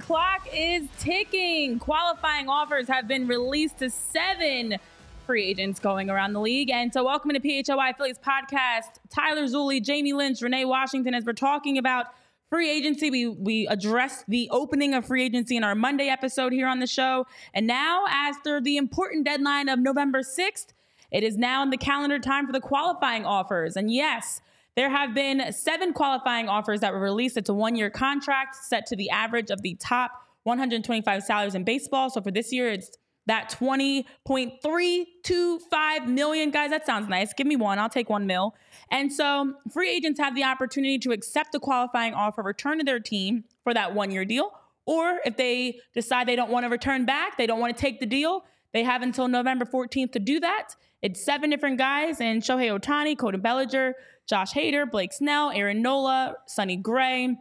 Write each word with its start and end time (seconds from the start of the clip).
Clock 0.00 0.48
is 0.52 0.88
ticking. 0.98 1.78
Qualifying 1.78 2.48
offers 2.48 2.88
have 2.88 3.06
been 3.06 3.26
released 3.26 3.78
to 3.78 3.90
seven 3.90 4.76
free 5.26 5.44
agents 5.44 5.80
going 5.80 6.10
around 6.10 6.32
the 6.32 6.40
league. 6.40 6.70
And 6.70 6.92
so, 6.92 7.04
welcome 7.04 7.30
to 7.32 7.40
PHLY 7.40 7.96
Phillies 7.96 8.18
podcast. 8.18 8.98
Tyler 9.10 9.44
Zulli, 9.44 9.82
Jamie 9.82 10.12
Lynch, 10.12 10.42
Renee 10.42 10.64
Washington, 10.64 11.14
as 11.14 11.24
we're 11.24 11.32
talking 11.32 11.78
about 11.78 12.06
free 12.50 12.70
agency. 12.70 13.10
We 13.10 13.28
we 13.28 13.66
addressed 13.66 14.24
the 14.28 14.48
opening 14.50 14.94
of 14.94 15.06
free 15.06 15.24
agency 15.24 15.56
in 15.56 15.64
our 15.64 15.74
Monday 15.74 16.08
episode 16.08 16.52
here 16.52 16.68
on 16.68 16.80
the 16.80 16.86
show. 16.86 17.26
And 17.52 17.66
now, 17.66 18.04
after 18.08 18.60
the 18.60 18.76
important 18.76 19.24
deadline 19.24 19.68
of 19.68 19.78
November 19.78 20.20
6th, 20.20 20.72
it 21.10 21.22
is 21.22 21.36
now 21.36 21.62
in 21.62 21.70
the 21.70 21.76
calendar 21.76 22.18
time 22.18 22.46
for 22.46 22.52
the 22.52 22.60
qualifying 22.60 23.24
offers. 23.24 23.76
And 23.76 23.92
yes, 23.92 24.40
there 24.76 24.90
have 24.90 25.14
been 25.14 25.52
seven 25.52 25.92
qualifying 25.92 26.48
offers 26.48 26.80
that 26.80 26.92
were 26.92 27.00
released. 27.00 27.36
It's 27.36 27.48
a 27.48 27.54
one 27.54 27.76
year 27.76 27.90
contract 27.90 28.56
set 28.56 28.86
to 28.86 28.96
the 28.96 29.10
average 29.10 29.50
of 29.50 29.62
the 29.62 29.76
top 29.76 30.10
125 30.44 31.22
salaries 31.22 31.54
in 31.54 31.64
baseball. 31.64 32.10
So 32.10 32.20
for 32.20 32.30
this 32.30 32.52
year, 32.52 32.70
it's 32.70 32.90
that 33.26 33.50
20.325 33.58 36.06
million. 36.06 36.50
Guys, 36.50 36.68
that 36.70 36.84
sounds 36.84 37.08
nice. 37.08 37.32
Give 37.32 37.46
me 37.46 37.56
one. 37.56 37.78
I'll 37.78 37.88
take 37.88 38.10
one 38.10 38.26
mil. 38.26 38.54
And 38.90 39.10
so 39.12 39.54
free 39.72 39.90
agents 39.90 40.20
have 40.20 40.34
the 40.34 40.44
opportunity 40.44 40.98
to 40.98 41.12
accept 41.12 41.52
the 41.52 41.60
qualifying 41.60 42.12
offer, 42.12 42.42
return 42.42 42.76
to 42.78 42.84
their 42.84 43.00
team 43.00 43.44
for 43.62 43.72
that 43.72 43.94
one 43.94 44.10
year 44.10 44.26
deal. 44.26 44.52
Or 44.86 45.20
if 45.24 45.38
they 45.38 45.80
decide 45.94 46.28
they 46.28 46.36
don't 46.36 46.50
want 46.50 46.64
to 46.64 46.70
return 46.70 47.06
back, 47.06 47.38
they 47.38 47.46
don't 47.46 47.60
want 47.60 47.74
to 47.74 47.80
take 47.80 48.00
the 48.00 48.06
deal, 48.06 48.44
they 48.72 48.82
have 48.82 49.00
until 49.00 49.28
November 49.28 49.64
14th 49.64 50.12
to 50.12 50.18
do 50.18 50.38
that. 50.40 50.76
It's 51.04 51.22
seven 51.22 51.50
different 51.50 51.76
guys, 51.76 52.18
and 52.18 52.40
Shohei 52.40 52.74
Ohtani, 52.74 53.18
Cody 53.18 53.36
Bellinger, 53.36 53.94
Josh 54.26 54.54
Hader, 54.54 54.90
Blake 54.90 55.12
Snell, 55.12 55.50
Aaron 55.50 55.82
Nola, 55.82 56.36
Sonny 56.46 56.76
Gray. 56.76 57.36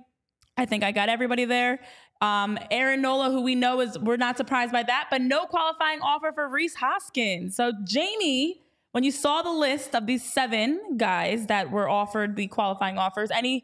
I 0.58 0.66
think 0.66 0.84
I 0.84 0.92
got 0.92 1.08
everybody 1.08 1.46
there. 1.46 1.80
Um, 2.20 2.60
Aaron 2.70 3.02
Nola, 3.02 3.32
who 3.32 3.42
we 3.42 3.56
know 3.56 3.80
is, 3.80 3.98
we're 3.98 4.18
not 4.18 4.36
surprised 4.36 4.74
by 4.74 4.84
that, 4.84 5.08
but 5.10 5.22
no 5.22 5.46
qualifying 5.46 6.02
offer 6.02 6.34
for 6.34 6.50
Rhys 6.50 6.76
Hoskins. 6.76 7.56
So, 7.56 7.72
Jamie, 7.88 8.60
when 8.92 9.06
you 9.06 9.14
saw 9.14 9.42
the 9.42 9.52
list 9.52 9.96
of 9.96 10.08
these 10.08 10.30
seven 10.30 10.98
guys 10.98 11.48
that 11.48 11.72
were 11.72 11.88
offered 11.88 12.36
the 12.36 12.48
qualifying 12.48 12.98
offers, 12.98 13.32
any 13.32 13.64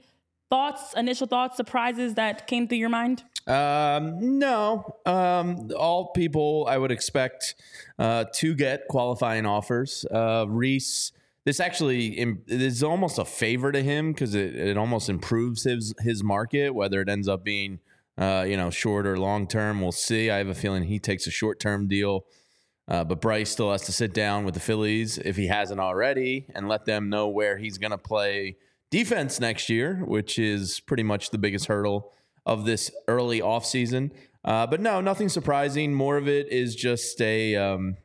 thoughts, 0.49 0.93
initial 0.95 1.27
thoughts, 1.27 1.57
surprises 1.57 2.13
that 2.13 2.47
came 2.47 2.69
through 2.69 2.77
your 2.77 2.87
mind? 2.87 3.25
Um, 3.49 4.37
no. 4.39 4.95
Um, 5.05 5.71
all 5.75 6.11
people 6.11 6.67
I 6.69 6.77
would 6.77 6.91
expect 6.91 7.55
uh, 7.97 8.25
to 8.35 8.53
get 8.53 8.87
qualifying 8.87 9.45
offers. 9.45 10.05
Uh, 10.11 10.45
Rhys 10.47 11.11
this 11.45 11.59
actually 11.59 12.09
is 12.47 12.83
almost 12.83 13.17
a 13.17 13.25
favor 13.25 13.71
to 13.71 13.81
him 13.81 14.11
because 14.11 14.35
it, 14.35 14.55
it 14.55 14.77
almost 14.77 15.09
improves 15.09 15.63
his 15.63 15.95
his 15.99 16.23
market. 16.23 16.75
Whether 16.75 17.01
it 17.01 17.09
ends 17.09 17.27
up 17.27 17.43
being 17.43 17.79
uh, 18.19 18.45
you 18.47 18.55
know 18.55 18.69
short 18.69 19.07
or 19.07 19.17
long 19.17 19.47
term, 19.47 19.81
we'll 19.81 19.91
see. 19.91 20.29
I 20.29 20.37
have 20.37 20.49
a 20.49 20.53
feeling 20.53 20.83
he 20.83 20.99
takes 20.99 21.25
a 21.25 21.31
short 21.31 21.59
term 21.59 21.87
deal. 21.87 22.25
Uh, 22.87 23.03
but 23.03 23.21
Bryce 23.21 23.49
still 23.51 23.71
has 23.71 23.83
to 23.83 23.91
sit 23.91 24.13
down 24.13 24.45
with 24.45 24.55
the 24.55 24.59
Phillies 24.59 25.19
if 25.19 25.37
he 25.37 25.47
hasn't 25.47 25.79
already 25.79 26.47
and 26.55 26.67
let 26.67 26.85
them 26.85 27.09
know 27.09 27.27
where 27.27 27.57
he's 27.57 27.77
going 27.77 27.91
to 27.91 27.99
play 27.99 28.57
defense 28.89 29.39
next 29.39 29.69
year, 29.69 30.03
which 30.05 30.39
is 30.39 30.79
pretty 30.79 31.03
much 31.03 31.29
the 31.29 31.37
biggest 31.37 31.67
hurdle 31.67 32.11
of 32.49 32.65
this 32.65 32.89
early 33.07 33.41
offseason. 33.41 34.09
Uh, 34.43 34.65
but 34.65 34.81
no, 34.81 34.99
nothing 35.01 35.29
surprising. 35.29 35.93
More 35.93 36.17
of 36.17 36.27
it 36.27 36.51
is 36.51 36.75
just 36.75 37.21
a 37.21 37.55
um, 37.55 37.97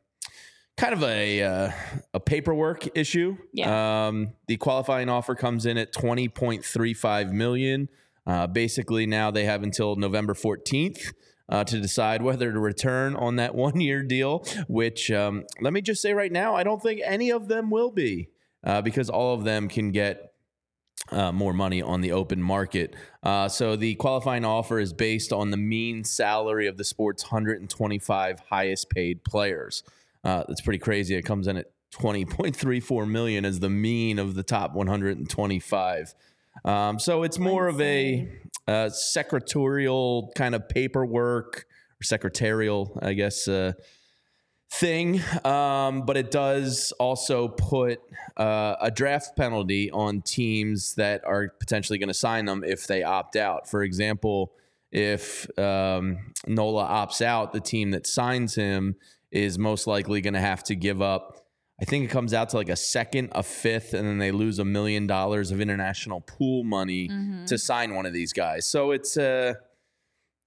kind 0.77 0.93
of 0.93 1.03
a 1.03 1.43
uh, 1.43 1.71
a 2.13 2.21
paperwork 2.21 2.95
issue. 2.97 3.39
Yeah. 3.55 4.07
Um, 4.07 4.35
the 4.47 4.59
qualifying 4.59 5.09
offer 5.09 5.35
comes 5.35 5.65
in 5.65 5.79
at 5.79 5.93
twenty 5.93 6.29
point 6.29 6.63
three 6.63 6.93
five 6.93 7.33
million. 7.33 7.89
Uh, 8.27 8.47
basically, 8.47 9.07
now 9.07 9.31
they 9.31 9.45
have 9.45 9.63
until 9.63 9.97
November 9.97 10.35
fourteenth. 10.35 11.13
Uh, 11.47 11.63
to 11.63 11.79
decide 11.79 12.23
whether 12.23 12.51
to 12.51 12.59
return 12.59 13.15
on 13.15 13.37
that 13.37 13.55
one 13.67 13.79
year 13.79 14.03
deal, 14.03 14.47
which 14.67 15.11
um, 15.11 15.45
let 15.61 15.75
me 15.75 15.83
just 15.83 16.01
say 16.01 16.15
right 16.15 16.33
now, 16.33 16.55
I 16.55 16.63
don't 16.63 16.83
think 16.83 17.03
any 17.05 17.31
of 17.31 17.49
them 17.49 17.71
will 17.71 17.91
be 17.91 18.31
uh, 18.65 18.81
because 18.81 19.11
all 19.11 19.35
of 19.35 19.45
them 19.45 19.69
can 19.69 19.91
get 19.91 20.34
uh, 21.11 21.33
more 21.33 21.53
money 21.53 21.83
on 21.83 22.01
the 22.01 22.13
open 22.13 22.41
market. 22.43 22.95
Uh, 23.23 23.49
so 23.49 23.77
the 23.77 23.95
qualifying 23.97 24.45
offer 24.45 24.79
is 24.79 24.93
based 24.93 25.33
on 25.33 25.51
the 25.51 25.57
mean 25.57 26.05
salary 26.05 26.67
of 26.67 26.77
the 26.77 26.85
sport's 26.85 27.25
125 27.25 28.41
highest 28.51 28.91
paid 28.91 29.23
players. 29.25 29.83
Uh, 30.23 30.45
that's 30.49 30.63
pretty 30.63 30.79
crazy. 30.79 31.15
It 31.15 31.23
comes 31.23 31.47
in 31.47 31.57
at 31.57 31.67
20.34 31.95 33.09
million 33.09 33.45
as 33.45 33.61
the 33.61 33.71
mean 33.71 34.19
of 34.19 34.35
the 34.35 34.43
top 34.43 34.73
125. 34.73 36.15
Um, 36.65 36.99
so 36.99 37.23
it's 37.23 37.39
more 37.39 37.69
of 37.69 37.81
a 37.81 38.29
uh, 38.67 38.89
secretarial 38.89 40.33
kind 40.35 40.55
of 40.55 40.69
paperwork 40.69 41.67
or 42.01 42.05
secretarial, 42.05 42.99
I 43.03 43.13
guess, 43.13 43.47
uh, 43.47 43.73
thing. 44.81 45.21
Um, 45.45 46.03
but 46.03 46.17
it 46.17 46.31
does 46.31 46.93
also 46.99 47.49
put 47.49 48.01
uh, 48.37 48.77
a 48.81 48.91
draft 48.91 49.37
penalty 49.37 49.91
on 49.91 50.23
teams 50.23 50.95
that 50.95 51.25
are 51.25 51.49
potentially 51.49 51.99
going 51.99 52.09
to 52.09 52.15
sign 52.15 52.45
them 52.45 52.65
if 52.65 52.87
they 52.87 53.03
opt 53.03 53.37
out. 53.37 53.69
For 53.69 53.83
example, 53.83 54.53
if 54.91 55.47
um, 55.59 56.33
Nola 56.47 56.85
opts 56.85 57.21
out, 57.21 57.53
the 57.53 57.61
team 57.61 57.91
that 57.93 58.07
signs 58.07 58.55
him 58.55 58.97
is 59.31 59.59
most 59.59 59.87
likely 59.87 60.21
going 60.21 60.35
to 60.35 60.41
have 60.41 60.63
to 60.65 60.77
give 60.77 61.03
up. 61.03 61.47
I 61.81 61.85
think 61.85 62.05
it 62.05 62.09
comes 62.09 62.33
out 62.33 62.51
to 62.51 62.57
like 62.57 62.69
a 62.69 62.77
second, 62.77 63.31
a 63.33 63.43
fifth, 63.43 63.95
and 63.95 64.07
then 64.07 64.19
they 64.19 64.31
lose 64.31 64.61
a 64.61 64.65
million 64.65 65.09
dollars 65.09 65.51
of 65.51 65.61
international 65.61 66.21
pool 66.21 66.63
money 66.63 67.09
mm-hmm. 67.09 67.47
to 67.47 67.59
sign 67.59 67.97
one 67.97 68.07
of 68.07 68.13
these 68.13 68.33
guys. 68.33 68.67
So 68.67 68.93
it's 68.93 69.17
uh 69.17 69.55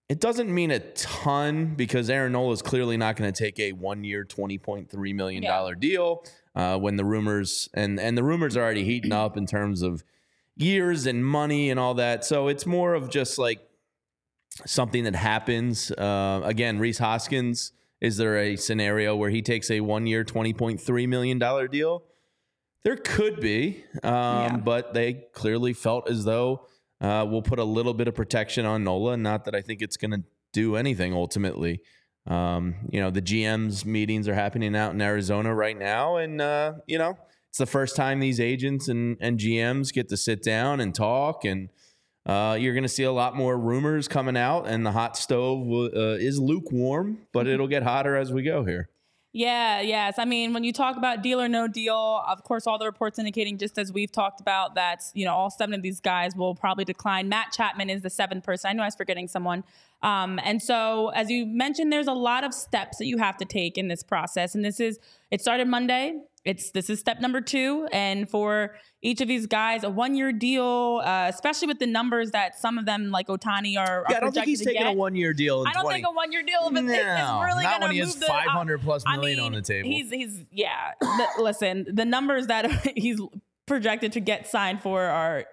it 0.10 0.20
doesn't 0.20 0.54
mean 0.54 0.72
a 0.72 0.80
ton 0.80 1.76
because 1.76 2.10
Aaron 2.10 2.32
Nola 2.32 2.54
is 2.54 2.62
clearly 2.62 2.98
not 2.98 3.16
going 3.16 3.32
to 3.32 3.38
take 3.38 3.60
a 3.60 3.74
one 3.74 4.04
year, 4.04 4.24
twenty 4.24 4.58
point 4.58 4.90
three 4.90 5.14
million 5.14 5.44
dollar 5.44 5.74
yeah. 5.74 5.90
deal. 5.90 6.24
Uh, 6.56 6.76
when 6.78 6.96
the 6.96 7.06
rumors 7.06 7.70
and 7.74 8.00
and 8.00 8.18
the 8.18 8.24
rumors 8.24 8.58
are 8.58 8.64
already 8.64 8.84
heating 8.84 9.12
up 9.12 9.38
in 9.38 9.46
terms 9.46 9.82
of 9.82 10.04
years 10.56 11.06
and 11.06 11.26
money 11.26 11.70
and 11.70 11.80
all 11.80 11.94
that. 11.96 12.26
So 12.26 12.48
it's 12.48 12.66
more 12.66 12.94
of 12.94 13.10
just 13.10 13.38
like 13.38 13.60
something 14.66 15.04
that 15.04 15.16
happens. 15.16 15.92
Uh, 15.92 16.42
again, 16.44 16.80
Rhys 16.80 16.98
Hoskins 16.98 17.74
is 18.00 18.18
there 18.18 18.38
a 18.38 18.56
scenario 18.56 19.16
where 19.16 19.30
he 19.30 19.42
takes 19.42 19.72
a 19.72 19.82
one 19.82 20.06
year, 20.06 20.24
$20.3 20.24 21.08
million 21.08 21.40
deal? 21.70 22.04
There 22.84 22.96
could 22.96 23.40
be, 23.40 23.84
um, 24.04 24.12
yeah. 24.12 24.58
but 24.58 24.94
they 24.94 25.26
clearly 25.34 25.74
felt 25.74 26.10
as 26.10 26.24
though 26.24 26.68
uh, 27.02 27.26
will 27.30 27.42
put 27.42 27.60
a 27.60 27.64
little 27.64 27.94
bit 27.94 28.08
of 28.08 28.16
protection 28.16 28.66
on 28.66 28.84
Nola. 28.84 29.18
Not 29.18 29.46
that 29.46 29.56
I 29.56 29.62
think 29.62 29.82
it's 29.82 29.98
going 29.98 30.12
to 30.12 30.24
do 30.54 30.76
anything 30.76 31.14
ultimately. 31.14 31.82
Um, 32.26 32.76
you 32.92 33.00
know, 33.00 33.10
the 33.10 33.22
GM's 33.22 33.86
meetings 33.86 34.28
are 34.28 34.34
happening 34.34 34.76
out 34.76 34.94
in 34.94 35.02
Arizona 35.02 35.54
right 35.54 35.78
now, 35.78 36.18
and 36.18 36.42
uh, 36.42 36.74
you 36.86 36.98
know, 36.98 37.18
it's 37.50 37.58
the 37.58 37.66
first 37.66 37.96
time 37.96 38.20
these 38.20 38.40
agents 38.40 38.90
and 38.90 39.18
and 39.22 39.40
GMs 39.40 39.94
get 39.94 40.10
to 40.10 40.18
sit 40.18 40.44
down 40.44 40.82
and 40.82 40.94
talk, 40.94 41.46
and 41.46 41.70
uh, 42.26 42.58
you're 42.60 42.74
going 42.74 42.84
to 42.84 42.90
see 42.90 43.04
a 43.04 43.12
lot 43.12 43.36
more 43.36 43.58
rumors 43.58 44.10
coming 44.10 44.36
out, 44.36 44.68
and 44.68 44.86
the 44.86 44.92
hot 44.92 45.16
stove 45.16 45.68
uh, 45.72 46.18
is 46.20 46.40
lukewarm, 46.40 47.20
but 47.32 47.46
mm-hmm. 47.46 47.54
it'll 47.54 47.68
get 47.68 47.84
hotter 47.84 48.18
as 48.18 48.34
we 48.34 48.44
go 48.44 48.66
here. 48.66 48.90
Yeah, 49.38 49.82
yes. 49.82 50.16
I 50.18 50.26
mean, 50.26 50.52
when 50.52 50.64
you 50.64 50.74
talk 50.74 50.98
about 50.98 51.22
deal 51.22 51.40
or 51.40 51.48
no 51.48 51.68
deal, 51.68 52.24
of 52.28 52.44
course, 52.44 52.66
all 52.66 52.80
the 52.80 52.88
reports 52.88 53.20
indicating, 53.20 53.60
just 53.60 53.78
as 53.78 53.94
we've 53.94 54.12
talked 54.12 54.42
about, 54.42 54.74
that 54.74 55.04
you 55.14 55.26
know 55.26 55.36
all 55.36 55.52
seven 55.52 55.76
of 55.76 55.84
these 55.84 56.00
guys 56.00 56.36
will 56.36 56.56
probably 56.56 56.86
decline. 56.86 57.30
Matt 57.30 57.52
Chapman 57.52 57.92
is 57.92 58.02
the 58.02 58.10
seventh 58.10 58.44
person. 58.44 58.70
I 58.72 58.74
know 58.74 58.82
I 58.82 58.88
was 58.88 58.96
forgetting 58.96 59.28
someone. 59.28 59.64
Um, 60.02 60.40
and 60.44 60.62
so, 60.62 61.10
as 61.10 61.30
you 61.30 61.46
mentioned, 61.46 61.92
there's 61.92 62.08
a 62.08 62.14
lot 62.14 62.44
of 62.44 62.54
steps 62.54 62.98
that 62.98 63.06
you 63.06 63.18
have 63.18 63.38
to 63.38 63.46
take 63.46 63.78
in 63.78 63.88
this 63.88 64.04
process. 64.04 64.54
And 64.54 64.64
this 64.64 64.80
is 64.80 65.00
it 65.32 65.42
started 65.42 65.68
Monday. 65.68 66.20
It's 66.46 66.72
this 66.72 66.90
is 66.90 67.00
step 67.00 67.20
number 67.20 67.42
two, 67.42 67.90
and 67.92 68.30
for 68.30 68.76
each 69.02 69.20
of 69.20 69.28
these 69.28 69.48
guys, 69.48 69.84
a 69.84 69.90
one 69.90 70.16
year 70.16 70.32
deal, 70.32 71.02
uh, 71.04 71.28
especially 71.28 71.68
with 71.68 71.80
the 71.80 71.88
numbers 71.88 72.32
that 72.32 72.58
some 72.58 72.78
of 72.78 72.86
them 72.86 73.12
like 73.12 73.28
Ohtani, 73.28 73.78
are. 73.78 74.06
Yeah, 74.10 74.16
are 74.16 74.18
I 74.18 74.20
don't 74.22 74.32
think 74.32 74.46
he's 74.46 74.64
taking 74.64 74.84
get. 74.84 74.94
a 74.94 74.98
one 74.98 75.16
year 75.16 75.34
deal. 75.34 75.66
I 75.68 75.74
don't 75.74 75.84
20. 75.84 75.96
think 75.98 76.08
a 76.08 76.16
one 76.16 76.32
year 76.32 76.44
deal 76.44 76.70
but 76.72 76.86
no, 76.86 76.94
is 76.94 77.46
really 77.46 77.64
not 77.64 77.82
when 77.82 77.92
he 77.92 77.98
has 77.98 78.16
five 78.24 78.48
hundred 78.48 78.82
plus 78.82 79.04
million 79.06 79.22
I 79.22 79.26
mean, 79.26 79.40
on 79.40 79.52
the 79.52 79.62
table. 79.62 79.90
He's 79.90 80.10
he's 80.10 80.46
yeah. 80.52 80.94
listen, 81.38 81.86
the 81.92 82.06
numbers 82.06 82.48
that 82.48 82.72
he's 82.96 83.20
projected 83.66 84.14
to 84.14 84.22
get 84.22 84.48
signed 84.48 84.82
for 84.82 85.04
are 85.04 85.46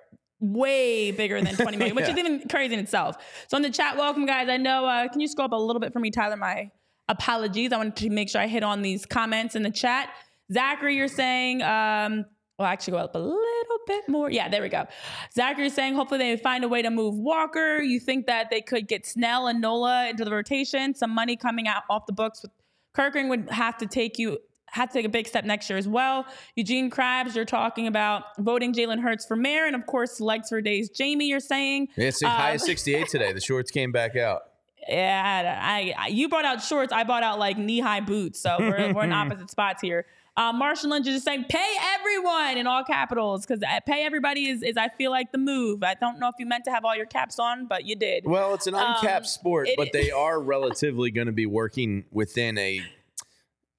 way 0.52 1.10
bigger 1.10 1.40
than 1.40 1.54
20 1.56 1.76
million, 1.78 1.96
which 1.96 2.06
yeah. 2.06 2.12
is 2.12 2.18
even 2.18 2.48
crazy 2.48 2.74
in 2.74 2.80
itself. 2.80 3.16
So 3.48 3.56
in 3.56 3.62
the 3.62 3.70
chat, 3.70 3.96
welcome 3.96 4.26
guys. 4.26 4.48
I 4.48 4.56
know, 4.56 4.84
uh, 4.86 5.08
can 5.08 5.20
you 5.20 5.28
scroll 5.28 5.46
up 5.46 5.52
a 5.52 5.56
little 5.56 5.80
bit 5.80 5.92
for 5.92 6.00
me, 6.00 6.10
Tyler? 6.10 6.36
My 6.36 6.70
apologies. 7.08 7.72
I 7.72 7.76
wanted 7.76 7.96
to 7.96 8.10
make 8.10 8.28
sure 8.28 8.40
I 8.40 8.46
hit 8.46 8.62
on 8.62 8.82
these 8.82 9.06
comments 9.06 9.56
in 9.56 9.62
the 9.62 9.70
chat. 9.70 10.10
Zachary, 10.52 10.96
you're 10.96 11.08
saying, 11.08 11.62
um, 11.62 12.26
well, 12.58 12.68
actually 12.68 12.92
go 12.92 12.98
up 12.98 13.14
a 13.14 13.18
little 13.18 13.78
bit 13.86 14.08
more. 14.08 14.30
Yeah, 14.30 14.48
there 14.48 14.62
we 14.62 14.68
go. 14.68 14.86
Zachary 15.34 15.66
is 15.66 15.74
saying, 15.74 15.94
hopefully 15.94 16.18
they 16.18 16.36
find 16.36 16.62
a 16.62 16.68
way 16.68 16.82
to 16.82 16.90
move 16.90 17.16
Walker. 17.16 17.80
You 17.80 17.98
think 17.98 18.26
that 18.26 18.50
they 18.50 18.60
could 18.60 18.86
get 18.86 19.06
Snell 19.06 19.48
and 19.48 19.60
Nola 19.60 20.08
into 20.08 20.24
the 20.24 20.30
rotation? 20.30 20.94
Some 20.94 21.10
money 21.10 21.36
coming 21.36 21.66
out 21.66 21.82
off 21.90 22.06
the 22.06 22.12
books 22.12 22.42
with 22.42 22.52
Kerkering 22.96 23.28
would 23.28 23.50
have 23.50 23.76
to 23.78 23.86
take 23.86 24.18
you 24.18 24.38
had 24.74 24.90
to 24.90 24.92
take 24.92 25.06
a 25.06 25.08
big 25.08 25.28
step 25.28 25.44
next 25.44 25.70
year 25.70 25.78
as 25.78 25.86
well. 25.86 26.26
Eugene 26.56 26.90
Krabs, 26.90 27.36
you're 27.36 27.44
talking 27.44 27.86
about 27.86 28.24
voting 28.38 28.74
Jalen 28.74 29.00
Hurts 29.00 29.24
for 29.24 29.36
mayor, 29.36 29.66
and 29.66 29.76
of 29.76 29.86
course, 29.86 30.20
legs 30.20 30.48
for 30.48 30.60
days. 30.60 30.90
Jamie, 30.90 31.26
you're 31.26 31.40
saying 31.40 31.88
it's 31.96 32.22
um, 32.22 32.30
high 32.30 32.52
as 32.52 32.64
68 32.66 33.08
today. 33.08 33.32
The 33.32 33.40
shorts 33.40 33.70
came 33.70 33.92
back 33.92 34.16
out. 34.16 34.42
Yeah, 34.88 35.60
I, 35.62 35.94
I, 35.96 36.06
you 36.08 36.28
brought 36.28 36.44
out 36.44 36.60
shorts. 36.60 36.92
I 36.92 37.04
bought 37.04 37.22
out 37.22 37.38
like 37.38 37.56
knee 37.56 37.80
high 37.80 38.00
boots. 38.00 38.40
So 38.40 38.56
we're, 38.58 38.92
we're 38.92 39.04
in 39.04 39.12
opposite 39.14 39.50
spots 39.50 39.80
here. 39.80 40.06
Uh, 40.36 40.52
Marshall 40.52 40.90
Lynch 40.90 41.06
is 41.06 41.14
just 41.14 41.24
saying, 41.24 41.44
pay 41.48 41.74
everyone 41.94 42.58
in 42.58 42.66
all 42.66 42.82
capitals 42.82 43.46
because 43.46 43.62
uh, 43.62 43.78
pay 43.86 44.04
everybody 44.04 44.48
is, 44.48 44.64
is, 44.64 44.76
I 44.76 44.88
feel 44.88 45.12
like, 45.12 45.30
the 45.30 45.38
move. 45.38 45.84
I 45.84 45.94
don't 45.94 46.18
know 46.18 46.26
if 46.28 46.34
you 46.40 46.46
meant 46.46 46.64
to 46.64 46.72
have 46.72 46.84
all 46.84 46.96
your 46.96 47.06
caps 47.06 47.38
on, 47.38 47.66
but 47.66 47.86
you 47.86 47.94
did. 47.94 48.24
Well, 48.26 48.52
it's 48.54 48.66
an 48.66 48.74
uncapped 48.74 49.24
um, 49.24 49.24
sport, 49.24 49.68
but 49.76 49.92
they 49.92 50.10
are 50.10 50.40
relatively 50.40 51.12
going 51.12 51.28
to 51.28 51.32
be 51.32 51.46
working 51.46 52.04
within 52.10 52.58
a 52.58 52.82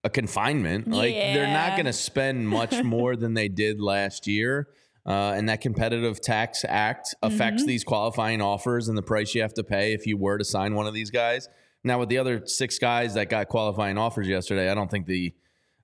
a 0.06 0.10
confinement. 0.10 0.88
Like 0.88 1.16
they're 1.16 1.52
not 1.52 1.72
going 1.72 1.88
to 1.88 1.94
spend 1.94 2.48
much 2.48 2.82
more 2.84 3.18
than 3.18 3.34
they 3.34 3.50
did 3.50 3.82
last 3.82 4.28
year. 4.28 4.70
Uh, 5.06 5.34
and 5.36 5.50
that 5.50 5.62
competitive 5.62 6.22
tax 6.22 6.64
act 6.68 7.14
affects 7.22 7.62
mm-hmm. 7.62 7.68
these 7.68 7.84
qualifying 7.84 8.42
offers 8.42 8.88
and 8.88 8.98
the 8.98 9.04
price 9.04 9.36
you 9.36 9.42
have 9.42 9.54
to 9.54 9.64
pay 9.64 9.94
if 9.94 10.08
you 10.08 10.18
were 10.18 10.38
to 10.38 10.46
sign 10.46 10.74
one 10.74 10.88
of 10.88 10.94
these 10.94 11.12
guys. 11.12 11.50
Now, 11.84 12.00
with 12.00 12.10
the 12.10 12.18
other 12.18 12.46
six 12.46 12.80
guys 12.80 13.14
that 13.16 13.30
got 13.30 13.48
qualifying 13.48 13.98
offers 13.98 14.28
yesterday, 14.28 14.72
I 14.72 14.74
don't 14.74 14.90
think 14.90 15.06
the 15.06 15.36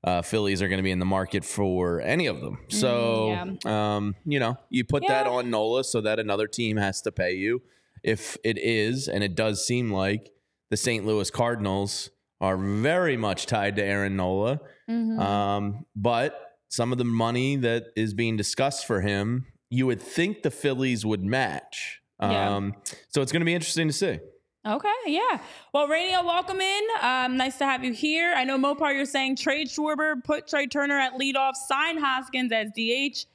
uh, 0.04 0.24
Phillies 0.24 0.62
are 0.62 0.68
going 0.68 0.80
to 0.80 0.84
be 0.84 0.90
in 0.90 0.98
the 0.98 1.06
market 1.06 1.46
for 1.46 2.02
any 2.02 2.26
of 2.26 2.42
them. 2.42 2.58
Mm, 2.58 2.74
so, 2.74 3.28
yeah. 3.64 3.96
um, 3.96 4.16
you 4.26 4.40
know, 4.40 4.58
you 4.70 4.84
put 4.84 5.04
yeah. 5.04 5.24
that 5.24 5.28
on 5.28 5.52
Nola 5.52 5.84
so 5.84 6.02
that 6.02 6.20
another 6.20 6.48
team 6.48 6.78
has 6.78 7.02
to 7.02 7.12
pay 7.12 7.34
you. 7.34 7.62
If 8.04 8.38
it 8.44 8.58
is, 8.58 9.08
and 9.08 9.24
it 9.24 9.36
does 9.36 9.66
seem 9.66 9.92
like 9.92 10.32
the 10.72 10.78
St. 10.78 11.06
Louis 11.06 11.30
Cardinals 11.30 12.10
are 12.42 12.58
very 12.58 13.16
much 13.16 13.46
tied 13.46 13.76
to 13.78 13.84
Aaron 13.84 14.18
Nola. 14.18 14.60
Mm-hmm. 14.90 15.20
Um, 15.20 15.86
but 15.96 16.58
some 16.70 16.92
of 16.92 16.98
the 16.98 17.06
money 17.06 17.56
that 17.58 17.86
is 17.96 18.14
being 18.14 18.36
discussed 18.36 18.86
for 18.86 19.00
him, 19.02 19.46
you 19.70 19.86
would 19.86 20.02
think 20.02 20.42
the 20.42 20.52
Phillies 20.52 21.06
would 21.06 21.24
match. 21.24 22.02
Yeah. 22.20 22.56
Um, 22.56 22.76
so 23.10 23.22
it's 23.22 23.32
going 23.32 23.42
to 23.42 23.46
be 23.46 23.54
interesting 23.54 23.88
to 23.88 23.94
see. 23.94 24.20
Okay, 24.68 24.90
yeah. 25.08 25.40
Well, 25.74 25.88
Radio, 25.88 26.24
welcome 26.24 26.62
in. 26.62 26.84
Um, 27.02 27.36
nice 27.36 27.58
to 27.58 27.66
have 27.66 27.84
you 27.84 27.94
here. 27.94 28.34
I 28.36 28.44
know 28.44 28.60
Mopar, 28.60 28.94
you're 28.94 29.06
saying 29.06 29.38
trade 29.38 29.68
Schwarber, 29.68 30.24
put 30.24 30.48
Trea 30.48 30.68
Turner 30.68 31.00
at 31.00 31.14
leadoff, 31.14 31.56
sign 31.56 31.98
Hoskins 31.98 32.52
as 32.52 32.70
DH, 32.78 33.26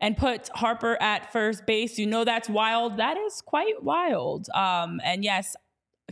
and 0.00 0.16
put 0.16 0.48
Harper 0.48 1.00
at 1.00 1.32
first 1.32 1.66
base. 1.66 1.98
You 1.98 2.06
know 2.06 2.24
that's 2.24 2.48
wild. 2.48 2.96
That 2.96 3.16
is 3.16 3.42
quite 3.42 3.82
wild. 3.84 4.48
Um, 4.52 5.00
and 5.04 5.22
yes, 5.22 5.54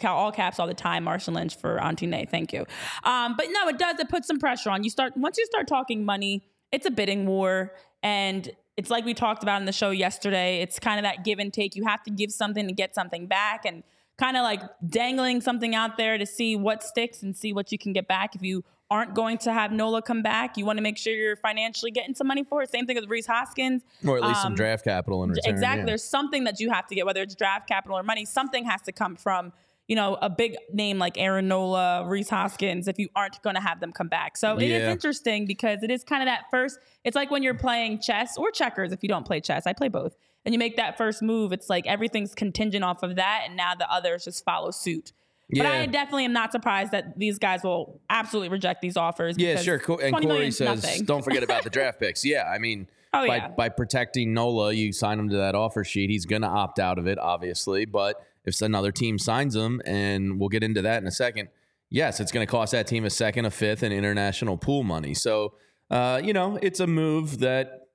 all 0.04 0.32
caps 0.32 0.58
all 0.58 0.66
the 0.66 0.74
time, 0.74 1.04
Marshall 1.04 1.34
Lynch 1.34 1.56
for 1.56 1.80
Auntie 1.80 2.06
Nay. 2.06 2.26
Thank 2.30 2.52
you. 2.52 2.66
Um, 3.04 3.34
but 3.36 3.46
no, 3.50 3.68
it 3.68 3.78
does. 3.78 3.98
It 3.98 4.08
puts 4.08 4.26
some 4.26 4.38
pressure 4.38 4.70
on 4.70 4.84
you. 4.84 4.90
Start 4.90 5.16
once 5.16 5.38
you 5.38 5.46
start 5.46 5.66
talking 5.66 6.04
money, 6.04 6.42
it's 6.72 6.86
a 6.86 6.90
bidding 6.90 7.26
war, 7.26 7.74
and 8.02 8.50
it's 8.76 8.90
like 8.90 9.04
we 9.04 9.14
talked 9.14 9.42
about 9.42 9.60
in 9.60 9.66
the 9.66 9.72
show 9.72 9.90
yesterday. 9.90 10.60
It's 10.60 10.78
kind 10.78 10.98
of 10.98 11.04
that 11.04 11.24
give 11.24 11.38
and 11.38 11.52
take. 11.52 11.76
You 11.76 11.84
have 11.84 12.02
to 12.04 12.10
give 12.10 12.30
something 12.30 12.66
to 12.66 12.72
get 12.72 12.94
something 12.94 13.26
back, 13.26 13.64
and 13.64 13.82
kind 14.18 14.36
of 14.36 14.42
like 14.42 14.60
dangling 14.86 15.40
something 15.40 15.74
out 15.74 15.96
there 15.96 16.18
to 16.18 16.26
see 16.26 16.56
what 16.56 16.82
sticks 16.82 17.22
and 17.22 17.36
see 17.36 17.52
what 17.52 17.70
you 17.72 17.78
can 17.78 17.92
get 17.92 18.08
back. 18.08 18.34
If 18.34 18.42
you 18.42 18.64
aren't 18.90 19.14
going 19.14 19.36
to 19.36 19.52
have 19.52 19.70
Nola 19.70 20.00
come 20.00 20.22
back, 20.22 20.56
you 20.56 20.64
want 20.64 20.78
to 20.78 20.82
make 20.82 20.96
sure 20.96 21.12
you're 21.12 21.36
financially 21.36 21.90
getting 21.90 22.14
some 22.14 22.26
money 22.26 22.42
for 22.42 22.62
it. 22.62 22.70
Same 22.70 22.86
thing 22.86 22.96
with 22.96 23.08
Rhys 23.08 23.26
Hoskins, 23.26 23.82
or 24.06 24.16
at 24.16 24.22
least 24.22 24.38
um, 24.38 24.42
some 24.42 24.54
draft 24.54 24.84
capital 24.84 25.22
in 25.24 25.30
return. 25.30 25.52
Exactly. 25.52 25.80
Yeah. 25.80 25.86
There's 25.86 26.04
something 26.04 26.44
that 26.44 26.58
you 26.58 26.70
have 26.70 26.86
to 26.86 26.94
get, 26.94 27.04
whether 27.04 27.22
it's 27.22 27.34
draft 27.34 27.68
capital 27.68 27.98
or 27.98 28.02
money. 28.02 28.24
Something 28.24 28.64
has 28.64 28.80
to 28.82 28.92
come 28.92 29.14
from 29.14 29.52
you 29.88 29.96
know, 29.96 30.18
a 30.20 30.28
big 30.28 30.54
name 30.72 30.98
like 30.98 31.16
Aaron 31.16 31.48
Nola, 31.48 32.06
Rhys 32.06 32.28
Hoskins, 32.28 32.88
if 32.88 32.98
you 32.98 33.08
aren't 33.16 33.42
going 33.42 33.56
to 33.56 33.60
have 33.60 33.80
them 33.80 33.90
come 33.90 34.08
back. 34.08 34.36
So 34.36 34.58
it 34.58 34.66
yeah. 34.66 34.76
is 34.76 34.88
interesting 34.88 35.46
because 35.46 35.82
it 35.82 35.90
is 35.90 36.04
kind 36.04 36.22
of 36.22 36.26
that 36.26 36.44
first, 36.50 36.78
it's 37.04 37.16
like 37.16 37.30
when 37.30 37.42
you're 37.42 37.54
playing 37.54 38.00
chess 38.00 38.36
or 38.36 38.50
checkers 38.50 38.92
if 38.92 39.02
you 39.02 39.08
don't 39.08 39.26
play 39.26 39.40
chess. 39.40 39.66
I 39.66 39.72
play 39.72 39.88
both. 39.88 40.14
And 40.44 40.54
you 40.54 40.58
make 40.58 40.76
that 40.76 40.98
first 40.98 41.22
move, 41.22 41.52
it's 41.52 41.70
like 41.70 41.86
everything's 41.86 42.34
contingent 42.34 42.84
off 42.84 43.02
of 43.02 43.16
that. 43.16 43.44
And 43.46 43.56
now 43.56 43.74
the 43.74 43.90
others 43.90 44.24
just 44.24 44.44
follow 44.44 44.70
suit. 44.70 45.12
Yeah. 45.48 45.62
But 45.62 45.72
I 45.72 45.86
definitely 45.86 46.26
am 46.26 46.34
not 46.34 46.52
surprised 46.52 46.92
that 46.92 47.18
these 47.18 47.38
guys 47.38 47.62
will 47.62 48.02
absolutely 48.10 48.50
reject 48.50 48.82
these 48.82 48.98
offers. 48.98 49.38
Yeah, 49.38 49.56
sure. 49.56 49.80
And 50.02 50.14
Corey 50.14 50.50
says, 50.50 50.84
nothing. 50.84 51.04
don't 51.06 51.24
forget 51.24 51.42
about 51.42 51.64
the 51.64 51.70
draft 51.70 51.98
picks. 51.98 52.24
Yeah, 52.24 52.44
I 52.44 52.58
mean, 52.58 52.88
oh, 53.14 53.26
by, 53.26 53.36
yeah. 53.36 53.48
by 53.48 53.70
protecting 53.70 54.34
Nola, 54.34 54.74
you 54.74 54.92
sign 54.92 55.18
him 55.18 55.30
to 55.30 55.36
that 55.38 55.54
offer 55.54 55.84
sheet. 55.84 56.10
He's 56.10 56.26
going 56.26 56.42
to 56.42 56.48
opt 56.48 56.78
out 56.78 56.98
of 56.98 57.06
it, 57.06 57.18
obviously. 57.18 57.86
But 57.86 58.22
if 58.48 58.60
another 58.62 58.90
team 58.90 59.18
signs 59.18 59.54
him, 59.54 59.80
and 59.86 60.40
we'll 60.40 60.48
get 60.48 60.62
into 60.62 60.82
that 60.82 61.00
in 61.02 61.06
a 61.06 61.12
second, 61.12 61.48
yes, 61.90 62.20
it's 62.20 62.32
going 62.32 62.46
to 62.46 62.50
cost 62.50 62.72
that 62.72 62.86
team 62.86 63.04
a 63.04 63.10
second, 63.10 63.44
a 63.44 63.50
fifth, 63.50 63.82
and 63.82 63.92
international 63.92 64.56
pool 64.56 64.82
money. 64.82 65.14
So, 65.14 65.54
uh, 65.90 66.20
you 66.22 66.32
know, 66.32 66.58
it's 66.60 66.80
a 66.80 66.86
move 66.86 67.40
that 67.40 67.88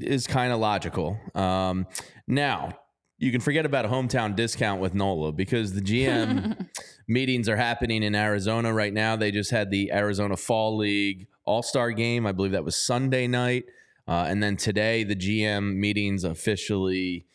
is 0.00 0.26
kind 0.26 0.52
of 0.52 0.60
logical. 0.60 1.18
Um, 1.34 1.86
now, 2.26 2.78
you 3.18 3.32
can 3.32 3.40
forget 3.40 3.66
about 3.66 3.84
a 3.84 3.88
hometown 3.88 4.36
discount 4.36 4.80
with 4.80 4.94
Nola 4.94 5.32
because 5.32 5.74
the 5.74 5.80
GM 5.80 6.68
meetings 7.08 7.48
are 7.48 7.56
happening 7.56 8.02
in 8.02 8.14
Arizona 8.14 8.72
right 8.72 8.92
now. 8.92 9.16
They 9.16 9.32
just 9.32 9.50
had 9.50 9.70
the 9.70 9.92
Arizona 9.92 10.36
Fall 10.36 10.76
League 10.76 11.26
All 11.44 11.62
Star 11.62 11.90
game. 11.90 12.26
I 12.26 12.32
believe 12.32 12.52
that 12.52 12.64
was 12.64 12.76
Sunday 12.76 13.26
night. 13.26 13.64
Uh, 14.06 14.24
and 14.28 14.42
then 14.42 14.56
today, 14.56 15.04
the 15.04 15.16
GM 15.16 15.74
meetings 15.76 16.24
officially 16.24 17.26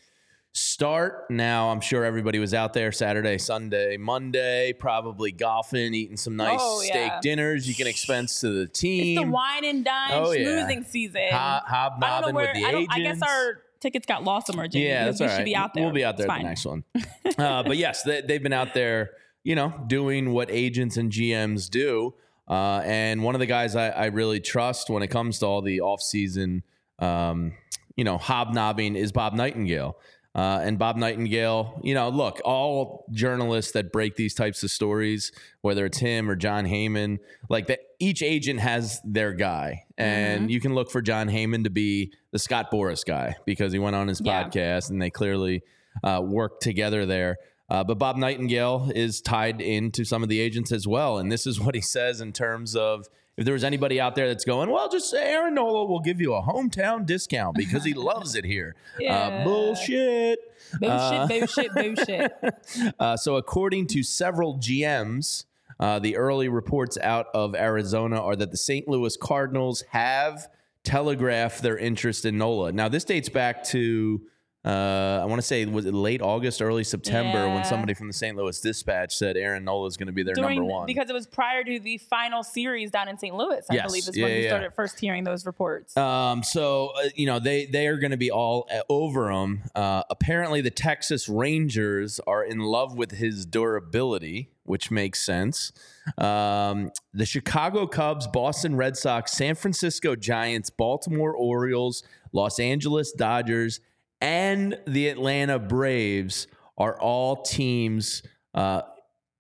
start. 0.54 1.30
Now, 1.30 1.70
I'm 1.70 1.82
sure 1.82 2.06
everybody 2.06 2.40
was 2.40 2.54
out 2.54 2.74
there 2.74 2.92
Saturday, 2.92 3.38
Sunday, 3.38 3.98
Monday, 3.98 4.74
probably 4.74 5.32
golfing, 5.32 5.94
eating 5.94 6.18
some 6.18 6.36
nice 6.36 6.60
oh, 6.62 6.82
yeah. 6.82 6.90
steak 6.90 7.12
dinners. 7.22 7.68
You 7.68 7.76
can 7.76 7.88
expense 7.88 8.40
to 8.42 8.50
the 8.50 8.68
team. 8.68 9.18
It's 9.18 9.26
the 9.26 9.32
wine 9.32 9.66
and 9.66 9.84
dine 9.84 10.12
oh, 10.14 10.28
schmoozing 10.28 10.84
yeah. 10.84 10.88
season. 10.88 11.22
Ho- 11.32 11.60
hobnobbing 11.66 12.36
where, 12.36 12.48
with 12.48 12.56
the 12.56 12.66
I 12.66 12.70
agents. 12.70 12.94
I 12.96 13.00
guess 13.00 13.22
our 13.22 13.62
tickets 13.80 14.06
got 14.06 14.24
lost 14.24 14.48
somewhere, 14.48 14.68
Jamie. 14.68 14.88
Yeah, 14.88 15.06
that's 15.06 15.20
we 15.20 15.26
all 15.26 15.32
right. 15.32 15.38
should 15.38 15.46
be 15.46 15.56
out 15.56 15.74
there. 15.74 15.84
We'll 15.84 15.94
be 15.94 16.06
out 16.06 16.18
there 16.18 16.28
the 16.28 16.44
next 16.44 16.66
one. 16.66 16.84
uh, 17.38 17.64
but 17.64 17.78
yes, 17.78 18.04
they, 18.04 18.22
they've 18.22 18.42
been 18.42 18.54
out 18.54 18.74
there, 18.74 19.12
you 19.44 19.56
know, 19.56 19.74
doing 19.88 20.32
what 20.32 20.50
agents 20.52 20.98
and 20.98 21.12
GMs 21.12 21.70
do. 21.70 22.14
Uh, 22.48 22.82
and 22.84 23.24
one 23.24 23.36
of 23.36 23.40
the 23.40 23.46
guys 23.46 23.76
I, 23.76 23.90
I, 23.90 24.06
really 24.08 24.42
trust 24.42 24.90
when 24.90 25.02
it 25.02 25.08
comes 25.08 25.40
to 25.40 25.46
all 25.46 25.62
the 25.62 25.80
off-season, 25.80 26.64
um, 27.00 27.54
you 27.96 28.04
know, 28.04 28.18
hobnobbing 28.18 28.98
is 28.98 29.14
Bob 29.14 29.34
Nightingale. 29.34 29.96
Uh, 30.36 30.60
and 30.64 30.80
Bob 30.80 30.96
Nightingale, 30.98 31.80
you 31.84 31.94
know, 31.94 32.10
look, 32.10 32.42
all 32.44 33.06
journalists 33.12 33.72
that 33.74 33.92
break 33.92 34.16
these 34.16 34.34
types 34.34 34.64
of 34.64 34.72
stories, 34.72 35.32
whether 35.62 35.86
it's 35.86 36.00
him 36.00 36.28
or 36.28 36.36
Jon 36.36 36.66
Heyman, 36.66 37.20
like 37.50 37.68
that, 37.68 37.80
each 38.00 38.24
agent 38.24 38.60
has 38.60 39.00
their 39.06 39.32
guy, 39.34 39.84
and 39.98 40.50
you 40.50 40.60
can 40.60 40.74
look 40.74 40.90
for 40.90 41.04
Jon 41.04 41.28
Heyman 41.30 41.66
to 41.66 41.70
be 41.70 42.12
the 42.32 42.40
Scott 42.40 42.72
Boras 42.72 43.06
guy 43.06 43.36
because 43.46 43.74
he 43.74 43.80
went 43.80 43.96
on 43.96 44.08
his 44.08 44.22
Yeah. 44.24 44.44
podcast 44.46 44.90
and 44.90 45.00
they 45.00 45.12
clearly 45.12 45.62
uh, 46.04 46.22
worked 46.26 46.64
together 46.64 47.06
there. 47.06 47.38
Uh, 47.70 47.84
but 47.84 48.00
Bob 48.00 48.18
Nightingale 48.18 48.92
is 48.96 49.22
tied 49.22 49.62
into 49.62 50.04
some 50.04 50.24
of 50.24 50.30
the 50.30 50.40
agents 50.40 50.72
as 50.72 50.88
well, 50.88 51.20
and 51.20 51.32
this 51.32 51.46
is 51.46 51.60
what 51.60 51.76
he 51.76 51.82
says 51.82 52.22
in 52.22 52.34
terms 52.34 52.76
of 52.76 53.08
if 53.36 53.46
there 53.46 53.54
was 53.54 53.64
anybody 53.64 54.00
out 54.00 54.16
there 54.16 54.28
that's 54.28 54.46
going, 54.46 54.70
well, 54.70 54.90
just 54.90 55.10
say 55.10 55.32
Aaron 55.34 55.56
Nola 55.56 55.86
will 55.86 56.00
give 56.00 56.22
you 56.22 56.34
a 56.36 56.42
hometown 56.42 57.06
discount 57.06 57.56
because 57.56 57.84
he 57.84 57.94
loves 57.96 58.36
it 58.36 58.46
here. 58.46 58.76
Yeah. 59.00 59.18
Uh, 59.18 59.44
bullshit. 59.44 60.40
Bullshit, 60.80 61.30
bullshit, 61.30 61.74
bullshit. 61.96 62.94
Uh, 63.00 63.18
so, 63.18 63.36
according 63.38 63.88
to 63.88 64.04
several 64.04 64.58
GMs, 64.58 65.46
uh, 65.80 66.00
the 66.00 66.16
early 66.16 66.48
reports 66.48 66.98
out 67.02 67.28
of 67.34 67.56
Arizona 67.56 68.22
are 68.22 68.36
that 68.36 68.52
the 68.52 68.58
St. 68.58 68.88
Louis 68.88 69.18
Cardinals 69.18 69.84
have 69.90 70.48
telegraphed 70.84 71.62
their 71.64 71.78
interest 71.78 72.26
in 72.26 72.38
Nola. 72.38 72.72
Now, 72.72 72.90
this 72.90 73.04
dates 73.04 73.30
back 73.30 73.64
to, 73.66 74.22
uh, 74.66 75.20
I 75.22 75.26
want 75.26 75.42
to 75.42 75.46
say, 75.46 75.66
was 75.66 75.86
it 75.86 75.94
late 75.94 76.22
August, 76.22 76.62
early 76.62 76.84
September, 76.86 77.50
when 77.50 77.66
somebody 77.66 77.94
from 77.94 78.08
the 78.08 78.14
St. 78.14 78.38
Louis 78.38 78.60
Dispatch 78.62 79.16
said 79.18 79.36
Aaron 79.36 79.66
Nola 79.66 79.88
is 79.88 79.98
going 79.98 80.08
to 80.08 80.14
be 80.14 80.24
their 80.24 80.36
During, 80.36 80.60
number 80.60 80.72
one. 80.74 80.86
because 80.86 81.10
it 81.10 81.14
was 81.14 81.28
prior 81.28 81.64
to 81.66 81.80
the 81.82 81.98
final 81.98 82.44
series 82.44 82.90
down 82.90 83.10
in 83.10 83.18
St. 83.18 83.36
Louis, 83.36 83.66
I 83.70 83.74
Yes. 83.74 83.86
believe, 83.86 84.08
is 84.08 84.16
Yeah, 84.16 84.24
when 84.26 84.36
we 84.38 84.48
started 84.48 84.74
first 84.74 85.00
hearing 85.00 85.26
those 85.26 85.46
reports. 85.46 85.98
Um, 85.98 86.44
so 86.44 86.92
uh, 86.98 87.10
you 87.16 87.26
know 87.26 87.40
they 87.40 87.66
they 87.66 87.88
are 87.88 87.98
going 87.98 88.12
to 88.12 88.18
be 88.18 88.32
all 88.32 88.68
uh, 88.74 88.80
over 88.90 89.30
him. 89.32 89.64
Uh, 89.76 90.04
apparently, 90.10 90.62
the 90.62 90.72
Texas 90.72 91.28
Rangers 91.28 92.22
are 92.26 92.44
in 92.44 92.60
love 92.60 92.98
with 92.98 93.12
his 93.12 93.46
durability, 93.46 94.50
which 94.64 94.90
makes 94.92 95.22
sense. 95.22 95.74
Um, 96.18 96.92
the 97.14 97.26
Chicago 97.26 97.86
Cubs, 97.88 98.28
Boston 98.28 98.76
Red 98.76 98.96
Sox, 98.98 99.34
San 99.34 99.56
Francisco 99.56 100.16
Giants, 100.16 100.70
Baltimore 100.70 101.34
Orioles, 101.36 102.04
Los 102.32 102.60
Angeles 102.60 103.12
Dodgers, 103.12 103.80
and 104.24 104.80
the 104.88 105.08
Atlanta 105.10 105.60
Braves 105.60 106.48
are 106.78 107.00
all 107.00 107.42
teams 107.44 108.24
uh, 108.56 108.82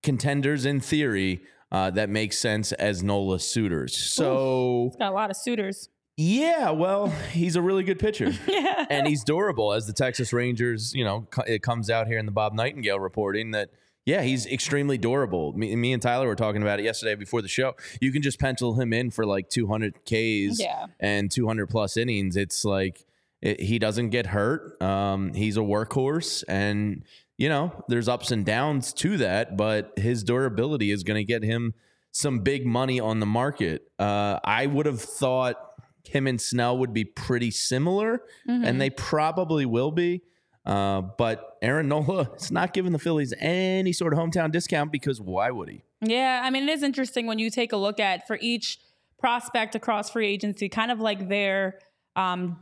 contenders 0.04 0.66
in 0.66 0.80
theory. 0.80 1.42
Uh, 1.72 1.90
that 1.90 2.08
makes 2.08 2.38
sense 2.38 2.72
as 2.74 3.02
Nola 3.02 3.40
suitors. 3.40 3.98
So 3.98 4.92
Got 5.00 5.12
a 5.12 5.16
lot 5.16 5.32
of 5.32 5.36
suitors. 5.38 5.90
yeah, 6.18 6.70
well, 6.70 7.08
he's 7.32 7.56
a 7.56 7.63
really 7.63 7.84
good 7.84 7.98
pitcher. 7.98 8.32
Yeah. 8.48 8.86
and 8.92 9.08
he's 9.08 9.24
durable 9.24 9.74
as 9.74 9.88
the 9.88 9.94
Texas 9.94 10.32
Rangers, 10.34 10.94
you 10.94 11.04
know, 11.04 11.28
it 11.48 11.63
comes 11.63 11.90
out 11.90 12.06
here 12.06 12.20
in 12.20 12.28
the 12.28 12.32
Bob 12.32 12.54
Nightingale 12.54 13.00
reporting 13.00 13.52
that 13.52 13.70
yeah, 14.06 14.22
he's 14.22 14.46
extremely 14.46 14.98
durable. 15.00 15.54
Me, 15.54 15.75
me 15.78 15.94
and 15.94 16.02
Tyler 16.02 16.28
were 16.28 16.36
talking 16.36 16.62
about 16.62 16.80
it 16.80 16.84
yesterday 16.84 17.16
before 17.16 17.42
the 17.42 17.48
show. 17.48 17.74
You 18.02 18.12
can 18.12 18.22
just 18.22 18.38
pencil 18.40 18.74
him 18.80 18.92
in 18.94 19.10
for 19.10 19.25
like 19.25 19.50
200 19.50 20.04
Ks 20.06 20.60
Yeah. 20.60 20.88
and 21.00 21.32
200 21.32 21.68
plus 21.70 21.96
innings. 21.98 22.36
It's 22.36 22.63
like 22.66 23.06
it, 23.43 23.59
he 23.59 23.77
doesn't 23.77 24.09
get 24.09 24.25
hurt. 24.25 24.81
Um, 24.81 25.33
he's 25.33 25.57
a 25.57 25.62
workhorse, 25.62 26.43
and 26.47 27.03
you 27.38 27.50
know 27.50 27.83
there's 27.89 28.07
ups 28.07 28.31
and 28.31 28.45
downs 28.45 28.93
to 28.93 29.17
that, 29.17 29.57
but 29.57 29.91
his 29.97 30.23
durability 30.23 30.91
is 30.91 31.03
going 31.03 31.19
to 31.19 31.25
get 31.25 31.43
him 31.43 31.73
some 32.12 32.39
big 32.39 32.65
money 32.65 33.00
on 33.00 33.19
the 33.19 33.25
market. 33.25 33.83
Uh, 34.00 34.39
I 34.43 34.65
would 34.65 34.85
have 34.85 35.01
thought 35.01 35.57
him 36.05 36.25
and 36.25 36.39
Snell 36.39 36.77
would 36.77 36.93
be 36.93 37.03
pretty 37.03 37.51
similar, 37.51 38.21
and 38.47 38.79
they 38.79 38.89
probably 38.89 39.65
will 39.65 39.91
be. 39.91 40.21
Uh, 40.65 41.01
but 41.01 41.57
Aaron 41.62 41.89
Nola 41.89 42.29
is 42.38 42.50
not 42.50 42.71
giving 42.71 42.93
the 42.93 43.00
Phillies 43.00 43.33
any 43.39 43.91
sort 43.91 44.13
of 44.13 44.19
hometown 44.19 44.51
discount 44.51 44.93
because 44.93 45.19
why 45.19 45.51
would 45.51 45.67
he? 45.67 45.83
Yeah, 46.01 46.41
I 46.43 46.50
mean, 46.50 46.63
it 46.63 46.69
is 46.69 46.83
interesting 46.83 47.27
when 47.27 47.39
you 47.39 47.50
take 47.50 47.73
a 47.73 47.77
look 47.77 48.00
at 48.00 48.25
for 48.25 48.38
each 48.39 48.79
prospect 49.19 49.75
across 49.75 50.09
free 50.09 50.27
agency, 50.27 50.69
kind 50.69 50.91
of 50.91 51.01
like 51.01 51.27
their 51.27 51.79
um, 52.15 52.59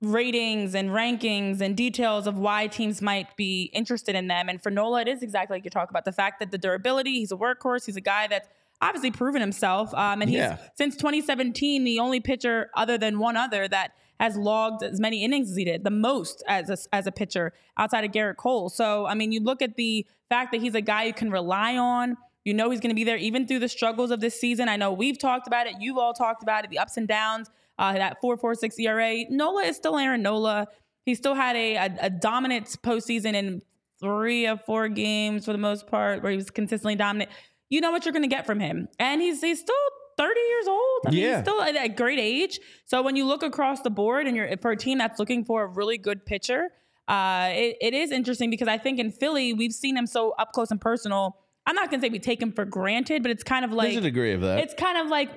ratings 0.00 0.74
and 0.74 0.90
rankings 0.90 1.60
and 1.60 1.76
details 1.76 2.26
of 2.26 2.38
why 2.38 2.66
teams 2.66 3.02
might 3.02 3.36
be 3.36 3.64
interested 3.74 4.14
in 4.14 4.28
them. 4.28 4.48
And 4.48 4.62
for 4.62 4.70
Nola, 4.70 5.02
it 5.02 5.08
is 5.08 5.22
exactly 5.22 5.56
like 5.56 5.64
you 5.64 5.70
talk 5.70 5.90
about 5.90 6.04
the 6.04 6.12
fact 6.12 6.40
that 6.40 6.50
the 6.50 6.58
durability, 6.58 7.18
he's 7.18 7.32
a 7.32 7.36
workhorse, 7.36 7.84
he's 7.86 7.96
a 7.96 8.00
guy 8.00 8.26
that's 8.26 8.48
obviously 8.80 9.10
proven 9.10 9.42
himself. 9.42 9.92
Um, 9.94 10.22
and 10.22 10.30
he's 10.30 10.38
Yeah. 10.38 10.56
since 10.74 10.96
2017 10.96 11.84
the 11.84 11.98
only 11.98 12.18
pitcher 12.20 12.70
other 12.74 12.96
than 12.96 13.18
one 13.18 13.36
other 13.36 13.68
that 13.68 13.92
has 14.18 14.36
logged 14.36 14.82
as 14.82 15.00
many 15.00 15.22
innings 15.24 15.50
as 15.50 15.56
he 15.56 15.64
did, 15.64 15.84
the 15.84 15.90
most 15.90 16.42
as 16.46 16.70
a, 16.70 16.76
as 16.94 17.06
a 17.06 17.12
pitcher 17.12 17.52
outside 17.76 18.04
of 18.04 18.10
Gerrit 18.10 18.36
Cole. 18.36 18.68
So, 18.70 19.06
I 19.06 19.14
mean, 19.14 19.32
you 19.32 19.40
look 19.40 19.60
at 19.62 19.76
the 19.76 20.06
fact 20.28 20.52
that 20.52 20.60
he's 20.62 20.74
a 20.74 20.80
guy 20.82 21.04
you 21.04 21.12
can 21.14 21.30
rely 21.30 21.76
on. 21.76 22.16
You 22.44 22.54
know 22.54 22.70
he's 22.70 22.80
going 22.80 22.90
to 22.90 22.94
be 22.96 23.04
there 23.04 23.18
even 23.18 23.46
through 23.46 23.58
the 23.58 23.68
struggles 23.68 24.10
of 24.10 24.20
this 24.20 24.38
season. 24.40 24.68
I 24.68 24.76
know 24.76 24.92
we've 24.92 25.18
talked 25.18 25.46
about 25.46 25.66
it. 25.66 25.74
You've 25.78 25.98
all 25.98 26.14
talked 26.14 26.42
about 26.42 26.64
it, 26.64 26.70
the 26.70 26.78
ups 26.78 26.96
and 26.96 27.06
downs, 27.06 27.50
uh, 27.80 27.94
that 27.94 28.18
4.46 28.22 28.78
ERA. 28.78 29.24
Nola 29.30 29.62
is 29.64 29.74
still 29.76 29.98
Aaron 29.98 30.22
Nola. 30.22 30.68
He 31.04 31.14
still 31.16 31.34
had 31.34 31.56
a, 31.56 31.74
a, 31.76 31.96
a 32.02 32.10
dominant 32.10 32.66
postseason 32.84 33.34
in 33.34 33.62
three 34.00 34.46
of 34.46 34.64
four 34.64 34.88
games 34.88 35.46
for 35.46 35.52
the 35.52 35.58
most 35.58 35.86
part, 35.86 36.22
where 36.22 36.30
he 36.30 36.36
was 36.36 36.50
consistently 36.50 36.94
dominant. 36.94 37.30
You 37.70 37.80
know 37.80 37.90
what 37.90 38.04
you're 38.04 38.12
going 38.12 38.22
to 38.22 38.28
get 38.28 38.46
from 38.46 38.60
him. 38.60 38.86
And 38.98 39.20
he's, 39.20 39.40
he's 39.40 39.60
still 39.60 39.74
30 40.18 40.40
years 40.40 40.66
old. 40.68 41.00
I 41.06 41.10
mean, 41.10 41.20
Yeah. 41.20 41.36
he's 41.36 41.44
still 41.44 41.62
at 41.62 41.76
a 41.76 41.88
great 41.88 42.18
age. 42.18 42.60
So 42.84 43.02
when 43.02 43.16
you 43.16 43.24
look 43.26 43.42
across 43.42 43.80
the 43.80 43.90
board 43.90 44.26
and 44.26 44.36
you're 44.36 44.56
for 44.58 44.70
a 44.72 44.76
team 44.76 44.98
that's 44.98 45.18
looking 45.18 45.44
for 45.44 45.62
a 45.64 45.66
really 45.66 45.98
good 45.98 46.24
pitcher, 46.26 46.68
uh, 47.08 47.48
it, 47.52 47.76
it 47.80 47.94
is 47.94 48.10
interesting 48.10 48.50
because 48.50 48.68
I 48.68 48.78
think 48.78 48.98
in 48.98 49.10
Philly, 49.10 49.52
we've 49.54 49.72
seen 49.72 49.96
him 49.96 50.06
so 50.06 50.32
up 50.38 50.52
close 50.52 50.70
and 50.70 50.80
personal. 50.80 51.36
I'm 51.66 51.74
not 51.74 51.90
going 51.90 52.00
to 52.00 52.06
say 52.06 52.10
we 52.10 52.18
take 52.18 52.40
him 52.42 52.52
for 52.52 52.64
granted, 52.64 53.22
but 53.22 53.30
it's 53.30 53.42
kind 53.42 53.64
of 53.64 53.72
like 53.72 53.88
There's 53.92 53.98
a 53.98 54.00
degree 54.02 54.32
of 54.32 54.42
that. 54.42 54.60
it's 54.60 54.74
kind 54.74 54.98
of 54.98 55.08
like 55.08 55.30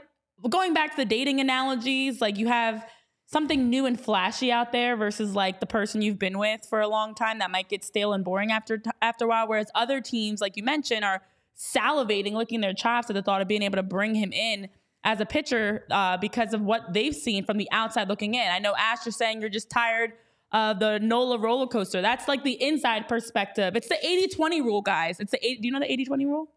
going 0.50 0.74
back 0.74 0.92
to 0.92 0.98
the 0.98 1.06
dating 1.06 1.40
analogies 1.40 2.22
like 2.22 2.38
you 2.38 2.48
have 2.48 2.86
something 3.26 3.70
new 3.70 3.86
and 3.86 4.00
flashy 4.00 4.52
out 4.52 4.72
there 4.72 4.96
versus 4.96 5.34
like 5.34 5.60
the 5.60 5.66
person 5.66 6.02
you've 6.02 6.20
been 6.20 6.38
with 6.38 6.66
for 6.70 6.82
a 6.82 6.88
long 6.88 7.16
time 7.16 7.40
that 7.40 7.50
might 7.50 7.70
get 7.70 7.84
stale 7.84 8.14
and 8.14 8.24
boring 8.24 8.52
after 8.52 8.82
after 9.02 9.26
a 9.26 9.28
while 9.28 9.48
whereas 9.48 9.68
other 9.74 10.02
teams 10.02 10.42
like 10.42 10.56
you 10.56 10.64
mentioned 10.64 11.04
are 11.04 11.22
salivating 11.58 12.34
licking 12.34 12.62
their 12.62 12.74
chops 12.74 13.10
at 13.10 13.14
the 13.14 13.22
thought 13.22 13.42
of 13.42 13.48
being 13.48 13.62
able 13.62 13.76
to 13.76 13.84
bring 13.84 14.16
him 14.16 14.32
in 14.32 14.70
as 15.04 15.20
a 15.20 15.26
pitcher 15.26 15.86
uh, 15.92 16.18
because 16.18 16.54
of 16.54 16.62
what 16.62 16.94
they've 16.94 17.16
seen 17.16 17.46
from 17.46 17.58
the 17.58 17.68
outside 17.72 18.08
looking 18.08 18.36
in. 18.36 18.48
I 18.48 18.60
know 18.60 18.74
ash 18.78 19.06
is 19.06 19.16
saying 19.16 19.42
you're 19.42 19.50
just 19.50 19.70
tired 19.70 20.14
of 20.52 20.80
the 20.80 21.00
nola 21.00 21.38
roller 21.38 21.68
coaster. 21.68 22.02
That's 22.02 22.28
like 22.28 22.44
the 22.44 22.62
inside 22.62 23.08
perspective. 23.08 23.76
It's 23.76 23.90
the 23.90 23.98
80-20 24.38 24.64
rule 24.64 24.82
guys. 24.82 25.20
It's 25.20 25.32
the 25.32 25.46
80, 25.46 25.62
do 25.62 25.68
you 25.68 25.74
know 25.74 25.80
the 25.80 25.88
80-20 25.88 26.26
rule 26.26 26.52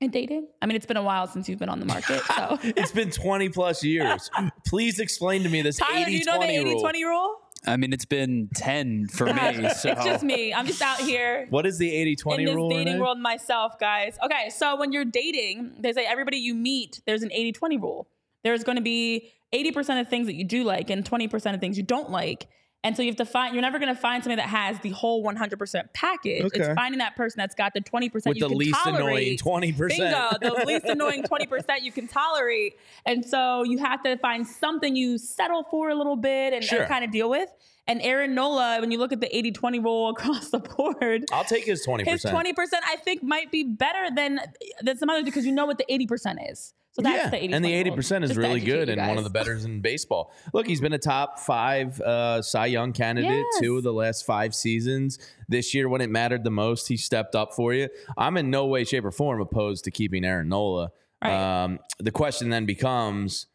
in 0.00 0.10
dating 0.10 0.46
i 0.60 0.66
mean 0.66 0.76
it's 0.76 0.84
been 0.86 0.96
a 0.98 1.02
while 1.02 1.26
since 1.26 1.48
you've 1.48 1.58
been 1.58 1.68
on 1.70 1.80
the 1.80 1.86
market 1.86 2.20
so 2.36 2.58
it's 2.62 2.92
been 2.92 3.10
20 3.10 3.48
plus 3.48 3.82
years. 3.82 4.30
Please 4.66 4.98
explain 5.00 5.42
to 5.42 5.48
me 5.48 5.62
this 5.62 5.76
Tyler, 5.78 6.00
80 6.06 6.10
do 6.10 6.18
you 6.18 6.24
know 6.26 6.32
the 6.32 6.38
20 6.38 6.56
80 6.56 6.70
rule. 6.70 6.80
20 6.80 7.04
rule? 7.04 7.34
I 7.68 7.76
mean, 7.76 7.92
it's 7.92 8.04
been 8.04 8.48
10 8.54 9.08
for 9.08 9.24
me. 9.26 9.32
So 9.74 9.90
It's 9.90 10.04
just 10.04 10.22
me. 10.22 10.54
I'm 10.54 10.66
just 10.66 10.80
out 10.82 11.00
here 11.00 11.46
What 11.50 11.66
is 11.66 11.78
the 11.78 11.90
80 11.92 12.10
in 12.10 12.16
20 12.16 12.44
this 12.44 12.54
rule? 12.54 12.68
dating 12.68 12.86
Renee? 12.86 13.00
world 13.00 13.18
myself, 13.18 13.78
guys. 13.80 14.16
Okay, 14.24 14.50
so 14.50 14.76
when 14.76 14.92
you're 14.92 15.04
dating, 15.06 15.76
they 15.80 15.92
say 15.92 16.04
everybody 16.06 16.36
you 16.36 16.54
meet, 16.54 17.00
there's 17.06 17.22
an 17.22 17.32
80 17.32 17.52
20 17.52 17.78
rule. 17.78 18.08
There's 18.44 18.62
going 18.62 18.76
to 18.76 18.82
be 18.82 19.32
80% 19.52 20.00
of 20.00 20.08
things 20.08 20.26
that 20.26 20.34
you 20.34 20.44
do 20.44 20.62
like 20.62 20.90
and 20.90 21.04
20% 21.04 21.54
of 21.54 21.60
things 21.60 21.76
you 21.76 21.82
don't 21.82 22.10
like. 22.10 22.46
And 22.84 22.96
so 22.96 23.02
you 23.02 23.08
have 23.08 23.16
to 23.16 23.24
find, 23.24 23.52
you're 23.52 23.62
never 23.62 23.80
going 23.80 23.92
to 23.92 24.00
find 24.00 24.22
somebody 24.22 24.40
that 24.40 24.48
has 24.48 24.78
the 24.78 24.90
whole 24.90 25.24
100% 25.24 25.92
package. 25.92 26.42
Okay. 26.44 26.60
It's 26.60 26.74
finding 26.74 26.98
that 26.98 27.16
person 27.16 27.38
that's 27.38 27.54
got 27.54 27.74
the 27.74 27.80
20% 27.80 28.12
With 28.12 28.26
you 28.26 28.34
the 28.34 28.48
can 28.48 28.58
least 28.58 28.78
tolerate. 28.84 29.40
annoying 29.42 29.74
20%. 29.74 29.88
Bingo, 29.88 30.30
the 30.40 30.64
least 30.66 30.84
annoying 30.84 31.24
20% 31.24 31.64
you 31.82 31.90
can 31.90 32.06
tolerate. 32.06 32.74
And 33.04 33.24
so 33.24 33.64
you 33.64 33.78
have 33.78 34.02
to 34.04 34.16
find 34.18 34.46
something 34.46 34.94
you 34.94 35.18
settle 35.18 35.64
for 35.64 35.90
a 35.90 35.96
little 35.96 36.14
bit 36.16 36.52
and, 36.52 36.62
Sure. 36.62 36.86
kind 36.86 37.04
of 37.04 37.10
deal 37.10 37.28
with. 37.28 37.48
And 37.88 38.00
Aaron 38.02 38.34
Nola, 38.36 38.80
when 38.80 38.90
you 38.92 38.98
look 38.98 39.12
at 39.12 39.20
the 39.20 39.36
80 39.36 39.50
20 39.52 39.78
rule 39.80 40.08
across 40.16 40.50
the 40.50 40.58
board, 40.60 41.24
I'll 41.32 41.44
take 41.44 41.64
his 41.64 41.84
20%. 41.84 42.06
his 42.06 42.24
20% 42.24 42.54
I 42.84 42.96
think 42.96 43.22
might 43.24 43.50
be 43.50 43.64
better 43.64 44.14
than, 44.14 44.38
than 44.82 44.96
some 44.96 45.10
others 45.10 45.24
because 45.24 45.44
you 45.44 45.52
know 45.52 45.66
what 45.66 45.78
the 45.78 45.86
80% 45.90 46.50
is. 46.52 46.72
So 46.96 47.02
that's 47.02 47.24
yeah, 47.24 47.28
the 47.28 47.36
80 47.36 47.52
and 47.52 47.64
the 47.64 47.68
20 47.68 47.74
eighty 47.78 47.90
rule. 47.90 47.96
percent 47.96 48.24
is 48.24 48.30
Just 48.30 48.38
really 48.38 48.60
good 48.60 48.88
and 48.88 49.06
one 49.06 49.18
of 49.18 49.24
the 49.24 49.28
betters 49.30 49.66
in 49.66 49.80
baseball. 49.90 50.32
Look, 50.54 50.66
he's 50.66 50.80
been 50.80 50.94
a 50.94 50.98
top 50.98 51.38
five 51.38 52.00
uh, 52.00 52.40
Cy 52.40 52.66
Young 52.66 52.92
candidate 52.94 53.30
Yes. 53.52 53.60
two 53.60 53.76
of 53.76 53.82
the 53.82 53.92
last 53.92 54.24
five 54.24 54.54
seasons. 54.54 55.18
This 55.46 55.74
year, 55.74 55.90
when 55.90 56.00
it 56.00 56.08
mattered 56.08 56.42
the 56.42 56.50
most, 56.50 56.88
he 56.88 56.96
stepped 56.96 57.34
up 57.34 57.52
for 57.52 57.74
you. 57.74 57.90
I'm 58.16 58.38
in 58.38 58.48
no 58.50 58.64
way, 58.64 58.84
shape, 58.84 59.04
or 59.04 59.10
form 59.10 59.42
opposed 59.42 59.84
to 59.84 59.90
keeping 59.90 60.24
Aaron 60.24 60.48
Nola. 60.48 60.90
Right. 61.22 61.64
Um, 61.64 61.80
the 61.98 62.12
question 62.12 62.48
then 62.48 62.64
becomes 62.64 63.46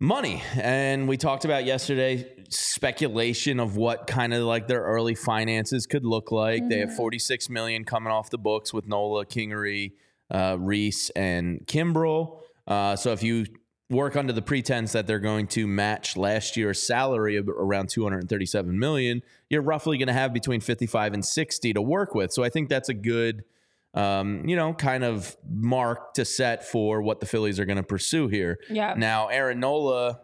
money, 0.00 0.42
and 0.56 1.08
we 1.08 1.16
talked 1.16 1.46
about 1.46 1.64
yesterday 1.64 2.30
speculation 2.50 3.58
of 3.58 3.76
what 3.76 4.06
kind 4.06 4.34
of 4.34 4.42
like 4.42 4.66
their 4.66 4.82
early 4.82 5.14
finances 5.14 5.86
could 5.86 6.04
look 6.04 6.30
like. 6.30 6.68
They 6.68 6.76
Mm-hmm. 6.76 6.88
have 6.90 6.96
46 6.96 7.48
million 7.48 7.84
coming 7.84 8.12
off 8.12 8.28
the 8.30 8.38
books 8.38 8.72
with 8.74 8.86
Nola, 8.86 9.24
Kingery, 9.24 9.92
uh, 10.30 10.56
Rhys, 10.58 11.10
and 11.14 11.66
Kimbrel. 11.66 12.40
Uh, 12.66 12.96
so 12.96 13.12
if 13.12 13.22
you 13.22 13.46
work 13.90 14.16
under 14.16 14.32
the 14.32 14.42
pretense 14.42 14.92
that 14.92 15.06
they're 15.06 15.18
going 15.18 15.46
to 15.46 15.66
match 15.66 16.16
last 16.16 16.56
year's 16.56 16.82
salary 16.82 17.36
of 17.36 17.48
around 17.48 17.88
237 17.88 18.78
million, 18.78 19.22
you're 19.50 19.62
roughly 19.62 19.98
going 19.98 20.08
to 20.08 20.14
have 20.14 20.32
between 20.32 20.60
55 20.60 21.14
and 21.14 21.24
60 21.24 21.72
to 21.74 21.82
work 21.82 22.14
with. 22.14 22.32
So 22.32 22.42
I 22.42 22.48
think 22.48 22.68
that's 22.68 22.88
a 22.88 22.94
good, 22.94 23.44
um, 23.92 24.48
you 24.48 24.56
know, 24.56 24.72
kind 24.72 25.04
of 25.04 25.36
mark 25.48 26.14
to 26.14 26.24
set 26.24 26.66
for 26.66 27.02
what 27.02 27.20
the 27.20 27.26
Phillies 27.26 27.60
are 27.60 27.66
going 27.66 27.76
to 27.76 27.82
pursue 27.82 28.28
here. 28.28 28.58
Yeah. 28.70 28.94
Now, 28.96 29.28
Aaron 29.28 29.60
Nola, 29.60 30.20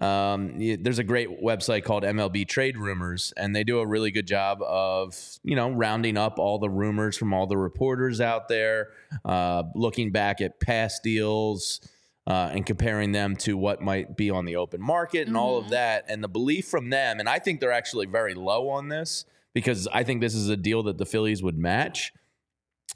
um, 0.00 0.58
there's 0.58 0.98
a 0.98 1.04
great 1.04 1.42
website 1.42 1.84
called 1.84 2.02
MLB 2.02 2.48
Trade 2.48 2.76
Rumors, 2.76 3.32
and 3.36 3.54
they 3.54 3.62
do 3.62 3.78
a 3.78 3.86
really 3.86 4.10
good 4.10 4.26
job 4.26 4.60
of, 4.62 5.16
you 5.44 5.54
know, 5.54 5.70
rounding 5.70 6.16
up 6.16 6.38
all 6.38 6.58
the 6.58 6.68
rumors 6.68 7.16
from 7.16 7.32
all 7.32 7.46
the 7.46 7.56
reporters 7.56 8.20
out 8.20 8.48
there, 8.48 8.88
uh, 9.24 9.62
looking 9.74 10.10
back 10.10 10.40
at 10.40 10.58
past 10.58 11.04
deals 11.04 11.80
uh, 12.26 12.50
and 12.52 12.66
comparing 12.66 13.12
them 13.12 13.36
to 13.36 13.56
what 13.56 13.82
might 13.82 14.16
be 14.16 14.30
on 14.30 14.44
the 14.44 14.56
open 14.56 14.80
market 14.80 15.28
and 15.28 15.36
all 15.36 15.58
of 15.58 15.70
that. 15.70 16.04
And 16.08 16.24
the 16.24 16.28
belief 16.28 16.66
from 16.66 16.90
them, 16.90 17.20
and 17.20 17.28
I 17.28 17.38
think 17.38 17.60
they're 17.60 17.70
actually 17.70 18.06
very 18.06 18.34
low 18.34 18.70
on 18.70 18.88
this 18.88 19.26
because 19.52 19.86
I 19.92 20.02
think 20.02 20.20
this 20.20 20.34
is 20.34 20.48
a 20.48 20.56
deal 20.56 20.82
that 20.84 20.98
the 20.98 21.06
Phillies 21.06 21.42
would 21.42 21.56
match. 21.56 22.12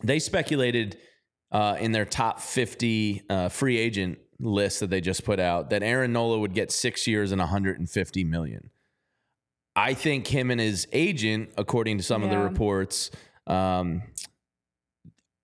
They 0.02 0.18
speculated 0.18 0.98
uh, 1.52 1.76
in 1.78 1.92
their 1.92 2.04
top 2.04 2.40
50 2.40 3.22
uh, 3.30 3.48
free 3.50 3.78
agent 3.78 4.18
list 4.40 4.80
that 4.80 4.90
they 4.90 5.00
just 5.00 5.24
put 5.24 5.40
out 5.40 5.70
that 5.70 5.82
Aaron 5.82 6.12
Nola 6.12 6.38
would 6.38 6.54
get 6.54 6.70
six 6.70 7.06
years 7.06 7.32
and 7.32 7.40
150 7.40 8.24
million. 8.24 8.70
I 9.74 9.94
think 9.94 10.26
him 10.26 10.50
and 10.50 10.60
his 10.60 10.86
agent, 10.92 11.50
according 11.56 11.98
to 11.98 12.04
some 12.04 12.22
of 12.24 12.30
the 12.30 12.38
reports, 12.38 13.10
um, 13.46 14.02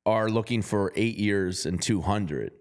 are 0.07 0.29
looking 0.29 0.63
for 0.63 0.93
eight 0.97 1.17
years 1.17 1.67
and 1.67 1.81
200. 1.81 2.53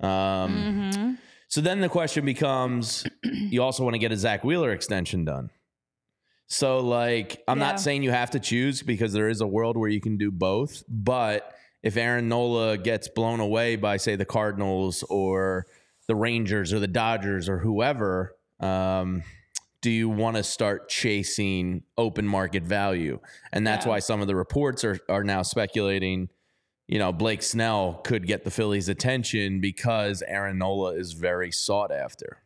Um, 0.00 0.08
Mm-hmm. 0.08 1.12
so 1.48 1.60
then 1.60 1.80
the 1.80 1.88
question 1.88 2.24
becomes 2.24 3.04
you 3.22 3.62
also 3.62 3.82
want 3.84 3.94
to 3.94 3.98
get 3.98 4.12
a 4.12 4.16
Zack 4.16 4.44
Wheeler 4.44 4.72
extension 4.72 5.24
done. 5.24 5.50
So, 6.46 6.80
like, 6.80 7.42
I'm 7.46 7.58
Yeah. 7.58 7.66
not 7.66 7.80
saying 7.80 8.02
you 8.02 8.10
have 8.10 8.30
to 8.30 8.40
choose 8.40 8.82
because 8.82 9.12
there 9.12 9.28
is 9.28 9.40
a 9.42 9.46
world 9.46 9.76
where 9.76 9.90
you 9.90 10.00
can 10.00 10.16
do 10.16 10.30
both. 10.30 10.82
But 10.88 11.52
if 11.82 11.96
Aaron 11.96 12.28
Nola 12.28 12.78
gets 12.78 13.06
blown 13.08 13.40
away 13.40 13.76
by, 13.76 13.98
say, 13.98 14.16
the 14.16 14.24
Cardinals 14.24 15.02
or 15.10 15.66
the 16.08 16.16
Rangers 16.16 16.72
or 16.72 16.80
the 16.80 16.88
Dodgers 16.88 17.48
or 17.48 17.58
whoever, 17.58 18.34
um, 18.60 19.22
do 19.80 19.90
you 19.90 20.08
want 20.08 20.36
to 20.36 20.42
start 20.42 20.88
chasing 20.88 21.84
open 21.96 22.26
market 22.26 22.64
value? 22.64 23.20
And 23.52 23.64
that's 23.64 23.86
Yeah. 23.86 23.90
why 23.90 23.98
some 24.00 24.20
of 24.20 24.26
the 24.26 24.34
reports 24.34 24.82
are, 24.84 24.98
are 25.08 25.22
now 25.22 25.42
speculating 25.42 26.30
you 26.90 26.98
know, 26.98 27.12
Blake 27.12 27.42
Snell 27.42 28.00
could 28.02 28.26
get 28.26 28.44
the 28.44 28.50
Phillies' 28.50 28.88
attention 28.88 29.60
because 29.60 30.22
Aaron 30.26 30.56
Nola 30.56 30.94
is 30.94 31.12
very 31.12 31.52
sought 31.52 31.92
after. 31.92 32.38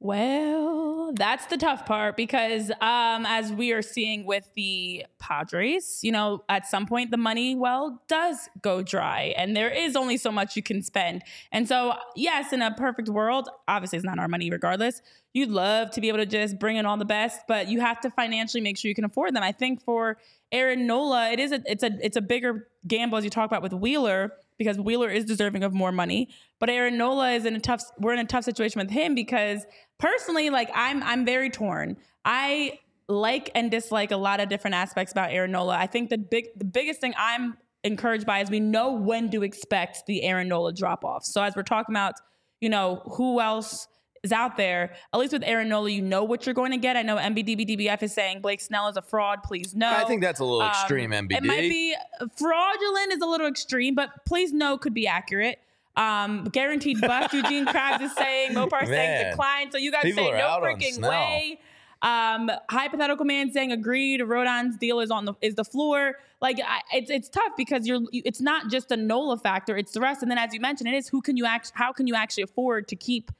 Well, 0.00 1.12
that's 1.14 1.46
the 1.46 1.56
tough 1.56 1.86
part 1.86 2.16
because 2.16 2.70
um, 2.80 3.24
as 3.26 3.52
we 3.52 3.72
are 3.72 3.80
seeing 3.80 4.26
with 4.26 4.48
the 4.54 5.06
Padres, 5.18 6.00
you 6.02 6.12
know, 6.12 6.44
at 6.48 6.66
some 6.66 6.86
point 6.86 7.10
the 7.10 7.16
money 7.16 7.54
well 7.54 8.02
does 8.06 8.50
go 8.60 8.82
dry 8.82 9.34
and 9.36 9.56
there 9.56 9.70
is 9.70 9.96
only 9.96 10.16
so 10.16 10.30
much 10.30 10.56
you 10.56 10.62
can 10.62 10.82
spend. 10.82 11.22
And 11.52 11.66
so, 11.66 11.94
yes, 12.16 12.52
in 12.52 12.60
a 12.60 12.74
perfect 12.74 13.08
world, 13.08 13.48
obviously 13.66 13.96
it's 13.96 14.04
not 14.04 14.18
our 14.18 14.28
money 14.28 14.50
regardless. 14.50 15.00
You'd 15.32 15.50
love 15.50 15.90
to 15.92 16.00
be 16.00 16.08
able 16.08 16.18
to 16.18 16.26
just 16.26 16.58
bring 16.58 16.76
in 16.76 16.86
all 16.86 16.96
the 16.96 17.04
best, 17.04 17.40
but 17.48 17.68
you 17.68 17.80
have 17.80 18.00
to 18.02 18.10
financially 18.10 18.60
make 18.60 18.76
sure 18.76 18.88
you 18.88 18.94
can 18.94 19.04
afford 19.04 19.34
them. 19.34 19.42
I 19.42 19.52
think 19.52 19.82
for 19.82 20.18
Aaron 20.52 20.86
Nola, 20.86 21.30
it 21.30 21.40
is 21.40 21.50
a 21.50 21.60
it's 21.66 21.82
a 21.82 21.90
it's 22.00 22.16
a 22.16 22.20
bigger 22.20 22.68
gamble 22.86 23.18
as 23.18 23.24
you 23.24 23.30
talk 23.30 23.50
about 23.50 23.62
with 23.62 23.72
Wheeler 23.72 24.32
because 24.58 24.78
Wheeler 24.78 25.10
is 25.10 25.24
deserving 25.24 25.64
of 25.64 25.74
more 25.74 25.90
money. 25.90 26.28
But 26.60 26.70
Aaron 26.70 26.96
Nola 26.96 27.32
is 27.32 27.44
in 27.44 27.56
a 27.56 27.60
tough 27.60 27.82
we're 27.98 28.12
in 28.12 28.20
a 28.20 28.24
tough 28.24 28.44
situation 28.44 28.80
with 28.80 28.90
him 28.90 29.16
because 29.16 29.66
personally, 29.98 30.50
like 30.50 30.70
I'm 30.74 31.02
I'm 31.02 31.24
very 31.24 31.50
torn. 31.50 31.96
I 32.24 32.78
like 33.08 33.50
and 33.54 33.70
dislike 33.70 34.10
a 34.10 34.16
lot 34.16 34.40
of 34.40 34.48
different 34.48 34.74
aspects 34.74 35.12
about 35.12 35.30
Aaron 35.30 35.52
Nola. 35.52 35.76
I 35.76 35.86
think 35.86 36.10
the 36.10 36.18
big 36.18 36.46
the 36.56 36.64
biggest 36.64 37.00
thing 37.00 37.14
I'm 37.18 37.56
encouraged 37.82 38.26
by 38.26 38.40
is 38.40 38.50
we 38.50 38.60
know 38.60 38.92
when 38.92 39.30
to 39.30 39.42
expect 39.42 40.06
the 40.06 40.22
Aaron 40.22 40.48
Nola 40.48 40.72
drop 40.72 41.04
off. 41.04 41.24
So 41.24 41.42
as 41.42 41.54
we're 41.54 41.62
talking 41.62 41.94
about, 41.94 42.14
you 42.60 42.70
know, 42.70 43.02
who 43.16 43.40
else 43.40 43.88
is 44.22 44.32
out 44.32 44.56
there, 44.56 44.94
at 45.12 45.20
least 45.20 45.34
with 45.34 45.42
Aaron 45.44 45.68
Nola, 45.68 45.90
you 45.90 46.00
know 46.00 46.24
what 46.24 46.46
you're 46.46 46.54
going 46.54 46.70
to 46.70 46.78
get. 46.78 46.96
I 46.96 47.02
know 47.02 47.16
MBDBDBF 47.16 48.02
is 48.02 48.14
saying 48.14 48.40
Blake 48.40 48.62
Snell 48.62 48.88
is 48.88 48.96
a 48.96 49.02
fraud. 49.02 49.42
Please 49.42 49.74
no. 49.74 49.90
I 49.90 50.04
think 50.04 50.22
that's 50.22 50.40
a 50.40 50.44
little 50.44 50.62
Um, 50.62 50.70
extreme, 50.70 51.10
MBD. 51.10 51.36
It 51.36 51.44
might 51.44 51.68
be 51.68 51.94
fraudulent 52.38 53.12
is 53.12 53.20
a 53.20 53.26
little 53.26 53.46
extreme, 53.46 53.94
but 53.94 54.08
please 54.24 54.50
no 54.50 54.78
could 54.78 54.94
be 54.94 55.06
accurate. 55.06 55.58
Um, 55.96 56.44
guaranteed 56.44 57.00
bust. 57.00 57.32
Eugene 57.32 57.66
Krabs 57.66 58.00
is 58.00 58.12
saying 58.14 58.52
Mopar 58.52 58.86
saying 58.86 58.90
Man. 58.90 59.30
decline. 59.30 59.70
So 59.70 59.78
you 59.78 59.92
guys 59.92 60.02
People 60.02 60.24
say 60.24 60.32
no 60.32 60.58
freaking 60.60 61.00
way. 61.08 61.60
Um, 62.02 62.50
hypothetical 62.68 63.24
man 63.24 63.50
saying 63.50 63.72
agreed. 63.72 64.20
Rodon's 64.20 64.76
deal 64.76 65.00
is 65.00 65.10
on 65.10 65.24
the 65.24 65.34
is 65.40 65.54
the 65.54 65.64
floor. 65.64 66.16
Like 66.40 66.60
I, 66.62 66.82
it's 66.92 67.10
it's 67.10 67.28
tough 67.28 67.52
because 67.56 67.86
you're 67.86 68.00
it's 68.12 68.40
not 68.40 68.70
just 68.70 68.90
a 68.90 68.96
Nola 68.96 69.38
factor. 69.38 69.76
It's 69.76 69.92
the 69.92 70.00
rest. 70.00 70.20
And 70.20 70.30
then 70.30 70.36
as 70.36 70.52
you 70.52 70.60
mentioned, 70.60 70.88
it 70.88 70.94
is 70.94 71.08
who 71.08 71.22
can 71.22 71.36
you 71.36 71.46
act 71.46 71.72
how 71.74 71.92
can 71.92 72.06
you 72.06 72.14
actually 72.14 72.42
afford 72.42 72.88
to 72.88 72.96
keep 72.96 73.30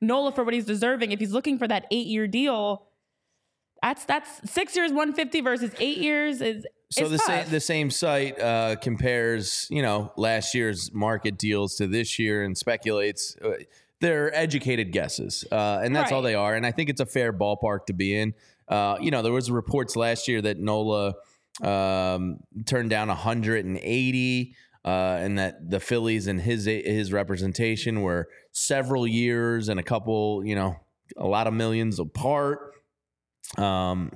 Nola 0.00 0.32
for 0.32 0.44
what 0.44 0.54
he's 0.54 0.64
deserving 0.64 1.12
if 1.12 1.20
he's 1.20 1.32
looking 1.32 1.58
for 1.58 1.68
that 1.68 1.86
eight 1.90 2.06
year 2.06 2.26
deal. 2.26 2.86
That's 3.82 4.04
that's 4.04 4.50
six 4.50 4.74
years, 4.74 4.92
one 4.92 5.12
fifty 5.12 5.40
versus 5.40 5.70
eight 5.78 5.98
years 5.98 6.40
is 6.40 6.66
so 6.90 7.04
is 7.04 7.10
the 7.10 7.18
tough. 7.18 7.26
same 7.26 7.50
the 7.50 7.60
same 7.60 7.90
site 7.90 8.40
uh, 8.40 8.76
compares, 8.76 9.66
you 9.70 9.82
know, 9.82 10.12
last 10.16 10.54
year's 10.54 10.92
market 10.92 11.38
deals 11.38 11.76
to 11.76 11.86
this 11.86 12.18
year 12.18 12.42
and 12.42 12.56
speculates. 12.56 13.36
Uh, 13.36 13.52
they're 14.00 14.34
educated 14.34 14.92
guesses, 14.92 15.44
uh, 15.50 15.80
and 15.82 15.94
that's 15.94 16.12
all 16.12 16.22
they 16.22 16.36
are. 16.36 16.54
And 16.54 16.64
I 16.64 16.70
think 16.70 16.88
it's 16.88 17.00
a 17.00 17.06
fair 17.06 17.32
ballpark 17.32 17.86
to 17.86 17.92
be 17.92 18.16
in. 18.16 18.32
Uh, 18.68 18.96
you 19.00 19.10
know, 19.10 19.22
there 19.22 19.32
was 19.32 19.50
reports 19.50 19.96
last 19.96 20.28
year 20.28 20.40
that 20.42 20.58
Nola 20.58 21.14
um, 21.62 22.38
turned 22.64 22.90
down 22.90 23.08
180, 23.08 24.54
uh, 24.84 24.88
and 24.88 25.38
that 25.38 25.68
the 25.68 25.80
Phillies 25.80 26.26
and 26.26 26.40
his 26.40 26.64
his 26.66 27.12
representation 27.12 28.02
were 28.02 28.28
several 28.52 29.06
years 29.06 29.68
and 29.68 29.80
a 29.80 29.82
couple, 29.82 30.44
you 30.44 30.54
know, 30.54 30.76
a 31.16 31.26
lot 31.26 31.46
of 31.46 31.54
millions 31.54 31.98
apart. 31.98 32.74
Um, 33.56 34.12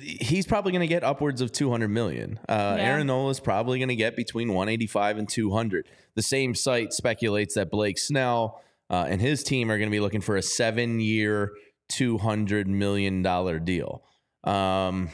he's 0.00 0.46
probably 0.46 0.72
going 0.72 0.80
to 0.80 0.86
get 0.86 1.04
upwards 1.04 1.40
of 1.40 1.52
200 1.52 1.88
million. 1.88 2.38
Uh, 2.48 2.74
Yeah. 2.78 2.84
Aaron 2.84 3.06
Nola 3.06 3.30
is 3.30 3.40
probably 3.40 3.78
going 3.78 3.88
to 3.88 3.96
get 3.96 4.16
between 4.16 4.48
185 4.48 5.18
and 5.18 5.28
200. 5.28 5.86
The 6.14 6.22
same 6.22 6.54
site 6.54 6.92
speculates 6.92 7.54
that 7.54 7.70
Blake 7.70 7.98
Snell 7.98 8.62
uh, 8.90 9.06
and 9.08 9.20
his 9.20 9.42
team 9.42 9.70
are 9.70 9.78
going 9.78 9.88
to 9.88 9.94
be 9.94 10.00
looking 10.00 10.20
for 10.20 10.36
a 10.36 10.42
seven 10.42 11.00
year, 11.00 11.52
$200 11.92 12.66
million 12.66 13.22
deal. 13.64 14.02
Um, 14.44 15.10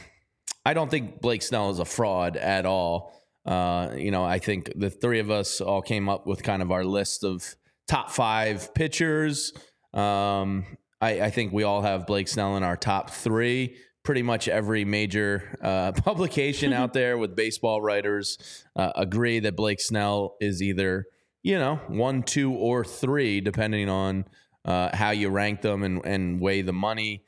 I 0.65 0.73
don't 0.73 0.89
think 0.91 1.21
Blake 1.21 1.41
Snell 1.41 1.69
is 1.71 1.79
a 1.79 1.85
fraud 1.85 2.37
at 2.37 2.65
all. 2.65 3.13
Uh, 3.45 3.93
you 3.97 4.11
know, 4.11 4.23
I 4.23 4.39
think 4.39 4.71
the 4.75 4.89
three 4.89 5.19
of 5.19 5.31
us 5.31 5.61
all 5.61 5.81
came 5.81 6.07
up 6.07 6.27
with 6.27 6.43
kind 6.43 6.61
of 6.61 6.71
our 6.71 6.85
list 6.85 7.23
of 7.23 7.55
top 7.87 8.11
five 8.11 8.73
pitchers. 8.73 9.53
Um, 9.93 10.65
I, 11.01 11.21
I 11.21 11.29
think 11.31 11.51
we 11.51 11.63
all 11.63 11.81
have 11.81 12.05
Blake 12.05 12.27
Snell 12.27 12.55
in 12.57 12.63
our 12.63 12.77
top 12.77 13.09
three. 13.09 13.75
Pretty 14.03 14.23
much 14.23 14.47
every 14.47 14.83
major 14.83 15.57
uh, 15.61 15.91
publication 16.03 16.73
out 16.73 16.93
there 16.93 17.17
with 17.17 17.35
baseball 17.35 17.81
writers 17.81 18.65
uh, 18.75 18.91
agree 18.95 19.39
that 19.39 19.55
Blake 19.55 19.79
Snell 19.79 20.35
is 20.41 20.61
either, 20.61 21.05
you 21.43 21.57
know, 21.57 21.75
one, 21.87 22.23
two, 22.23 22.51
or 22.51 22.83
three, 22.83 23.41
depending 23.41 23.89
on 23.89 24.25
uh, 24.65 24.95
how 24.95 25.11
you 25.11 25.29
rank 25.29 25.61
them 25.61 25.83
and, 25.83 26.05
and 26.05 26.39
weigh 26.39 26.61
the 26.61 26.73
money. 26.73 27.23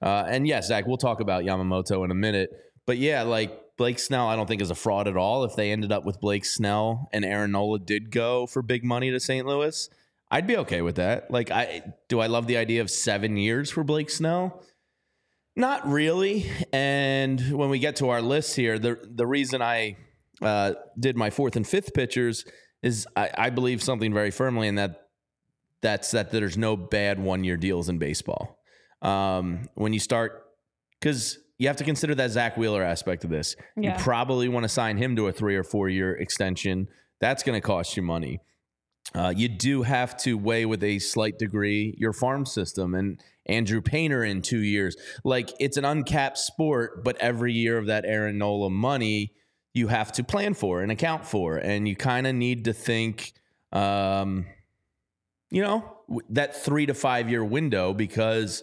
Uh, 0.00 0.24
and 0.26 0.46
yes, 0.46 0.68
Zach, 0.68 0.86
we'll 0.86 0.96
talk 0.96 1.20
about 1.20 1.44
Yamamoto 1.44 2.04
in 2.04 2.10
a 2.10 2.14
minute. 2.14 2.50
But 2.86 2.98
yeah, 2.98 3.22
like 3.22 3.76
Blake 3.76 3.98
Snell, 3.98 4.26
I 4.28 4.36
don't 4.36 4.46
think 4.46 4.60
is 4.60 4.70
a 4.70 4.74
fraud 4.74 5.08
at 5.08 5.16
all. 5.16 5.44
If 5.44 5.56
they 5.56 5.70
ended 5.70 5.92
up 5.92 6.04
with 6.04 6.20
Blake 6.20 6.44
Snell 6.44 7.08
and 7.12 7.24
Aaron 7.24 7.52
Nola 7.52 7.78
did 7.78 8.10
go 8.10 8.46
for 8.46 8.62
big 8.62 8.84
money 8.84 9.10
to 9.10 9.20
St. 9.20 9.46
Louis, 9.46 9.88
I'd 10.30 10.46
be 10.46 10.56
okay 10.58 10.82
with 10.82 10.96
that. 10.96 11.30
Like, 11.30 11.50
I 11.50 11.82
do 12.08 12.20
I 12.20 12.26
love 12.26 12.46
the 12.46 12.56
idea 12.56 12.80
of 12.80 12.90
seven 12.90 13.36
years 13.36 13.70
for 13.70 13.84
Blake 13.84 14.10
Snell? 14.10 14.62
Not 15.54 15.86
really. 15.86 16.50
And 16.72 17.40
when 17.52 17.68
we 17.68 17.78
get 17.78 17.96
to 17.96 18.08
our 18.08 18.22
list 18.22 18.56
here, 18.56 18.78
the 18.78 18.98
the 19.02 19.26
reason 19.26 19.60
I 19.60 19.96
uh, 20.40 20.74
did 20.98 21.16
my 21.16 21.30
fourth 21.30 21.56
and 21.56 21.66
fifth 21.66 21.92
pitchers 21.94 22.44
is 22.82 23.06
I, 23.16 23.30
I 23.36 23.50
believe 23.50 23.82
something 23.82 24.12
very 24.12 24.30
firmly 24.30 24.68
in 24.68 24.76
that 24.76 25.08
that's 25.82 26.12
that 26.12 26.30
there's 26.30 26.56
no 26.56 26.76
bad 26.76 27.18
one 27.20 27.44
year 27.44 27.56
deals 27.56 27.88
in 27.88 27.98
baseball. 27.98 28.58
Um, 29.02 29.68
when 29.74 29.92
you 29.92 29.98
start, 29.98 30.44
because 30.98 31.38
you 31.58 31.66
have 31.68 31.76
to 31.76 31.84
consider 31.84 32.14
that 32.14 32.30
Zack 32.30 32.56
Wheeler 32.56 32.82
aspect 32.82 33.24
of 33.24 33.30
this. 33.30 33.56
Yeah. 33.76 33.96
You 33.96 34.02
probably 34.02 34.48
want 34.48 34.64
to 34.64 34.68
sign 34.68 34.96
him 34.96 35.16
to 35.16 35.26
a 35.26 35.32
three 35.32 35.56
or 35.56 35.64
four 35.64 35.88
year 35.88 36.14
extension. 36.14 36.88
That's 37.20 37.42
going 37.42 37.60
to 37.60 37.64
cost 37.64 37.96
you 37.96 38.02
money. 38.02 38.40
Uh, 39.14 39.32
you 39.36 39.48
do 39.48 39.82
have 39.82 40.16
to 40.16 40.38
weigh 40.38 40.64
with 40.64 40.82
a 40.82 40.98
slight 40.98 41.38
degree 41.38 41.94
your 41.98 42.12
farm 42.12 42.46
system 42.46 42.94
and 42.94 43.20
Andrew 43.46 43.80
Painter 43.80 44.24
in 44.24 44.42
two 44.42 44.60
years. 44.60 44.96
Like 45.24 45.52
it's 45.58 45.76
an 45.76 45.84
uncapped 45.84 46.38
sport, 46.38 47.04
but 47.04 47.16
every 47.18 47.52
year 47.52 47.76
of 47.78 47.86
that 47.86 48.04
Aaron 48.06 48.38
Nola 48.38 48.70
money 48.70 49.32
you 49.74 49.88
have 49.88 50.12
to 50.12 50.24
plan 50.24 50.54
for 50.54 50.82
and 50.82 50.92
account 50.92 51.24
for, 51.24 51.56
and 51.56 51.88
you 51.88 51.96
kind 51.96 52.26
of 52.26 52.34
need 52.34 52.66
to 52.66 52.72
think, 52.72 53.32
um, 53.72 54.46
you 55.50 55.62
know, 55.62 55.98
that 56.30 56.62
three 56.62 56.86
to 56.86 56.94
five 56.94 57.30
year 57.30 57.44
window 57.44 57.94
because 57.94 58.62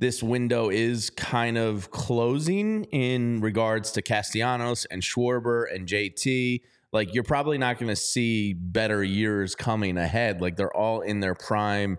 this 0.00 0.22
window 0.22 0.68
is 0.68 1.08
kind 1.10 1.56
of 1.56 1.90
closing 1.90 2.84
in 2.84 3.40
regards 3.40 3.92
to 3.92 4.02
Castellanos 4.02 4.84
and 4.86 5.02
Schwarber 5.02 5.64
and 5.72 5.88
JT. 5.88 6.60
Like 6.94 7.12
you're 7.12 7.24
probably 7.24 7.58
not 7.58 7.78
going 7.78 7.88
to 7.88 7.96
see 7.96 8.52
better 8.52 9.02
years 9.02 9.56
coming 9.56 9.98
ahead. 9.98 10.40
Like 10.40 10.54
they're 10.54 10.74
all 10.74 11.00
in 11.00 11.18
their 11.18 11.34
prime, 11.34 11.98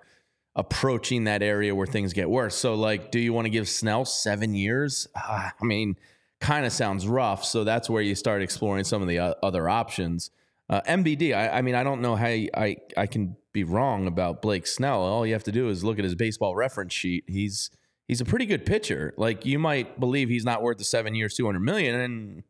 approaching 0.56 1.26
that 1.26 1.44
area 1.44 1.76
where 1.76 1.86
things 1.86 2.14
get 2.14 2.30
worse. 2.30 2.56
So 2.56 2.76
like, 2.76 3.12
do 3.12 3.20
you 3.20 3.34
want 3.34 3.46
to 3.46 3.50
give 3.50 3.68
Snell 3.68 4.06
seven 4.06 4.56
years? 4.56 5.06
Ah, 5.14 5.52
I 5.62 5.66
mean, 5.66 5.98
kind 6.40 6.66
of 6.66 6.72
sounds 6.72 7.06
rough. 7.08 7.44
So 7.44 7.66
that's 7.66 7.90
where 7.90 8.02
you 8.02 8.16
start 8.16 8.42
exploring 8.42 8.86
some 8.86 9.02
of 9.02 9.10
the 9.10 9.20
uh, 9.20 9.34
other 9.44 9.68
options. 9.68 10.32
Uh, 10.70 10.80
MBD, 10.88 11.36
I, 11.36 11.58
I 11.58 11.62
mean, 11.62 11.76
I 11.76 11.84
don't 11.84 12.02
know 12.02 12.16
how 12.16 12.30
you, 12.30 12.50
I 12.56 12.78
I 12.96 13.06
can 13.06 13.36
be 13.52 13.66
wrong 13.66 14.08
about 14.08 14.42
Blake 14.42 14.66
Snell. 14.66 15.02
All 15.02 15.26
you 15.28 15.34
have 15.34 15.44
to 15.44 15.52
do 15.52 15.68
is 15.68 15.84
look 15.84 16.00
at 16.00 16.06
his 16.06 16.16
baseball 16.16 16.56
reference 16.56 16.94
sheet. 16.94 17.26
He's 17.28 17.70
he's 18.08 18.22
a 18.22 18.26
pretty 18.26 18.46
good 18.46 18.66
pitcher. 18.66 19.14
Like 19.18 19.46
you 19.46 19.60
might 19.60 20.00
believe 20.00 20.30
he's 20.30 20.46
not 20.46 20.64
worth 20.64 20.78
the 20.78 20.86
seven 20.86 21.16
years, 21.16 21.36
two 21.36 21.46
hundred 21.46 21.60
million, 21.60 21.96
and 22.00 22.44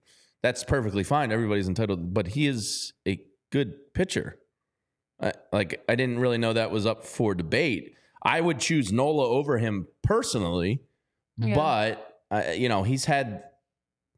that's 0.45 0.63
perfectly 0.63 1.03
fine. 1.03 1.31
Everybody's 1.31 1.67
entitled, 1.67 2.13
but 2.13 2.27
he 2.27 2.45
is 2.45 2.93
a 3.07 3.19
good 3.51 3.73
pitcher. 3.95 4.37
I, 5.19 5.31
like 5.51 5.83
I 5.89 5.95
didn't 5.95 6.19
really 6.19 6.37
know 6.37 6.53
that 6.53 6.69
was 6.69 6.85
up 6.85 7.03
for 7.03 7.33
debate. 7.33 7.95
I 8.21 8.41
would 8.41 8.59
choose 8.59 8.91
Nola 8.93 9.27
over 9.27 9.57
him 9.57 9.87
personally, 10.03 10.83
Yeah. 11.39 11.55
but 11.55 12.19
uh, 12.29 12.51
you 12.51 12.69
know 12.69 12.83
he's 12.83 13.05
had. 13.05 13.43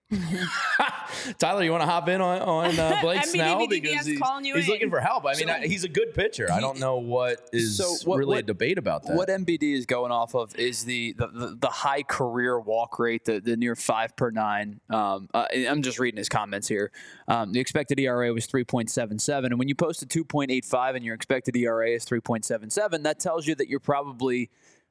Tyler, 1.38 1.63
you 1.63 1.72
want 1.72 1.82
to 1.82 1.88
hop 1.88 2.08
in 2.08 2.22
on, 2.22 2.41
on 2.41 2.80
uh, 2.80 3.00
Blake 3.02 3.26
Snell 3.26 3.67
because 3.67 4.06
he's, 4.06 4.20
calling 4.20 4.46
you 4.46 4.56
he's 4.56 4.65
in. 4.65 4.72
looking 4.72 4.89
for 4.89 5.02
help. 5.02 5.26
I 5.26 5.34
mean, 5.34 5.48
So- 5.48 5.54
I, 5.54 5.67
he's 5.67 5.84
a 5.84 5.89
good 5.89 6.13
pitcher. 6.13 6.50
I 6.52 6.60
don't 6.62 6.80
know 6.80 6.98
what 6.98 7.50
is 7.52 7.78
So 7.78 8.08
what- 8.10 8.17
really 8.17 8.39
a 8.39 8.43
debate 8.43 8.78
about 8.78 9.04
that. 9.04 9.15
What 9.15 9.28
MBD 9.30 9.74
is 9.74 9.86
going 9.86 10.12
off 10.12 10.34
of 10.36 10.56
is 10.56 10.86
the 10.86 11.13
the, 11.17 11.28
the, 11.28 11.58
the 11.60 11.67
high 11.67 12.04
career 12.04 12.60
walk 12.60 13.00
rate, 13.00 13.26
the, 13.26 13.39
the 13.41 13.58
near 13.58 13.76
five 13.76 14.15
per 14.15 14.32
nine. 14.32 14.80
Um, 14.89 15.28
uh, 15.34 15.46
I'm 15.54 15.82
just 15.82 16.00
reading 16.00 16.17
his 16.17 16.30
comments 16.30 16.67
here. 16.67 16.91
Um, 17.28 17.52
the 17.52 17.60
expected 17.60 18.00
ERA 18.00 18.32
was 18.34 18.48
3.77, 18.48 19.46
and 19.46 19.60
when 19.60 19.67
you 19.67 19.76
post 19.76 20.02
a 20.02 20.06
2.85 20.06 20.96
and 20.96 21.04
your 21.04 21.15
expected 21.15 21.56
ERA 21.58 21.89
is 21.89 22.06
3.77, 22.06 23.04
that 23.04 23.20
tells 23.20 23.46
you 23.46 23.56
that 23.56 23.67
you're 23.67 23.80
probably. 23.82 24.50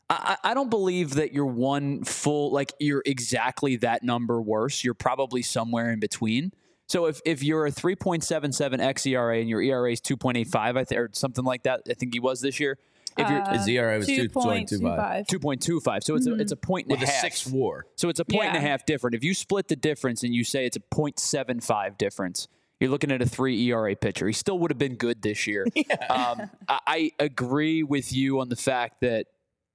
I, 0.08 0.36
I 0.42 0.50
I 0.50 0.54
don't 0.54 0.70
believe 0.70 1.14
that 1.14 1.32
you're 1.32 1.46
one 1.46 2.04
full 2.04 2.52
like 2.52 2.72
you're 2.78 3.02
exactly 3.04 3.76
that 3.76 4.02
number 4.02 4.40
worse. 4.40 4.84
You're 4.84 4.94
probably 4.94 5.42
somewhere 5.42 5.90
in 5.90 6.00
between. 6.00 6.52
So 6.88 7.06
if, 7.06 7.20
if 7.24 7.42
you're 7.42 7.66
a 7.66 7.72
3.77 7.72 8.78
xERA 8.78 9.40
and 9.40 9.48
your 9.48 9.60
ERA 9.60 9.90
is 9.90 10.00
2.85, 10.00 10.54
I 10.54 10.84
think, 10.84 11.00
or 11.00 11.10
something 11.12 11.44
like 11.44 11.64
that, 11.64 11.82
I 11.90 11.94
think 11.94 12.14
he 12.14 12.20
was 12.20 12.40
this 12.40 12.60
year. 12.60 12.78
If 13.18 13.28
you're 13.28 13.44
His 13.48 13.66
ERA 13.66 13.98
was 13.98 14.06
two 14.06 14.28
point 14.28 14.68
two 14.68 14.78
five 14.80 15.24
2.25. 15.24 16.04
So 16.04 16.14
it's 16.14 16.26
a, 16.26 16.34
it's 16.34 16.52
a 16.52 16.56
point 16.56 16.86
and 16.86 16.92
with 16.92 17.08
a 17.08 17.10
a 17.10 17.12
half. 17.12 17.22
six 17.22 17.46
WAR. 17.46 17.86
So 17.96 18.08
it's 18.08 18.20
a 18.20 18.24
point 18.24 18.44
and 18.44 18.56
a 18.56 18.60
half 18.60 18.84
different. 18.84 19.16
If 19.16 19.24
you 19.24 19.32
split 19.32 19.68
the 19.68 19.76
difference 19.76 20.22
and 20.22 20.34
you 20.34 20.44
say 20.44 20.66
it's 20.66 20.76
a 20.76 20.80
0.75 20.80 21.96
difference, 21.96 22.46
you're 22.78 22.90
looking 22.90 23.10
at 23.10 23.22
a 23.22 23.26
three 23.26 23.68
ERA 23.68 23.96
pitcher. 23.96 24.26
He 24.26 24.34
still 24.34 24.58
would 24.58 24.70
have 24.70 24.78
been 24.78 24.96
good 24.96 25.22
this 25.22 25.46
year. 25.46 25.66
Um, 26.10 26.50
I, 26.68 26.78
I 26.86 27.10
agree 27.18 27.82
with 27.82 28.12
you 28.12 28.40
on 28.40 28.48
the 28.48 28.56
fact 28.56 29.00
that, 29.00 29.26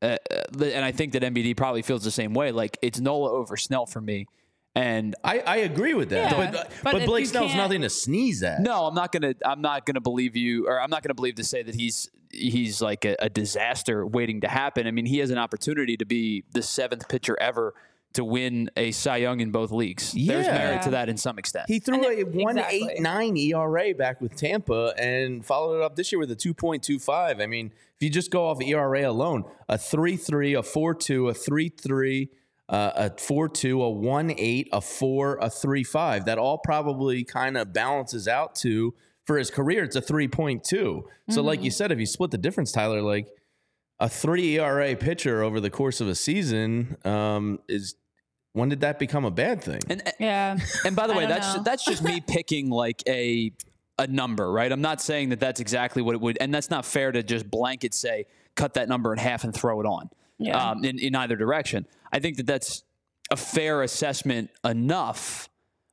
uh, 0.02 0.18
uh, 0.32 0.64
and 0.64 0.84
I 0.84 0.92
think 0.92 1.14
that 1.14 1.22
MBD 1.22 1.56
probably 1.56 1.82
feels 1.82 2.04
the 2.04 2.12
same 2.12 2.34
way. 2.34 2.52
Like 2.52 2.78
it's 2.82 3.00
Nola 3.00 3.32
over 3.32 3.58
Snell 3.58 3.86
for 3.86 4.02
me. 4.02 4.28
And 4.74 5.16
I, 5.24 5.40
I 5.40 5.56
agree 5.58 5.94
with 5.94 6.10
that. 6.10 6.32
Yeah, 6.32 6.52
but 6.52 6.72
but 6.82 6.94
but, 6.94 7.06
Blake 7.06 7.26
Snell's 7.26 7.54
nothing 7.56 7.82
to 7.82 7.90
sneeze 7.90 8.42
at. 8.42 8.62
No, 8.62 8.86
I'm 8.86 8.96
not 8.96 9.12
gonna. 9.12 9.36
I'm 9.46 9.62
not 9.62 9.86
gonna 9.86 10.00
believe 10.00 10.38
you, 10.38 10.68
or 10.68 10.80
I'm 10.80 10.90
not 10.90 11.04
gonna 11.04 11.14
believe 11.14 11.36
to 11.36 11.44
say 11.44 11.62
that 11.62 11.76
he's 11.76 12.10
he's 12.30 12.82
like 12.82 13.04
a, 13.04 13.18
a 13.20 13.30
disaster 13.30 14.06
waiting 14.08 14.42
to 14.42 14.48
happen. 14.48 14.88
I 14.88 14.92
mean, 14.92 15.06
he 15.06 15.18
has 15.18 15.30
an 15.30 15.38
opportunity 15.38 15.98
to 15.98 16.06
be 16.06 16.46
the 16.54 16.62
seventh 16.62 17.10
pitcher 17.10 17.38
ever 17.42 17.74
to 18.14 18.24
win 18.24 18.70
a 18.76 18.92
Cy 18.92 19.18
Young 19.18 19.40
in 19.40 19.52
both 19.52 19.72
leagues. 19.72 20.12
There's 20.12 20.46
Yeah. 20.46 20.58
merit 20.58 20.82
to 20.84 20.90
that 20.92 21.08
in 21.10 21.18
some 21.18 21.38
extent. 21.40 21.66
He 21.68 21.80
threw 21.80 21.96
And 21.96 22.06
a 22.06 22.20
it- 22.20 22.28
one 22.34 22.58
exactly. 22.58 22.90
eight 22.96 23.02
nine 23.02 23.38
ERA 23.38 23.94
back 23.94 24.20
with 24.22 24.36
Tampa 24.36 24.94
and 24.98 25.46
followed 25.46 25.78
it 25.78 25.82
up 25.84 25.96
this 25.96 26.12
year 26.12 26.20
with 26.20 26.32
a 26.32 26.36
two 26.36 26.54
point 26.54 26.84
two 26.84 27.00
five. 27.00 27.40
I 27.40 27.46
mean, 27.48 27.68
if 27.96 28.02
you 28.04 28.10
just 28.10 28.32
go 28.32 28.46
off 28.48 28.62
ERA 28.62 29.04
alone, 29.04 29.46
a 29.70 29.78
three 29.78 30.18
three, 30.18 30.54
a 30.54 30.64
four 30.64 30.94
two, 30.94 31.30
a 31.30 31.34
three 31.34 31.70
three, 31.70 32.30
uh, 32.70 32.92
a 32.96 33.18
four 33.18 33.48
two, 33.50 33.82
a 33.82 33.90
one 33.90 34.34
eight, 34.38 34.68
a 34.72 34.82
four, 34.82 35.38
a 35.42 35.50
three 35.50 35.84
five. 35.84 36.26
That 36.26 36.38
all 36.38 36.58
probably 36.58 37.24
kind 37.24 37.58
of 37.58 37.72
balances 37.74 38.28
out 38.28 38.56
to 38.56 38.94
for 39.26 39.38
his 39.38 39.52
career. 39.52 39.84
It's 39.84 39.96
a 39.96 40.02
three 40.02 40.28
point 40.28 40.64
two. 40.64 41.08
So, 41.30 41.42
like 41.42 41.64
you 41.64 41.72
said, 41.72 41.92
if 41.92 42.00
you 42.00 42.06
split 42.06 42.32
the 42.32 42.38
difference, 42.38 42.72
Tyler, 42.72 43.02
like 43.02 43.28
a 44.00 44.10
three 44.10 44.58
ERA 44.58 44.96
pitcher 44.96 45.44
over 45.44 45.60
the 45.60 45.70
course 45.70 46.02
of 46.02 46.08
a 46.08 46.16
season 46.16 46.98
um, 47.06 47.60
is. 47.70 47.96
When 48.54 48.70
did 48.70 48.82
that 48.82 49.00
become 49.00 49.24
a 49.26 49.32
bad 49.32 49.64
thing? 49.64 49.80
and 49.90 50.02
Yeah. 50.20 50.58
and 50.86 50.96
by 50.96 51.08
the 51.08 51.14
way, 51.14 51.26
that's 51.26 51.56
know. 51.56 51.64
that's 51.64 51.86
just 51.86 52.04
me 52.04 52.22
picking 52.28 52.70
like 52.70 53.02
a 53.08 53.52
a 53.98 54.08
number, 54.08 54.52
right? 54.52 54.72
I'm 54.72 54.82
not 54.82 55.02
saying 55.02 55.30
that 55.30 55.40
that's 55.40 55.60
exactly 55.60 56.02
what 56.02 56.16
it 56.16 56.22
would, 56.22 56.38
and 56.42 56.54
that's 56.54 56.70
not 56.70 56.86
fair 56.86 57.12
to 57.12 57.24
just 57.24 57.50
blanket 57.50 57.94
say 57.94 58.26
cut 58.56 58.74
that 58.74 58.90
number 58.90 59.14
in 59.14 59.20
half 59.20 59.44
and 59.44 59.54
throw 59.54 59.80
it 59.80 59.86
on. 59.86 60.10
Yeah. 60.38 60.72
um, 60.72 60.84
in, 60.84 60.98
in 60.98 61.16
either 61.16 61.36
direction. 61.36 61.86
I 62.12 62.20
think 62.20 62.38
that 62.38 62.48
that's 62.48 62.84
a 63.30 63.38
fair 63.38 63.84
assessment 63.84 64.50
enough 64.66 65.50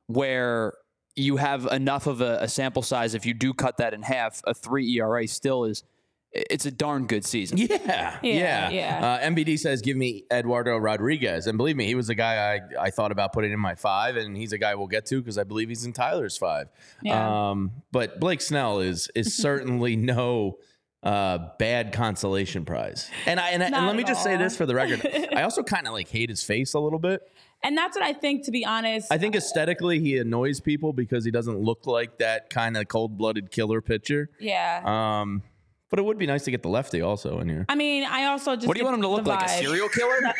where 0.07 0.73
you 1.15 1.37
have 1.37 1.65
enough 1.67 2.07
of 2.07 2.19
a, 2.21 2.39
a 2.41 2.47
sample 2.47 2.81
size. 2.81 3.13
If 3.13 3.27
you 3.27 3.35
do 3.35 3.53
cut 3.53 3.77
that 3.77 3.93
in 3.93 4.01
half, 4.01 4.41
a 4.45 4.55
three 4.55 4.91
ERA 4.97 5.27
still 5.27 5.65
is 5.65 5.83
it's 6.31 6.65
a 6.65 6.71
darn 6.71 7.07
good 7.07 7.25
season. 7.25 7.57
Yeah, 7.57 7.67
yeah, 7.81 8.17
Yeah, 8.21 8.69
yeah. 8.69 9.13
Uh, 9.23 9.29
MBD 9.29 9.57
says, 9.57 9.81
"Give 9.81 9.97
me 9.97 10.25
Eduardo 10.31 10.77
Rodriguez," 10.77 11.47
and 11.47 11.57
believe 11.57 11.75
me, 11.75 11.85
he 11.85 11.95
was 11.95 12.09
a 12.09 12.15
guy 12.15 12.55
I, 12.55 12.85
I 12.85 12.89
thought 12.91 13.11
about 13.11 13.33
putting 13.33 13.51
in 13.51 13.59
my 13.59 13.75
five, 13.75 14.15
and 14.15 14.37
he's 14.37 14.51
a 14.53 14.57
guy 14.57 14.75
we'll 14.75 14.87
get 14.87 15.05
to 15.07 15.19
because 15.21 15.37
I 15.37 15.43
believe 15.43 15.69
he's 15.69 15.85
in 15.85 15.93
Tyler's 15.93 16.37
five. 16.37 16.69
Yeah. 17.03 17.49
Um, 17.49 17.71
but 17.91 18.19
Blake 18.19 18.41
Snell 18.41 18.79
is 18.79 19.09
is 19.15 19.35
certainly 19.35 19.95
no 20.15 20.57
uh, 21.01 21.39
bad 21.57 21.93
consolation 21.93 22.65
prize. 22.65 23.09
And 23.25 23.39
I 23.39 23.49
and, 23.49 23.63
I- 23.63 23.67
and 23.67 23.87
let 23.87 23.95
me 23.95 24.03
at 24.03 24.07
just 24.09 24.23
say 24.23 24.37
this 24.37 24.55
for 24.55 24.65
the 24.65 24.75
record, 24.75 25.07
I 25.35 25.41
also 25.43 25.63
kind 25.63 25.87
of 25.87 25.93
like 25.93 26.09
hate 26.09 26.29
his 26.29 26.43
face 26.43 26.73
a 26.73 26.79
little 26.79 26.99
bit. 26.99 27.21
And 27.63 27.77
that's 27.77 27.97
what 27.97 28.05
I 28.05 28.13
think, 28.13 28.45
to 28.45 28.51
be 28.51 28.63
honest. 28.65 29.11
I 29.11 29.17
think 29.17 29.35
aesthetically 29.35 29.99
he 29.99 30.17
annoys 30.17 30.61
people 30.61 30.93
because 30.93 31.25
he 31.25 31.31
doesn't 31.31 31.59
look 31.59 31.87
like 31.87 32.19
that 32.19 32.49
kind 32.49 32.77
of 32.77 32.87
cold 32.87 33.17
blooded 33.17 33.51
killer 33.51 33.81
pitcher. 33.81 34.29
yeah. 34.39 34.81
Um, 35.21 35.43
but 35.89 35.99
it 35.99 36.05
would 36.05 36.17
be 36.17 36.27
nice 36.27 36.43
to 36.45 36.51
get 36.51 36.61
the 36.61 36.69
lefty 36.69 37.01
also 37.01 37.39
in 37.39 37.49
here. 37.49 37.65
I 37.69 37.75
mean, 37.75 38.03
I 38.03 38.25
also 38.25 38.55
just. 38.55 38.67
What 38.67 38.75
do 38.75 38.79
you 38.79 38.85
want 38.85 38.95
him 38.95 39.01
to 39.03 39.07
look 39.07 39.25
like? 39.25 39.45
A 39.45 39.49
serial 39.49 39.89
killer? 39.89 40.19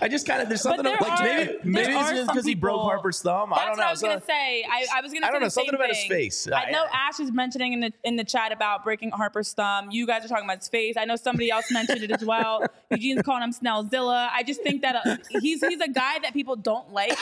I 0.00 0.06
just 0.06 0.26
kind 0.28 0.40
of 0.40 0.48
there's 0.48 0.60
something 0.62 0.84
there 0.84 0.96
like 1.00 1.20
are- 1.20 1.24
maybe 1.24 1.58
maybe 1.64 1.92
it's 1.92 2.08
some 2.18 2.26
because 2.28 2.46
he 2.46 2.54
broke 2.54 2.82
Harper's 2.82 3.20
thumb. 3.20 3.52
I 3.52 3.64
don't 3.64 3.70
what 3.70 3.78
know. 3.78 3.82
I 3.84 3.90
was 3.90 4.00
So- 4.00 4.06
gonna 4.06 4.20
say. 4.20 4.62
I, 4.62 4.86
I 4.94 5.00
was 5.00 5.12
gonna. 5.12 5.26
I 5.26 5.28
say 5.28 5.32
don't 5.32 5.42
know, 5.42 5.48
something 5.48 5.70
same 5.72 5.74
about 5.74 5.88
his 5.88 6.04
face. 6.04 6.48
I 6.48 6.66
I- 6.66 6.70
know 6.70 6.84
Ash 6.92 7.18
is 7.18 7.32
mentioning 7.32 7.72
in 7.72 7.80
the 7.80 7.92
in 8.04 8.14
the 8.16 8.22
chat 8.22 8.52
about 8.52 8.84
breaking 8.84 9.10
Harper's 9.10 9.52
thumb. 9.52 9.90
You 9.90 10.06
guys 10.06 10.24
are 10.24 10.28
talking 10.28 10.44
about 10.44 10.58
his 10.58 10.68
face. 10.68 10.94
I 10.96 11.04
know 11.04 11.16
somebody 11.16 11.50
else 11.50 11.70
mentioned 11.72 12.02
it 12.02 12.12
as 12.12 12.24
well. 12.24 12.64
Eugene's 12.90 13.22
calling 13.22 13.42
him 13.42 13.50
Snellzilla. 13.52 14.28
I 14.32 14.44
just 14.44 14.62
think 14.62 14.82
that 14.82 15.04
uh, 15.04 15.16
he's 15.40 15.60
he's 15.66 15.80
a 15.80 15.88
guy 15.88 16.20
that 16.20 16.32
people 16.32 16.54
don't 16.54 16.92
like, 16.92 17.18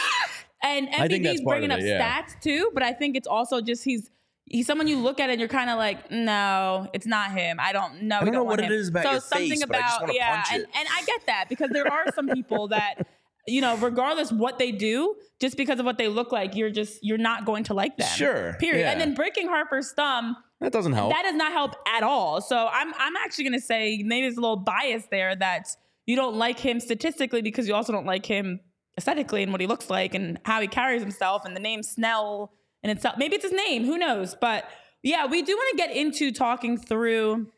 and 0.62 0.90
I 0.90 1.08
think 1.08 1.24
that's 1.24 1.40
bringing 1.40 1.70
of 1.70 1.78
up 1.78 1.84
yeah. 1.84 2.22
stats 2.22 2.38
too. 2.42 2.70
But 2.74 2.82
I 2.82 2.92
think 2.92 3.16
it's 3.16 3.28
also 3.28 3.62
just 3.62 3.84
he's. 3.84 4.10
He's 4.50 4.66
someone 4.66 4.88
you 4.88 4.98
look 4.98 5.20
at 5.20 5.30
and 5.30 5.38
you're 5.38 5.48
kind 5.48 5.70
of 5.70 5.78
like, 5.78 6.10
no, 6.10 6.88
it's 6.92 7.06
not 7.06 7.30
him. 7.30 7.58
I 7.60 7.72
don't 7.72 8.02
know. 8.02 8.18
I 8.18 8.24
we 8.24 8.26
don't 8.26 8.34
know 8.34 8.44
what 8.44 8.58
it 8.58 8.66
him. 8.66 8.72
is 8.72 8.88
about 8.88 9.04
so 9.04 9.10
your 9.12 9.20
something 9.20 9.48
face, 9.50 9.62
about 9.62 10.12
yeah, 10.12 10.44
and, 10.52 10.62
it. 10.62 10.68
and 10.74 10.88
I 10.92 11.04
get 11.04 11.24
that 11.26 11.46
because 11.48 11.70
there 11.70 11.90
are 11.90 12.12
some 12.14 12.28
people 12.28 12.68
that 12.76 13.06
you 13.46 13.60
know, 13.60 13.76
regardless 13.78 14.30
what 14.32 14.58
they 14.58 14.70
do, 14.72 15.14
just 15.40 15.56
because 15.56 15.80
of 15.80 15.86
what 15.86 15.98
they 15.98 16.08
look 16.08 16.32
like, 16.32 16.54
you're 16.54 16.70
just 16.70 17.02
you're 17.02 17.18
not 17.18 17.44
going 17.44 17.64
to 17.64 17.74
like 17.74 17.96
them. 17.96 18.08
Sure, 18.08 18.56
Period. 18.58 18.80
yeah. 18.80 18.90
And 18.90 19.00
then 19.00 19.14
breaking 19.14 19.48
Harper's 19.48 19.92
thumb, 19.92 20.36
that 20.60 20.72
doesn't 20.72 20.92
help. 20.92 21.12
that 21.12 21.22
does 21.22 21.34
not 21.34 21.52
help 21.52 21.74
at 21.86 22.02
all. 22.02 22.40
So 22.40 22.68
I'm 22.70 22.92
I'm 22.98 23.16
actually 23.16 23.44
gonna 23.44 23.60
say 23.60 24.02
maybe 24.04 24.26
there's 24.26 24.36
a 24.36 24.40
little 24.40 24.56
bias 24.56 25.04
there 25.10 25.34
that 25.36 25.68
you 26.06 26.16
don't 26.16 26.36
like 26.36 26.58
him 26.58 26.80
statistically 26.80 27.42
because 27.42 27.66
you 27.66 27.74
also 27.74 27.92
don't 27.92 28.06
like 28.06 28.26
him 28.26 28.60
aesthetically 28.98 29.42
and 29.42 29.52
what 29.52 29.60
he 29.60 29.66
looks 29.66 29.88
like 29.88 30.14
and 30.14 30.38
how 30.44 30.60
he 30.60 30.66
carries 30.66 31.00
himself 31.00 31.44
and 31.44 31.56
the 31.56 31.60
name 31.60 31.82
Snell 31.82 32.52
in 32.82 32.90
itself. 32.90 33.16
Maybe 33.18 33.36
it's 33.36 33.44
his 33.44 33.52
name, 33.52 33.84
who 33.84 33.98
knows? 33.98 34.34
But 34.40 34.64
yeah, 35.02 35.26
we 35.26 35.42
do 35.42 35.54
want 35.56 35.70
to 35.72 35.76
get 35.76 35.96
into 35.96 36.32
talking 36.32 36.76
through 36.78 37.48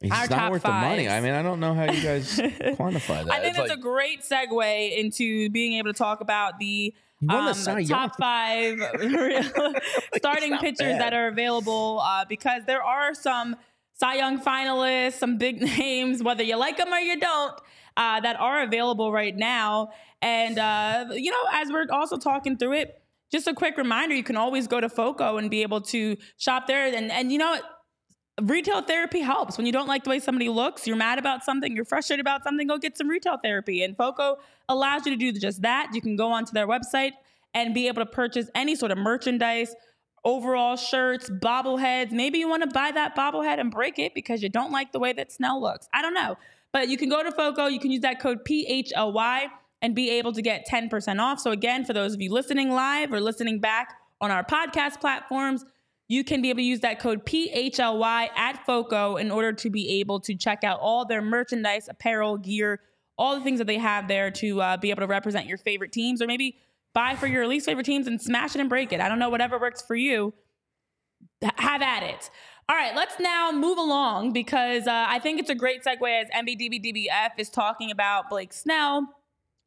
He's 0.00 0.10
our 0.12 0.26
not 0.28 0.50
worth 0.50 0.62
the 0.62 0.68
money. 0.70 1.08
I 1.08 1.20
mean, 1.20 1.32
I 1.34 1.42
don't 1.42 1.60
know 1.60 1.74
how 1.74 1.84
you 1.84 2.02
guys 2.02 2.36
quantify 2.38 3.24
that. 3.24 3.30
I 3.30 3.40
think 3.40 3.48
It's 3.48 3.56
that's 3.58 3.68
like- 3.70 3.78
a 3.78 3.80
great 3.80 4.22
segue 4.22 4.96
into 4.98 5.50
being 5.50 5.74
able 5.74 5.92
to 5.92 5.98
talk 5.98 6.20
about 6.22 6.58
the 6.58 6.94
um, 7.28 7.52
top 7.86 8.16
five 8.18 8.78
starting 10.16 10.56
pitchers 10.58 10.92
bad. 10.92 11.00
that 11.00 11.12
are 11.12 11.28
available 11.28 12.00
uh, 12.02 12.24
because 12.26 12.64
there 12.66 12.82
are 12.82 13.14
some 13.14 13.56
Cy 13.94 14.14
Young 14.14 14.40
finalists, 14.40 15.14
some 15.18 15.36
big 15.36 15.60
names, 15.60 16.22
whether 16.22 16.42
you 16.42 16.56
like 16.56 16.78
them 16.78 16.92
or 16.92 16.98
you 16.98 17.20
don't, 17.20 17.52
uh, 17.96 18.20
that 18.20 18.36
are 18.40 18.62
available 18.62 19.12
right 19.12 19.36
now. 19.36 19.90
And, 20.22 20.58
uh, 20.58 21.06
you 21.12 21.30
know, 21.30 21.42
as 21.52 21.70
we're 21.70 21.86
also 21.92 22.16
talking 22.16 22.56
through 22.56 22.72
it, 22.72 22.99
just 23.30 23.46
a 23.46 23.54
quick 23.54 23.76
reminder 23.76 24.14
you 24.14 24.22
can 24.22 24.36
always 24.36 24.66
go 24.66 24.80
to 24.80 24.88
FOCO 24.88 25.36
and 25.36 25.50
be 25.50 25.62
able 25.62 25.80
to 25.82 26.16
shop 26.36 26.66
there. 26.66 26.92
And, 26.92 27.10
and 27.10 27.30
you 27.30 27.38
know, 27.38 27.58
retail 28.42 28.82
therapy 28.82 29.20
helps. 29.20 29.56
When 29.56 29.66
you 29.66 29.72
don't 29.72 29.86
like 29.86 30.04
the 30.04 30.10
way 30.10 30.18
somebody 30.18 30.48
looks, 30.48 30.86
you're 30.86 30.96
mad 30.96 31.18
about 31.18 31.44
something, 31.44 31.74
you're 31.74 31.84
frustrated 31.84 32.24
about 32.24 32.42
something, 32.42 32.66
go 32.66 32.78
get 32.78 32.96
some 32.96 33.08
retail 33.08 33.38
therapy. 33.42 33.82
And 33.82 33.96
FOCO 33.96 34.36
allows 34.68 35.06
you 35.06 35.12
to 35.12 35.18
do 35.18 35.38
just 35.38 35.62
that. 35.62 35.90
You 35.92 36.00
can 36.00 36.16
go 36.16 36.30
onto 36.32 36.52
their 36.52 36.66
website 36.66 37.12
and 37.54 37.74
be 37.74 37.88
able 37.88 38.04
to 38.04 38.10
purchase 38.10 38.48
any 38.54 38.76
sort 38.76 38.92
of 38.92 38.98
merchandise, 38.98 39.74
overall 40.24 40.76
shirts, 40.76 41.30
bobbleheads. 41.30 42.12
Maybe 42.12 42.38
you 42.38 42.48
want 42.48 42.62
to 42.62 42.68
buy 42.68 42.90
that 42.92 43.16
bobblehead 43.16 43.58
and 43.60 43.70
break 43.70 43.98
it 43.98 44.14
because 44.14 44.42
you 44.42 44.48
don't 44.48 44.72
like 44.72 44.92
the 44.92 44.98
way 44.98 45.12
that 45.12 45.32
Snell 45.32 45.60
looks. 45.60 45.88
I 45.92 46.02
don't 46.02 46.14
know. 46.14 46.36
But 46.72 46.88
you 46.88 46.96
can 46.96 47.08
go 47.08 47.22
to 47.22 47.32
FOCO, 47.32 47.66
you 47.66 47.80
can 47.80 47.90
use 47.90 48.02
that 48.02 48.20
code 48.20 48.44
PHLY 48.44 49.48
and 49.82 49.94
be 49.94 50.10
able 50.10 50.32
to 50.32 50.42
get 50.42 50.66
10% 50.66 51.20
off. 51.20 51.40
So, 51.40 51.50
again, 51.50 51.84
for 51.84 51.92
those 51.92 52.14
of 52.14 52.20
you 52.20 52.32
listening 52.32 52.70
live 52.70 53.12
or 53.12 53.20
listening 53.20 53.60
back 53.60 53.94
on 54.20 54.30
our 54.30 54.44
podcast 54.44 55.00
platforms, 55.00 55.64
you 56.08 56.24
can 56.24 56.42
be 56.42 56.50
able 56.50 56.58
to 56.58 56.64
use 56.64 56.80
that 56.80 56.98
code 56.98 57.24
PHLY 57.24 58.28
at 58.36 58.66
FOCO 58.66 59.16
in 59.16 59.30
order 59.30 59.52
to 59.52 59.70
be 59.70 60.00
able 60.00 60.20
to 60.20 60.34
check 60.34 60.64
out 60.64 60.80
all 60.80 61.04
their 61.04 61.22
merchandise, 61.22 61.88
apparel, 61.88 62.36
gear, 62.36 62.80
all 63.16 63.36
the 63.36 63.44
things 63.44 63.58
that 63.58 63.66
they 63.66 63.78
have 63.78 64.08
there 64.08 64.30
to 64.30 64.60
uh, 64.60 64.76
be 64.76 64.90
able 64.90 65.02
to 65.02 65.06
represent 65.06 65.46
your 65.46 65.58
favorite 65.58 65.92
teams 65.92 66.20
or 66.20 66.26
maybe 66.26 66.56
buy 66.94 67.14
for 67.14 67.26
your 67.26 67.46
least 67.46 67.66
favorite 67.66 67.86
teams 67.86 68.06
and 68.06 68.20
smash 68.20 68.54
it 68.54 68.60
and 68.60 68.68
break 68.68 68.92
it. 68.92 69.00
I 69.00 69.08
don't 69.08 69.18
know, 69.18 69.30
whatever 69.30 69.58
works 69.58 69.82
for 69.82 69.94
you, 69.94 70.34
have 71.58 71.82
at 71.82 72.02
it. 72.02 72.30
All 72.68 72.76
right, 72.76 72.94
let's 72.94 73.18
now 73.20 73.52
move 73.52 73.78
along 73.78 74.32
because 74.32 74.86
uh, 74.86 75.06
I 75.08 75.18
think 75.18 75.38
it's 75.38 75.50
a 75.50 75.54
great 75.54 75.82
segue 75.84 76.22
as 76.22 76.28
MBDBDBF 76.30 77.30
is 77.38 77.50
talking 77.50 77.90
about 77.90 78.30
Blake 78.30 78.52
Snell. 78.52 79.06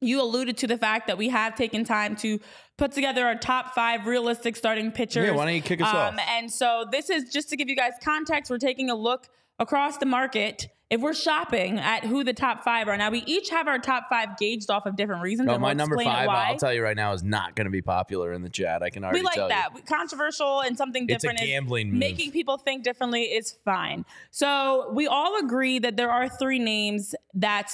You 0.04 0.22
alluded 0.22 0.58
to 0.58 0.68
the 0.68 0.78
fact 0.78 1.08
that 1.08 1.18
we 1.18 1.30
have 1.30 1.56
taken 1.56 1.84
time 1.84 2.16
to 2.18 2.40
put 2.78 2.92
together 2.92 3.26
our 3.26 3.36
top 3.36 3.74
five 3.74 4.06
realistic 4.06 4.56
starting 4.56 4.92
pitchers. 4.92 5.26
Yeah, 5.26 5.32
why 5.32 5.46
don't 5.46 5.56
you 5.56 5.62
kick 5.62 5.82
us 5.82 5.88
off? 5.88 6.14
Um, 6.14 6.20
And 6.30 6.52
so 6.52 6.86
this 6.92 7.10
is 7.10 7.32
just 7.32 7.50
to 7.50 7.56
give 7.56 7.70
you 7.70 7.76
guys 7.76 7.94
context. 8.04 8.52
We're 8.52 8.58
taking 8.58 8.90
a 8.90 8.96
look 8.96 9.30
across 9.60 9.98
the 9.98 10.06
market. 10.06 10.68
If 10.90 11.02
we're 11.02 11.16
shopping 11.16 11.80
at 11.80 12.04
who 12.04 12.24
the 12.24 12.34
top 12.34 12.64
five 12.64 12.88
are 12.88 12.96
now, 12.96 13.10
we 13.10 13.24
each 13.26 13.50
have 13.50 13.68
our 13.68 13.80
top 13.80 14.10
five 14.10 14.38
gauged 14.38 14.70
off 14.70 14.86
of 14.86 14.96
different 14.96 15.24
reasons. 15.24 15.48
No, 15.48 15.54
and 15.54 15.62
my 15.62 15.70
we'll 15.70 15.76
number 15.78 15.98
five, 15.98 16.28
why. 16.28 16.50
I'll 16.50 16.58
tell 16.58 16.72
you 16.74 16.84
right 16.84 16.96
now, 16.96 17.14
is 17.14 17.24
not 17.24 17.56
going 17.56 17.66
to 17.66 17.72
be 17.72 17.82
popular 17.82 18.32
in 18.32 18.44
the 18.44 18.50
chat. 18.50 18.84
I 18.84 18.92
can 18.92 19.04
already 19.04 19.22
we 19.22 19.26
like 19.26 19.50
that. 19.50 19.70
you. 19.76 19.82
Controversial 19.84 20.62
and 20.62 20.78
something 20.78 21.08
different. 21.08 21.40
It's 21.40 21.50
a 21.50 21.52
gambling 21.52 21.90
move. 21.90 22.00
Making 22.00 22.32
people 22.32 22.60
think 22.60 22.84
differently 22.84 23.24
is 23.24 23.58
fine. 23.66 24.06
So 24.30 24.92
we 24.94 25.08
all 25.08 25.40
agree 25.40 25.80
that 25.80 25.98
there 25.98 26.12
are 26.12 26.30
three 26.30 26.60
names 26.60 27.16
that, 27.34 27.72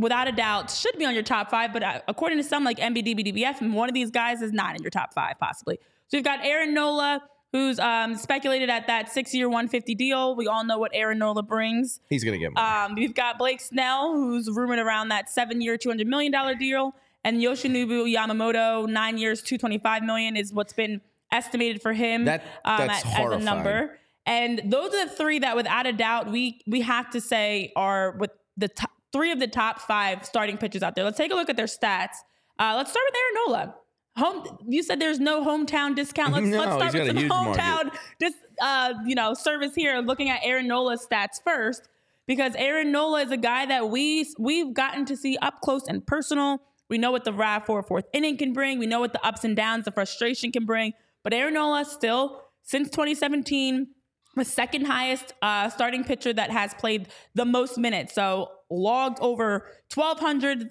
without 0.00 0.28
a 0.28 0.32
doubt, 0.32 0.70
should 0.70 0.96
be 0.98 1.04
on 1.04 1.14
your 1.14 1.22
top 1.22 1.50
five. 1.50 1.72
But 1.72 1.82
uh, 1.82 2.00
according 2.08 2.38
to 2.38 2.44
some, 2.44 2.64
like 2.64 2.78
MBDBDBF, 2.78 3.72
one 3.72 3.88
of 3.88 3.94
these 3.94 4.10
guys 4.10 4.42
is 4.42 4.52
not 4.52 4.76
in 4.76 4.82
your 4.82 4.90
top 4.90 5.14
five, 5.14 5.34
possibly. 5.38 5.78
So 6.08 6.16
we've 6.18 6.24
got 6.24 6.44
Aaron 6.44 6.74
Nola, 6.74 7.22
who's 7.52 7.78
um, 7.78 8.16
speculated 8.16 8.70
at 8.70 8.86
that 8.86 9.10
six-year, 9.12 9.48
150 9.48 9.94
deal. 9.94 10.34
We 10.36 10.46
all 10.46 10.64
know 10.64 10.78
what 10.78 10.90
Aaron 10.94 11.18
Nola 11.18 11.42
brings. 11.42 12.00
He's 12.08 12.24
going 12.24 12.38
to 12.38 12.44
get 12.44 12.52
money. 12.52 12.66
Um, 12.92 12.94
we've 12.96 13.14
got 13.14 13.38
Blake 13.38 13.60
Snell, 13.60 14.12
who's 14.12 14.48
rumored 14.50 14.78
around 14.78 15.08
that 15.08 15.28
seven-year, 15.30 15.76
two 15.76 15.88
hundred 15.88 16.06
million 16.06 16.32
dollar 16.32 16.54
deal, 16.54 16.94
and 17.24 17.40
Yoshinobu 17.42 18.12
Yamamoto, 18.14 18.88
nine 18.88 19.18
years, 19.18 19.42
two 19.42 19.58
twenty-five 19.58 20.02
million, 20.02 20.36
is 20.36 20.52
what's 20.52 20.72
been 20.72 21.00
estimated 21.32 21.80
for 21.82 21.92
him 21.92 22.24
That- 22.24 22.42
um, 22.64 22.86
that's 22.86 23.04
as 23.06 23.32
a 23.32 23.38
number. 23.38 23.98
And 24.26 24.60
those 24.64 24.92
are 24.94 25.06
the 25.06 25.10
three 25.12 25.38
that, 25.40 25.56
without 25.56 25.86
a 25.86 25.92
doubt, 25.92 26.30
we 26.30 26.60
we 26.66 26.82
have 26.82 27.10
to 27.10 27.20
say 27.20 27.72
are 27.74 28.12
with 28.12 28.30
the 28.56 28.68
top, 28.68 28.90
three 29.12 29.32
of 29.32 29.40
the 29.40 29.46
top 29.46 29.80
five 29.80 30.24
starting 30.24 30.56
pitchers 30.56 30.82
out 30.82 30.94
there. 30.94 31.04
Let's 31.04 31.18
take 31.18 31.32
a 31.32 31.34
look 31.34 31.50
at 31.50 31.56
their 31.56 31.66
stats. 31.66 32.16
Uh, 32.58 32.74
let's 32.76 32.90
start 32.90 33.04
with 33.08 33.16
Aaron 33.16 33.34
Nola. 33.46 33.74
Home, 34.16 34.58
you 34.66 34.82
said 34.82 35.00
there's 35.00 35.20
no 35.20 35.44
hometown 35.44 35.94
discount. 35.94 36.32
Let's, 36.32 36.46
No, 36.46 36.58
let's 36.58 36.74
start 36.74 36.92
with 36.92 37.16
a 37.16 37.20
some 37.20 37.28
hometown 37.28 37.94
dis, 38.18 38.34
uh, 38.60 38.94
you 39.06 39.14
know, 39.14 39.34
service 39.34 39.74
here. 39.74 39.98
Looking 40.00 40.28
at 40.30 40.40
Aaron 40.42 40.66
Nola's 40.66 41.06
stats 41.10 41.40
first, 41.44 41.88
because 42.26 42.54
Aaron 42.56 42.92
Nola 42.92 43.22
is 43.22 43.30
a 43.30 43.36
guy 43.36 43.66
that 43.66 43.88
we 43.88 44.26
we've 44.38 44.74
gotten 44.74 45.04
to 45.06 45.16
see 45.16 45.36
up 45.38 45.60
close 45.62 45.86
and 45.88 46.04
personal. 46.06 46.60
We 46.88 46.98
know 46.98 47.12
what 47.12 47.24
the 47.24 47.32
RAV 47.32 47.66
for 47.66 47.82
fourth 47.84 48.06
inning 48.12 48.36
can 48.36 48.52
bring. 48.52 48.78
We 48.78 48.86
know 48.86 49.00
what 49.00 49.12
the 49.12 49.24
ups 49.24 49.44
and 49.44 49.54
downs, 49.54 49.84
the 49.84 49.92
frustration 49.92 50.50
can 50.50 50.66
bring. 50.66 50.92
But 51.22 51.32
Aaron 51.32 51.54
Nola 51.54 51.84
still, 51.84 52.42
since 52.64 52.90
2017, 52.90 53.86
the 54.36 54.44
second 54.44 54.86
highest 54.86 55.34
uh, 55.40 55.68
starting 55.70 56.04
pitcher 56.04 56.32
that 56.32 56.50
has 56.50 56.74
played 56.74 57.08
the 57.34 57.44
most 57.44 57.78
minutes. 57.78 58.14
So 58.14 58.50
logged 58.70 59.18
over 59.20 59.66
1,200 59.92 60.70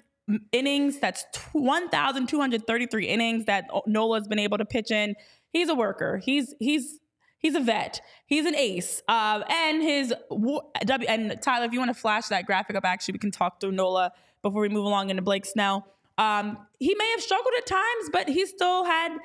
innings. 0.52 0.98
That's 0.98 1.24
1,233 1.52 3.06
innings 3.06 3.44
that 3.46 3.66
Nola's 3.86 4.28
been 4.28 4.38
able 4.38 4.58
to 4.58 4.64
pitch 4.64 4.90
in. 4.90 5.14
He's 5.52 5.68
a 5.68 5.74
worker. 5.74 6.18
He's 6.18 6.54
he's 6.58 7.00
he's 7.38 7.54
a 7.54 7.60
vet. 7.60 8.00
He's 8.26 8.46
an 8.46 8.54
ace. 8.54 9.02
Uh, 9.08 9.42
and 9.48 9.82
his 9.82 10.14
w 10.30 10.60
and 11.08 11.40
Tyler, 11.42 11.66
if 11.66 11.72
you 11.72 11.78
want 11.78 11.90
to 11.90 12.00
flash 12.00 12.28
that 12.28 12.46
graphic 12.46 12.76
up, 12.76 12.84
actually, 12.84 13.12
we 13.12 13.18
can 13.18 13.30
talk 13.30 13.60
through 13.60 13.72
Nola 13.72 14.12
before 14.42 14.62
we 14.62 14.68
move 14.68 14.84
along 14.84 15.10
into 15.10 15.22
Blake 15.22 15.44
Snell. 15.44 15.86
Um, 16.18 16.58
he 16.78 16.94
may 16.96 17.10
have 17.12 17.20
struggled 17.22 17.54
at 17.56 17.66
times, 17.66 18.10
but 18.12 18.28
he 18.28 18.44
still 18.44 18.84
had 18.84 19.16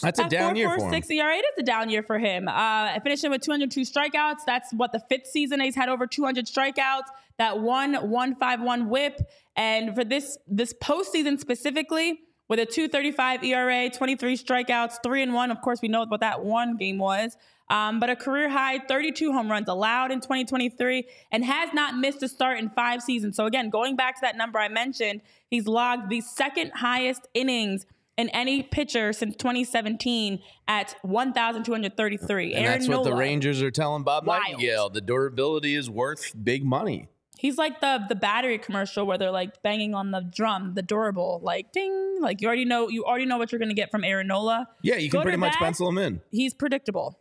That's 0.00 0.18
a 0.18 0.28
down 0.28 0.56
year 0.56 0.70
for 0.70 0.86
him. 0.86 0.90
4.46 0.90 1.10
ERA. 1.10 1.36
It 1.36 1.44
is 1.44 1.58
a 1.58 1.62
down 1.62 1.90
year 1.90 2.02
for 2.02 2.18
him. 2.18 2.48
Uh, 2.48 2.98
finishing 3.00 3.30
with 3.30 3.42
202 3.42 3.82
strikeouts. 3.82 4.38
That's 4.46 4.72
what 4.72 4.92
the 4.92 5.00
fifth 5.10 5.26
season 5.26 5.60
he's 5.60 5.74
had 5.74 5.90
over 5.90 6.06
200 6.06 6.46
strikeouts. 6.46 7.04
That 7.38 7.60
one 7.60 7.94
151 7.94 8.88
WHIP, 8.88 9.20
and 9.56 9.94
for 9.94 10.04
this 10.04 10.38
this 10.46 10.72
postseason 10.74 11.38
specifically, 11.38 12.20
with 12.48 12.60
a 12.60 12.66
235 12.66 13.44
ERA, 13.44 13.90
23 13.90 14.36
strikeouts, 14.36 15.02
three 15.02 15.22
and 15.22 15.34
one. 15.34 15.50
Of 15.50 15.60
course, 15.60 15.82
we 15.82 15.88
know 15.88 16.04
what 16.06 16.20
that 16.20 16.44
one 16.44 16.76
game 16.76 16.98
was. 16.98 17.36
Um, 17.68 17.98
but 17.98 18.08
a 18.10 18.14
career 18.14 18.48
high 18.48 18.78
32 18.78 19.32
home 19.32 19.50
runs 19.50 19.68
allowed 19.68 20.12
in 20.12 20.20
2023 20.20 21.04
and 21.32 21.44
has 21.44 21.70
not 21.74 21.96
missed 21.96 22.22
a 22.22 22.28
start 22.28 22.58
in 22.58 22.70
five 22.70 23.02
seasons. 23.02 23.36
So, 23.36 23.46
again, 23.46 23.70
going 23.70 23.96
back 23.96 24.14
to 24.16 24.20
that 24.22 24.36
number 24.36 24.60
I 24.60 24.68
mentioned, 24.68 25.20
he's 25.48 25.66
logged 25.66 26.08
the 26.08 26.20
second 26.20 26.72
highest 26.76 27.26
innings 27.34 27.84
in 28.16 28.28
any 28.30 28.62
pitcher 28.62 29.12
since 29.12 29.34
2017 29.36 30.40
at 30.68 30.94
1,233. 31.02 32.54
And 32.54 32.64
Aaron 32.64 32.78
that's 32.78 32.88
what 32.88 33.04
the 33.04 33.14
Rangers 33.14 33.60
are 33.62 33.72
telling 33.72 34.04
Bob 34.04 34.26
Wild. 34.26 34.42
Nightingale. 34.42 34.88
The 34.90 35.00
durability 35.00 35.74
is 35.74 35.90
worth 35.90 36.32
big 36.42 36.64
money. 36.64 37.08
He's 37.38 37.58
like 37.58 37.80
the 37.80 38.04
the 38.08 38.14
battery 38.14 38.58
commercial 38.58 39.06
where 39.06 39.18
they're 39.18 39.30
like 39.30 39.62
banging 39.62 39.94
on 39.94 40.10
the 40.10 40.20
drum, 40.20 40.74
the 40.74 40.82
durable, 40.82 41.40
like 41.42 41.72
ding, 41.72 42.18
like 42.20 42.40
you 42.40 42.48
already 42.48 42.64
know 42.64 42.88
you 42.88 43.04
already 43.04 43.26
know 43.26 43.38
what 43.38 43.52
you're 43.52 43.58
gonna 43.58 43.74
get 43.74 43.90
from 43.90 44.04
Aaron 44.04 44.26
Nola. 44.26 44.68
Yeah, 44.82 44.96
you 44.96 45.10
can 45.10 45.20
Good 45.20 45.24
pretty 45.24 45.38
much 45.38 45.52
bad, 45.52 45.60
pencil 45.60 45.88
him 45.88 45.98
in. 45.98 46.20
He's 46.30 46.54
predictable. 46.54 47.18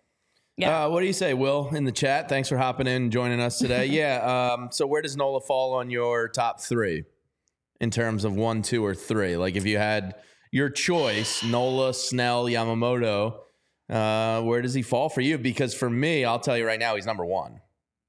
Yeah. 0.58 0.86
Uh, 0.86 0.90
what 0.90 1.02
do 1.02 1.06
you 1.06 1.14
say, 1.14 1.34
Will, 1.34 1.70
in 1.76 1.84
the 1.84 1.92
chat? 1.92 2.30
Thanks 2.30 2.48
for 2.48 2.58
hopping 2.58 2.88
in 2.88 3.12
joining 3.12 3.42
us 3.42 3.60
today. 3.60 3.86
yeah. 3.88 4.54
Um, 4.54 4.70
so 4.72 4.88
where 4.88 5.02
does 5.02 5.18
Nola 5.18 5.42
fall 5.42 5.74
on 5.74 5.90
your 5.90 6.30
top 6.30 6.62
three 6.62 7.04
in 7.82 7.92
terms 7.92 8.24
of 8.24 8.36
one, 8.36 8.62
two, 8.62 8.86
or 8.86 8.96
three? 8.96 9.36
Like 9.36 9.58
if 9.58 9.66
you 9.66 9.78
had 9.78 10.16
your 10.52 10.70
choice, 10.70 11.44
Nola, 11.44 11.94
Snell, 11.94 12.46
Yamamoto, 12.46 13.40
uh, 13.90 14.42
where 14.44 14.62
does 14.62 14.74
he 14.74 14.82
fall 14.82 15.10
for 15.10 15.20
you? 15.20 15.38
Because 15.38 15.74
for 15.74 15.90
me, 15.90 16.24
I'll 16.24 16.40
tell 16.40 16.58
you 16.58 16.66
right 16.66 16.80
now, 16.80 16.96
he's 16.96 17.06
number 17.06 17.26
one. 17.26 17.60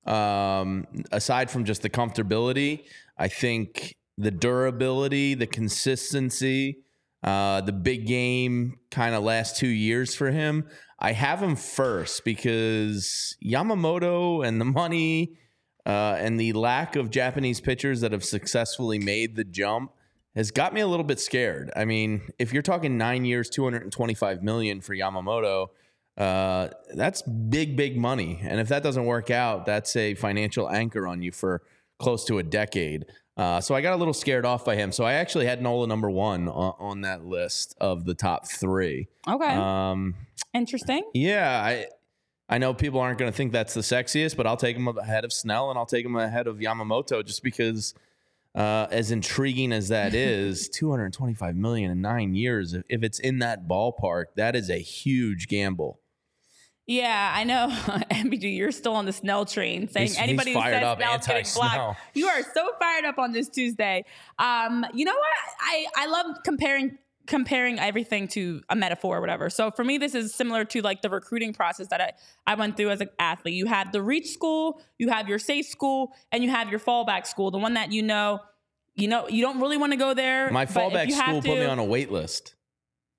Um, 0.07 0.87
aside 1.11 1.51
from 1.51 1.65
just 1.65 1.83
the 1.83 1.91
comfortability, 1.91 2.85
I 3.19 3.29
think 3.29 3.97
the 4.17 4.31
durability, 4.31 5.35
the 5.35 5.47
consistency, 5.47 6.79
uh, 7.23 7.61
the 7.61 7.73
big 7.73 8.07
game 8.07 8.79
kind 8.91 9.15
of 9.15 9.25
last 9.25 9.57
two 9.57 9.69
years 9.69 10.15
for 10.15 10.31
him. 10.31 10.69
I 10.99 11.13
have 11.13 11.43
him 11.43 11.57
first 11.57 12.25
because 12.25 13.37
Yamamoto 13.45 14.47
and 14.47 14.61
the 14.61 14.65
money 14.65 15.37
uh, 15.85 16.17
and 16.19 16.39
the 16.41 16.53
lack 16.53 16.97
of 16.97 17.11
Japanese 17.11 17.61
pitchers 17.61 18.01
that 18.01 18.13
have 18.13 18.25
successfully 18.25 18.99
made 18.99 19.37
the 19.37 19.45
jump 19.45 19.93
has 20.35 20.51
got 20.51 20.75
me 20.75 20.81
a 20.81 20.87
little 20.87 21.05
bit 21.05 21.21
scared. 21.21 21.71
I 21.75 21.85
mean, 21.85 22.23
if 22.39 22.53
you're 22.53 22.63
talking 22.63 22.99
nine 22.99 23.25
years, 23.25 23.49
225 23.51 24.43
million 24.43 24.81
for 24.81 24.95
Yamamoto, 24.95 25.69
uh, 26.17 26.69
that's 26.95 27.23
big, 27.23 27.77
big 27.77 27.97
money. 27.97 28.41
And 28.43 28.61
if 28.61 28.69
that 28.69 28.83
doesn't 28.83 29.05
work 29.05 29.31
out, 29.31 29.67
that's 29.67 29.95
a 29.97 30.15
financial 30.15 30.69
anchor 30.71 31.07
on 31.07 31.23
you 31.23 31.33
for 31.33 31.63
close 31.99 32.25
to 32.27 32.39
a 32.39 32.43
decade. 32.43 33.07
Uh, 33.37 33.61
so 33.61 33.75
I 33.75 33.83
got 33.83 33.93
a 33.93 33.97
little 33.97 34.15
scared 34.15 34.47
off 34.47 34.65
by 34.65 34.77
him. 34.77 34.93
So 34.93 35.05
I 35.05 35.15
actually 35.15 35.47
had 35.47 35.61
Nola 35.61 35.87
number 35.87 36.11
one 36.11 36.49
on, 36.49 36.75
on 36.79 37.01
that 37.03 37.25
list 37.25 37.75
of 37.81 38.07
the 38.07 38.15
top 38.15 38.49
three. 38.49 39.09
okay. 39.29 39.55
Um, 39.55 40.15
Interesting. 40.55 41.03
yeah, 41.13 41.63
I 41.63 41.87
I 42.49 42.59
know 42.59 42.73
people 42.73 43.01
aren't 43.01 43.19
going 43.19 43.31
to 43.31 43.37
think 43.37 43.53
that's 43.53 43.75
the 43.75 43.81
sexiest, 43.81 44.37
but 44.37 44.47
I'll 44.47 44.57
take 44.57 44.77
him 44.77 44.87
ahead 44.89 45.25
of 45.25 45.33
Snell 45.33 45.69
and 45.71 45.79
I'll 45.79 45.87
take 45.87 46.07
him 46.07 46.17
ahead 46.17 46.47
of 46.47 46.59
Yamamoto 46.59 47.27
just 47.27 47.43
because, 47.43 47.93
uh, 48.55 48.87
as 48.91 49.11
intriguing 49.11 49.73
as 49.73 49.89
that 49.89 50.15
is, 50.15 50.69
225 50.69 51.57
million 51.57 51.91
in 51.91 52.01
nine 52.01 52.35
years. 52.35 52.73
If, 52.73 52.85
if 52.89 53.03
it's 53.03 53.19
in 53.19 53.41
that 53.41 53.67
ballpark, 53.67 54.27
that 54.37 54.55
is 54.55 54.71
a 54.71 54.79
huge 54.79 55.49
gamble. 55.49 55.99
Yeah, 56.87 57.33
I 57.35 57.43
know. 57.45 57.69
MBG, 58.11 58.57
you're 58.57 58.71
still 58.71 58.95
on 58.95 59.07
the 59.07 59.13
Snell 59.13 59.45
train, 59.45 59.89
saying 59.89 60.09
He's- 60.09 60.19
anybody 60.19 60.53
he's 60.53 60.63
who 60.63 60.71
says 60.71 60.83
up, 60.85 60.99
Snell's 60.99 61.27
getting 61.27 61.53
blocked. 61.55 62.01
You 62.15 62.29
are 62.29 62.43
so 62.55 62.71
fired 62.79 63.05
up 63.05 63.19
on 63.19 63.33
this 63.33 63.49
Tuesday. 63.49 64.05
Um, 64.39 64.87
you 64.95 65.05
know 65.05 65.15
what? 65.15 65.55
I 65.61 65.87
I 65.97 66.07
love 66.07 66.37
comparing 66.45 66.99
comparing 67.27 67.79
everything 67.79 68.29
to 68.29 68.63
a 68.69 68.77
metaphor 68.77 69.19
or 69.19 69.21
whatever. 69.21 69.51
So 69.51 69.71
for 69.71 69.85
me, 69.85 69.99
this 69.99 70.15
is 70.15 70.35
similar 70.35 70.65
to 70.67 70.81
like 70.81 71.03
the 71.03 71.11
recruiting 71.11 71.53
process 71.53 71.89
that 71.89 72.01
I, 72.01 72.13
I 72.47 72.55
went 72.55 72.77
through 72.77 72.91
as 72.91 73.01
an 73.01 73.11
athlete. 73.19 73.55
You 73.55 73.67
have 73.67 73.93
the 73.93 74.01
reach 74.03 74.31
school, 74.31 74.81
you 74.99 75.09
have 75.09 75.29
your 75.29 75.39
safe 75.39 75.67
school, 75.67 76.13
and 76.33 76.43
you 76.43 76.51
have 76.51 76.71
your 76.71 76.81
fallback 76.81 77.27
school, 77.27 77.51
the 77.51 77.59
one 77.59 77.75
that 77.75 77.93
you 77.93 78.03
know, 78.03 78.41
you 78.95 79.09
know, 79.09 79.29
you 79.29 79.43
don't 79.43 79.61
really 79.61 79.77
want 79.77 79.93
to 79.93 79.99
go 79.99 80.15
there. 80.15 80.51
My 80.51 80.67
fallback 80.67 81.11
school 81.11 81.43
put 81.43 81.59
me 81.59 81.65
on 81.65 81.79
a 81.79 81.85
wait 81.85 82.11
list. 82.11 82.55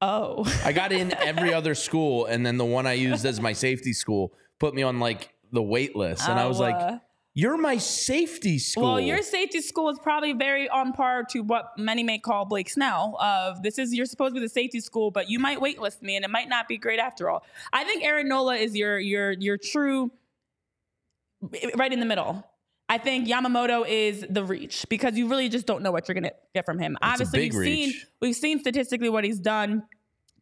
Oh. 0.02 0.46
I 0.66 0.72
got 0.72 0.92
in 0.92 1.14
every 1.14 1.54
other 1.54 1.76
school, 1.76 2.26
and 2.26 2.46
then 2.46 2.58
the 2.58 2.66
one 2.66 2.86
I 2.86 2.94
used 2.94 3.26
as 3.26 3.42
my 3.42 3.54
safety 3.54 3.94
school 3.94 4.34
put 4.60 4.74
me 4.74 4.84
on 4.84 5.00
like 5.00 5.34
the 5.52 5.62
wait 5.62 5.96
list, 5.96 6.28
and 6.28 6.40
I 6.40 6.46
was 6.46 6.60
like, 6.60 7.00
"You're 7.34 7.58
my 7.58 7.78
safety 7.78 8.60
school." 8.60 8.84
Well, 8.84 9.00
your 9.00 9.22
safety 9.22 9.62
school 9.62 9.90
is 9.90 9.98
probably 10.00 10.34
very 10.34 10.70
on 10.70 10.94
par 10.94 11.24
to 11.32 11.42
what 11.42 11.78
many 11.78 12.04
may 12.04 12.20
call 12.20 12.46
Blake 12.46 12.70
Snell. 12.70 13.18
Of 13.20 13.64
this 13.64 13.80
is 13.80 13.94
you're 13.94 14.06
supposed 14.06 14.36
to 14.36 14.42
be 14.42 14.46
the 14.46 14.50
safety 14.50 14.82
school, 14.82 15.10
but 15.10 15.30
you 15.30 15.40
might 15.40 15.60
waitlist 15.60 16.02
me, 16.02 16.16
and 16.16 16.26
it 16.26 16.32
might 16.32 16.50
not 16.50 16.68
be 16.68 16.78
great 16.78 17.00
after 17.00 17.30
all. 17.30 17.44
I 17.74 17.84
think 17.84 18.04
Aaron 18.04 18.28
Nola 18.28 18.56
is 18.56 18.76
your 18.76 19.00
your 19.00 19.32
your 19.32 19.58
true 19.58 20.12
right 21.76 21.92
in 21.92 22.00
the 22.00 22.06
middle. 22.06 22.46
I 22.90 22.98
think 22.98 23.28
Yamamoto 23.28 23.86
is 23.88 24.26
the 24.30 24.44
reach 24.44 24.86
because 24.90 25.18
you 25.18 25.28
really 25.28 25.50
just 25.50 25.66
don't 25.66 25.82
know 25.84 25.92
what 25.92 26.08
you're 26.08 26.16
gonna 26.16 26.32
get 26.56 26.66
from 26.66 26.80
him. 26.80 26.98
That's 27.02 27.22
Obviously, 27.22 27.50
we've 27.50 27.54
seen 27.54 27.94
we've 28.22 28.36
seen 28.36 28.60
statistically 28.60 29.10
what 29.10 29.24
he's 29.24 29.40
done. 29.40 29.84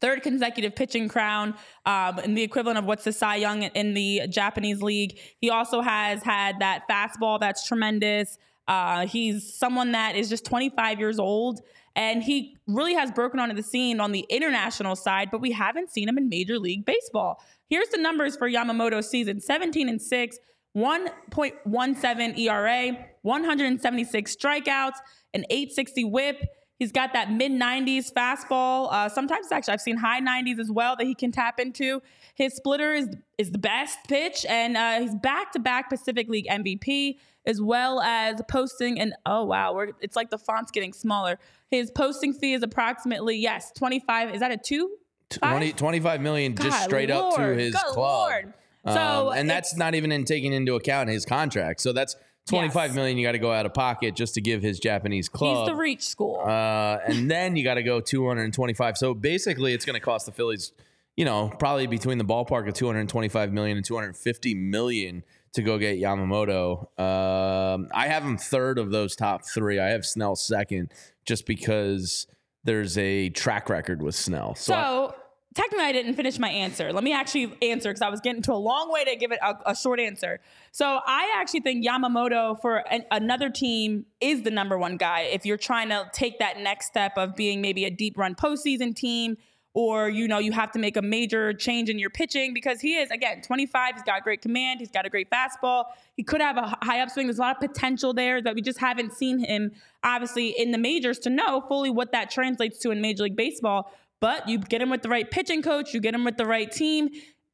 Third 0.01 0.21
consecutive 0.21 0.75
pitching 0.75 1.07
crown, 1.07 1.55
um, 1.85 2.19
and 2.19 2.37
the 2.37 2.43
equivalent 2.43 2.77
of 2.77 2.85
what's 2.85 3.05
the 3.05 3.13
Cy 3.13 3.37
Young 3.37 3.63
in 3.63 3.93
the 3.93 4.23
Japanese 4.29 4.81
league. 4.81 5.17
He 5.39 5.49
also 5.49 5.81
has 5.81 6.21
had 6.21 6.59
that 6.59 6.83
fastball 6.89 7.39
that's 7.39 7.65
tremendous. 7.65 8.37
Uh, 8.67 9.07
he's 9.07 9.53
someone 9.57 9.93
that 9.93 10.15
is 10.15 10.27
just 10.27 10.45
25 10.45 10.99
years 10.99 11.17
old, 11.17 11.61
and 11.95 12.21
he 12.21 12.57
really 12.67 12.93
has 12.93 13.11
broken 13.11 13.39
onto 13.39 13.55
the 13.55 13.63
scene 13.63 13.99
on 13.99 14.11
the 14.11 14.25
international 14.29 14.95
side, 14.95 15.29
but 15.31 15.39
we 15.39 15.51
haven't 15.51 15.91
seen 15.91 16.09
him 16.09 16.17
in 16.17 16.27
Major 16.29 16.59
League 16.59 16.85
Baseball. 16.85 17.41
Here's 17.69 17.87
the 17.89 17.97
numbers 17.97 18.35
for 18.35 18.49
Yamamoto's 18.49 19.09
season 19.09 19.39
17 19.39 19.87
and 19.87 20.01
6, 20.01 20.37
1.17 20.75 22.37
ERA, 22.37 22.97
176 23.21 24.35
strikeouts, 24.35 24.97
an 25.33 25.45
860 25.49 26.03
whip. 26.05 26.37
He's 26.77 26.91
got 26.91 27.13
that 27.13 27.31
mid 27.31 27.53
90s 27.53 28.11
fastball. 28.11 28.91
Uh, 28.91 29.07
sometimes 29.07 29.49
actually 29.51 29.73
I've 29.73 29.81
seen 29.81 29.95
high 29.97 30.19
90s 30.19 30.59
as 30.59 30.69
well 30.69 30.97
that 30.97 31.05
he 31.05 31.15
can 31.15 31.31
tap 31.31 31.59
into. 31.59 32.01
His 32.35 32.53
splitter 32.53 32.93
is 32.93 33.15
is 33.37 33.51
the 33.51 33.57
best 33.57 33.97
pitch, 34.09 34.45
and 34.49 34.75
uh, 34.75 34.99
he's 34.99 35.15
back 35.15 35.53
to 35.53 35.59
back 35.59 35.89
Pacific 35.89 36.27
League 36.27 36.47
MVP 36.47 37.15
as 37.45 37.61
well 37.61 38.01
as 38.01 38.41
posting. 38.49 38.99
And 38.99 39.13
oh 39.25 39.45
wow, 39.45 39.73
we're, 39.73 39.91
it's 40.01 40.17
like 40.17 40.29
the 40.29 40.37
font's 40.37 40.71
getting 40.71 40.91
smaller. 40.91 41.39
His 41.71 41.91
posting 41.91 42.33
fee 42.33 42.53
is 42.53 42.63
approximately 42.63 43.37
yes 43.37 43.71
25. 43.77 44.35
Is 44.35 44.41
that 44.41 44.51
a 44.51 44.57
two? 44.57 44.97
20, 45.29 45.73
25 45.73 46.21
million 46.21 46.55
just 46.55 46.69
God, 46.69 46.83
straight 46.83 47.09
up 47.09 47.35
to 47.35 47.55
his 47.55 47.73
good 47.73 47.81
club. 47.85 48.29
Lord. 48.29 48.53
Um, 48.85 48.93
So 48.93 49.31
and 49.31 49.49
that's 49.49 49.75
not 49.75 49.95
even 49.95 50.11
in 50.11 50.25
taking 50.25 50.53
into 50.53 50.75
account 50.75 51.09
his 51.09 51.25
contract. 51.25 51.81
So 51.81 51.91
that's 51.93 52.15
twenty-five 52.47 52.91
Yes. 52.91 52.95
million 52.95 53.17
you 53.17 53.25
got 53.25 53.31
to 53.33 53.39
go 53.39 53.51
out 53.51 53.65
of 53.65 53.73
pocket 53.73 54.15
just 54.15 54.35
to 54.35 54.41
give 54.41 54.61
his 54.61 54.79
Japanese 54.79 55.27
club. 55.29 55.57
He's 55.57 55.67
the 55.67 55.75
reach 55.75 56.03
school. 56.03 56.41
Uh, 56.45 56.97
and 57.07 57.29
then 57.31 57.55
you 57.55 57.63
got 57.63 57.73
to 57.75 57.83
go 57.83 57.99
225. 57.99 58.97
So 58.97 59.13
basically, 59.13 59.73
it's 59.73 59.85
going 59.85 59.95
to 59.95 59.99
cost 59.99 60.25
the 60.27 60.31
Phillies, 60.31 60.71
you 61.17 61.25
know, 61.25 61.51
probably 61.57 61.87
between 61.87 62.17
the 62.19 62.25
ballpark 62.25 62.67
of 62.67 62.73
225 62.75 63.51
million 63.51 63.77
and 63.77 63.85
250 63.85 64.53
million 64.53 65.23
to 65.53 65.61
go 65.63 65.77
get 65.79 65.97
Yamamoto. 65.99 66.81
Um, 66.99 67.87
I 67.93 68.07
have 68.07 68.23
him 68.23 68.37
third 68.37 68.77
of 68.77 68.91
those 68.91 69.15
top 69.15 69.41
three. 69.45 69.79
I 69.79 69.89
have 69.89 70.05
Snell 70.05 70.35
second, 70.35 70.91
just 71.25 71.45
because 71.47 72.27
there's 72.63 72.97
a 72.97 73.29
track 73.29 73.69
record 73.69 74.01
with 74.03 74.15
Snell. 74.15 74.53
So, 74.55 74.73
I- 74.73 74.83
So 74.83 75.15
technically, 75.55 75.85
I 75.85 75.93
didn't 75.93 76.13
finish 76.13 76.37
my 76.37 76.49
answer. 76.49 76.93
Let 76.93 77.03
me 77.03 77.13
actually 77.13 77.57
answer 77.61 77.89
because 77.89 78.01
I 78.01 78.09
was 78.09 78.19
getting 78.19 78.43
to 78.43 78.53
a 78.53 78.55
long 78.55 78.91
way 78.91 79.05
to 79.05 79.15
give 79.15 79.31
it 79.31 79.39
a, 79.41 79.55
a 79.65 79.75
short 79.75 79.99
answer. 79.99 80.39
So 80.71 80.99
I 81.05 81.33
actually 81.37 81.61
think 81.61 81.85
Yamamoto 81.85 82.61
for 82.61 82.83
an, 82.91 83.05
another 83.09 83.49
team 83.49 84.05
is 84.21 84.43
the 84.43 84.51
number 84.51 84.77
one 84.77 84.97
guy. 84.97 85.21
If 85.21 85.45
you're 85.45 85.57
trying 85.57 85.89
to 85.89 86.07
take 86.13 86.39
that 86.39 86.59
next 86.59 86.87
step 86.87 87.13
of 87.17 87.35
being 87.35 87.61
maybe 87.61 87.85
a 87.85 87.89
deep 87.89 88.17
run 88.17 88.35
postseason 88.35 88.95
team. 88.95 89.37
Or 89.77 90.07
you 90.07 90.29
know 90.29 90.39
you 90.39 90.53
have 90.53 90.71
to 90.71 90.79
make 90.79 90.95
a 90.95 91.01
major 91.01 91.51
change 91.51 91.89
in 91.89 91.99
your 91.99 92.09
pitching 92.09 92.53
because 92.53 92.79
he 92.79 92.95
is 92.95 93.11
again 93.11 93.41
25. 93.41 93.95
He's 93.95 94.03
got 94.03 94.23
great 94.23 94.41
command. 94.41 94.79
He's 94.79 94.89
got 94.89 95.05
a 95.05 95.09
great 95.09 95.29
fastball. 95.29 95.87
He 96.15 96.23
could 96.23 96.39
have 96.39 96.55
a 96.55 96.77
high 96.81 97.01
upswing. 97.01 97.27
There's 97.27 97.39
a 97.39 97.41
lot 97.41 97.57
of 97.57 97.69
potential 97.69 98.13
there 98.13 98.41
that 98.41 98.55
we 98.55 98.61
just 98.61 98.79
haven't 98.79 99.11
seen 99.11 99.37
him 99.37 99.73
obviously 100.01 100.51
in 100.57 100.71
the 100.71 100.77
majors 100.77 101.19
to 101.19 101.29
know 101.29 101.59
fully 101.67 101.89
what 101.89 102.13
that 102.13 102.29
translates 102.29 102.79
to 102.79 102.91
in 102.91 103.01
Major 103.01 103.23
League 103.23 103.35
Baseball. 103.35 103.91
But 104.21 104.47
you 104.47 104.57
get 104.57 104.81
him 104.81 104.89
with 104.89 105.01
the 105.01 105.09
right 105.09 105.29
pitching 105.29 105.61
coach, 105.61 105.93
you 105.93 105.99
get 105.99 106.13
him 106.13 106.23
with 106.23 106.37
the 106.37 106.45
right 106.45 106.71
team. 106.71 107.09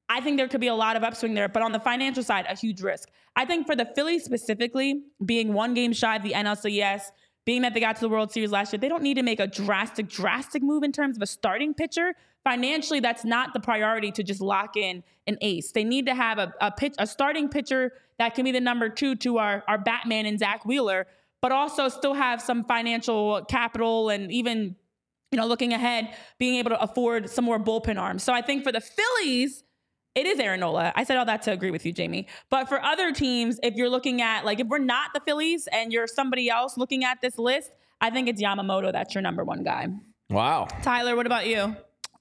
I 0.10 0.20
think 0.20 0.38
there 0.38 0.48
could 0.48 0.62
be 0.62 0.68
a 0.68 0.76
lot 0.76 0.96
of 0.98 1.04
upswing 1.04 1.34
there, 1.34 1.48
but 1.48 1.64
on 1.64 1.72
the 1.72 1.80
financial 1.80 2.22
side, 2.22 2.46
a 2.50 2.56
huge 2.56 2.82
risk. 2.82 3.10
I 3.36 3.46
think 3.46 3.66
for 3.66 3.76
the 3.76 3.90
Phillies 3.96 4.26
specifically, 4.26 5.04
being 5.26 5.54
one 5.54 5.74
game 5.74 5.94
shy 5.94 6.18
of 6.18 6.24
the 6.24 6.34
NLCS, 6.34 7.04
being 7.46 7.62
that 7.62 7.74
they 7.74 7.80
got 7.80 7.96
to 7.96 8.02
the 8.02 8.10
World 8.10 8.32
Series 8.32 8.52
last 8.52 8.74
year, 8.74 8.80
they 8.80 8.90
don't 8.90 9.04
need 9.04 9.16
to 9.16 9.24
make 9.24 9.40
a 9.40 9.48
drastic, 9.48 10.10
drastic 10.10 10.62
move 10.62 10.84
in 10.84 10.92
terms 10.92 11.16
of 11.16 11.24
a 11.24 11.26
starting 11.26 11.74
pitcher. 11.74 12.14
Financially, 12.44 13.00
that's 13.00 13.24
not 13.24 13.54
the 13.54 13.60
priority 13.60 14.12
to 14.12 14.24
just 14.24 14.42
lock 14.42 14.76
in 14.76 15.04
an 15.28 15.38
ace. 15.42 15.72
They 15.72 15.84
need 15.84 16.06
to 16.08 16.16
have 16.16 16.38
a, 16.38 16.54
a 16.60 16.72
pitch, 16.72 16.94
a 17.00 17.08
starting 17.08 17.48
pitcher 17.48 17.94
that 18.20 18.36
can 18.36 18.44
be 18.44 18.52
the 18.52 18.62
number 18.62 18.90
two 18.90 19.16
to 19.18 19.38
our, 19.38 19.64
our 19.68 19.78
Batman 19.78 20.26
and 20.26 20.38
Zack 20.38 20.66
Wheeler, 20.66 21.08
but 21.42 21.52
also 21.52 21.88
still 21.88 22.14
have 22.14 22.42
some 22.42 22.66
financial 22.66 23.44
capital 23.46 24.10
and 24.10 24.32
even 24.32 24.76
you 25.32 25.38
know, 25.38 25.48
looking 25.48 25.74
ahead, 25.74 26.14
being 26.40 26.56
able 26.56 26.72
to 26.72 26.82
afford 26.82 27.30
some 27.30 27.46
more 27.46 27.58
bullpen 27.58 27.98
arms. 27.98 28.22
So 28.22 28.34
I 28.34 28.42
think 28.42 28.64
for 28.64 28.72
the 28.72 28.82
Phillies, 28.82 29.64
it 30.14 30.26
is 30.26 30.40
Aaron 30.40 30.60
Nola. 30.60 30.92
I 30.94 31.06
said 31.06 31.18
all 31.18 31.26
that 31.26 31.42
to 31.44 31.54
agree 31.54 31.72
with 31.72 31.86
you, 31.86 31.94
Jamie. 31.94 32.28
But 32.50 32.68
for 32.68 32.84
other 32.84 33.14
teams, 33.14 33.58
if 33.64 33.76
you're 33.76 33.90
looking 33.90 34.22
at 34.22 34.44
like 34.44 34.60
if 34.60 34.68
we're 34.68 34.78
not 34.80 35.14
the 35.14 35.22
Phillies 35.22 35.70
and 35.72 35.94
you're 35.94 36.08
somebody 36.08 36.50
else 36.50 36.78
looking 36.78 37.06
at 37.06 37.22
this 37.22 37.38
list, 37.38 37.72
I 38.02 38.10
think 38.10 38.28
it's 38.28 38.42
Yamamoto 38.42 38.92
that's 38.92 39.16
your 39.16 39.22
number 39.22 39.46
one 39.46 39.64
guy. 39.64 39.88
wow. 40.30 40.68
Tyler, 40.82 41.16
what 41.16 41.26
about 41.26 41.48
you? 41.48 41.76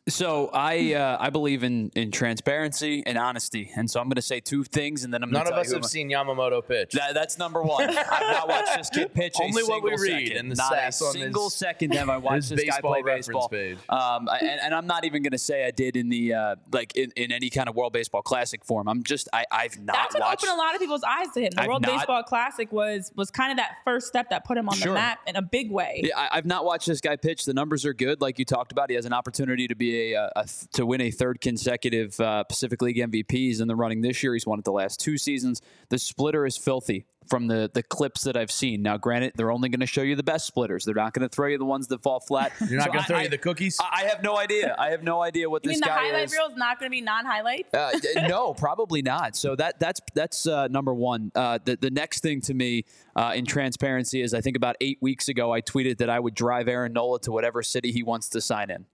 So 0.08 0.50
I 0.52 0.94
uh, 0.94 1.18
I 1.20 1.28
believe 1.30 1.62
in 1.62 1.90
in 1.94 2.10
transparency 2.10 3.02
and 3.04 3.18
honesty, 3.18 3.70
and 3.76 3.88
so 3.88 4.00
I'm 4.00 4.06
going 4.06 4.14
to 4.16 4.22
say 4.22 4.40
two 4.40 4.64
things, 4.64 5.04
and 5.04 5.12
then 5.12 5.22
I'm 5.22 5.30
None 5.30 5.44
going 5.44 5.52
of 5.58 5.62
to 5.62 5.62
do 5.62 5.68
that. 5.68 5.72
None 5.74 5.78
of 5.78 5.84
us 5.84 5.86
have 5.86 5.90
seen 5.90 6.10
Yamamoto 6.10 6.66
pitch. 6.66 6.92
That, 6.92 7.12
that's 7.14 7.38
number 7.38 7.62
one. 7.62 7.88
I've 7.90 7.96
not 8.32 8.48
watched 8.48 8.76
this 8.76 8.88
kid 8.90 9.12
pitch. 9.14 9.34
a 9.38 9.42
Only 9.44 9.62
what 9.62 9.82
we 9.84 9.90
read 9.90 10.28
second. 10.28 10.36
in 10.38 10.48
the 10.48 10.54
not 10.56 10.72
a 10.72 10.76
stats 10.76 10.94
single 11.12 11.44
his- 11.44 11.54
second 11.54 11.94
have 11.94 12.08
I 12.08 12.16
watched 12.18 12.48
his 12.48 12.60
this 12.60 12.64
guy 12.64 12.80
play 12.80 13.02
baseball. 13.02 13.48
page. 13.50 13.76
Um, 13.90 14.26
I- 14.28 14.38
and, 14.40 14.60
and 14.62 14.74
I'm 14.74 14.86
not 14.86 15.04
even 15.04 15.22
going 15.22 15.32
to 15.32 15.38
say 15.38 15.66
I 15.66 15.70
did 15.70 15.96
in 15.96 16.08
the 16.08 16.32
uh, 16.32 16.56
like 16.72 16.96
in, 16.96 17.12
in 17.14 17.30
any 17.30 17.50
kind 17.50 17.68
of 17.68 17.76
World 17.76 17.92
Baseball 17.92 18.22
Classic 18.22 18.64
form. 18.64 18.88
I'm 18.88 19.04
just 19.04 19.28
I 19.34 19.44
I've 19.52 19.78
not 19.78 19.94
That's 19.96 20.14
what 20.14 20.22
watched. 20.22 20.44
opened 20.44 20.58
a 20.58 20.62
lot 20.62 20.74
of 20.74 20.80
people's 20.80 21.04
eyes 21.04 21.28
to 21.34 21.40
him. 21.42 21.50
The 21.54 21.60
I've 21.62 21.68
World 21.68 21.82
not- 21.82 21.98
Baseball 21.98 22.22
Classic 22.22 22.72
was 22.72 23.12
was 23.16 23.30
kind 23.30 23.52
of 23.52 23.58
that 23.58 23.76
first 23.84 24.06
step 24.08 24.30
that 24.30 24.44
put 24.46 24.56
him 24.56 24.68
on 24.68 24.76
Sure. 24.76 24.88
the 24.88 24.94
map 24.94 25.18
in 25.26 25.36
a 25.36 25.42
big 25.42 25.70
way. 25.70 26.00
Yeah, 26.04 26.18
I, 26.18 26.38
I've 26.38 26.46
not 26.46 26.64
watched 26.64 26.86
this 26.86 27.02
guy 27.02 27.16
pitch. 27.16 27.44
The 27.44 27.54
numbers 27.54 27.84
are 27.84 27.92
good, 27.94 28.22
like 28.22 28.38
you 28.38 28.46
talked 28.46 28.72
about. 28.72 28.88
He 28.88 28.96
has 28.96 29.04
an 29.04 29.12
opportunity 29.12 29.68
to 29.68 29.74
be 29.76 29.89
a, 30.14 30.30
a 30.36 30.46
to 30.72 30.84
win 30.86 31.00
a 31.00 31.10
third 31.10 31.40
consecutive 31.40 32.18
uh, 32.20 32.44
Pacific 32.44 32.80
League 32.82 32.96
MVPs 32.96 33.60
in 33.60 33.68
the 33.68 33.76
running 33.76 34.00
this 34.02 34.22
year. 34.22 34.34
He's 34.34 34.46
won 34.46 34.58
it 34.58 34.64
the 34.64 34.72
last 34.72 35.00
two 35.00 35.18
seasons. 35.18 35.60
The 35.88 35.98
splitter 35.98 36.46
is 36.46 36.56
filthy 36.56 37.06
from 37.28 37.46
the 37.48 37.70
the 37.72 37.82
clips 37.82 38.24
that 38.24 38.36
I've 38.36 38.50
seen. 38.50 38.82
Now, 38.82 38.96
granted, 38.96 39.34
they're 39.36 39.52
only 39.52 39.68
going 39.68 39.80
to 39.80 39.86
show 39.86 40.02
you 40.02 40.16
the 40.16 40.22
best 40.22 40.46
splitters. 40.46 40.84
They're 40.84 40.94
not 40.94 41.12
going 41.12 41.28
to 41.28 41.34
throw 41.34 41.48
you 41.48 41.58
the 41.58 41.64
ones 41.64 41.86
that 41.88 42.02
fall 42.02 42.18
flat. 42.20 42.52
You're 42.68 42.78
not 42.78 42.86
So 42.86 42.92
going 42.92 43.02
to 43.02 43.06
throw 43.08 43.16
I- 43.18 43.22
you 43.22 43.28
the 43.28 43.38
cookies? 43.38 43.78
I 43.80 44.00
I 44.00 44.04
have 44.04 44.22
no 44.22 44.36
idea. 44.38 44.74
I 44.78 44.90
have 44.90 45.02
no 45.02 45.22
idea 45.22 45.48
what 45.50 45.62
You 45.64 45.68
this 45.70 45.76
mean 45.76 45.80
the 45.82 45.86
guy 45.86 46.06
highlight 46.08 46.24
is. 46.24 46.32
reel 46.32 46.46
is 46.48 46.56
not 46.56 46.78
going 46.80 46.90
to 46.90 46.96
be 46.96 47.02
non-highlight. 47.02 47.66
Uh, 47.74 47.90
no, 48.28 48.54
probably 48.54 49.02
not. 49.02 49.36
So 49.36 49.54
that 49.56 49.78
that's 49.78 50.00
that's 50.14 50.46
uh, 50.46 50.68
number 50.68 50.94
one. 50.94 51.30
Uh, 51.34 51.58
the 51.62 51.76
the 51.76 51.90
next 51.90 52.20
thing 52.22 52.40
to 52.42 52.54
me 52.54 52.84
uh, 53.14 53.32
in 53.34 53.44
transparency 53.44 54.22
is 54.22 54.32
I 54.34 54.40
think 54.40 54.56
about 54.56 54.76
eight 54.80 54.98
weeks 55.02 55.28
ago 55.28 55.52
I 55.52 55.60
tweeted 55.60 55.98
that 55.98 56.08
I 56.10 56.18
would 56.18 56.34
drive 56.34 56.66
Aaron 56.66 56.94
Nola 56.94 57.20
to 57.20 57.32
whatever 57.32 57.62
city 57.62 57.92
he 57.92 58.02
wants 58.02 58.28
to 58.30 58.40
sign 58.40 58.70
in. 58.70 58.86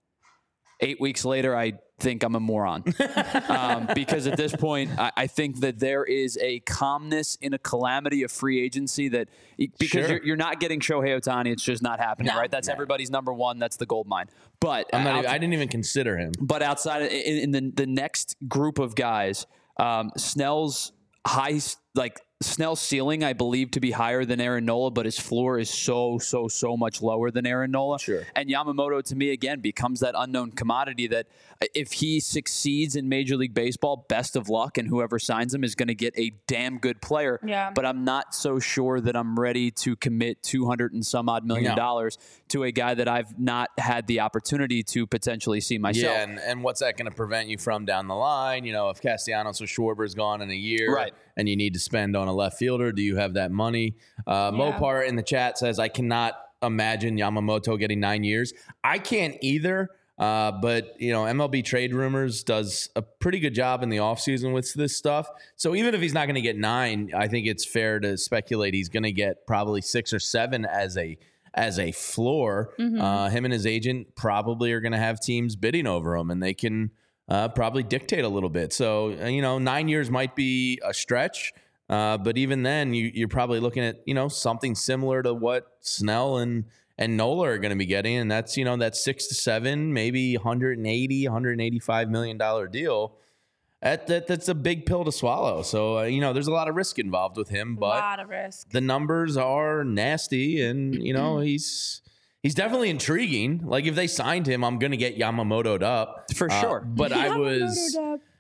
Eight 0.81 1.01
weeks 1.01 1.25
later, 1.25 1.57
I 1.57 1.75
think 1.99 2.23
I'm 2.23 2.35
a 2.35 2.41
moron 2.41 2.85
um, 3.49 3.89
because 3.95 4.27
at 4.27 4.37
this 4.37 4.55
point, 4.55 4.91
I, 4.99 5.11
I 5.17 5.27
think 5.27 5.61
that 5.61 5.79
there 5.79 6.05
is 6.05 6.37
a 6.43 6.61
calmness 6.61 7.37
in 7.41 7.55
a 7.55 7.59
calamity 7.59 8.23
of 8.23 8.31
free 8.31 8.63
agency 8.63 9.09
that 9.09 9.29
because 9.57 9.89
Sure. 9.89 10.09
you're, 10.11 10.23
you're 10.25 10.37
not 10.37 10.61
getting 10.61 10.81
Shohei 10.81 11.19
Ohtani, 11.19 11.53
it's 11.53 11.63
just 11.63 11.83
not 11.83 11.99
happening, 11.99 12.31
No. 12.35 12.39
right? 12.39 12.51
That's 12.51 12.69
everybody's 12.69 13.11
number 13.11 13.33
one. 13.33 13.59
That's 13.59 13.77
the 13.79 13.87
gold 13.87 14.07
mine. 14.07 14.27
But 14.61 14.91
I'm 14.93 15.05
not 15.05 15.13
out- 15.15 15.19
even, 15.21 15.31
I 15.31 15.39
didn't 15.39 15.55
even 15.55 15.69
consider 15.69 16.19
him. 16.19 16.33
but 16.41 16.61
outside 16.63 17.03
in, 17.11 17.39
in 17.39 17.51
the 17.53 17.73
the 17.75 17.87
next 17.87 18.37
group 18.47 18.79
of 18.79 18.95
guys, 18.95 19.47
um, 19.79 20.11
Snell's 20.19 20.93
high 21.27 21.59
like 21.95 22.21
Snell's 22.43 22.83
ceiling, 22.83 23.25
I 23.25 23.33
believe, 23.33 23.71
to 23.73 23.81
be 23.81 23.93
higher 23.93 24.27
than 24.27 24.43
Aaron 24.43 24.67
Nola, 24.67 24.91
but 24.91 25.07
his 25.07 25.19
floor 25.19 25.59
is 25.59 25.71
so, 25.71 26.19
so, 26.19 26.49
so 26.49 26.77
much 26.77 27.01
lower 27.01 27.31
than 27.31 27.47
Aaron 27.47 27.71
Nola. 27.71 27.99
Sure. 27.99 28.25
And 28.35 28.51
Yamamoto, 28.51 29.03
to 29.05 29.17
me, 29.17 29.31
again, 29.31 29.61
becomes 29.61 30.01
that 30.01 30.15
unknown 30.17 30.53
commodity 30.53 31.07
that 31.07 31.29
if 31.75 31.93
he 31.93 32.21
succeeds 32.21 32.97
in 32.97 33.09
Major 33.09 33.37
League 33.37 33.55
Baseball, 33.55 34.05
best 34.09 34.37
of 34.37 34.49
luck, 34.49 34.79
and 34.79 34.89
whoever 34.89 35.19
signs 35.19 35.55
him 35.55 35.65
is 35.65 35.75
going 35.75 35.89
to 35.89 35.95
get 35.95 36.13
a 36.19 36.33
damn 36.47 36.79
good 36.79 37.01
player. 37.01 37.41
Yeah. 37.45 37.71
But 37.75 37.87
I'm 37.87 38.05
not 38.05 38.35
so 38.35 38.59
sure 38.59 39.01
that 39.01 39.17
I'm 39.17 39.39
ready 39.39 39.71
to 39.73 39.97
commit 39.97 40.43
200 40.43 40.93
and 40.93 41.05
some 41.05 41.29
odd 41.29 41.45
million 41.45 41.71
No. 41.71 41.77
dollars 41.77 42.19
to 42.49 42.65
a 42.65 42.73
guy 42.73 42.95
that 42.95 43.09
I've 43.09 43.39
not 43.39 43.71
had 43.79 44.07
the 44.07 44.21
opportunity 44.21 44.83
to 44.85 45.07
potentially 45.07 45.61
see 45.61 45.79
myself. 45.79 46.15
Yeah, 46.15 46.23
and, 46.23 46.39
and 46.39 46.63
what's 46.63 46.81
that 46.81 46.97
going 46.97 47.11
to 47.11 47.17
prevent 47.17 47.49
you 47.49 47.59
from 47.59 47.85
down 47.85 48.09
the 48.09 48.15
line? 48.15 48.65
You 48.65 48.73
know, 48.73 48.91
if 48.91 49.01
Castellanos 49.01 49.61
or 49.61 49.67
Schwarber's 49.67 50.15
gone 50.15 50.43
in 50.43 50.51
a 50.51 50.55
year, 50.55 50.95
Right. 50.95 51.13
and 51.37 51.49
you 51.49 51.57
need 51.57 51.75
to 51.75 51.81
spend 51.81 52.17
on 52.17 52.29
a 52.29 52.33
left 52.35 52.59
fielder, 52.59 52.93
do 52.93 53.03
you 53.03 53.17
have 53.17 53.35
that 53.35 53.51
money? 53.51 53.95
Uh, 54.27 54.51
Yeah. 54.55 54.59
Mopar 54.59 55.07
in 55.07 55.17
the 55.17 55.23
chat 55.23 55.59
says, 55.59 55.79
I 55.79 55.89
cannot 55.89 56.35
imagine 56.63 57.17
Yamamoto 57.19 57.79
getting 57.79 58.01
nine 58.01 58.25
years. 58.25 58.53
I 58.83 58.99
can't 58.99 59.37
either. 59.41 59.91
Uh, 60.19 60.51
but 60.51 60.99
you 60.99 61.13
know, 61.13 61.25
MLB 61.25 61.65
Trade 61.65 61.95
Rumors 61.95 62.43
does 62.43 62.89
a 62.97 63.03
pretty 63.03 63.39
good 63.39 63.55
job 63.55 63.83
in 63.83 63.91
the 63.91 63.99
offseason 63.99 64.55
with 64.55 64.73
this 64.75 64.97
stuff. 64.97 65.29
So 65.57 65.75
even 65.75 65.95
if 65.95 66.01
he's 66.01 66.15
not 66.15 66.27
going 66.27 66.37
to 66.37 66.41
get 66.41 66.57
nine, 66.57 67.11
I 67.15 67.29
think 67.29 67.47
it's 67.47 67.67
fair 67.67 68.01
to 68.01 68.17
speculate 68.17 68.73
he's 68.73 68.89
going 68.89 69.03
to 69.03 69.13
get 69.13 69.47
probably 69.47 69.83
six 69.83 70.13
or 70.13 70.19
seven 70.19 70.65
as 70.65 70.97
a 70.97 71.19
as 71.53 71.79
a 71.79 71.93
floor. 71.93 72.75
Uh, 73.01 73.29
him 73.29 73.45
and 73.45 73.53
his 73.53 73.67
agent 73.67 74.15
probably 74.15 74.73
are 74.73 74.81
going 74.81 74.93
to 74.93 74.99
have 74.99 75.21
teams 75.21 75.57
bidding 75.57 75.87
over 75.87 76.17
him, 76.17 76.31
and 76.31 76.43
they 76.43 76.55
can 76.55 76.91
uh, 77.29 77.49
probably 77.49 77.83
dictate 77.83 78.25
a 78.25 78.29
little 78.29 78.51
bit. 78.51 78.73
So 78.73 79.19
uh, 79.21 79.27
you 79.27 79.43
know, 79.43 79.59
nine 79.59 79.89
years 79.89 80.11
might 80.11 80.35
be 80.35 80.81
a 80.85 80.95
stretch. 80.95 81.53
Uh, 81.89 82.19
but 82.19 82.37
even 82.37 82.65
then, 82.65 82.95
you, 82.95 83.13
you're 83.15 83.29
probably 83.29 83.61
looking 83.61 83.85
at 83.85 84.03
you 84.07 84.15
know 84.15 84.29
something 84.29 84.75
similar 84.75 85.23
to 85.23 85.35
what 85.35 85.67
Snell 85.81 86.39
and 86.39 86.65
and 86.99 87.17
Nola 87.17 87.49
are 87.49 87.59
going 87.59 87.71
to 87.71 87.77
be 87.77 87.87
getting, 87.87 88.17
and 88.17 88.31
that's 88.31 88.57
you 88.57 88.65
know 88.65 88.77
that 88.79 88.97
six 88.97 89.27
to 89.29 89.35
seven, 89.35 89.93
maybe 89.93 90.37
180, 90.37 91.27
185 91.29 92.09
million 92.11 92.39
dollar 92.39 92.67
deal. 92.69 93.17
That, 93.83 94.07
that 94.07 94.27
that's 94.27 94.49
a 94.49 94.55
big 94.55 94.87
pill 94.87 95.05
to 95.05 95.13
swallow. 95.13 95.63
So 95.63 95.99
uh, 95.99 96.03
you 96.05 96.21
know, 96.21 96.33
there's 96.33 96.49
a 96.49 96.53
lot 96.53 96.69
of 96.69 96.75
risk 96.75 96.99
involved 96.99 97.37
with 97.37 97.49
him, 97.51 97.77
but 97.77 97.97
a 97.97 98.01
lot 98.01 98.21
of 98.21 98.29
risk. 98.29 98.71
the 98.71 98.81
numbers 98.81 99.37
are 99.37 99.85
nasty, 99.85 100.63
and 100.63 100.95
you 100.95 101.13
know 101.13 101.39
he's. 101.41 102.03
He's 102.43 102.55
definitely 102.55 102.91
intriguing. 102.91 103.63
Like 103.67 103.87
if 103.87 103.97
they 103.97 104.07
signed 104.07 104.47
him, 104.47 104.63
I'm 104.63 104.79
gonna 104.79 104.97
get 104.97 105.19
Yamamoto'd 105.19 105.83
up 105.83 106.27
For 106.37 106.49
Uh, 106.49 106.61
sure. 106.61 106.81
but 106.81 107.13
I 107.13 107.37
was 107.37 107.99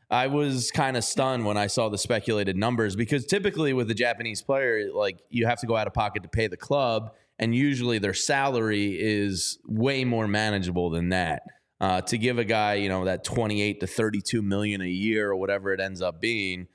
I 0.09 0.29
was 0.29 0.71
kind 0.71 0.97
of 0.97 1.03
stunned 1.03 1.45
when 1.45 1.57
I 1.57 1.67
saw 1.67 1.89
the 1.89 1.99
speculated 1.99 2.57
numbers 2.57 2.95
because 2.95 3.27
typically 3.27 3.73
with 3.73 3.89
the 3.89 3.95
Japanese 3.95 4.43
player, 4.43 4.93
like 4.95 5.19
you 5.29 5.47
have 5.47 5.59
to 5.61 5.67
go 5.67 5.77
out 5.77 5.89
of 5.89 5.93
pocket 5.95 6.23
to 6.23 6.29
pay 6.29 6.47
the 6.47 6.57
club, 6.57 7.15
and 7.39 7.55
usually 7.55 7.99
their 7.99 8.14
salary 8.14 8.97
is 8.99 9.59
way 9.66 10.05
more 10.05 10.26
manageable 10.26 10.91
than 10.91 11.11
that. 11.11 11.43
Uh, 11.78 12.01
to 12.01 12.16
give 12.16 12.39
a 12.39 12.45
guy, 12.45 12.74
you 12.74 12.89
know, 12.89 13.05
that 13.05 13.22
28 13.22 13.80
to 13.80 13.87
32 13.87 14.41
million 14.41 14.80
a 14.80 14.87
year 14.87 15.30
or 15.30 15.37
whatever 15.37 15.72
it 15.72 15.80
ends 15.80 16.01
up 16.01 16.20
being, 16.20 16.68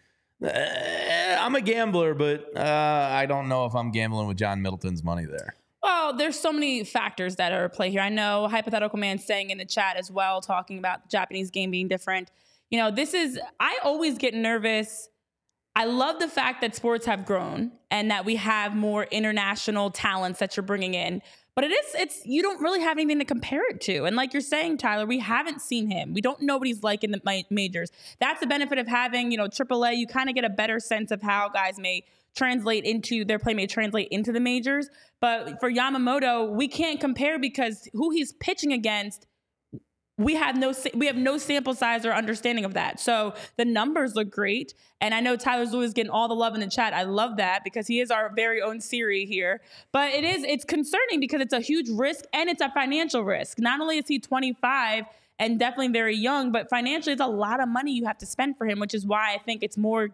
eh, 0.44 1.38
I'm 1.40 1.56
a 1.56 1.62
gambler, 1.62 2.14
but 2.14 2.56
uh, 2.56 3.10
I 3.12 3.26
don't 3.26 3.50
know 3.50 3.66
if 3.66 3.74
I'm 3.74 3.92
gambling 3.92 4.28
with 4.28 4.38
John 4.38 4.62
Middleton's 4.62 5.04
money 5.04 5.26
there. 5.26 5.56
Well, 5.82 6.16
there's 6.16 6.40
so 6.40 6.54
many 6.54 6.84
factors 6.84 7.38
that 7.38 7.52
are 7.52 7.66
at 7.66 7.74
play 7.74 7.90
here. 7.90 8.02
I 8.02 8.10
know 8.10 8.48
hypothetical 8.48 9.00
man 9.00 9.18
saying 9.18 9.50
in 9.50 9.58
the 9.58 9.66
chat 9.66 9.98
as 9.98 10.12
well, 10.12 10.40
talking 10.40 10.78
about 10.78 11.04
the 11.04 11.10
Japanese 11.10 11.50
game 11.50 11.72
being 11.72 11.88
different. 11.88 12.30
You 12.70 12.78
know, 12.78 12.92
this 12.92 13.16
is 13.16 13.40
I 13.60 13.80
always 13.84 14.20
get 14.20 14.36
nervous. 14.36 15.10
I 15.82 15.86
love 15.86 16.20
the 16.20 16.28
fact 16.28 16.62
that 16.62 16.76
sports 16.76 17.08
have 17.08 17.26
grown 17.26 17.72
and 17.90 18.12
that 18.12 18.24
we 18.24 18.36
have 18.36 18.76
more 18.76 19.06
international 19.06 19.90
talents 19.90 20.38
that 20.38 20.56
you're 20.56 20.64
bringing 20.64 20.94
in. 20.94 21.24
But 21.56 21.64
it 21.64 21.72
is 21.72 21.96
it's 21.96 22.22
you 22.24 22.44
don't 22.44 22.62
really 22.62 22.82
have 22.82 23.00
anything 23.00 23.18
to 23.18 23.26
compare 23.26 23.68
it 23.68 23.82
to. 23.82 24.06
And 24.06 24.16
like 24.16 24.32
you're 24.32 24.44
saying, 24.44 24.78
Tyler, 24.78 25.08
we 25.08 25.18
haven't 25.18 25.60
seen 25.60 25.90
him. 25.90 26.14
We 26.14 26.22
don't 26.22 26.40
know 26.44 26.60
what 26.60 26.68
he's 26.68 26.84
like 26.84 27.04
in 27.04 27.10
the 27.10 27.44
majors. 27.50 27.92
That's 28.20 28.40
the 28.40 28.46
benefit 28.46 28.78
of 28.78 28.88
having, 28.88 29.32
you 29.32 29.38
know, 29.38 29.48
AAA. 29.48 29.98
You 29.98 30.06
kind 30.06 30.30
of 30.30 30.36
get 30.36 30.46
a 30.46 30.50
better 30.50 30.80
sense 30.80 31.10
of 31.10 31.24
how 31.24 31.50
guys 31.50 31.80
may 31.80 32.04
translate 32.36 32.84
into 32.84 33.26
their 33.26 33.40
play 33.40 33.56
may 33.56 33.66
translate 33.66 34.10
into 34.12 34.32
the 34.32 34.40
majors. 34.40 34.88
But 35.20 35.60
for 35.60 35.72
Yamamoto, 35.72 36.48
we 36.52 36.68
can't 36.68 37.00
compare 37.00 37.40
because 37.40 37.90
who 37.94 38.12
he's 38.12 38.34
pitching 38.34 38.72
against 38.72 39.26
we 40.24 40.36
have 40.36 40.58
no 40.58 40.74
we 40.94 41.08
have 41.08 41.16
no 41.16 41.38
sample 41.38 41.74
size 41.74 42.06
or 42.06 42.12
understanding 42.12 42.66
of 42.66 42.74
that. 42.74 43.00
So 43.00 43.34
the 43.58 43.66
numbers 43.66 44.16
look 44.16 44.30
great, 44.30 44.74
and 45.00 45.14
I 45.14 45.20
know 45.20 45.36
Tyler 45.36 45.62
Tyler's 45.62 45.74
Lewis 45.74 45.94
getting 45.94 46.10
all 46.10 46.28
the 46.28 46.36
love 46.36 46.56
in 46.56 46.60
the 46.60 46.68
chat. 46.68 46.94
I 46.94 47.04
love 47.04 47.38
that 47.38 47.64
because 47.64 47.86
he 47.86 48.00
is 48.00 48.10
our 48.10 48.32
very 48.34 48.62
own 48.62 48.80
Siri 48.82 49.26
here. 49.26 49.62
But 49.92 50.12
it 50.12 50.24
is 50.24 50.44
it's 50.44 50.66
concerning 50.66 51.20
because 51.20 51.42
it's 51.42 51.54
a 51.54 51.60
huge 51.60 51.90
risk 51.90 52.26
and 52.34 52.50
it's 52.50 52.62
a 52.62 52.70
financial 52.72 53.24
risk. 53.24 53.60
Not 53.60 53.80
only 53.80 53.98
is 53.98 54.08
he 54.08 54.18
25 54.18 55.06
and 55.40 55.60
definitely 55.60 55.90
very 55.90 56.16
young, 56.16 56.52
but 56.52 56.70
financially 56.70 57.14
it's 57.14 57.22
a 57.22 57.28
lot 57.28 57.62
of 57.62 57.68
money 57.68 57.94
you 57.94 58.06
have 58.06 58.18
to 58.20 58.26
spend 58.26 58.58
for 58.58 58.66
him, 58.66 58.80
which 58.80 58.94
is 58.94 59.06
why 59.06 59.34
I 59.34 59.38
think 59.38 59.62
it's 59.62 59.78
more 59.78 60.10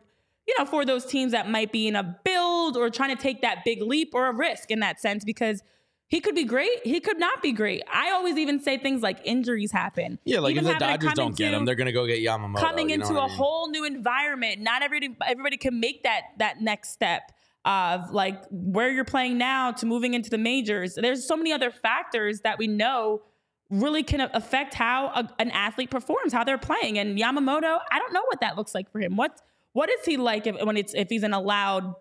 you 0.48 0.56
know, 0.58 0.66
for 0.66 0.86
those 0.86 1.06
teams 1.06 1.34
that 1.34 1.50
might 1.50 1.74
be 1.74 1.90
in 1.90 1.96
a 1.98 2.18
build 2.24 2.78
or 2.78 2.90
trying 2.90 3.14
to 3.14 3.22
take 3.22 3.42
that 3.42 3.66
big 3.66 3.82
leap 3.82 4.12
or 4.14 4.28
a 4.28 4.34
risk 4.34 4.72
in 4.72 4.80
that 4.80 4.98
sense, 4.98 5.26
because 5.26 5.62
he 6.10 6.22
could 6.22 6.36
be 6.36 6.46
great, 6.46 6.86
he 6.86 7.00
could 7.00 7.20
not 7.20 7.42
be 7.42 7.52
great. 7.52 7.84
I 7.92 8.12
always 8.12 8.38
even 8.38 8.60
say 8.62 8.78
things 8.78 9.02
like 9.02 9.20
injuries 9.26 9.72
happen. 9.72 10.20
Yeah, 10.24 10.40
like 10.40 10.52
Even 10.56 10.66
if 10.68 10.74
the 10.80 10.86
Dodgers 10.86 11.14
don't 11.14 11.36
get 11.36 11.48
into- 11.48 11.58
him, 11.58 11.66
they're 11.66 11.76
gonna 11.76 11.92
go 11.92 12.06
get 12.08 12.20
Yamamoto. 12.20 12.58
coming 12.60 12.90
you 12.90 12.98
know 12.98 13.04
into 13.06 13.16
what 13.16 13.24
a 13.24 13.26
I 13.26 13.28
mean? 13.28 13.38
whole 13.38 13.70
new 13.70 13.84
environment. 13.84 14.62
Not 14.62 14.82
everybody 14.84 15.16
everybody 15.28 15.58
can 15.58 15.80
make 15.80 16.04
that 16.04 16.22
that 16.40 16.62
next 16.62 16.92
step 16.92 17.32
of 17.66 18.12
like 18.12 18.42
where 18.50 18.90
you're 18.90 19.04
playing 19.04 19.38
now 19.38 19.72
to 19.74 19.86
moving 19.86 20.14
into 20.14 20.30
the 20.30 20.38
majors. 20.38 20.96
There's 20.96 21.28
so 21.28 21.36
many 21.36 21.52
other 21.52 21.72
factors 21.72 22.40
that 22.42 22.58
we 22.58 22.68
know 22.68 23.24
really 23.70 24.02
can 24.04 24.22
affect 24.22 24.74
how 24.74 25.08
a, 25.08 25.30
an 25.40 25.52
athlete 25.52 25.90
performs, 25.92 26.32
how 26.32 26.46
they're 26.46 26.58
playing. 26.58 26.98
And 26.98 27.18
Yamamoto, 27.20 27.80
I 27.92 28.00
don't 28.00 28.14
know 28.14 28.24
what 28.28 28.40
that 28.40 28.56
looks 28.56 28.74
like 28.74 28.90
for 28.90 29.02
him. 29.02 29.18
What 29.18 29.42
what 29.74 29.90
is 29.90 30.06
he 30.06 30.16
like 30.16 30.48
if, 30.48 30.56
when 30.66 30.78
it's 30.78 30.94
if 30.94 31.10
he's 31.10 31.24
in 31.24 31.34
a 31.34 31.42
loud 31.42 31.94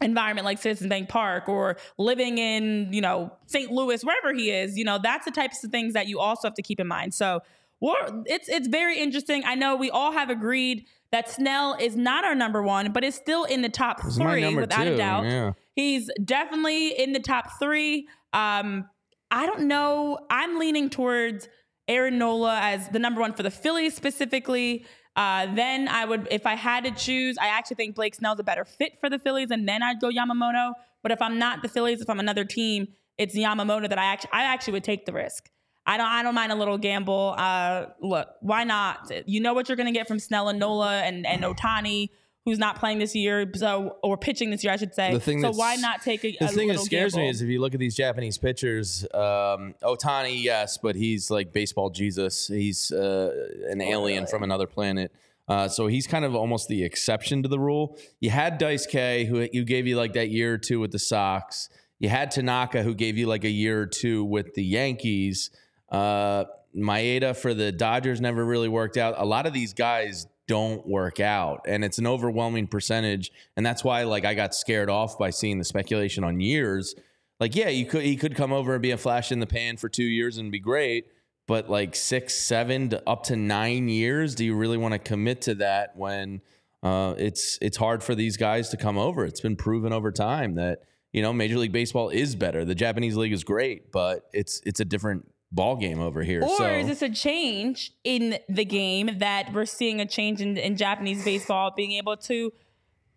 environment 0.00 0.44
like 0.44 0.58
Citizens 0.58 0.88
Bank 0.88 1.08
Park 1.08 1.48
or 1.48 1.76
living 1.98 2.38
in, 2.38 2.92
you 2.92 3.00
know, 3.00 3.32
St. 3.46 3.70
Louis, 3.70 4.04
wherever 4.04 4.34
he 4.34 4.50
is, 4.50 4.76
you 4.76 4.84
know, 4.84 4.98
that's 5.02 5.24
the 5.24 5.30
types 5.30 5.62
of 5.64 5.70
things 5.70 5.94
that 5.94 6.06
you 6.06 6.20
also 6.20 6.48
have 6.48 6.54
to 6.54 6.62
keep 6.62 6.80
in 6.80 6.86
mind. 6.86 7.14
So 7.14 7.40
well, 7.80 8.24
it's 8.26 8.48
it's 8.48 8.68
very 8.68 8.98
interesting. 8.98 9.42
I 9.44 9.54
know 9.54 9.76
we 9.76 9.90
all 9.90 10.12
have 10.12 10.30
agreed 10.30 10.86
that 11.12 11.28
Snell 11.30 11.76
is 11.78 11.94
not 11.96 12.24
our 12.24 12.34
number 12.34 12.62
one, 12.62 12.92
but 12.92 13.04
is 13.04 13.14
still 13.14 13.44
in 13.44 13.62
the 13.62 13.68
top 13.68 14.00
three 14.12 14.54
without 14.54 14.86
a 14.86 14.96
doubt. 14.96 15.24
yeah. 15.24 15.52
He's 15.74 16.10
definitely 16.24 16.88
in 16.88 17.12
the 17.12 17.20
top 17.20 17.58
three. 17.58 18.08
Um, 18.32 18.88
I 19.30 19.46
don't 19.46 19.62
know. 19.62 20.18
I'm 20.30 20.58
leaning 20.58 20.88
towards 20.88 21.48
Aaron 21.86 22.18
Nola 22.18 22.58
as 22.60 22.88
the 22.88 22.98
number 22.98 23.20
one 23.20 23.34
for 23.34 23.42
the 23.42 23.50
Phillies 23.50 23.94
specifically. 23.94 24.86
Uh, 25.16 25.52
then 25.54 25.88
I 25.88 26.04
would, 26.04 26.28
if 26.30 26.46
I 26.46 26.54
had 26.54 26.84
to 26.84 26.90
choose, 26.90 27.38
I 27.38 27.48
actually 27.48 27.76
think 27.76 27.96
Blake 27.96 28.14
Snell's 28.14 28.38
a 28.38 28.44
better 28.44 28.66
fit 28.66 29.00
for 29.00 29.08
the 29.08 29.18
Phillies, 29.18 29.50
and 29.50 29.66
then 29.66 29.82
I'd 29.82 29.98
go 29.98 30.10
Yamamoto. 30.10 30.74
But 31.02 31.10
if 31.10 31.22
I'm 31.22 31.38
not 31.38 31.62
the 31.62 31.68
Phillies, 31.68 32.02
if 32.02 32.10
I'm 32.10 32.20
another 32.20 32.44
team, 32.44 32.88
it's 33.16 33.34
Yamamoto 33.34 33.88
that 33.88 33.98
I 33.98 34.04
actually, 34.04 34.30
I 34.32 34.42
actually 34.42 34.74
would 34.74 34.84
take 34.84 35.06
the 35.06 35.12
risk. 35.12 35.50
I 35.86 35.96
don't, 35.96 36.06
I 36.06 36.22
don't 36.22 36.34
mind 36.34 36.52
a 36.52 36.54
little 36.56 36.78
gamble. 36.78 37.34
Uh, 37.38 37.86
look, 38.00 38.28
why 38.40 38.64
not? 38.64 39.10
You 39.26 39.40
know 39.40 39.54
what 39.54 39.68
you're 39.68 39.76
going 39.76 39.86
to 39.86 39.98
get 39.98 40.08
from 40.08 40.18
Snell 40.18 40.48
and 40.48 40.58
Nola 40.58 41.00
and 41.02 41.24
and 41.24 41.42
Ohtani, 41.44 42.10
who's 42.46 42.60
not 42.60 42.78
playing 42.78 42.98
this 42.98 43.14
year, 43.14 43.50
so 43.56 43.96
or 44.02 44.16
pitching 44.16 44.50
this 44.50 44.62
year, 44.64 44.72
I 44.72 44.76
should 44.76 44.94
say. 44.94 45.12
The 45.12 45.20
thing 45.20 45.42
so 45.42 45.50
why 45.50 45.74
not 45.76 46.00
take 46.00 46.24
a, 46.24 46.30
The 46.30 46.46
a 46.46 46.48
thing 46.48 46.68
that 46.68 46.74
little 46.74 46.86
scares 46.86 47.16
me 47.16 47.28
is 47.28 47.42
if 47.42 47.48
you 47.48 47.60
look 47.60 47.74
at 47.74 47.80
these 47.80 47.96
Japanese 47.96 48.38
pitchers, 48.38 49.02
um, 49.12 49.74
Ohtani, 49.82 50.42
yes, 50.42 50.78
but 50.78 50.94
he's 50.94 51.30
like 51.30 51.52
baseball 51.52 51.90
Jesus. 51.90 52.46
He's 52.46 52.92
uh, 52.92 53.32
an 53.68 53.82
alien 53.82 54.26
from 54.26 54.44
another 54.44 54.66
planet. 54.66 55.12
Uh, 55.48 55.68
so 55.68 55.88
he's 55.88 56.06
kind 56.06 56.24
of 56.24 56.34
almost 56.34 56.68
the 56.68 56.82
exception 56.84 57.42
to 57.42 57.48
the 57.48 57.58
rule. 57.58 57.98
You 58.20 58.30
had 58.30 58.58
Dice 58.58 58.86
K, 58.86 59.24
who 59.24 59.46
who 59.52 59.64
gave 59.64 59.86
you 59.86 59.96
like 59.96 60.12
that 60.14 60.30
year 60.30 60.54
or 60.54 60.58
two 60.58 60.78
with 60.80 60.92
the 60.92 60.98
Sox. 61.00 61.68
You 61.98 62.08
had 62.08 62.30
Tanaka, 62.30 62.82
who 62.82 62.94
gave 62.94 63.18
you 63.18 63.26
like 63.26 63.44
a 63.44 63.50
year 63.50 63.82
or 63.82 63.86
two 63.86 64.24
with 64.24 64.54
the 64.54 64.64
Yankees. 64.64 65.50
Uh, 65.90 66.44
Maeda 66.76 67.34
for 67.34 67.54
the 67.54 67.72
Dodgers 67.72 68.20
never 68.20 68.44
really 68.44 68.68
worked 68.68 68.96
out. 68.96 69.14
A 69.16 69.24
lot 69.24 69.46
of 69.46 69.52
these 69.52 69.72
guys 69.72 70.26
don't 70.48 70.86
work 70.86 71.20
out, 71.20 71.64
and 71.66 71.84
it's 71.84 71.98
an 71.98 72.06
overwhelming 72.06 72.66
percentage. 72.66 73.32
And 73.56 73.64
that's 73.64 73.82
why, 73.82 74.04
like, 74.04 74.24
I 74.24 74.34
got 74.34 74.54
scared 74.54 74.88
off 74.88 75.18
by 75.18 75.30
seeing 75.30 75.58
the 75.58 75.64
speculation 75.64 76.24
on 76.24 76.40
years. 76.40 76.94
Like, 77.40 77.54
yeah, 77.54 77.68
you 77.68 77.86
could 77.86 78.02
he 78.02 78.16
could 78.16 78.34
come 78.34 78.52
over 78.52 78.74
and 78.74 78.82
be 78.82 78.92
a 78.92 78.96
flash 78.96 79.32
in 79.32 79.40
the 79.40 79.46
pan 79.46 79.76
for 79.76 79.88
two 79.88 80.04
years 80.04 80.38
and 80.38 80.50
be 80.50 80.58
great, 80.58 81.06
but 81.46 81.68
like 81.68 81.94
six, 81.94 82.34
seven 82.34 82.88
to 82.90 83.08
up 83.08 83.24
to 83.24 83.36
nine 83.36 83.88
years, 83.88 84.34
do 84.34 84.44
you 84.44 84.54
really 84.54 84.78
want 84.78 84.92
to 84.92 84.98
commit 84.98 85.42
to 85.42 85.54
that 85.56 85.96
when 85.96 86.40
uh, 86.82 87.14
it's 87.18 87.58
it's 87.60 87.76
hard 87.76 88.02
for 88.02 88.14
these 88.14 88.36
guys 88.36 88.70
to 88.70 88.76
come 88.76 88.98
over? 88.98 89.24
It's 89.24 89.40
been 89.40 89.56
proven 89.56 89.92
over 89.92 90.10
time 90.10 90.54
that 90.54 90.82
you 91.12 91.22
know 91.22 91.32
Major 91.32 91.58
League 91.58 91.72
Baseball 91.72 92.08
is 92.08 92.34
better. 92.34 92.64
The 92.64 92.74
Japanese 92.74 93.16
league 93.16 93.32
is 93.32 93.44
great, 93.44 93.92
but 93.92 94.28
it's 94.32 94.60
it's 94.64 94.80
a 94.80 94.84
different 94.84 95.26
ball 95.52 95.76
game 95.76 96.00
over 96.00 96.22
here. 96.22 96.42
Or 96.42 96.56
so 96.56 96.66
is 96.66 96.86
this 96.86 97.02
a 97.02 97.10
change 97.10 97.92
in 98.04 98.38
the 98.48 98.64
game 98.64 99.18
that 99.18 99.52
we're 99.52 99.64
seeing 99.64 100.00
a 100.00 100.06
change 100.06 100.40
in, 100.40 100.56
in 100.56 100.76
Japanese 100.76 101.24
baseball 101.24 101.72
being 101.74 101.92
able 101.92 102.16
to 102.18 102.52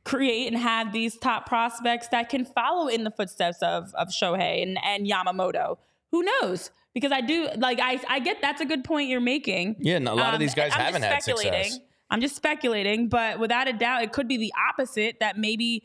create 0.06 0.48
and 0.48 0.58
have 0.58 0.94
these 0.94 1.18
top 1.18 1.46
prospects 1.46 2.08
that 2.10 2.30
can 2.30 2.46
follow 2.46 2.88
in 2.88 3.04
the 3.04 3.12
footsteps 3.12 3.62
of 3.62 3.94
of 3.96 4.10
Shohei 4.10 4.64
and, 4.64 4.78
and 4.84 5.06
Yamamoto. 5.06 5.78
Who 6.12 6.24
knows? 6.24 6.72
Because 6.94 7.12
I 7.12 7.22
do 7.22 7.50
like 7.58 7.80
I 7.82 8.00
I 8.08 8.20
get 8.20 8.38
that's 8.42 8.62
a 8.62 8.66
good 8.66 8.84
point 8.84 9.10
you're 9.10 9.20
making. 9.20 9.76
Yeah, 9.80 9.98
and 9.98 10.08
a 10.08 10.14
lot 10.14 10.30
of 10.30 10.34
Um, 10.36 10.40
these 10.40 10.56
guys 10.56 10.74
haven't 10.74 11.02
had 11.02 11.22
success. 11.22 11.80
I'm 12.10 12.22
just 12.22 12.36
speculating, 12.36 13.08
but 13.08 13.40
without 13.40 13.68
a 13.68 13.74
doubt, 13.74 14.02
it 14.02 14.12
could 14.12 14.28
be 14.28 14.38
the 14.38 14.52
opposite 14.70 15.18
that 15.20 15.38
maybe 15.38 15.84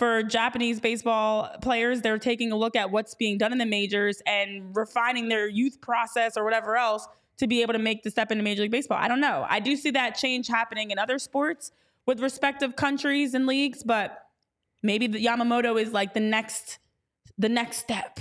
for 0.00 0.22
Japanese 0.22 0.80
baseball 0.80 1.50
players, 1.60 2.00
they're 2.00 2.18
taking 2.18 2.52
a 2.52 2.56
look 2.56 2.74
at 2.74 2.90
what's 2.90 3.14
being 3.14 3.36
done 3.36 3.52
in 3.52 3.58
the 3.58 3.66
majors 3.66 4.22
and 4.24 4.74
refining 4.74 5.28
their 5.28 5.46
youth 5.46 5.78
process 5.82 6.38
or 6.38 6.42
whatever 6.42 6.78
else 6.78 7.06
to 7.36 7.46
be 7.46 7.60
able 7.60 7.74
to 7.74 7.78
make 7.78 8.02
the 8.02 8.10
step 8.10 8.32
into 8.32 8.42
Major 8.42 8.62
League 8.62 8.70
Baseball. 8.70 8.96
I 8.98 9.08
don't 9.08 9.20
know. 9.20 9.44
I 9.46 9.60
do 9.60 9.76
see 9.76 9.90
that 9.90 10.16
change 10.16 10.48
happening 10.48 10.90
in 10.90 10.98
other 10.98 11.18
sports 11.18 11.70
with 12.06 12.18
respective 12.20 12.76
countries 12.76 13.34
and 13.34 13.46
leagues, 13.46 13.82
but 13.82 14.24
maybe 14.82 15.06
the 15.06 15.22
Yamamoto 15.22 15.78
is 15.78 15.92
like 15.92 16.14
the 16.14 16.20
next 16.20 16.78
the 17.36 17.50
next 17.50 17.76
step. 17.76 18.18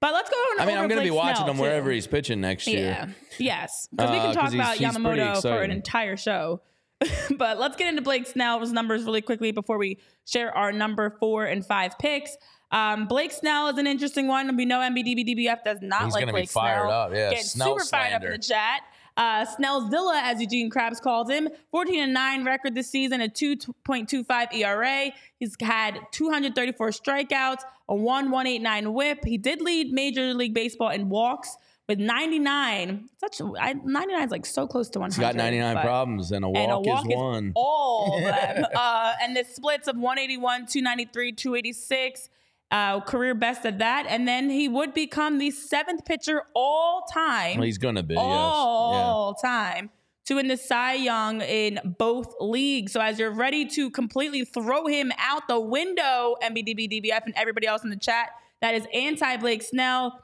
But 0.00 0.14
let's 0.14 0.30
go 0.30 0.36
on 0.36 0.60
I 0.60 0.64
mean, 0.64 0.78
I'm 0.78 0.88
going 0.88 0.98
to 0.98 1.04
be 1.04 1.10
watching 1.10 1.44
Snell, 1.44 1.50
him 1.50 1.58
wherever 1.58 1.90
he's 1.90 2.06
pitching 2.06 2.40
next 2.40 2.66
year. 2.66 2.86
Yeah. 2.86 3.08
Yes. 3.38 3.88
Because 3.90 4.10
we 4.12 4.16
can 4.16 4.30
uh, 4.30 4.32
talk 4.32 4.54
about 4.54 4.76
he's 4.78 4.88
Yamamoto 4.88 5.42
for 5.42 5.60
an 5.60 5.72
entire 5.72 6.16
show. 6.16 6.62
but 7.36 7.58
let's 7.58 7.76
get 7.76 7.88
into 7.88 8.02
Blake 8.02 8.26
Snell's 8.26 8.72
numbers 8.72 9.04
really 9.04 9.22
quickly 9.22 9.52
before 9.52 9.78
we 9.78 9.98
share 10.26 10.56
our 10.56 10.72
number 10.72 11.10
four 11.20 11.44
and 11.44 11.64
five 11.64 11.98
picks. 11.98 12.36
Um, 12.70 13.06
Blake 13.06 13.32
Snell 13.32 13.68
is 13.68 13.78
an 13.78 13.86
interesting 13.86 14.26
one. 14.26 14.54
We 14.56 14.64
know 14.64 14.78
MBDBDBF 14.80 15.64
does 15.64 15.78
not 15.80 16.04
He's 16.04 16.14
like 16.14 16.30
Blake 16.30 16.50
fired 16.50 16.82
Snell. 16.82 16.90
up. 16.90 17.12
Yeah, 17.14 17.30
Getting 17.30 17.44
Snell 17.44 17.78
super 17.78 17.84
fired 17.84 18.14
up 18.14 18.24
in 18.24 18.32
the 18.32 18.38
chat. 18.38 18.82
Uh, 19.16 19.44
Snellzilla, 19.44 20.20
as 20.22 20.40
Eugene 20.40 20.70
Krabs 20.70 21.00
calls 21.00 21.28
him, 21.28 21.48
14 21.72 22.00
and 22.00 22.14
9 22.14 22.44
record 22.44 22.76
this 22.76 22.88
season, 22.88 23.20
a 23.20 23.28
2.25 23.28 24.54
ERA. 24.54 25.10
He's 25.40 25.56
had 25.60 25.98
234 26.12 26.90
strikeouts, 26.90 27.62
a 27.88 27.94
1.189 27.94 28.92
whip. 28.92 29.24
He 29.24 29.36
did 29.36 29.60
lead 29.60 29.92
Major 29.92 30.34
League 30.34 30.54
Baseball 30.54 30.90
in 30.90 31.08
walks 31.08 31.56
with 31.88 31.98
99. 31.98 33.08
Such 33.16 33.40
I, 33.58 33.72
99 33.72 34.24
is 34.24 34.30
like 34.30 34.46
so 34.46 34.66
close 34.66 34.90
to 34.90 34.98
100. 34.98 35.14
He's 35.14 35.20
got 35.20 35.34
99 35.34 35.74
but- 35.74 35.82
problems, 35.82 36.30
and 36.32 36.44
a 36.44 36.48
walk, 36.48 36.58
and 36.58 36.72
a 36.72 36.80
walk 36.80 37.10
is 37.10 37.16
one. 37.16 37.52
all 37.56 38.18
of 38.18 38.24
them. 38.24 38.64
uh, 38.76 39.14
and 39.22 39.34
the 39.36 39.44
splits 39.44 39.88
of 39.88 39.96
181, 39.96 40.66
293, 40.66 41.32
286, 41.32 42.28
uh, 42.70 43.00
career 43.00 43.34
best 43.34 43.64
at 43.64 43.78
that. 43.78 44.06
And 44.08 44.28
then 44.28 44.50
he 44.50 44.68
would 44.68 44.92
become 44.92 45.38
the 45.38 45.50
seventh 45.50 46.04
pitcher 46.04 46.42
all 46.54 47.06
time, 47.12 47.56
Well, 47.56 47.64
he's 47.64 47.78
going 47.78 47.94
to 47.94 48.02
be, 48.02 48.14
yes. 48.14 48.22
all 48.22 49.34
time, 49.34 49.88
to 50.26 50.34
win 50.34 50.48
the 50.48 50.58
Cy 50.58 50.94
Young 50.94 51.40
in 51.40 51.80
both 51.98 52.34
leagues. 52.38 52.92
So 52.92 53.00
as 53.00 53.18
you're 53.18 53.30
ready 53.30 53.64
to 53.64 53.90
completely 53.90 54.44
throw 54.44 54.86
him 54.86 55.10
out 55.18 55.48
the 55.48 55.58
window, 55.58 56.36
MBDBDBF 56.42 57.24
and 57.24 57.32
everybody 57.34 57.66
else 57.66 57.82
in 57.82 57.88
the 57.88 57.96
chat 57.96 58.28
that 58.60 58.74
is 58.74 58.86
anti 58.92 59.36
Blake 59.38 59.62
Snell. 59.62 60.20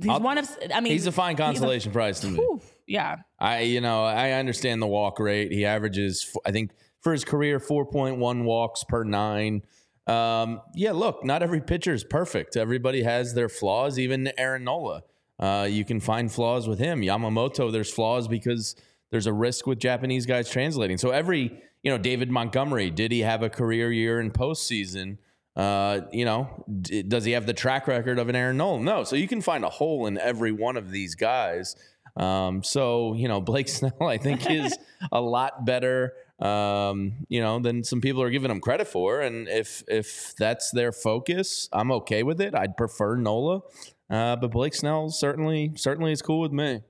He's 0.00 0.10
I'll- 0.10 0.20
one 0.20 0.38
of, 0.38 0.48
I 0.74 0.80
mean, 0.80 0.92
He's 0.92 1.06
a 1.06 1.12
fine 1.12 1.36
consolation 1.36 1.92
prize 1.92 2.20
to 2.20 2.28
me. 2.28 2.38
whew, 2.38 2.60
yeah. 2.86 3.16
I, 3.38 3.60
you 3.60 3.80
know, 3.80 4.04
I 4.04 4.32
understand 4.32 4.80
the 4.82 4.86
walk 4.86 5.18
rate. 5.18 5.52
He 5.52 5.64
averages, 5.64 6.36
I 6.44 6.50
think, 6.52 6.72
for 7.00 7.12
his 7.12 7.24
career, 7.24 7.58
4.1 7.58 8.44
walks 8.44 8.84
per 8.84 9.04
nine. 9.04 9.62
Um, 10.06 10.60
yeah, 10.74 10.92
look, 10.92 11.24
not 11.24 11.42
every 11.42 11.60
pitcher 11.60 11.92
is 11.94 12.04
perfect. 12.04 12.56
Everybody 12.56 13.02
has 13.02 13.34
their 13.34 13.48
flaws, 13.48 13.98
even 13.98 14.32
Aaron 14.36 14.64
Nola. 14.64 15.02
Uh, 15.38 15.66
you 15.70 15.84
can 15.84 16.00
find 16.00 16.30
flaws 16.30 16.68
with 16.68 16.78
him. 16.78 17.00
Yamamoto, 17.00 17.72
there's 17.72 17.90
flaws 17.92 18.28
because 18.28 18.76
there's 19.10 19.26
a 19.26 19.32
risk 19.32 19.66
with 19.66 19.78
Japanese 19.78 20.26
guys 20.26 20.50
translating. 20.50 20.98
So 20.98 21.10
every, 21.10 21.62
you 21.82 21.90
know, 21.90 21.96
David 21.96 22.30
Montgomery, 22.30 22.90
did 22.90 23.12
he 23.12 23.20
have 23.20 23.42
a 23.42 23.48
career 23.48 23.90
year 23.92 24.20
in 24.20 24.30
postseason? 24.30 25.18
Uh, 25.56 26.02
you 26.12 26.24
know, 26.24 26.64
d- 26.80 27.02
does 27.02 27.24
he 27.24 27.32
have 27.32 27.46
the 27.46 27.52
track 27.52 27.88
record 27.88 28.18
of 28.18 28.28
an 28.28 28.36
Aaron 28.36 28.56
Nola? 28.56 28.80
No. 28.80 29.04
So 29.04 29.16
you 29.16 29.28
can 29.28 29.40
find 29.40 29.64
a 29.64 29.68
hole 29.68 30.06
in 30.06 30.16
every 30.18 30.52
one 30.52 30.76
of 30.76 30.90
these 30.90 31.14
guys. 31.14 31.76
Um, 32.16 32.62
so 32.62 33.14
you 33.14 33.28
know, 33.28 33.40
Blake 33.40 33.68
Snell, 33.68 34.02
I 34.02 34.18
think, 34.18 34.48
is 34.50 34.76
a 35.12 35.20
lot 35.20 35.64
better, 35.64 36.12
um, 36.40 37.24
you 37.28 37.40
know, 37.40 37.58
than 37.58 37.84
some 37.84 38.00
people 38.00 38.22
are 38.22 38.30
giving 38.30 38.50
him 38.50 38.60
credit 38.60 38.88
for. 38.88 39.20
And 39.20 39.48
if 39.48 39.82
if 39.88 40.34
that's 40.38 40.70
their 40.70 40.92
focus, 40.92 41.68
I'm 41.72 41.90
okay 41.92 42.22
with 42.22 42.40
it. 42.40 42.54
I'd 42.54 42.76
prefer 42.76 43.16
Nola, 43.16 43.60
uh, 44.08 44.36
but 44.36 44.50
Blake 44.50 44.74
Snell 44.74 45.10
certainly 45.10 45.72
certainly 45.76 46.12
is 46.12 46.22
cool 46.22 46.40
with 46.40 46.52
me. 46.52 46.82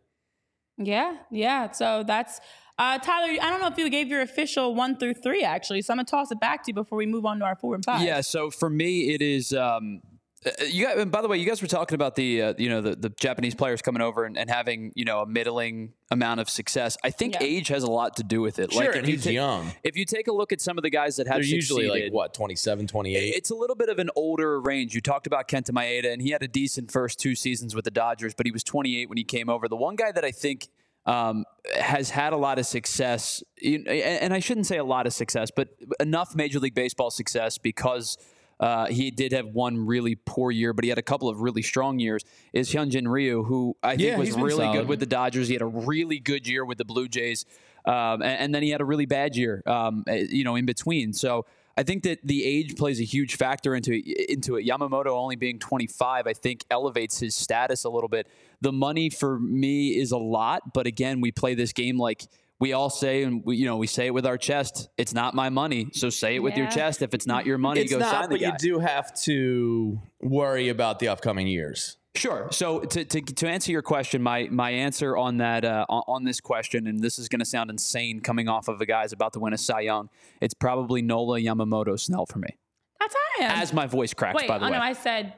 Yeah, 0.79 1.17
yeah. 1.31 1.71
So 1.73 2.05
that's 2.07 2.41
uh, 2.81 2.99
Tyler. 2.99 3.39
I 3.41 3.51
don't 3.51 3.61
know 3.61 3.69
if 3.69 3.77
you 3.79 3.89
gave 3.91 4.09
your 4.09 4.23
official 4.23 4.75
one 4.75 4.97
through 4.97 5.15
three 5.15 5.43
actually, 5.45 5.83
so 5.83 5.93
I'm 5.93 5.99
gonna 5.99 6.07
toss 6.07 6.31
it 6.31 6.41
back 6.41 6.65
to 6.65 6.69
you 6.71 6.75
before 6.75 6.97
we 6.99 7.07
move 7.07 7.27
on 7.27 7.39
to 7.41 7.45
our 7.45 7.55
four 7.57 7.75
and 7.75 7.85
five. 7.85 8.03
Yeah. 8.03 8.23
So 8.23 8.51
for 8.51 8.71
me, 8.71 9.13
it 9.15 9.23
is. 9.23 9.53
Um, 9.53 10.01
uh, 10.47 10.51
you 10.65 10.87
guys, 10.87 10.97
and 10.97 11.11
by 11.13 11.21
the 11.21 11.29
way, 11.29 11.37
you 11.37 11.45
guys 11.45 11.61
were 11.61 11.69
talking 11.69 11.95
about 11.95 12.15
the 12.17 12.41
uh, 12.41 12.55
you 12.57 12.71
know 12.71 12.81
the, 12.81 12.97
the 12.97 13.11
Japanese 13.11 13.55
players 13.55 13.83
coming 13.83 14.01
over 14.01 14.25
and, 14.25 14.39
and 14.39 14.49
having 14.49 14.91
you 14.97 15.05
know 15.05 15.21
a 15.21 15.27
middling 15.27 15.93
amount 16.11 16.41
of 16.41 16.49
success. 16.49 16.97
I 17.05 17.11
think 17.11 17.35
Yeah. 17.35 17.43
age 17.43 17.69
has 17.69 17.83
a 17.83 17.91
lot 17.91 18.17
to 18.17 18.23
do 18.23 18.41
with 18.41 18.59
it. 18.59 18.73
Sure, 18.73 18.87
like 18.87 18.97
and 18.97 19.05
if 19.05 19.09
you 19.09 19.15
he's 19.17 19.25
ta- 19.25 19.31
young. 19.31 19.71
If 19.85 19.97
you 19.99 20.07
take 20.07 20.29
a 20.29 20.33
look 20.33 20.51
at 20.51 20.63
some 20.63 20.79
of 20.79 20.83
the 20.83 20.89
guys 20.89 21.17
that 21.17 21.27
have 21.27 21.37
They're 21.43 21.45
usually 21.45 21.89
like 21.89 22.11
what 22.11 22.33
27, 22.33 22.87
28. 22.87 23.35
It's 23.37 23.51
a 23.51 23.55
little 23.55 23.77
bit 23.77 23.91
of 23.91 23.99
an 23.99 24.09
older 24.17 24.59
range. 24.59 24.95
You 24.95 25.03
talked 25.03 25.27
about 25.27 25.47
Kenta 25.47 25.73
Maeda, 25.73 26.11
and 26.11 26.23
he 26.23 26.31
had 26.31 26.43
a 26.43 26.49
decent 26.49 26.91
first 26.91 27.21
two 27.21 27.35
seasons 27.35 27.75
with 27.75 27.85
the 27.85 27.91
Dodgers, 27.91 28.33
but 28.33 28.47
he 28.47 28.53
was 28.53 28.65
28 28.65 29.11
when 29.11 29.19
he 29.19 29.25
came 29.25 29.51
over. 29.51 29.69
The 29.69 29.77
one 29.77 29.95
guy 29.95 30.11
that 30.11 30.25
I 30.25 30.31
think 30.31 30.69
um, 31.07 31.45
has 31.79 32.11
had 32.11 32.33
a 32.33 32.37
lot 32.37 32.59
of 32.59 32.67
success, 32.67 33.43
and 33.65 34.33
I 34.35 34.39
shouldn't 34.39 34.67
say 34.67 34.79
a 34.79 34.85
lot 34.85 35.07
of 35.07 35.13
success, 35.13 35.51
but 35.55 35.69
enough 35.99 36.35
Major 36.35 36.59
League 36.59 36.75
Baseball 36.75 37.11
success 37.11 37.59
because 37.59 38.19
uh, 38.61 38.87
he 38.87 39.11
did 39.11 39.33
have 39.33 39.47
one 39.47 39.87
really 39.87 40.15
poor 40.15 40.51
year, 40.51 40.73
but 40.75 40.85
he 40.85 40.91
had 40.91 40.99
a 40.99 41.03
couple 41.03 41.29
of 41.29 41.41
really 41.41 41.63
strong 41.63 41.99
years. 41.99 42.23
Is 42.53 42.71
Hyunjin 42.71 43.09
Ryu, 43.09 43.43
who 43.45 43.77
I 43.83 43.97
think 43.97 44.11
Yeah, 44.11 44.19
was 44.19 44.33
really 44.33 44.65
solid. 44.65 44.81
good 44.81 44.89
with 44.89 45.01
the 45.01 45.07
Dodgers. 45.07 45.49
He 45.49 45.55
had 45.55 45.63
a 45.63 45.67
really 45.67 46.19
good 46.19 46.47
year 46.47 46.65
with 46.65 46.77
the 46.77 46.85
Blue 46.85 47.09
Jays, 47.09 47.47
um, 47.87 48.21
and, 48.23 48.39
and 48.39 48.55
then 48.55 48.63
he 48.63 48.71
had 48.71 48.83
a 48.83 48.85
really 48.85 49.07
bad 49.07 49.35
year, 49.35 49.63
um, 49.67 50.05
eh, 50.07 50.27
you 50.29 50.45
know, 50.45 50.57
in 50.57 50.67
between. 50.67 51.15
So 51.15 51.47
I 51.81 51.83
think 51.83 52.03
that 52.03 52.19
the 52.23 52.45
age 52.45 52.77
plays 52.77 53.01
a 53.01 53.05
huge 53.05 53.37
factor 53.37 53.75
into 53.75 53.95
into 54.31 54.57
it. 54.57 54.67
Yamamoto 54.67 55.07
only 55.07 55.37
being 55.37 55.59
25, 55.59 56.27
I 56.27 56.35
think, 56.35 56.67
elevates 56.71 57.19
his 57.19 57.35
status 57.35 57.85
a 57.85 57.89
little 57.89 58.11
bit. 58.11 58.29
The 58.61 58.71
money 58.71 59.09
for 59.09 59.41
me 59.41 59.97
is 59.99 60.13
a 60.13 60.19
lot, 60.19 60.75
but 60.75 60.87
again, 60.87 61.23
we 61.23 61.33
play 61.33 61.55
this 61.55 61.73
game 61.73 61.97
like 61.97 62.27
we 62.59 62.75
all 62.75 62.91
say, 62.91 63.23
and 63.23 63.43
we, 63.47 63.57
you 63.57 63.65
know, 63.65 63.79
we 63.79 63.87
say 63.87 64.05
it 64.05 64.11
with 64.13 64.27
our 64.27 64.37
chest. 64.37 64.91
It's 64.99 65.15
not 65.15 65.35
my 65.35 65.49
money, 65.49 65.89
so 65.95 66.11
say 66.11 66.37
it 66.37 66.41
with 66.41 66.55
your 66.55 66.69
chest. 66.69 67.01
If 67.01 67.15
it's 67.15 67.27
not 67.27 67.47
your 67.47 67.57
money, 67.57 67.81
it's 67.81 67.91
go 67.91 67.99
not, 67.99 68.11
sign 68.11 68.23
the 68.25 68.29
but 68.29 68.41
you 68.43 68.53
do 68.59 68.79
have 68.79 69.15
to 69.23 70.03
worry 70.21 70.69
about 70.69 70.99
the 70.99 71.09
upcoming 71.09 71.47
years. 71.47 71.97
Sure. 72.17 72.49
So 72.51 72.81
to, 72.81 73.05
to, 73.05 73.21
to 73.21 73.49
answer 73.49 73.71
your 73.71 73.83
question, 73.83 74.21
my 74.21 74.49
my 74.51 74.71
answer 74.71 75.17
on 75.17 75.37
that 75.37 75.65
uh, 75.65 75.87
on, 75.89 76.03
on 76.09 76.25
this 76.25 76.41
question, 76.41 76.89
and 76.89 77.01
this 77.01 77.19
is 77.21 77.29
going 77.29 77.39
to 77.39 77.45
sound 77.47 77.71
insane 77.71 78.21
coming 78.21 78.49
off 78.49 78.67
of 78.67 78.81
a 78.81 78.87
guy's 78.87 79.13
about 79.13 79.33
to 79.35 79.39
win 79.39 79.53
a 79.53 79.59
Cy 79.59 79.81
Young. 79.81 80.09
It's 80.41 80.55
probably 80.55 81.03
Nola 81.03 81.39
Yamamoto 81.39 81.99
Snell 81.99 82.27
for 82.27 82.41
me. 82.41 82.59
that's 82.99 83.15
how 83.15 83.45
I 83.45 83.49
am. 83.49 83.63
As 83.63 83.73
my 83.73 83.87
voice 83.87 84.13
cracks, 84.13 84.35
Wait, 84.35 84.49
by 84.49 84.59
the 84.59 84.65
oh 84.65 84.71
way. 84.71 84.77
no, 84.77 84.83
I 84.83 84.93
said 84.93 85.35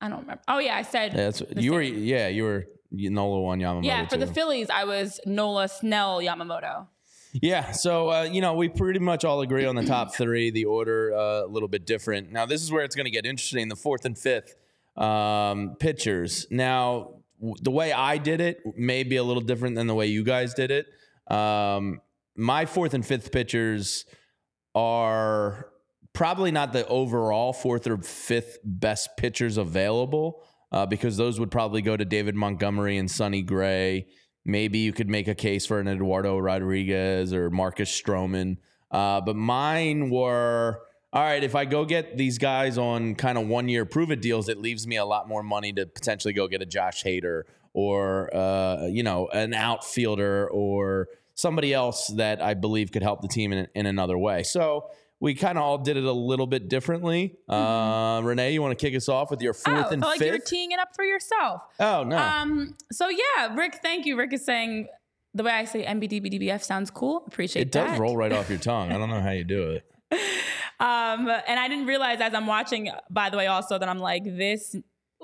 I 0.00 0.08
don't 0.08 0.22
remember. 0.22 0.42
Oh 0.48 0.58
yeah, 0.58 0.76
I 0.76 0.82
said 0.82 1.12
Yeah, 1.12 1.24
that's 1.30 1.38
the 1.38 1.62
you 1.62 1.72
were. 1.72 1.82
Yeah, 1.82 2.28
you 2.28 2.42
were. 2.42 2.66
Nola 2.90 3.40
one 3.40 3.60
Yamamoto. 3.60 3.84
Yeah, 3.84 4.06
for 4.06 4.16
the. 4.16 4.26
Phillies, 4.26 4.68
I 4.70 4.84
was 4.84 5.20
Nola 5.26 5.68
Snell 5.68 6.20
Yamamoto. 6.20 6.86
Yeah, 7.32 7.72
so 7.72 8.10
uh, 8.10 8.22
you 8.22 8.40
know 8.40 8.54
we 8.54 8.68
pretty 8.68 9.00
much 9.00 9.24
all 9.24 9.42
agree 9.42 9.66
on 9.66 9.76
the 9.76 9.84
top 9.84 10.14
three. 10.14 10.50
The 10.50 10.64
order 10.64 11.14
uh, 11.14 11.44
a 11.44 11.46
little 11.46 11.68
bit 11.68 11.86
different. 11.86 12.32
Now 12.32 12.46
this 12.46 12.62
is 12.62 12.72
where 12.72 12.82
it's 12.84 12.96
going 12.96 13.04
to 13.04 13.10
get 13.10 13.26
interesting. 13.26 13.68
The 13.68 13.76
fourth 13.76 14.04
and 14.04 14.16
fifth 14.16 14.56
um, 14.96 15.76
pitchers. 15.78 16.46
Now 16.50 17.20
w- 17.38 17.56
the 17.60 17.70
way 17.70 17.92
I 17.92 18.18
did 18.18 18.40
it 18.40 18.60
may 18.76 19.02
be 19.02 19.16
a 19.16 19.22
little 19.22 19.42
different 19.42 19.76
than 19.76 19.86
the 19.86 19.94
way 19.94 20.06
you 20.06 20.24
guys 20.24 20.54
did 20.54 20.70
it. 20.70 20.86
Um, 21.32 22.00
my 22.36 22.66
fourth 22.66 22.94
and 22.94 23.04
fifth 23.04 23.32
pitchers 23.32 24.04
are 24.74 25.68
probably 26.12 26.50
not 26.50 26.72
the 26.72 26.86
overall 26.86 27.52
fourth 27.52 27.86
or 27.86 27.98
fifth 27.98 28.58
best 28.64 29.10
pitchers 29.16 29.56
available 29.56 30.42
uh, 30.72 30.86
because 30.86 31.16
those 31.16 31.38
would 31.38 31.50
probably 31.50 31.82
go 31.82 31.96
to 31.96 32.04
David 32.04 32.34
Montgomery 32.34 32.96
and 32.96 33.10
Sonny 33.10 33.42
Gray. 33.42 34.06
Maybe 34.44 34.78
you 34.78 34.92
could 34.92 35.08
make 35.08 35.28
a 35.28 35.34
case 35.34 35.66
for 35.66 35.80
an 35.80 35.88
Eduardo 35.88 36.38
Rodriguez 36.38 37.32
or 37.32 37.50
Marcus 37.50 37.90
Stroman. 37.90 38.58
Uh, 38.90 39.20
but 39.20 39.36
mine 39.36 40.10
were 40.10 40.80
all 41.12 41.22
right. 41.22 41.42
If 41.42 41.54
I 41.54 41.64
go 41.64 41.84
get 41.84 42.16
these 42.18 42.38
guys 42.38 42.78
on 42.78 43.14
kind 43.14 43.38
of 43.38 43.46
one 43.48 43.68
year 43.68 43.84
prove 43.84 44.10
it 44.10 44.20
deals, 44.20 44.48
it 44.48 44.58
leaves 44.58 44.86
me 44.86 44.96
a 44.96 45.04
lot 45.04 45.28
more 45.28 45.42
money 45.42 45.72
to 45.74 45.86
potentially 45.86 46.34
go 46.34 46.48
get 46.48 46.62
a 46.62 46.66
Josh 46.66 47.02
Hader 47.04 47.42
or 47.72 48.34
uh, 48.34 48.86
you 48.86 49.02
know 49.02 49.28
an 49.28 49.54
outfielder 49.54 50.48
or 50.50 51.08
somebody 51.34 51.72
else 51.74 52.08
that 52.16 52.42
I 52.42 52.54
believe 52.54 52.92
could 52.92 53.02
help 53.02 53.20
the 53.22 53.28
team 53.28 53.52
in, 53.52 53.68
in 53.74 53.86
another 53.86 54.16
way. 54.18 54.42
So 54.42 54.90
we 55.20 55.34
kind 55.34 55.56
of 55.56 55.64
all 55.64 55.78
did 55.78 55.96
it 55.96 56.04
a 56.04 56.12
little 56.12 56.46
bit 56.46 56.68
differently. 56.68 57.36
Uh, 57.48 58.20
Renee, 58.22 58.52
you 58.52 58.60
want 58.60 58.78
to 58.78 58.82
kick 58.86 58.94
us 58.94 59.08
off 59.08 59.30
with 59.30 59.40
your 59.40 59.54
Mm-hmm. 59.54 59.70
Oh, 59.70 59.74
fourth 59.82 59.86
I 59.90 59.92
and 59.94 60.02
like 60.02 60.20
you're 60.20 60.38
teeing 60.38 60.72
it 60.72 60.78
up 60.78 60.88
for 60.94 61.04
yourself. 61.04 61.62
oh 61.80 62.04
no. 62.04 62.16
Um. 62.18 62.74
So 62.92 63.08
yeah, 63.08 63.54
Rick. 63.54 63.80
Thank 63.82 64.04
you. 64.06 64.16
Rick 64.18 64.32
is 64.34 64.44
saying 64.44 64.88
the 65.34 65.42
way 65.42 65.52
I 65.52 65.64
say 65.64 65.84
MBDBDBF 65.84 66.62
sounds 66.62 66.90
cool. 66.90 67.24
Appreciate 67.26 67.62
it 67.62 67.72
that. 67.72 67.90
does 67.90 67.98
roll 67.98 68.16
right 68.16 68.32
off 68.32 68.48
your 68.50 68.58
tongue. 68.72 68.90
I 68.92 68.98
don't 68.98 69.08
know 69.10 69.20
how 69.20 69.30
you 69.32 69.44
do 69.44 69.70
it. 69.70 69.84
Um, 70.78 71.28
and 71.46 71.58
I 71.58 71.68
didn't 71.68 71.86
realize 71.86 72.20
as 72.20 72.34
I'm 72.34 72.46
watching, 72.46 72.90
by 73.10 73.30
the 73.30 73.36
way, 73.36 73.46
also 73.46 73.78
that 73.78 73.88
I'm 73.88 73.98
like, 73.98 74.24
this 74.24 74.76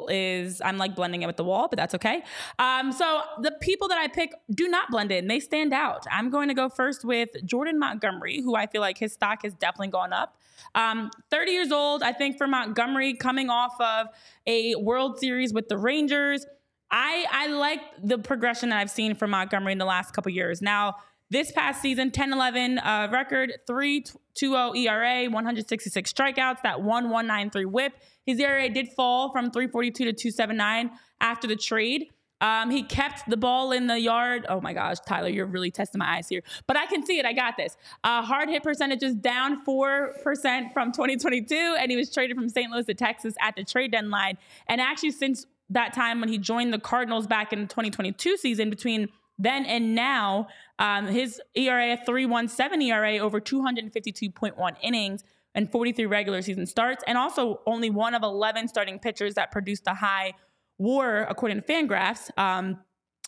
is 0.08 0.62
I'm 0.62 0.78
like 0.78 0.94
blending 0.94 1.22
it 1.22 1.26
with 1.26 1.36
the 1.36 1.44
wall, 1.44 1.68
but 1.68 1.76
that's 1.76 1.94
okay. 1.94 2.22
Um, 2.58 2.92
so 2.92 3.22
the 3.40 3.52
people 3.60 3.88
that 3.88 3.98
I 3.98 4.08
pick 4.08 4.32
do 4.54 4.68
not 4.68 4.90
blend 4.90 5.12
in; 5.12 5.26
they 5.28 5.40
stand 5.40 5.72
out. 5.72 6.06
I'm 6.10 6.30
going 6.30 6.48
to 6.48 6.54
go 6.54 6.68
first 6.68 7.04
with 7.04 7.30
Jordan 7.44 7.78
Montgomery, 7.78 8.40
who 8.40 8.54
I 8.54 8.66
feel 8.66 8.80
like 8.80 8.98
his 8.98 9.12
stock 9.12 9.42
has 9.42 9.54
definitely 9.54 9.88
gone 9.88 10.12
up. 10.12 10.36
Um, 10.74 11.10
30 11.30 11.52
years 11.52 11.72
old, 11.72 12.02
I 12.02 12.12
think 12.12 12.38
for 12.38 12.46
Montgomery, 12.46 13.14
coming 13.14 13.50
off 13.50 13.78
of 13.80 14.06
a 14.46 14.74
World 14.76 15.18
Series 15.18 15.52
with 15.52 15.68
the 15.68 15.78
Rangers. 15.78 16.46
I 16.90 17.26
I 17.30 17.46
like 17.48 17.80
the 18.02 18.18
progression 18.18 18.68
that 18.68 18.78
I've 18.78 18.90
seen 18.90 19.14
from 19.14 19.30
Montgomery 19.30 19.72
in 19.72 19.78
the 19.78 19.86
last 19.86 20.12
couple 20.12 20.30
years. 20.30 20.60
Now 20.60 20.96
this 21.32 21.50
past 21.50 21.80
season, 21.80 22.10
10 22.10 22.32
11 22.32 22.78
uh, 22.78 23.08
record, 23.10 23.54
3.20 23.68 24.76
ERA, 24.76 25.30
166 25.30 26.12
strikeouts, 26.12 26.62
that 26.62 26.82
1193 26.82 27.64
whip. 27.64 27.94
His 28.26 28.38
ERA 28.38 28.68
did 28.68 28.88
fall 28.88 29.32
from 29.32 29.50
342 29.50 30.04
to 30.04 30.12
279 30.12 30.90
after 31.20 31.48
the 31.48 31.56
trade. 31.56 32.10
Um, 32.42 32.70
he 32.70 32.82
kept 32.82 33.28
the 33.30 33.36
ball 33.36 33.70
in 33.72 33.86
the 33.86 33.98
yard. 33.98 34.46
Oh 34.48 34.60
my 34.60 34.72
gosh, 34.72 34.98
Tyler, 35.06 35.28
you're 35.28 35.46
really 35.46 35.70
testing 35.70 36.00
my 36.00 36.16
eyes 36.16 36.28
here. 36.28 36.42
But 36.66 36.76
I 36.76 36.86
can 36.86 37.06
see 37.06 37.18
it. 37.18 37.24
I 37.24 37.32
got 37.32 37.56
this. 37.56 37.76
Uh, 38.02 38.20
hard 38.20 38.48
hit 38.48 38.64
percentage 38.64 39.02
is 39.02 39.14
down 39.14 39.64
4% 39.64 40.72
from 40.72 40.92
2022, 40.92 41.76
and 41.78 41.90
he 41.90 41.96
was 41.96 42.12
traded 42.12 42.36
from 42.36 42.48
St. 42.48 42.70
Louis 42.70 42.84
to 42.86 42.94
Texas 42.94 43.34
at 43.40 43.54
the 43.56 43.64
trade 43.64 43.92
deadline. 43.92 44.38
And 44.66 44.80
actually, 44.80 45.12
since 45.12 45.46
that 45.70 45.94
time 45.94 46.20
when 46.20 46.28
he 46.28 46.36
joined 46.36 46.74
the 46.74 46.80
Cardinals 46.80 47.28
back 47.28 47.52
in 47.52 47.60
the 47.60 47.66
2022 47.68 48.36
season, 48.36 48.70
between 48.70 49.08
then 49.38 49.64
and 49.64 49.94
now, 49.94 50.48
um, 50.78 51.06
his 51.06 51.40
ERA, 51.54 51.96
317 52.04 52.82
ERA 52.82 53.18
over 53.18 53.40
252.1 53.40 54.76
innings 54.82 55.22
and 55.54 55.70
43 55.70 56.06
regular 56.06 56.42
season 56.42 56.66
starts, 56.66 57.04
and 57.06 57.18
also 57.18 57.60
only 57.66 57.90
one 57.90 58.14
of 58.14 58.22
11 58.22 58.68
starting 58.68 58.98
pitchers 58.98 59.34
that 59.34 59.50
produced 59.50 59.84
a 59.86 59.94
high 59.94 60.32
WAR 60.78 61.24
according 61.24 61.60
to 61.60 61.66
Fangraphs. 61.66 62.30
Um, 62.38 62.78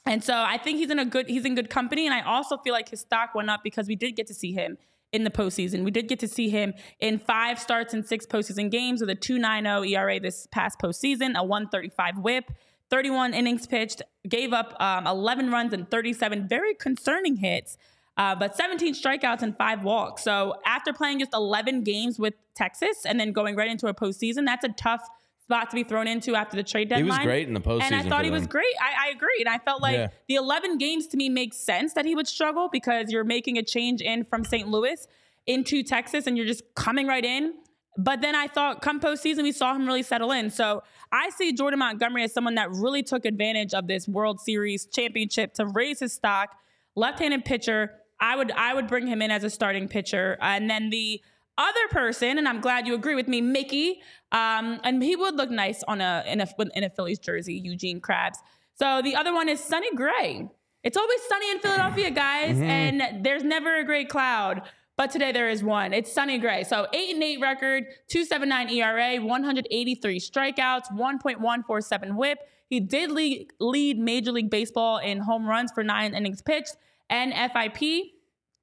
and 0.07 0.23
so 0.23 0.35
I 0.35 0.59
think 0.59 0.79
he's 0.79 0.91
in 0.91 0.99
a 0.99 1.05
good 1.05 1.29
he's 1.29 1.45
in 1.45 1.55
good 1.55 1.71
company, 1.71 2.07
and 2.07 2.15
I 2.15 2.23
also 2.23 2.59
feel 2.59 2.73
like 2.73 2.89
his 2.89 3.01
stock 3.01 3.35
went 3.35 3.49
up 3.51 3.61
because 3.63 3.89
we 3.89 3.97
did 3.97 4.17
get 4.17 4.27
to 4.27 4.35
see 4.35 4.53
him 4.53 4.77
in 5.13 5.25
the 5.25 5.31
postseason. 5.31 5.85
We 5.85 5.91
did 5.91 6.09
get 6.09 6.19
to 6.21 6.29
see 6.29 6.51
him 6.51 6.75
in 6.99 7.19
five 7.19 7.59
starts 7.59 7.95
and 7.95 8.05
six 8.05 8.27
postseason 8.27 8.71
games 8.71 9.01
with 9.01 9.11
a 9.11 9.17
2.90 9.17 9.89
ERA 9.91 10.19
this 10.19 10.49
past 10.51 10.79
postseason, 10.81 11.37
a 11.37 11.45
135 11.45 12.19
WHIP. 12.19 12.51
31 12.95 13.35
innings 13.35 13.67
pitched, 13.67 14.03
gave 14.29 14.53
up 14.53 14.81
um, 14.81 15.05
11 15.05 15.51
runs 15.51 15.73
and 15.73 15.91
37 15.91 16.47
very 16.47 16.75
concerning 16.75 17.35
hits, 17.35 17.77
uh, 18.17 18.37
but 18.37 18.55
17 18.55 18.95
strikeouts 18.95 19.43
and 19.43 19.59
five 19.59 19.83
walks. 19.83 20.23
So 20.23 20.55
after 20.65 20.93
playing 20.93 21.19
just 21.19 21.35
11 21.35 21.83
games 21.83 22.21
with 22.21 22.35
Texas 22.55 23.05
and 23.05 23.19
then 23.19 23.33
going 23.33 23.57
right 23.57 23.69
into 23.69 23.89
a 23.89 23.95
postseason, 23.95 24.47
that's 24.47 24.65
a 24.65 24.69
tough 24.69 25.03
spot 25.43 25.71
to 25.71 25.75
be 25.75 25.83
thrown 25.83 26.07
into 26.07 26.37
after 26.37 26.57
the 26.57 26.63
trade 26.63 26.89
deadline. 26.89 27.05
He 27.05 27.11
was 27.11 27.19
great 27.19 27.49
in 27.49 27.55
the 27.55 27.61
postseason. 27.61 27.83
And 27.83 27.95
I 27.97 28.03
thought 28.09 28.23
he 28.23 28.31
them. 28.31 28.39
was 28.39 28.47
great. 28.47 28.75
I, 28.81 29.09
I 29.09 29.11
agree. 29.11 29.39
And 29.41 29.49
I 29.49 29.59
felt 29.59 29.83
like 29.83 29.97
yeah. 29.97 30.09
the 30.29 30.37
11 30.37 30.79
games 30.79 31.09
to 31.09 31.17
me 31.17 31.29
makes 31.29 31.57
sense 31.57 31.95
that 31.95 32.05
he 32.05 32.15
would 32.15 32.29
struggle 32.29 32.69
because 32.71 33.11
you're 33.11 33.25
making 33.25 33.59
a 33.59 33.65
change 33.65 34.03
in 34.03 34.23
from 34.23 34.45
St. 34.45 34.69
Louis 34.69 35.05
into 35.49 35.83
Texas 35.83 36.29
and 36.29 36.37
you're 36.37 36.47
just 36.47 36.63
coming 36.77 37.09
right 37.09 37.25
in. 37.25 37.55
But 37.97 38.21
then 38.21 38.35
I 38.35 38.49
thought 38.49 38.83
come 38.83 39.01
postseason, 39.01 39.43
we 39.43 39.53
saw 39.53 39.75
him 39.75 39.87
really 39.87 40.03
settle 40.03 40.33
in. 40.33 40.51
So 40.51 40.83
I 41.13 41.31
see 41.31 41.53
Jordan 41.53 41.79
Montgomery 41.79 42.25
as 42.25 42.33
someone 42.33 42.57
that 42.57 42.71
really 42.71 43.03
took 43.03 43.25
advantage 43.25 43.73
of 43.73 43.87
this 43.87 44.09
World 44.09 44.41
Series 44.41 44.87
championship 44.87 45.55
to 45.55 45.67
raise 45.67 46.01
his 46.01 46.13
stock. 46.13 46.57
Left-handed 46.97 47.45
pitcher. 47.45 47.93
I 48.21 48.37
would 48.37 48.51
I 48.53 48.75
would 48.75 48.87
bring 48.87 49.07
him 49.07 49.23
in 49.23 49.31
as 49.31 49.45
a 49.45 49.51
starting 49.51 49.89
pitcher. 49.89 50.39
And 50.41 50.69
then 50.69 50.91
the 50.91 51.21
other 51.57 51.89
person, 51.91 52.39
and 52.39 52.49
I'm 52.49 52.61
glad 52.61 52.87
you 52.87 52.95
agree 52.95 53.15
with 53.15 53.29
me, 53.29 53.41
Mickey. 53.41 54.01
Um, 54.33 54.81
and 54.83 55.03
he 55.03 55.15
would 55.15 55.37
look 55.37 55.51
nice 55.51 55.83
on 55.85 56.01
a 56.01 56.25
in 56.27 56.41
a 56.41 56.49
in 56.75 56.85
a 56.85 56.91
Phillies 56.91 57.19
jersey, 57.19 57.55
Eugene 57.55 58.01
Krabs. 58.01 58.39
So 58.75 59.03
the 59.03 59.15
other 59.15 59.33
one 59.33 59.49
is 59.49 59.61
Sonny 59.61 59.95
Gray. 59.95 60.49
It's 60.83 60.97
always 60.97 61.21
sunny 61.29 61.51
in 61.51 61.59
Philadelphia, 61.61 62.11
guys, 62.11 62.57
mm-hmm. 62.57 62.65
and 62.65 63.25
there's 63.25 63.43
never 63.43 63.77
a 63.77 63.85
gray 63.85 64.05
cloud. 64.05 64.63
But 64.97 65.11
today 65.11 65.33
there 65.33 65.51
is 65.51 65.65
one. 65.65 65.93
It's 65.93 66.13
Sonny 66.13 66.39
Gray. 66.39 66.63
So 66.63 66.87
eight 66.93 67.15
and 67.15 67.23
eight 67.23 67.41
record, 67.41 67.85
279 68.09 68.71
ERA, 68.71 69.17
183 69.21 70.21
strikeouts, 70.21 70.93
1.147 70.93 72.17
whip. 72.17 72.39
He 72.69 72.81
did 72.81 73.11
lead, 73.11 73.49
lead 73.59 73.99
Major 73.99 74.33
League 74.33 74.51
Baseball 74.51 74.99
in 74.99 75.19
home 75.19 75.47
runs 75.47 75.73
for 75.73 75.83
nine 75.83 76.15
innings 76.15 76.43
pitched 76.43 76.77
and 77.11 77.33
FIP. 77.33 78.13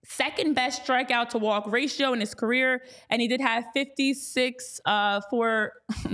Second 0.04 0.56
best 0.56 0.84
strikeout 0.84 1.30
to 1.30 1.38
walk 1.38 1.72
ratio 1.72 2.12
in 2.14 2.20
his 2.20 2.34
career, 2.34 2.82
and 3.12 3.22
he 3.22 3.28
did 3.28 3.40
have 3.40 3.66
56 3.76 4.82
uh, 4.86 5.22
for. 5.30 5.74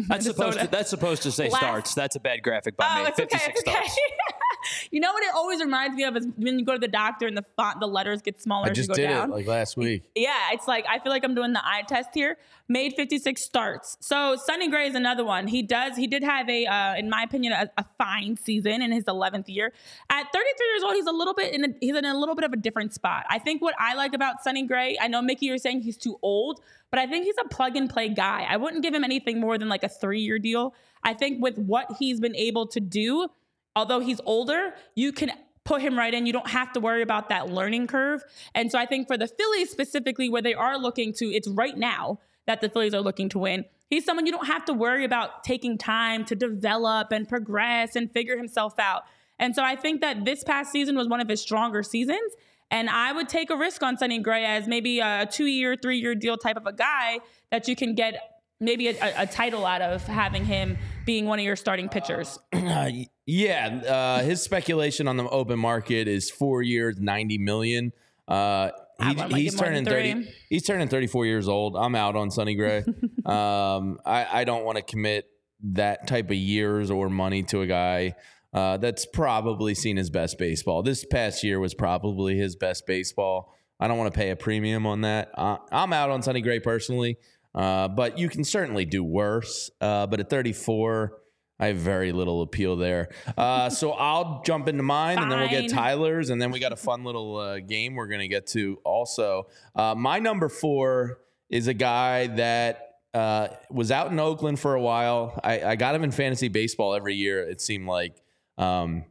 That's 0.10 0.26
supposed 0.26 0.60
to 0.60 0.68
that's 0.68 0.90
supposed 0.90 1.24
to 1.24 1.32
say 1.32 1.48
Last, 1.48 1.62
starts. 1.62 1.94
That's 1.94 2.16
a 2.18 2.20
bad 2.20 2.44
graphic 2.44 2.76
by 2.76 2.86
oh, 2.90 3.04
me. 3.06 3.12
56 3.16 3.44
okay, 3.44 3.52
okay. 3.52 3.60
starts. 3.60 3.98
you 4.92 5.00
know 5.00 5.12
what 5.12 5.24
it 5.24 5.34
always 5.36 5.60
reminds 5.60 5.96
me 5.96 6.04
of 6.04 6.16
is 6.18 6.28
when 6.38 6.60
you 6.60 6.66
go 6.66 6.74
to 6.74 6.80
the 6.80 6.88
doctor 6.88 7.28
and 7.28 7.38
the 7.38 7.46
font, 7.56 7.80
the 7.80 7.88
letters 7.88 8.22
get 8.22 8.42
smaller 8.42 8.68
I 8.68 8.70
just 8.70 8.90
as 8.90 8.98
you 8.98 9.04
go 9.04 9.10
did 9.10 9.14
down. 9.14 9.30
it 9.30 9.34
like 9.34 9.48
last 9.48 9.78
week. 9.78 10.04
Yeah, 10.16 10.36
it's 10.52 10.68
like 10.68 10.86
I 10.90 11.00
feel 11.00 11.12
like 11.12 11.24
I'm 11.24 11.36
doing 11.36 11.54
the 11.54 11.66
eye 11.66 11.84
test 11.88 12.10
here. 12.14 12.38
Made 12.70 12.94
56 12.96 13.42
starts. 13.42 13.98
So 14.02 14.36
Sonny 14.36 14.70
Gray 14.70 14.88
is 14.88 14.96
another 14.96 15.24
one. 15.24 15.48
He 15.48 15.64
does. 15.64 15.96
He 15.96 16.06
did 16.06 16.22
have 16.24 16.50
a, 16.50 16.66
uh, 16.66 16.96
in 16.96 17.10
my 17.10 17.24
opinion, 17.24 17.54
a, 17.54 17.70
a, 17.78 17.86
fine 17.98 18.36
season 18.36 18.82
in 18.82 18.92
his 18.92 19.06
11th 19.06 19.48
year. 19.48 19.72
At 20.10 20.26
33 20.34 20.68
years 20.74 20.84
old, 20.84 20.96
he's 20.96 21.06
a 21.06 21.12
little 21.12 21.34
bit 21.34 21.54
in. 21.54 21.64
A, 21.64 21.68
he's 21.80 21.96
in 21.96 22.04
a 22.04 22.18
little 22.18 22.36
bit 22.36 22.44
of 22.44 22.52
a 22.52 22.58
different 22.58 22.94
spot. 22.94 23.26
I 23.30 23.40
think 23.40 23.62
what 23.62 23.74
I 23.80 23.94
like 23.96 24.14
about 24.14 24.44
Sonny 24.44 24.68
Gray. 24.68 24.98
I 25.00 25.08
know 25.08 25.22
Mickey, 25.22 25.46
you're 25.46 25.58
saying 25.58 25.82
he's 25.82 25.98
too 25.98 26.20
old, 26.22 26.60
but 26.92 27.00
I 27.00 27.08
think 27.08 27.26
he's 27.26 27.36
a 27.44 27.48
plug 27.48 27.76
and 27.76 27.90
play 27.90 28.10
guy. 28.10 28.46
I 28.50 28.58
wouldn't 28.58 28.84
give 28.84 28.94
him 28.94 29.04
anything 29.04 29.40
more 29.40 29.58
than 29.58 29.70
like 29.70 29.84
a 29.84 29.90
three 29.90 30.22
year 30.22 30.38
deal. 30.38 30.74
I 31.04 31.14
think 31.14 31.42
with 31.42 31.58
what 31.58 31.96
he's 32.00 32.20
been 32.20 32.36
able 32.36 32.68
to 32.68 32.80
do 32.80 33.30
although 33.78 34.00
he's 34.00 34.20
older, 34.26 34.74
you 34.96 35.12
can 35.12 35.32
put 35.64 35.82
him 35.82 35.96
right 35.98 36.14
in. 36.14 36.26
You 36.26 36.34
don't 36.34 36.50
have 36.50 36.74
to 36.74 36.80
worry 36.80 37.04
about 37.04 37.30
that 37.30 37.50
learning 37.50 37.86
curve. 37.86 38.24
And 38.56 38.72
so 38.72 38.80
I 38.80 38.88
think 38.88 39.08
for 39.08 39.18
the 39.18 39.28
Phillies 39.28 39.70
specifically, 39.70 40.30
where 40.30 40.42
they 40.42 40.56
are 40.56 40.80
looking 40.80 41.14
to, 41.14 41.26
it's 41.26 41.48
right 41.48 41.78
now 41.78 42.20
that 42.48 42.60
the 42.60 42.70
Phillies 42.70 42.96
are 42.96 43.02
looking 43.02 43.30
to 43.30 43.40
win. 43.40 43.66
He's 43.88 44.04
someone 44.04 44.26
you 44.26 44.32
don't 44.32 44.48
have 44.48 44.66
to 44.66 44.74
worry 44.74 45.06
about 45.06 45.44
taking 45.44 45.78
time 45.78 46.26
to 46.26 46.36
develop 46.36 47.12
and 47.12 47.30
progress 47.30 47.96
and 47.96 48.12
figure 48.12 48.36
himself 48.36 48.80
out. 48.80 49.04
And 49.38 49.54
so 49.54 49.64
I 49.64 49.76
think 49.76 50.02
that 50.02 50.26
this 50.26 50.44
past 50.44 50.72
season 50.72 50.96
was 50.96 51.08
one 51.08 51.22
of 51.22 51.30
his 51.30 51.40
stronger 51.40 51.84
seasons. 51.84 52.34
And 52.72 52.90
I 52.90 53.12
would 53.14 53.30
take 53.30 53.52
a 53.52 53.56
risk 53.56 53.84
on 53.84 53.96
Sonny 53.98 54.18
Gray 54.20 54.44
as 54.44 54.68
maybe 54.68 55.00
a 55.00 55.28
two 55.30 55.46
year, 55.46 55.76
three 55.76 56.00
year 56.00 56.16
deal 56.16 56.36
type 56.36 56.58
of 56.58 56.66
a 56.66 56.74
guy 56.74 57.20
that 57.52 57.68
you 57.68 57.76
can 57.76 57.94
get 57.94 58.37
maybe 58.60 58.88
a, 58.88 59.22
a, 59.22 59.28
title 59.28 59.66
out 59.66 59.82
of 59.82 60.04
having 60.04 60.46
him 60.46 60.78
being 61.06 61.26
one 61.26 61.40
of 61.40 61.46
your 61.46 61.56
starting 61.56 61.90
pitchers. 61.90 62.40
yeah, 63.26 63.68
uh, 63.68 64.24
his 64.24 64.42
speculation 64.42 65.08
on 65.08 65.18
the 65.18 65.28
open 65.30 65.60
market 65.60 66.08
is 66.08 66.30
four 66.30 66.62
years, 66.62 66.98
ninety 67.00 67.38
million. 67.38 67.94
Uh, 68.28 68.72
he, 69.02 69.44
he's 69.44 69.56
turning 69.56 69.86
thirty. 69.86 70.34
He's 70.50 70.64
turning 70.64 70.88
thirty-four 70.88 71.26
years 71.26 71.48
old. 71.48 71.76
I'm 71.76 71.96
out 71.96 72.16
on 72.16 72.32
Sonny 72.32 72.56
Gray. 72.56 72.80
um, 73.26 74.00
I, 74.06 74.28
I 74.32 74.44
don't 74.44 74.66
want 74.66 74.78
to 74.78 74.84
commit 74.84 75.30
that 75.74 76.08
type 76.08 76.30
of 76.30 76.36
years 76.36 76.92
or 76.92 77.10
money 77.10 77.44
to 77.44 77.62
a 77.62 77.68
guy. 77.68 78.16
Uh, 78.54 78.78
that's 78.78 79.06
probably 79.06 79.76
seen 79.76 79.98
his 79.98 80.10
best 80.10 80.38
baseball. 80.40 80.82
This 80.82 81.06
past 81.06 81.44
year 81.44 81.60
was 81.60 81.74
probably 81.74 82.38
his 82.38 82.56
best 82.56 82.88
baseball. 82.88 83.54
I 83.80 83.88
don't 83.88 83.98
want 83.98 84.12
to 84.12 84.18
pay 84.18 84.32
a 84.32 84.36
premium 84.36 84.88
on 84.88 85.02
that. 85.02 85.30
Uh, 85.36 85.58
I'm 85.72 85.94
out 85.94 86.10
on 86.10 86.24
Sonny 86.24 86.42
Gray 86.42 86.60
personally. 86.60 87.18
Uh, 87.56 87.88
but 87.88 88.18
you 88.18 88.30
can 88.30 88.44
certainly 88.44 88.86
do 88.86 89.04
worse. 89.04 89.70
Uh, 89.82 90.06
but 90.08 90.20
at 90.20 90.30
34, 90.30 91.18
I 91.60 91.68
have 91.68 91.78
very 91.78 92.12
little 92.12 92.42
appeal 92.42 92.76
there. 92.76 93.10
Uh, 93.38 93.70
so 93.72 93.92
I'll 93.92 94.42
jump 94.46 94.68
into 94.68 94.84
mine 94.84 95.16
Fine. 95.16 95.24
and 95.24 95.32
then 95.32 95.40
we'll 95.40 95.50
get 95.50 95.70
Tyler's. 95.70 96.30
And 96.30 96.42
then 96.42 96.52
we 96.52 96.60
got 96.60 96.72
a 96.72 96.78
fun 96.78 97.04
little 97.04 97.38
uh, 97.38 97.60
game 97.60 97.96
we're 97.96 98.08
going 98.08 98.22
to 98.22 98.28
get 98.28 98.48
to 98.48 98.80
also. 98.84 99.48
Uh, 99.76 99.96
my 99.96 100.20
number 100.20 100.50
four 100.50 101.20
is 101.50 101.68
a 101.68 101.74
guy 101.74 102.28
that 102.28 102.88
uh, 103.14 103.48
was 103.72 103.92
out 103.92 104.12
in 104.12 104.20
Oakland 104.20 104.60
for 104.60 104.76
a 104.76 104.82
while. 104.82 105.40
I, 105.44 105.62
I, 105.62 105.76
got 105.76 105.96
him 105.96 106.04
in 106.04 106.12
fantasy 106.12 106.50
baseball 106.50 106.94
every 106.94 107.16
year, 107.16 107.42
it 107.42 107.62
seemed 107.62 107.88
like. 107.88 108.22
Um, 108.58 109.06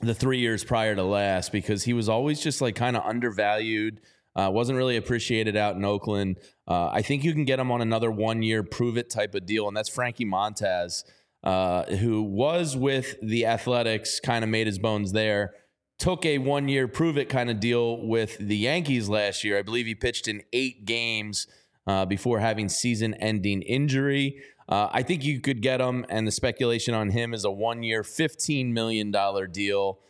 the 0.00 0.14
three 0.14 0.40
years 0.40 0.62
prior 0.64 0.94
to 0.94 1.02
last, 1.02 1.52
because 1.52 1.84
he 1.84 1.94
was 1.94 2.08
always 2.08 2.40
just 2.40 2.60
like 2.60 2.74
kind 2.74 2.96
of 2.96 3.04
undervalued. 3.04 4.00
Uh, 4.36 4.50
wasn't 4.52 4.76
really 4.76 4.96
appreciated 4.96 5.56
out 5.56 5.76
in 5.76 5.84
Oakland. 5.84 6.36
Uh, 6.68 6.88
I 6.88 7.00
think 7.00 7.24
you 7.24 7.32
can 7.32 7.46
get 7.46 7.58
him 7.58 7.72
on 7.72 7.80
another 7.80 8.10
one 8.10 8.42
year 8.42 8.62
prove 8.62 8.98
it 8.98 9.08
type 9.08 9.34
of 9.34 9.46
deal, 9.46 9.66
and 9.66 9.76
that's 9.76 9.88
Frankie 9.88 10.26
Montas, 10.26 11.04
uh, 11.42 11.84
who 11.84 12.22
was 12.22 12.76
with 12.76 13.16
the 13.22 13.46
Athletics, 13.46 14.20
kind 14.20 14.44
of 14.44 14.50
made 14.50 14.66
his 14.66 14.78
bones 14.78 15.12
there. 15.12 15.54
Took 15.98 16.26
a 16.26 16.36
one 16.36 16.68
year 16.68 16.86
prove 16.86 17.16
it 17.16 17.30
kind 17.30 17.48
of 17.48 17.58
deal 17.60 18.06
with 18.06 18.36
the 18.38 18.56
Yankees 18.56 19.08
last 19.08 19.42
year. 19.42 19.56
I 19.56 19.62
believe 19.62 19.86
he 19.86 19.94
pitched 19.94 20.28
in 20.28 20.42
eight 20.52 20.84
games 20.84 21.46
uh, 21.86 22.04
before 22.04 22.40
having 22.40 22.68
season 22.68 23.14
ending 23.14 23.62
injury. 23.62 24.42
Uh, 24.68 24.88
I 24.92 25.02
think 25.02 25.24
you 25.24 25.40
could 25.40 25.62
get 25.62 25.80
him, 25.80 26.04
and 26.10 26.26
the 26.26 26.32
speculation 26.32 26.92
on 26.92 27.10
him 27.10 27.32
is 27.32 27.44
a 27.44 27.50
one 27.50 27.82
year, 27.82 28.02
$15 28.02 28.72
million 28.72 29.10
deal. 29.52 30.00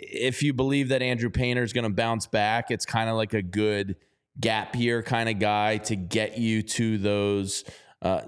If 0.00 0.42
you 0.42 0.52
believe 0.52 0.88
that 0.90 1.02
Andrew 1.02 1.30
Painter 1.30 1.62
is 1.62 1.72
going 1.72 1.84
to 1.84 1.90
bounce 1.90 2.26
back, 2.26 2.70
it's 2.70 2.86
kind 2.86 3.10
of 3.10 3.16
like 3.16 3.34
a 3.34 3.42
good 3.42 3.96
gap 4.40 4.76
year 4.76 5.02
kind 5.02 5.28
of 5.28 5.38
guy 5.38 5.78
to 5.78 5.96
get 5.96 6.38
you 6.38 6.62
to 6.62 6.98
those. 6.98 7.64
Uh, 8.00 8.20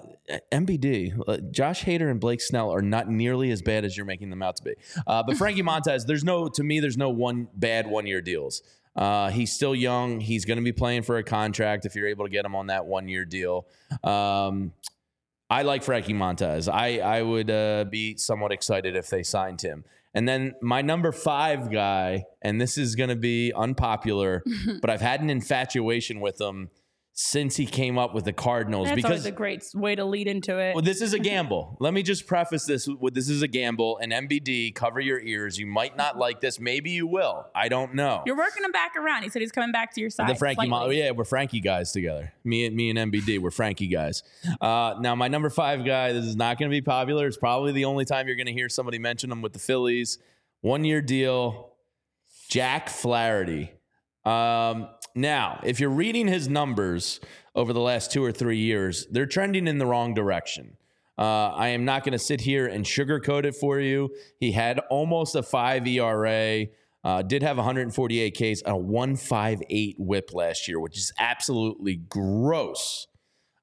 MBD, 0.53 1.21
uh, 1.27 1.39
Josh 1.51 1.85
Hader 1.85 2.11
and 2.11 2.21
Blake 2.21 2.41
Snell 2.41 2.73
are 2.73 2.83
not 2.83 3.09
nearly 3.09 3.51
as 3.51 3.63
bad 3.63 3.85
as 3.85 3.97
you're 3.97 4.07
making 4.07 4.31
them 4.31 4.43
out 4.43 4.57
to 4.57 4.63
be. 4.63 4.75
Uh, 5.07 5.23
but 5.23 5.37
Frankie 5.37 5.63
Montas, 5.65 6.07
there's 6.07 6.25
no, 6.25 6.49
to 6.49 6.63
me, 6.63 6.81
there's 6.81 6.97
no 6.97 7.11
one 7.11 7.49
bad 7.55 7.87
one 7.87 8.07
year 8.07 8.21
deals. 8.21 8.63
Uh, 8.97 9.31
he's 9.31 9.53
still 9.53 9.75
young. 9.75 10.21
He's 10.21 10.45
going 10.45 10.59
to 10.59 10.65
be 10.65 10.73
playing 10.73 11.03
for 11.03 11.19
a 11.19 11.23
contract 11.23 11.87
if 11.87 11.95
you're 11.95 12.09
able 12.09 12.25
to 12.25 12.31
get 12.31 12.45
him 12.45 12.57
on 12.57 12.67
that 12.67 12.87
one 12.87 13.09
year 13.09 13.25
deal. 13.25 13.67
Um, 14.03 14.73
I 15.49 15.63
like 15.63 15.83
Frankie 15.83 16.15
Montas. 16.15 16.73
I, 16.73 16.99
I 16.99 17.23
would 17.23 17.51
uh, 17.51 17.85
be 17.85 18.17
somewhat 18.17 18.53
excited 18.53 18.97
if 18.97 19.09
they 19.09 19.23
signed 19.23 19.61
him. 19.61 19.85
And 20.13 20.29
then 20.29 20.55
my 20.61 20.83
number 20.83 21.13
five 21.13 21.71
guy, 21.71 22.25
and 22.43 22.61
this 22.61 22.77
is 22.77 22.97
going 22.97 23.11
to 23.11 23.17
be 23.17 23.53
unpopular, 23.55 24.43
but 24.81 24.91
I've 24.91 25.01
had 25.01 25.21
an 25.21 25.31
infatuation 25.31 26.21
with 26.21 26.41
him 26.41 26.71
since 27.23 27.55
he 27.55 27.67
came 27.67 27.99
up 27.99 28.15
with 28.15 28.25
the 28.25 28.33
Cardinals 28.33 28.89
That's 28.89 28.97
because 28.97 29.27
a 29.27 29.31
great 29.31 29.63
way 29.75 29.95
to 29.95 30.07
lead 30.07 30.27
into 30.27 30.59
it. 30.59 30.75
well, 30.75 30.83
this 30.83 31.03
is 31.03 31.13
a 31.13 31.19
gamble. 31.31 31.77
Let 31.79 31.93
me 31.93 32.03
just 32.03 32.27
preface 32.27 32.65
this 32.65 32.89
with 32.89 33.13
this 33.13 33.29
is 33.29 33.43
a 33.43 33.47
gamble. 33.47 33.99
And 33.99 34.11
MBD, 34.11 34.75
cover 34.75 35.01
your 35.01 35.21
ears. 35.21 35.59
You 35.59 35.67
might 35.67 35.99
not 35.99 36.17
like 36.17 36.41
this. 36.41 36.59
Maybe 36.59 36.93
you 36.93 37.07
will. 37.07 37.47
I 37.55 37.69
don't 37.69 37.95
know. 37.95 38.23
You're 38.25 38.39
working 38.39 38.65
him 38.65 38.73
back 38.73 38.97
around. 38.97 39.25
He 39.25 39.29
said 39.29 39.43
he's 39.43 39.53
coming 39.53 39.71
back 39.71 39.93
to 39.97 40.01
your 40.01 40.09
side. 40.09 40.31
the 40.31 40.35
Frankie, 40.35 40.67
Mo- 40.67 40.89
yeah, 40.89 41.11
we're 41.11 41.27
Frankie 41.27 41.61
guys 41.61 41.93
together. 41.93 42.33
Me 42.43 42.65
and 42.65 42.75
me 42.75 42.89
and 42.89 43.13
MBD, 43.13 43.39
we're 43.39 43.51
Frankie 43.51 43.89
guys. 43.89 44.23
Uh, 44.59 44.95
now, 45.01 45.15
my 45.15 45.29
number 45.29 45.51
five 45.51 45.85
guy. 45.85 46.15
This 46.15 46.25
is 46.25 46.37
not 46.37 46.59
going 46.59 46.71
to 46.71 46.75
be 46.75 46.81
popular. 46.81 47.27
It's 47.27 47.37
probably 47.37 47.73
the 47.73 47.85
only 47.85 48.07
time 48.07 48.29
you're 48.29 48.37
going 48.37 48.47
to 48.47 48.55
hear 48.55 48.71
somebody 48.71 48.99
mention 48.99 49.31
him 49.31 49.43
with 49.43 49.53
the 49.53 49.59
Phillies. 49.59 50.19
One 50.63 50.85
year 50.85 51.03
deal. 51.03 51.75
Jack 52.49 52.89
Flaherty. 52.89 53.73
Um, 54.25 54.89
now, 55.15 55.61
if 55.65 55.81
you're 55.81 55.91
reading 55.91 56.29
his 56.29 56.49
numbers 56.49 57.21
over 57.55 57.73
the 57.73 57.81
last 57.81 58.13
two 58.13 58.25
or 58.25 58.33
three 58.33 58.59
years, 58.59 59.07
they're 59.11 59.27
trending 59.27 59.67
in 59.67 59.79
the 59.79 59.87
wrong 59.87 60.15
direction. 60.15 60.77
Uh, 61.19 61.53
I 61.55 61.69
am 61.69 61.85
not 61.85 62.05
going 62.05 62.13
to 62.13 62.19
sit 62.19 62.41
here 62.41 62.67
and 62.67 62.85
sugarcoat 62.85 63.45
it 63.45 63.55
for 63.55 63.79
you. 63.79 64.11
He 64.39 64.53
had 64.53 64.79
almost 64.91 65.35
a 65.35 65.43
five 65.43 65.87
ERA, 65.87 66.67
uh, 67.05 67.23
did 67.23 67.43
have 67.43 67.59
148 67.59 68.31
Ks, 68.31 68.63
a 68.65 68.77
158 68.77 69.97
whip 69.99 70.31
last 70.33 70.67
year, 70.67 70.81
which 70.81 70.97
is 70.97 71.13
absolutely 71.19 71.97
gross. 71.97 73.07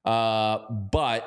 Uh, 0.04 0.58
but 0.70 1.24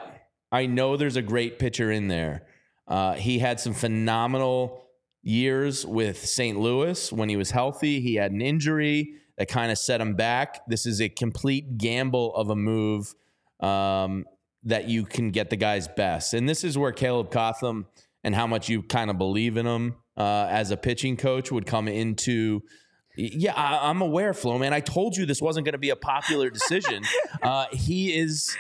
I 0.51 0.67
know 0.67 0.95
there's 0.95 1.17
a 1.17 1.21
great 1.21 1.59
pitcher 1.59 1.91
in 1.91 2.07
there. 2.07 2.45
Uh, 2.87 3.13
he 3.13 3.39
had 3.39 3.59
some 3.59 3.73
phenomenal 3.73 4.85
years 5.23 5.85
with 5.85 6.25
St. 6.25 6.59
Louis 6.59 7.11
when 7.11 7.29
he 7.29 7.35
was 7.35 7.51
healthy. 7.51 7.99
He 7.99 8.15
had 8.15 8.31
an 8.31 8.41
injury 8.41 9.15
that 9.37 9.47
kind 9.47 9.71
of 9.71 9.77
set 9.77 10.01
him 10.01 10.15
back. 10.15 10.61
This 10.67 10.85
is 10.85 11.01
a 11.01 11.09
complete 11.09 11.77
gamble 11.77 12.35
of 12.35 12.49
a 12.49 12.55
move 12.55 13.13
um, 13.59 14.25
that 14.63 14.87
you 14.87 15.05
can 15.05 15.31
get 15.31 15.49
the 15.49 15.55
guy's 15.55 15.87
best. 15.87 16.33
And 16.33 16.47
this 16.47 16.63
is 16.63 16.77
where 16.77 16.91
Caleb 16.91 17.31
Cotham 17.31 17.87
and 18.23 18.35
how 18.35 18.47
much 18.47 18.69
you 18.69 18.83
kind 18.83 19.09
of 19.09 19.17
believe 19.17 19.57
in 19.57 19.65
him 19.65 19.95
uh, 20.17 20.47
as 20.49 20.71
a 20.71 20.77
pitching 20.77 21.17
coach 21.17 21.51
would 21.51 21.65
come 21.65 21.87
into. 21.87 22.61
Yeah, 23.17 23.53
I, 23.53 23.89
I'm 23.89 24.01
aware, 24.01 24.33
Flo, 24.33 24.57
man. 24.57 24.73
I 24.73 24.79
told 24.79 25.17
you 25.17 25.25
this 25.25 25.41
wasn't 25.41 25.65
going 25.65 25.73
to 25.73 25.79
be 25.79 25.89
a 25.89 25.95
popular 25.95 26.49
decision. 26.49 27.03
uh, 27.41 27.65
he 27.71 28.17
is 28.17 28.55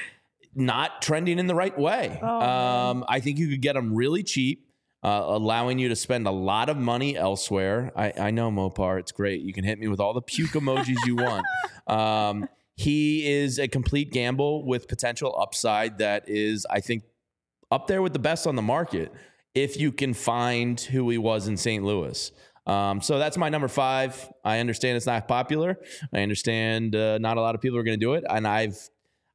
not 0.55 1.01
trending 1.01 1.39
in 1.39 1.47
the 1.47 1.55
right 1.55 1.77
way. 1.77 2.19
um, 2.21 3.05
I 3.07 3.19
think 3.19 3.37
you 3.37 3.47
could 3.49 3.61
get 3.61 3.75
him 3.75 3.93
really 3.95 4.23
cheap, 4.23 4.67
uh, 5.03 5.23
allowing 5.25 5.79
you 5.79 5.89
to 5.89 5.95
spend 5.95 6.27
a 6.27 6.31
lot 6.31 6.69
of 6.69 6.77
money 6.77 7.17
elsewhere. 7.17 7.91
I, 7.95 8.13
I 8.17 8.31
know 8.31 8.51
Mopar, 8.51 8.99
it's 8.99 9.11
great. 9.11 9.41
You 9.41 9.53
can 9.53 9.63
hit 9.63 9.79
me 9.79 9.87
with 9.87 9.99
all 9.99 10.13
the 10.13 10.21
puke 10.21 10.51
emojis 10.51 10.97
you 11.05 11.15
want. 11.15 11.45
Um, 11.87 12.47
he 12.75 13.29
is 13.29 13.59
a 13.59 13.67
complete 13.67 14.11
gamble 14.11 14.65
with 14.65 14.87
potential 14.87 15.35
upside 15.37 15.97
that 15.97 16.29
is, 16.29 16.65
I 16.69 16.79
think, 16.79 17.03
up 17.69 17.87
there 17.87 18.01
with 18.01 18.13
the 18.13 18.19
best 18.19 18.47
on 18.47 18.55
the 18.55 18.61
market 18.61 19.11
if 19.53 19.77
you 19.77 19.91
can 19.91 20.13
find 20.13 20.79
who 20.79 21.09
he 21.09 21.17
was 21.17 21.47
in 21.47 21.57
St. 21.57 21.83
Louis. 21.83 22.31
Um, 22.65 23.01
so 23.01 23.17
that's 23.17 23.37
my 23.37 23.49
number 23.49 23.67
five. 23.67 24.31
I 24.45 24.59
understand 24.59 24.95
it's 24.95 25.05
not 25.05 25.27
popular. 25.27 25.77
I 26.13 26.21
understand 26.21 26.95
uh, 26.95 27.17
not 27.17 27.37
a 27.37 27.41
lot 27.41 27.55
of 27.55 27.61
people 27.61 27.77
are 27.77 27.83
going 27.83 27.99
to 27.99 28.05
do 28.05 28.13
it, 28.13 28.23
and 28.29 28.47
I've 28.47 28.77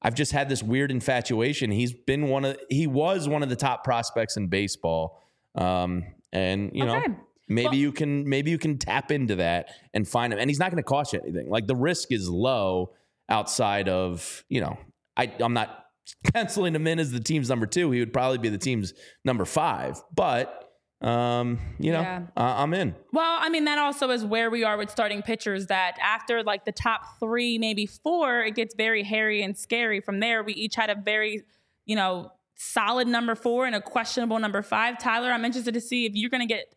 I've 0.01 0.15
just 0.15 0.33
had 0.33 0.49
this 0.49 0.63
weird 0.63 0.91
infatuation. 0.91 1.71
He's 1.71 1.93
been 1.93 2.29
one 2.29 2.45
of 2.45 2.57
he 2.71 2.87
was 2.87 3.29
one 3.29 3.43
of 3.43 3.49
the 3.49 3.57
top 3.57 3.83
prospects 3.83 4.37
in 4.37 4.47
baseball, 4.47 5.21
um, 5.57 6.05
and 6.33 6.71
you 6.75 6.85
Okay. 6.85 7.09
know 7.09 7.17
maybe 7.49 7.67
Well- 7.69 7.75
you 7.75 7.93
can 7.93 8.29
maybe 8.29 8.51
you 8.51 8.59
can 8.59 8.79
tap 8.79 9.11
into 9.13 9.37
that 9.37 9.69
and 9.95 10.07
find 10.07 10.33
him. 10.33 10.39
And 10.39 10.51
he's 10.51 10.59
not 10.59 10.71
going 10.71 10.83
to 10.83 10.89
cost 10.89 11.13
you 11.13 11.21
anything. 11.21 11.49
Like 11.49 11.67
the 11.67 11.77
risk 11.77 12.11
is 12.13 12.29
low 12.29 12.91
outside 13.29 13.89
of 13.89 14.45
you 14.49 14.61
know 14.61 14.79
I 15.17 15.33
I'm 15.41 15.53
not 15.55 15.85
penciling 16.35 16.75
him 16.75 16.87
in 16.87 16.99
as 16.99 17.11
the 17.13 17.21
team's 17.21 17.49
number 17.49 17.67
two. 17.67 17.91
He 17.91 18.01
would 18.01 18.13
probably 18.13 18.39
be 18.39 18.49
the 18.49 18.59
team's 18.59 18.93
number 19.25 19.45
five, 19.45 20.01
but 20.15 20.63
um, 21.03 21.59
you 21.79 21.93
know 21.93 22.01
Yeah. 22.01 22.23
uh, 22.37 22.55
I'm 22.59 22.73
in. 22.75 22.95
Well, 23.13 23.37
I 23.41 23.49
mean, 23.51 23.65
that 23.67 23.79
also 23.79 24.11
is 24.11 24.25
where 24.25 24.51
we 24.51 24.65
are 24.65 24.79
with 24.79 24.91
starting 24.91 25.21
pitchers. 25.23 25.67
That 25.67 25.97
after 26.03 26.43
like 26.43 26.65
the 26.65 26.73
top 26.73 27.03
three, 27.21 27.59
maybe 27.59 27.87
four, 27.87 28.41
it 28.43 28.55
gets 28.55 28.75
very 28.75 29.03
hairy 29.03 29.43
and 29.43 29.57
scary. 29.59 30.01
From 30.01 30.21
there, 30.21 30.43
we 30.43 30.55
each 30.55 30.75
had 30.75 30.89
a 30.89 30.95
very, 30.95 31.43
you 31.85 31.97
know, 31.97 32.31
solid 32.57 33.07
number 33.07 33.35
four 33.35 33.67
and 33.67 33.75
a 33.75 33.81
questionable 33.81 34.39
number 34.39 34.63
five. 34.63 34.99
Tyler, 34.99 35.31
I'm 35.31 35.45
interested 35.45 35.75
to 35.75 35.81
see 35.81 36.07
if 36.07 36.13
you're 36.15 36.31
going 36.31 36.47
to 36.47 36.53
get 36.53 36.73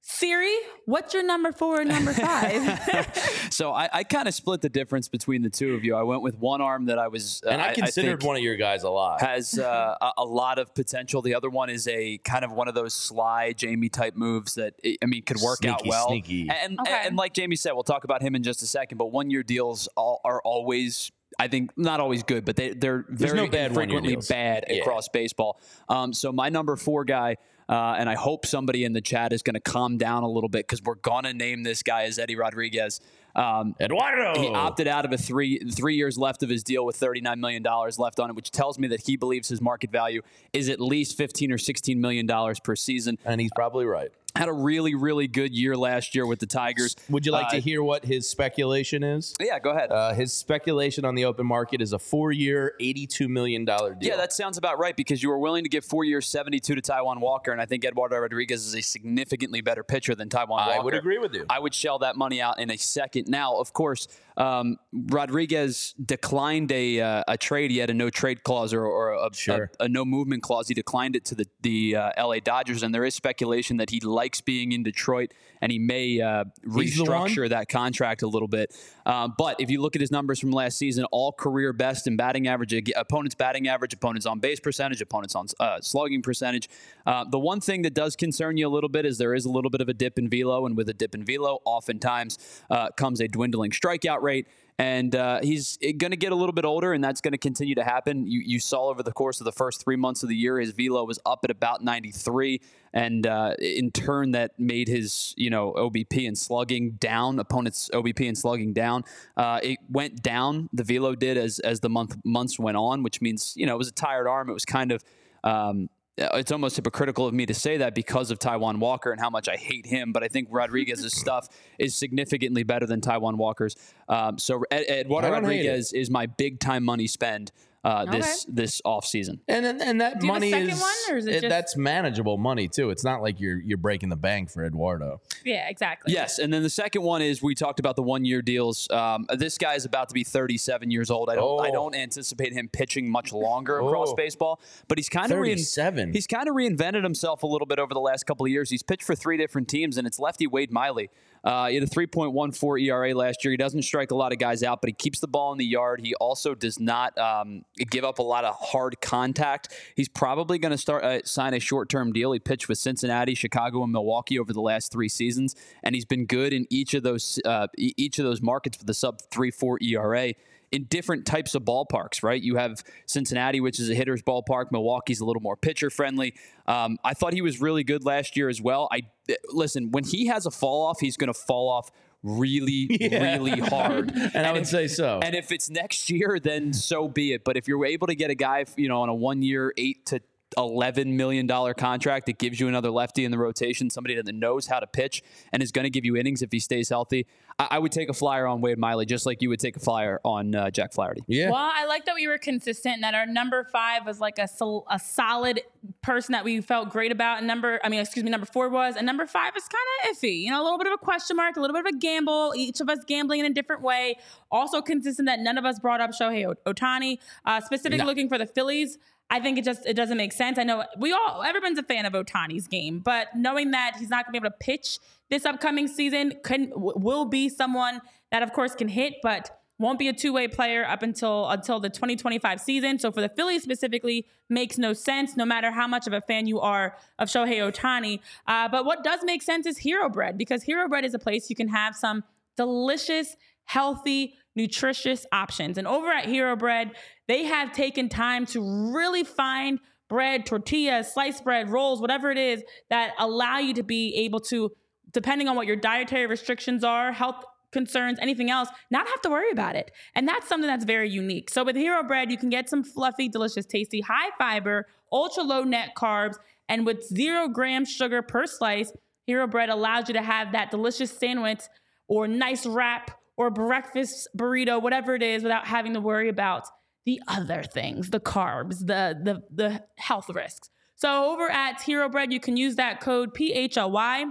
Siri. 0.00 0.54
What's 0.86 1.12
your 1.12 1.24
number 1.24 1.52
four 1.52 1.80
and 1.80 1.90
number 1.90 2.12
five? 2.14 3.34
So 3.50 3.72
I, 3.72 3.88
I 3.92 4.04
kind 4.04 4.28
of 4.28 4.34
split 4.34 4.60
the 4.60 4.68
difference 4.68 5.08
between 5.08 5.42
the 5.42 5.48
two 5.50 5.74
of 5.74 5.82
you. 5.82 5.96
I 5.96 6.02
went 6.02 6.20
with 6.22 6.36
one 6.38 6.60
arm 6.60 6.84
that 6.86 6.98
I 6.98 7.08
was, 7.08 7.42
uh, 7.44 7.48
And 7.48 7.60
I 7.62 7.72
considered 7.74 8.18
think 8.20 8.28
one 8.28 8.36
of 8.36 8.42
your 8.42 8.56
guys 8.56 8.82
a 8.84 8.90
lot. 8.90 9.20
has 9.22 9.58
uh, 9.58 9.96
a, 10.00 10.12
a 10.18 10.24
lot 10.24 10.58
of 10.58 10.74
potential. 10.74 11.22
The 11.22 11.34
other 11.34 11.48
one 11.50 11.68
is 11.70 11.88
a 11.88 12.18
kind 12.18 12.44
of 12.44 12.52
one 12.52 12.68
of 12.68 12.74
those 12.74 12.94
sly 12.94 13.54
Jamie 13.54 13.88
type 13.88 14.14
moves 14.14 14.54
that 14.56 14.74
I 15.02 15.06
mean 15.06 15.22
could 15.22 15.38
work 15.40 15.64
out 15.64 15.84
well. 15.86 16.08
sneaky. 16.08 16.48
And, 16.50 16.78
Okay. 16.78 17.02
and 17.06 17.16
like 17.16 17.32
Jamie 17.32 17.56
said, 17.56 17.72
we'll 17.72 17.82
talk 17.84 18.04
about 18.04 18.22
him 18.22 18.34
in 18.36 18.42
just 18.42 18.62
a 18.62 18.66
second. 18.66 18.98
But 18.98 19.06
one 19.06 19.30
year 19.30 19.42
deals 19.42 19.88
all, 19.96 20.20
are 20.24 20.40
always. 20.42 21.10
I 21.38 21.46
think 21.48 21.70
not 21.76 22.00
always 22.00 22.22
good, 22.24 22.44
but 22.44 22.56
they 22.56 22.70
they're 22.70 23.04
There's 23.08 23.32
very 23.32 23.46
no 23.46 23.50
bad 23.50 23.72
frequently 23.74 24.16
bad 24.28 24.64
Yeah. 24.68 24.76
across 24.80 25.08
baseball. 25.08 25.60
Um, 25.88 26.12
so 26.12 26.32
my 26.32 26.48
number 26.48 26.74
four 26.74 27.04
guy, 27.04 27.36
uh, 27.68 27.94
and 27.98 28.08
I 28.10 28.14
hope 28.14 28.44
somebody 28.44 28.82
in 28.84 28.92
the 28.92 29.00
chat 29.00 29.32
is 29.32 29.42
going 29.42 29.54
to 29.54 29.60
calm 29.60 29.98
down 29.98 30.24
a 30.24 30.28
little 30.28 30.48
bit 30.48 30.66
because 30.66 30.82
we're 30.82 30.96
gonna 30.96 31.32
name 31.32 31.62
this 31.62 31.82
guy 31.84 32.04
as 32.04 32.18
Eddie 32.18 32.34
Rodriguez. 32.36 33.00
Um, 33.36 33.76
Eduardo. 33.80 34.40
he 34.40 34.48
opted 34.48 34.88
out 34.88 35.04
of 35.04 35.12
a 35.12 35.18
three 35.18 35.58
three 35.60 35.94
years 35.94 36.18
left 36.18 36.42
of 36.42 36.48
his 36.48 36.64
deal 36.64 36.84
with 36.84 36.96
thirty 36.96 37.20
nine 37.20 37.38
million 37.38 37.62
dollars 37.62 38.00
left 38.00 38.18
on 38.18 38.30
it, 38.30 38.34
which 38.34 38.50
tells 38.50 38.78
me 38.80 38.88
that 38.88 39.02
he 39.06 39.16
believes 39.16 39.48
his 39.48 39.60
market 39.60 39.92
value 39.92 40.22
is 40.52 40.68
at 40.68 40.80
least 40.80 41.16
fifteen 41.16 41.52
or 41.52 41.58
sixteen 41.58 42.00
million 42.00 42.26
dollars 42.26 42.58
per 42.58 42.74
season. 42.74 43.16
and 43.24 43.40
he's 43.40 43.52
probably 43.54 43.84
right. 43.84 44.08
Had 44.36 44.48
a 44.48 44.52
really 44.52 44.94
really 44.94 45.26
good 45.26 45.52
year 45.52 45.76
last 45.76 46.14
year 46.14 46.24
with 46.24 46.38
the 46.38 46.46
Tigers. 46.46 46.94
Would 47.08 47.26
you 47.26 47.32
like 47.32 47.46
Uh, 47.46 47.50
to 47.52 47.60
hear 47.60 47.82
what 47.82 48.04
his 48.04 48.28
speculation 48.28 49.02
is? 49.02 49.34
Yeah, 49.40 49.58
go 49.58 49.70
ahead. 49.70 49.90
Uh, 49.90 50.12
his 50.12 50.32
speculation 50.32 51.04
on 51.04 51.16
the 51.16 51.24
open 51.24 51.44
market 51.46 51.82
is 51.82 51.92
a 51.92 51.98
four-year, 51.98 52.74
eighty-two 52.78 53.28
million 53.28 53.64
dollar 53.64 53.94
deal. 53.94 54.10
yeah, 54.10 54.16
that 54.16 54.32
sounds 54.32 54.56
about 54.56 54.78
right 54.78 54.94
because 54.94 55.22
you 55.24 55.28
were 55.28 55.38
willing 55.38 55.64
to 55.64 55.68
give 55.70 55.84
four 55.84 56.04
years, 56.04 56.26
seventy-two 56.28 56.76
to 56.76 56.80
Taijuan 56.82 57.18
Walker, 57.20 57.50
and 57.50 57.60
I 57.60 57.66
think 57.66 57.84
Eduardo 57.84 58.16
Rodriguez 58.18 58.64
is 58.64 58.74
a 58.76 58.80
significantly 58.80 59.60
better 59.60 59.82
pitcher 59.82 60.14
than 60.14 60.28
Taijuan 60.28 60.48
Walker. 60.50 60.72
I 60.72 60.78
would 60.78 60.94
agree 60.94 61.18
with 61.18 61.34
you. 61.34 61.44
I 61.50 61.58
would 61.58 61.74
shell 61.74 61.98
that 62.00 62.14
money 62.16 62.40
out 62.40 62.60
in 62.60 62.70
a 62.70 62.76
second. 62.76 63.26
Now, 63.28 63.56
of 63.56 63.72
course, 63.72 64.06
um, 64.36 64.76
Rodriguez 64.92 65.94
declined 66.04 66.70
a 66.70 67.00
uh, 67.00 67.24
a 67.26 67.36
trade. 67.36 67.70
He 67.72 67.78
had 67.78 67.90
a 67.90 67.94
no 67.94 68.08
trade 68.10 68.44
clause 68.44 68.72
or, 68.72 68.84
or 68.84 69.12
a, 69.14 69.34
Sure. 69.34 69.70
a, 69.80 69.84
a 69.84 69.88
no 69.88 70.04
movement 70.04 70.42
clause. 70.44 70.68
He 70.68 70.74
declined 70.74 71.16
it 71.16 71.24
to 71.26 71.34
the 71.34 71.46
the 71.62 71.96
uh, 71.96 72.10
L.A. 72.16 72.40
Dodgers, 72.40 72.82
and 72.84 72.94
there 72.94 73.04
is 73.04 73.14
speculation 73.14 73.78
that 73.78 73.90
he 73.90 74.00
likes 74.18 74.40
being 74.40 74.72
in 74.72 74.82
Detroit, 74.82 75.30
and 75.62 75.70
he 75.70 75.78
may 75.78 76.20
uh, 76.20 76.44
He's 76.74 76.96
the 76.96 77.04
one? 77.04 77.28
restructure 77.28 77.48
that 77.48 77.68
contract 77.68 78.22
a 78.22 78.26
little 78.34 78.48
bit. 78.48 78.68
Um, 79.06 79.34
but 79.38 79.54
if 79.60 79.70
you 79.70 79.80
look 79.80 79.94
at 79.96 80.00
his 80.00 80.10
numbers 80.10 80.38
from 80.40 80.50
last 80.50 80.76
season, 80.78 81.04
all 81.16 81.32
career 81.32 81.72
best 81.72 82.06
in 82.06 82.16
batting 82.16 82.48
average, 82.48 82.72
opponents 82.96 83.34
batting 83.34 83.68
average, 83.68 83.92
opponents 83.94 84.26
on 84.26 84.40
base 84.40 84.60
percentage, 84.60 85.00
opponents 85.00 85.34
on 85.34 85.46
uh, 85.60 85.80
slugging 85.80 86.22
percentage. 86.22 86.68
Uh, 87.06 87.24
the 87.30 87.38
one 87.38 87.60
thing 87.60 87.82
that 87.82 87.94
does 87.94 88.16
concern 88.16 88.56
you 88.56 88.66
a 88.66 88.74
little 88.76 88.88
bit 88.90 89.04
is 89.06 89.18
there 89.18 89.34
is 89.34 89.44
a 89.44 89.50
little 89.50 89.70
bit 89.70 89.80
of 89.80 89.88
a 89.88 89.94
dip 89.94 90.18
in 90.18 90.28
velo, 90.28 90.66
and 90.66 90.76
with 90.76 90.88
a 90.88 90.94
dip 90.94 91.14
in 91.14 91.24
velo, 91.24 91.60
oftentimes 91.64 92.38
uh, 92.70 92.88
comes 92.96 93.20
a 93.20 93.28
dwindling 93.28 93.70
strikeout 93.70 94.22
rate. 94.22 94.46
And 94.80 95.16
uh, 95.16 95.40
he's 95.42 95.76
going 95.76 96.12
to 96.12 96.16
get 96.16 96.30
a 96.30 96.36
little 96.36 96.52
bit 96.52 96.64
older, 96.64 96.92
and 96.92 97.02
that's 97.02 97.20
going 97.20 97.32
to 97.32 97.38
continue 97.38 97.74
to 97.74 97.82
happen. 97.82 98.28
You, 98.28 98.40
you 98.44 98.60
saw 98.60 98.84
over 98.84 99.02
the 99.02 99.12
course 99.12 99.40
of 99.40 99.44
the 99.44 99.52
first 99.52 99.82
three 99.82 99.96
months 99.96 100.22
of 100.22 100.28
the 100.28 100.36
year, 100.36 100.60
his 100.60 100.70
velo 100.70 101.04
was 101.04 101.18
up 101.26 101.40
at 101.42 101.50
about 101.50 101.82
93, 101.82 102.60
and 102.92 103.26
uh, 103.26 103.54
in 103.58 103.90
turn, 103.90 104.30
that 104.32 104.52
made 104.58 104.86
his 104.86 105.34
you 105.36 105.50
know 105.50 105.72
OBP 105.72 106.28
and 106.28 106.38
slugging 106.38 106.92
down. 106.92 107.40
Opponents' 107.40 107.90
OBP 107.92 108.28
and 108.28 108.38
slugging 108.38 108.72
down. 108.72 109.04
Uh, 109.36 109.58
it 109.62 109.78
went 109.90 110.22
down. 110.22 110.68
The 110.72 110.84
velo 110.84 111.16
did 111.16 111.36
as 111.36 111.58
as 111.58 111.80
the 111.80 111.90
month 111.90 112.16
months 112.24 112.56
went 112.58 112.76
on, 112.76 113.02
which 113.02 113.20
means 113.20 113.54
you 113.56 113.66
know 113.66 113.74
it 113.74 113.78
was 113.78 113.88
a 113.88 113.92
tired 113.92 114.28
arm. 114.28 114.48
It 114.48 114.54
was 114.54 114.64
kind 114.64 114.92
of 114.92 115.02
um, 115.42 115.90
it's 116.18 116.50
almost 116.50 116.76
hypocritical 116.76 117.26
of 117.26 117.34
me 117.34 117.46
to 117.46 117.54
say 117.54 117.76
that 117.78 117.94
because 117.94 118.30
of 118.30 118.38
Taijuan 118.38 118.78
Walker 118.78 119.12
and 119.12 119.20
how 119.20 119.30
much 119.30 119.48
I 119.48 119.56
hate 119.56 119.86
him. 119.86 120.12
But 120.12 120.24
I 120.24 120.28
think 120.28 120.48
Rodriguez's 120.50 121.14
stuff 121.20 121.48
is 121.78 121.94
significantly 121.94 122.64
better 122.64 122.86
than 122.86 123.00
Taijuan 123.00 123.36
Walker's. 123.36 123.76
Um, 124.08 124.38
so 124.38 124.64
Ed, 124.70 124.84
Eduardo 124.88 125.30
Rodriguez 125.30 125.92
is 125.92 126.10
my 126.10 126.26
big 126.26 126.60
time 126.60 126.84
money 126.84 127.06
spend 127.06 127.52
uh, 127.84 128.04
okay. 128.08 128.18
this 128.18 128.46
this 128.48 128.82
off 128.84 129.04
season. 129.04 129.40
And 129.48 129.64
and, 129.64 129.80
and 129.80 130.00
that 130.00 130.22
money 130.22 130.52
is, 130.52 130.80
one, 130.80 131.18
is 131.18 131.26
it, 131.26 131.48
that's 131.48 131.76
manageable 131.76 132.36
money 132.36 132.68
too. 132.68 132.90
It's 132.90 133.04
not 133.04 133.22
like 133.22 133.40
you're 133.40 133.60
you're 133.60 133.78
breaking 133.78 134.08
the 134.08 134.16
bank 134.16 134.50
for 134.50 134.64
Eduardo. 134.64 135.20
Yeah, 135.44 135.68
exactly. 135.68 136.12
Yes, 136.12 136.38
and 136.38 136.52
then 136.52 136.62
the 136.62 136.70
second 136.70 137.02
one 137.02 137.22
is 137.22 137.42
we 137.42 137.54
talked 137.54 137.78
about 137.80 137.96
the 137.96 138.02
one 138.02 138.24
year 138.24 138.42
deals. 138.42 138.90
Um, 138.90 139.26
this 139.36 139.58
guy 139.58 139.74
is 139.74 139.84
about 139.84 140.08
to 140.08 140.14
be 140.14 140.24
37 140.24 140.90
years 140.90 141.10
old. 141.10 141.30
I 141.30 141.36
don't 141.36 141.44
oh. 141.44 141.58
I 141.58 141.70
don't 141.70 141.94
anticipate 141.94 142.52
him 142.52 142.68
pitching 142.68 143.10
much 143.10 143.32
longer 143.32 143.80
oh. 143.80 143.86
across 143.86 144.12
baseball, 144.14 144.60
but 144.88 144.98
he's 144.98 145.08
kind 145.08 145.30
of 145.30 145.38
rein, 145.38 145.56
he's 145.56 146.26
kind 146.26 146.48
of 146.48 146.54
reinvented 146.54 147.04
himself 147.04 147.42
a 147.42 147.46
little 147.46 147.66
bit 147.66 147.78
over 147.78 147.94
the 147.94 148.00
last 148.00 148.24
couple 148.26 148.44
of 148.44 148.50
years. 148.50 148.70
He's 148.70 148.82
pitched 148.82 149.04
for 149.04 149.14
three 149.14 149.36
different 149.36 149.68
teams, 149.68 149.96
and 149.96 150.06
it's 150.06 150.18
lefty 150.18 150.46
Wade 150.46 150.72
Miley. 150.72 151.10
Uh, 151.48 151.68
he 151.68 151.76
had 151.76 151.82
a 151.82 151.86
3.14 151.86 152.82
ERA 152.82 153.14
last 153.14 153.42
year. 153.42 153.50
He 153.50 153.56
doesn't 153.56 153.80
strike 153.80 154.10
a 154.10 154.14
lot 154.14 154.32
of 154.32 154.38
guys 154.38 154.62
out, 154.62 154.82
but 154.82 154.88
he 154.88 154.92
keeps 154.92 155.18
the 155.18 155.26
ball 155.26 155.50
in 155.52 155.56
the 155.56 155.64
yard. 155.64 155.98
He 156.04 156.14
also 156.16 156.54
does 156.54 156.78
not 156.78 157.16
um, 157.16 157.62
give 157.90 158.04
up 158.04 158.18
a 158.18 158.22
lot 158.22 158.44
of 158.44 158.54
hard 158.54 159.00
contact. 159.00 159.72
He's 159.96 160.10
probably 160.10 160.58
going 160.58 160.72
to 160.72 160.78
start 160.78 161.04
uh, 161.04 161.20
sign 161.24 161.54
a 161.54 161.58
short 161.58 161.88
term 161.88 162.12
deal. 162.12 162.32
He 162.32 162.38
pitched 162.38 162.68
with 162.68 162.76
Cincinnati, 162.76 163.34
Chicago, 163.34 163.82
and 163.82 163.90
Milwaukee 163.90 164.38
over 164.38 164.52
the 164.52 164.60
last 164.60 164.92
three 164.92 165.08
seasons, 165.08 165.56
and 165.82 165.94
he's 165.94 166.04
been 166.04 166.26
good 166.26 166.52
in 166.52 166.66
each 166.68 166.92
of 166.92 167.02
those 167.02 167.40
uh, 167.46 167.68
each 167.78 168.18
of 168.18 168.26
those 168.26 168.42
markets 168.42 168.78
with 168.78 168.90
a 168.90 168.94
sub 168.94 169.22
three 169.30 169.50
four 169.50 169.78
ERA 169.80 170.34
in 170.70 170.84
different 170.84 171.26
types 171.26 171.54
of 171.54 171.62
ballparks, 171.62 172.22
right? 172.22 172.40
You 172.40 172.56
have 172.56 172.82
Cincinnati, 173.06 173.60
which 173.60 173.80
is 173.80 173.90
a 173.90 173.94
hitter's 173.94 174.22
ballpark. 174.22 174.70
Milwaukee's 174.70 175.20
a 175.20 175.24
little 175.24 175.42
more 175.42 175.56
pitcher 175.56 175.90
friendly. 175.90 176.34
Um, 176.66 176.98
I 177.04 177.14
thought 177.14 177.32
he 177.32 177.42
was 177.42 177.60
really 177.60 177.84
good 177.84 178.04
last 178.04 178.36
year 178.36 178.48
as 178.48 178.60
well. 178.60 178.88
I 178.92 179.02
listen 179.50 179.90
when 179.90 180.04
he 180.04 180.26
has 180.26 180.46
a 180.46 180.50
fall 180.50 180.86
off, 180.86 181.00
he's 181.00 181.16
going 181.16 181.32
to 181.32 181.38
fall 181.38 181.68
off 181.68 181.90
really, 182.22 182.86
yeah. 183.00 183.36
really 183.36 183.60
hard. 183.60 184.10
and, 184.10 184.30
and, 184.34 184.46
I 184.46 184.52
would 184.52 184.62
if, 184.62 184.68
say 184.68 184.88
so. 184.88 185.20
And 185.22 185.34
if 185.34 185.52
it's 185.52 185.70
next 185.70 186.10
year, 186.10 186.38
then 186.40 186.72
so 186.72 187.08
be 187.08 187.32
it. 187.32 187.44
But 187.44 187.56
if 187.56 187.68
you're 187.68 187.84
able 187.86 188.06
to 188.08 188.14
get 188.14 188.30
a 188.30 188.34
guy, 188.34 188.64
you 188.76 188.88
know, 188.88 189.02
on 189.02 189.08
a 189.08 189.14
one 189.14 189.42
year, 189.42 189.72
eight 189.76 190.06
to 190.06 190.20
$11 190.56 191.06
million 191.06 191.46
contract 191.74 192.26
that 192.26 192.38
gives 192.38 192.58
you 192.58 192.68
another 192.68 192.90
lefty 192.90 193.24
in 193.24 193.30
the 193.30 193.38
rotation, 193.38 193.90
somebody 193.90 194.14
that 194.14 194.34
knows 194.34 194.66
how 194.66 194.80
to 194.80 194.86
pitch 194.86 195.22
and 195.52 195.62
is 195.62 195.72
going 195.72 195.84
to 195.84 195.90
give 195.90 196.04
you 196.04 196.16
innings 196.16 196.42
if 196.42 196.50
he 196.50 196.58
stays 196.58 196.88
healthy. 196.88 197.26
I, 197.58 197.68
I, 197.72 197.78
would 197.78 197.92
take 197.92 198.08
a 198.08 198.14
flyer 198.14 198.46
on 198.46 198.60
Wade 198.60 198.78
Miley 198.78 199.04
just 199.04 199.26
like 199.26 199.42
you 199.42 199.50
would 199.50 199.60
take 199.60 199.76
a 199.76 199.80
flyer 199.80 200.20
on 200.24 200.54
uh, 200.54 200.70
Jack 200.70 200.92
Flaherty. 200.92 201.22
Yeah. 201.26 201.50
Well, 201.50 201.70
I 201.74 201.86
like 201.86 202.06
that 202.06 202.14
we 202.14 202.26
were 202.28 202.38
consistent 202.38 202.94
and 202.94 203.04
that 203.04 203.14
our 203.14 203.26
number 203.26 203.64
five 203.64 204.06
was 204.06 204.20
like 204.20 204.38
a, 204.38 204.48
sol- 204.48 204.86
a 204.90 204.98
solid 204.98 205.60
person 206.02 206.32
that 206.32 206.44
we 206.44 206.60
felt 206.60 206.90
great 206.90 207.12
about. 207.12 207.38
And 207.38 207.46
number, 207.46 207.80
I 207.84 207.88
mean, 207.88 208.00
excuse 208.00 208.24
me, 208.24 208.30
number 208.30 208.46
four 208.46 208.68
was, 208.68 208.96
and 208.96 209.04
number 209.04 209.26
five 209.26 209.54
is 209.56 209.64
kind 209.64 210.10
of 210.10 210.16
iffy. 210.16 210.40
You 210.40 210.50
know, 210.50 210.62
a 210.62 210.64
little 210.64 210.78
bit 210.78 210.86
of 210.86 210.94
a 210.94 210.98
question 210.98 211.36
mark, 211.36 211.56
a 211.56 211.60
little 211.60 211.74
bit 211.74 211.86
of 211.86 211.94
a 211.94 211.98
gamble, 211.98 212.54
each 212.56 212.80
of 212.80 212.88
us 212.88 213.00
gambling 213.06 213.40
in 213.40 213.46
a 213.46 213.54
different 213.54 213.82
way. 213.82 214.16
Also 214.50 214.80
consistent 214.80 215.26
that 215.26 215.40
none 215.40 215.58
of 215.58 215.64
us 215.64 215.78
brought 215.78 216.00
up 216.00 216.10
Shohei 216.10 216.54
Ohtani, 216.66 217.18
uh, 217.44 217.60
specifically 217.60 217.98
no. 217.98 218.06
looking 218.06 218.28
for 218.28 218.38
the 218.38 218.46
Phillies. 218.46 218.98
I 219.30 219.40
think 219.40 219.58
it 219.58 219.64
just 219.64 219.84
it 219.86 219.94
doesn't 219.94 220.16
make 220.16 220.32
sense. 220.32 220.58
I 220.58 220.64
know 220.64 220.84
we 220.98 221.12
all 221.12 221.42
everyone's 221.42 221.78
a 221.78 221.82
fan 221.82 222.06
of 222.06 222.12
Ohtani's 222.14 222.66
game, 222.66 223.00
but 223.00 223.28
knowing 223.36 223.72
that 223.72 223.96
he's 223.98 224.08
not 224.08 224.24
going 224.24 224.34
to 224.34 224.40
be 224.40 224.46
able 224.46 224.50
to 224.54 224.56
pitch 224.58 224.98
this 225.30 225.44
upcoming 225.44 225.86
season, 225.86 226.34
can 226.42 226.72
will 226.74 227.26
be 227.26 227.48
someone 227.48 228.00
that 228.30 228.42
of 228.42 228.52
course 228.52 228.74
can 228.74 228.88
hit, 228.88 229.14
but 229.22 229.50
won't 229.78 229.98
be 229.98 230.08
a 230.08 230.12
two-way 230.12 230.48
player 230.48 230.84
up 230.84 231.02
until 231.02 231.48
until 231.48 231.78
the 231.78 231.90
2025 231.90 232.60
season. 232.60 232.98
So 232.98 233.12
for 233.12 233.20
the 233.20 233.28
Phillies 233.28 233.62
specifically, 233.62 234.26
makes 234.48 234.78
no 234.78 234.92
sense, 234.92 235.36
no 235.36 235.44
matter 235.44 235.70
how 235.70 235.86
much 235.86 236.06
of 236.06 236.12
a 236.12 236.20
fan 236.20 236.46
you 236.46 236.60
are 236.60 236.96
of 237.18 237.28
Shohei 237.28 237.58
Otani. 237.58 238.20
Uh, 238.46 238.68
but 238.68 238.84
what 238.84 239.04
does 239.04 239.20
make 239.24 239.42
sense 239.42 239.66
is 239.66 239.78
Hero 239.78 240.08
Bread 240.08 240.38
because 240.38 240.62
Hero 240.62 240.88
Bread 240.88 241.04
is 241.04 241.14
a 241.14 241.18
place 241.18 241.50
you 241.50 241.56
can 241.56 241.68
have 241.68 241.94
some 241.94 242.24
delicious, 242.56 243.36
healthy 243.64 244.34
nutritious 244.58 245.24
options. 245.32 245.78
And 245.78 245.86
over 245.86 246.08
at 246.08 246.26
Hero 246.26 246.56
Bread, 246.56 246.90
they 247.28 247.44
have 247.44 247.72
taken 247.72 248.08
time 248.08 248.44
to 248.46 248.92
really 248.92 249.24
find 249.24 249.78
bread, 250.08 250.44
tortillas, 250.44 251.12
sliced 251.12 251.44
bread, 251.44 251.70
rolls, 251.70 252.00
whatever 252.00 252.30
it 252.30 252.38
is 252.38 252.62
that 252.90 253.12
allow 253.18 253.58
you 253.58 253.72
to 253.74 253.82
be 253.82 254.14
able 254.16 254.40
to, 254.40 254.72
depending 255.12 255.48
on 255.48 255.56
what 255.56 255.66
your 255.66 255.76
dietary 255.76 256.26
restrictions 256.26 256.82
are, 256.82 257.12
health 257.12 257.44
concerns, 257.70 258.18
anything 258.20 258.50
else, 258.50 258.68
not 258.90 259.06
have 259.06 259.20
to 259.20 259.30
worry 259.30 259.50
about 259.50 259.76
it. 259.76 259.90
And 260.14 260.26
that's 260.26 260.48
something 260.48 260.66
that's 260.66 260.84
very 260.84 261.08
unique. 261.08 261.50
So 261.50 261.62
with 261.64 261.76
Hero 261.76 262.02
Bread, 262.02 262.30
you 262.30 262.38
can 262.38 262.48
get 262.48 262.68
some 262.68 262.82
fluffy, 262.82 263.28
delicious, 263.28 263.66
tasty, 263.66 264.00
high 264.00 264.30
fiber, 264.38 264.86
ultra 265.12 265.42
low 265.42 265.62
net 265.62 265.90
carbs, 265.96 266.36
and 266.68 266.84
with 266.84 267.02
zero 267.06 267.48
grams 267.48 267.90
sugar 267.90 268.22
per 268.22 268.46
slice, 268.46 268.92
Hero 269.26 269.46
Bread 269.46 269.68
allows 269.68 270.08
you 270.08 270.14
to 270.14 270.22
have 270.22 270.52
that 270.52 270.70
delicious 270.70 271.10
sandwich 271.10 271.60
or 272.08 272.26
nice 272.26 272.64
wrap 272.64 273.10
or 273.38 273.50
breakfast 273.50 274.28
burrito, 274.36 274.82
whatever 274.82 275.14
it 275.14 275.22
is, 275.22 275.42
without 275.42 275.66
having 275.66 275.94
to 275.94 276.00
worry 276.00 276.28
about 276.28 276.64
the 277.06 277.22
other 277.26 277.62
things, 277.62 278.10
the 278.10 278.20
carbs, 278.20 278.80
the 278.80 279.18
the 279.22 279.42
the 279.50 279.82
health 279.96 280.28
risks. 280.28 280.68
So 280.96 281.32
over 281.32 281.48
at 281.48 281.80
Hero 281.80 282.08
Bread, 282.08 282.32
you 282.32 282.40
can 282.40 282.56
use 282.56 282.74
that 282.76 283.00
code 283.00 283.32
PHLY. 283.32 284.24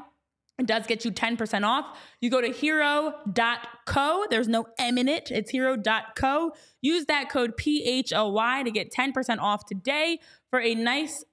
It 0.60 0.66
does 0.66 0.88
get 0.88 1.06
you 1.06 1.12
10% 1.12 1.64
off. 1.64 1.98
You 2.20 2.30
go 2.32 2.42
to 2.42 2.50
hero.co. 2.50 4.26
There's 4.30 4.48
no 4.48 4.66
M 4.80 4.98
in 4.98 5.08
it. 5.08 5.30
It's 5.32 5.52
hero.co. 5.52 6.52
Use 6.82 7.06
that 7.06 7.30
code 7.30 7.56
PHLY 7.58 8.64
to 8.64 8.72
get 8.72 8.92
10% 8.92 9.40
off 9.40 9.66
today 9.66 10.20
for 10.50 10.60
a 10.60 10.74
nice 10.76 11.24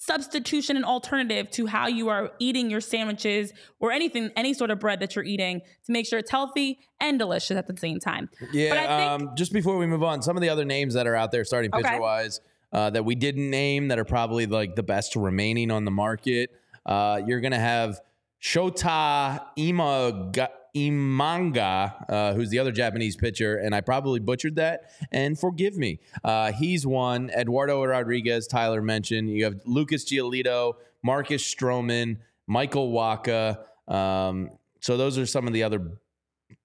substitution 0.00 0.76
and 0.76 0.84
alternative 0.84 1.50
to 1.50 1.66
how 1.66 1.86
you 1.86 2.08
are 2.08 2.32
eating 2.38 2.70
your 2.70 2.80
sandwiches 2.80 3.52
or 3.80 3.92
anything, 3.92 4.30
any 4.34 4.54
sort 4.54 4.70
of 4.70 4.80
bread 4.80 4.98
that 4.98 5.14
you're 5.14 5.24
eating 5.24 5.60
to 5.84 5.92
make 5.92 6.06
sure 6.06 6.18
it's 6.18 6.30
healthy 6.30 6.78
and 7.00 7.18
delicious 7.18 7.56
at 7.56 7.66
the 7.66 7.76
same 7.76 8.00
time. 8.00 8.30
Yeah. 8.50 8.70
Think, 8.70 8.90
um, 9.28 9.36
just 9.36 9.52
before 9.52 9.76
we 9.76 9.86
move 9.86 10.02
on, 10.02 10.22
some 10.22 10.38
of 10.38 10.40
the 10.40 10.48
other 10.48 10.64
names 10.64 10.94
that 10.94 11.06
are 11.06 11.14
out 11.14 11.32
there 11.32 11.44
starting 11.44 11.70
pitcher 11.70 11.86
okay. 11.86 12.00
wise 12.00 12.40
uh, 12.72 12.88
that 12.90 13.04
we 13.04 13.14
didn't 13.14 13.50
name 13.50 13.88
that 13.88 13.98
are 13.98 14.06
probably 14.06 14.46
like 14.46 14.74
the 14.74 14.82
best 14.82 15.16
remaining 15.16 15.70
on 15.70 15.84
the 15.84 15.90
market. 15.90 16.50
Uh, 16.86 17.20
you're 17.26 17.40
going 17.40 17.52
to 17.52 17.58
have 17.58 18.00
Shota 18.42 19.42
Imaga. 19.58 20.48
Imanga, 20.74 22.04
uh, 22.08 22.34
who's 22.34 22.50
the 22.50 22.58
other 22.58 22.72
Japanese 22.72 23.16
pitcher, 23.16 23.56
and 23.56 23.74
I 23.74 23.80
probably 23.80 24.20
butchered 24.20 24.56
that. 24.56 24.90
And 25.12 25.38
forgive 25.38 25.76
me. 25.76 26.00
Uh, 26.22 26.52
he's 26.52 26.86
one. 26.86 27.30
Eduardo 27.30 27.84
Rodriguez, 27.84 28.46
Tyler 28.46 28.82
mentioned. 28.82 29.30
You 29.30 29.44
have 29.44 29.60
Lucas 29.64 30.04
Giolito, 30.04 30.74
Marcus 31.02 31.42
Stroman, 31.42 32.18
Michael 32.46 32.92
Wacha. 32.92 33.58
Um, 33.88 34.50
so 34.80 34.96
those 34.96 35.18
are 35.18 35.26
some 35.26 35.46
of 35.46 35.52
the 35.52 35.62
other, 35.62 35.92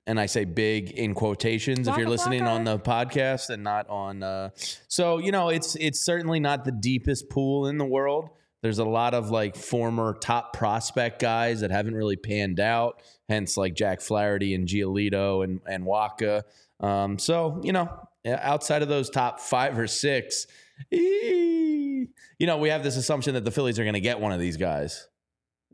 and 0.07 0.19
I 0.19 0.25
say 0.25 0.45
big 0.45 0.91
in 0.91 1.13
quotations 1.13 1.87
if 1.87 1.97
you're 1.97 2.09
listening 2.09 2.43
on 2.43 2.63
the 2.63 2.79
podcast 2.79 3.49
and 3.49 3.63
not 3.63 3.89
on. 3.89 4.23
Uh, 4.23 4.49
so 4.87 5.17
you 5.17 5.31
know, 5.31 5.49
it's 5.49 5.75
it's 5.75 6.03
certainly 6.05 6.39
not 6.39 6.65
the 6.65 6.71
deepest 6.71 7.29
pool 7.29 7.67
in 7.67 7.77
the 7.77 7.85
world. 7.85 8.29
There's 8.65 8.79
a 8.79 8.83
lot 8.83 9.13
of 9.13 9.29
like 9.29 9.55
former 9.55 10.17
top 10.19 10.53
prospect 10.53 11.21
guys 11.21 11.59
that 11.59 11.69
haven't 11.69 11.93
really 11.93 12.15
panned 12.15 12.59
out, 12.59 12.99
hence 13.29 13.57
like 13.57 13.75
Jack 13.75 14.01
Flaherty 14.01 14.55
and 14.55 14.67
Giolito 14.67 15.43
and 15.43 15.61
and 15.67 15.85
Wacha. 15.85 16.41
Um, 16.79 17.19
so 17.19 17.61
you 17.63 17.73
know, 17.73 17.87
outside 18.25 18.81
of 18.81 18.87
those 18.87 19.11
top 19.11 19.39
five 19.39 19.77
or 19.77 19.85
six, 19.85 20.47
you 20.89 22.07
know, 22.39 22.57
we 22.57 22.69
have 22.69 22.81
this 22.81 22.97
assumption 22.97 23.35
that 23.35 23.45
the 23.45 23.51
Phillies 23.51 23.77
are 23.77 23.83
going 23.83 23.93
to 23.93 23.99
get 23.99 24.19
one 24.19 24.31
of 24.31 24.39
these 24.39 24.57
guys. 24.57 25.09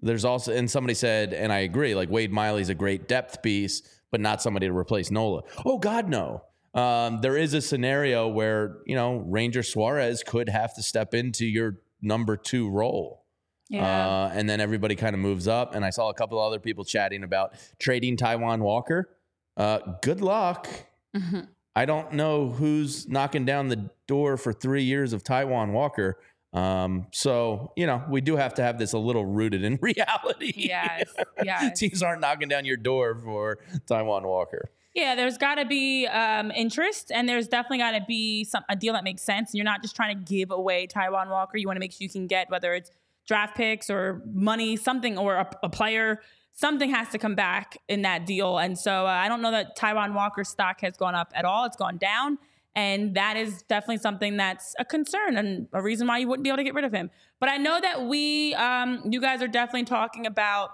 There's 0.01 0.25
also, 0.25 0.51
and 0.51 0.69
somebody 0.69 0.93
said, 0.93 1.33
and 1.33 1.53
I 1.53 1.59
agree, 1.59 1.95
like 1.95 2.09
Wade 2.09 2.33
Miley's 2.33 2.67
a 2.67 2.75
great 2.75 3.07
depth 3.07 3.41
piece, 3.41 3.83
but 4.11 4.19
not 4.19 4.41
somebody 4.41 4.67
to 4.67 4.75
replace 4.75 5.11
Nola. 5.11 5.43
Oh 5.63 5.77
God, 5.77 6.09
no. 6.09 6.43
Um, 6.73 7.21
there 7.21 7.37
is 7.37 7.53
a 7.53 7.61
scenario 7.61 8.27
where 8.27 8.79
you 8.85 8.95
know 8.95 9.15
Ranger 9.15 9.63
Suarez 9.63 10.23
could 10.23 10.49
have 10.49 10.75
to 10.75 10.83
step 10.83 11.13
into 11.13 11.45
your 11.45 11.77
number 12.01 12.37
two 12.37 12.69
role. 12.69 13.25
Yeah. 13.69 13.85
Uh, 13.85 14.31
and 14.33 14.49
then 14.49 14.59
everybody 14.59 14.95
kind 14.95 15.13
of 15.13 15.21
moves 15.21 15.47
up. 15.47 15.75
And 15.75 15.85
I 15.85 15.91
saw 15.91 16.09
a 16.09 16.13
couple 16.13 16.39
other 16.39 16.59
people 16.59 16.83
chatting 16.83 17.23
about 17.23 17.53
trading 17.79 18.17
Taijuan 18.17 18.59
Walker. 18.59 19.09
Uh, 19.55 19.79
good 20.01 20.21
luck. 20.21 20.67
Mm-hmm. 21.15 21.41
I 21.73 21.85
don't 21.85 22.13
know 22.13 22.49
who's 22.49 23.07
knocking 23.07 23.45
down 23.45 23.69
the 23.69 23.89
door 24.07 24.35
for 24.35 24.51
three 24.51 24.83
years 24.83 25.13
of 25.13 25.23
Taijuan 25.23 25.71
Walker. 25.71 26.19
Um, 26.53 27.07
so 27.11 27.71
you 27.75 27.85
know, 27.85 28.03
we 28.09 28.21
do 28.21 28.35
have 28.35 28.53
to 28.55 28.61
have 28.61 28.77
this 28.77 28.93
a 28.93 28.97
little 28.97 29.25
rooted 29.25 29.63
in 29.63 29.79
reality. 29.81 30.53
Yes, 30.55 31.13
yes. 31.43 31.79
Teams 31.79 32.03
aren't 32.03 32.21
knocking 32.21 32.49
down 32.49 32.65
your 32.65 32.77
door 32.77 33.15
for 33.15 33.59
Taijuan 33.87 34.23
Walker. 34.23 34.71
Yeah, 34.93 35.15
there's 35.15 35.37
got 35.37 35.55
to 35.55 35.65
be 35.65 36.05
um, 36.07 36.51
interest, 36.51 37.11
and 37.13 37.27
there's 37.27 37.47
definitely 37.47 37.77
got 37.77 37.91
to 37.91 38.03
be 38.05 38.43
some 38.43 38.63
a 38.67 38.75
deal 38.75 38.93
that 38.93 39.05
makes 39.05 39.21
sense. 39.21 39.51
And 39.51 39.57
you're 39.57 39.65
not 39.65 39.81
just 39.81 39.95
trying 39.95 40.17
to 40.17 40.23
give 40.23 40.51
away 40.51 40.87
Taijuan 40.87 41.29
Walker. 41.29 41.57
You 41.57 41.67
want 41.67 41.77
to 41.77 41.79
make 41.79 41.93
sure 41.93 41.99
you 42.01 42.09
can 42.09 42.27
get 42.27 42.49
whether 42.49 42.73
it's 42.73 42.91
draft 43.25 43.55
picks 43.55 43.89
or 43.89 44.21
money, 44.33 44.75
something, 44.75 45.17
or 45.17 45.35
a, 45.35 45.49
a 45.63 45.69
player. 45.69 46.21
Something 46.53 46.89
has 46.89 47.07
to 47.09 47.17
come 47.17 47.35
back 47.35 47.77
in 47.87 48.01
that 48.01 48.25
deal. 48.25 48.57
And 48.57 48.77
so 48.77 49.07
uh, 49.07 49.09
I 49.09 49.29
don't 49.29 49.41
know 49.41 49.51
that 49.51 49.77
Taijuan 49.77 50.13
Walker's 50.13 50.49
stock 50.49 50.81
has 50.81 50.97
gone 50.97 51.15
up 51.15 51.31
at 51.33 51.45
all. 51.45 51.63
It's 51.63 51.77
gone 51.77 51.97
down. 51.97 52.37
And 52.75 53.15
that 53.15 53.35
is 53.35 53.63
definitely 53.63 53.97
something 53.97 54.37
that's 54.37 54.75
a 54.79 54.85
concern 54.85 55.37
and 55.37 55.67
a 55.73 55.81
reason 55.81 56.07
why 56.07 56.19
you 56.19 56.27
wouldn't 56.27 56.43
be 56.43 56.49
able 56.49 56.57
to 56.57 56.63
get 56.63 56.73
rid 56.73 56.85
of 56.85 56.93
him. 56.93 57.09
But 57.39 57.49
I 57.49 57.57
know 57.57 57.81
that 57.81 58.05
we, 58.05 58.53
um, 58.55 59.03
you 59.09 59.19
guys 59.19 59.41
are 59.41 59.47
definitely 59.47 59.83
talking 59.83 60.25
about 60.25 60.71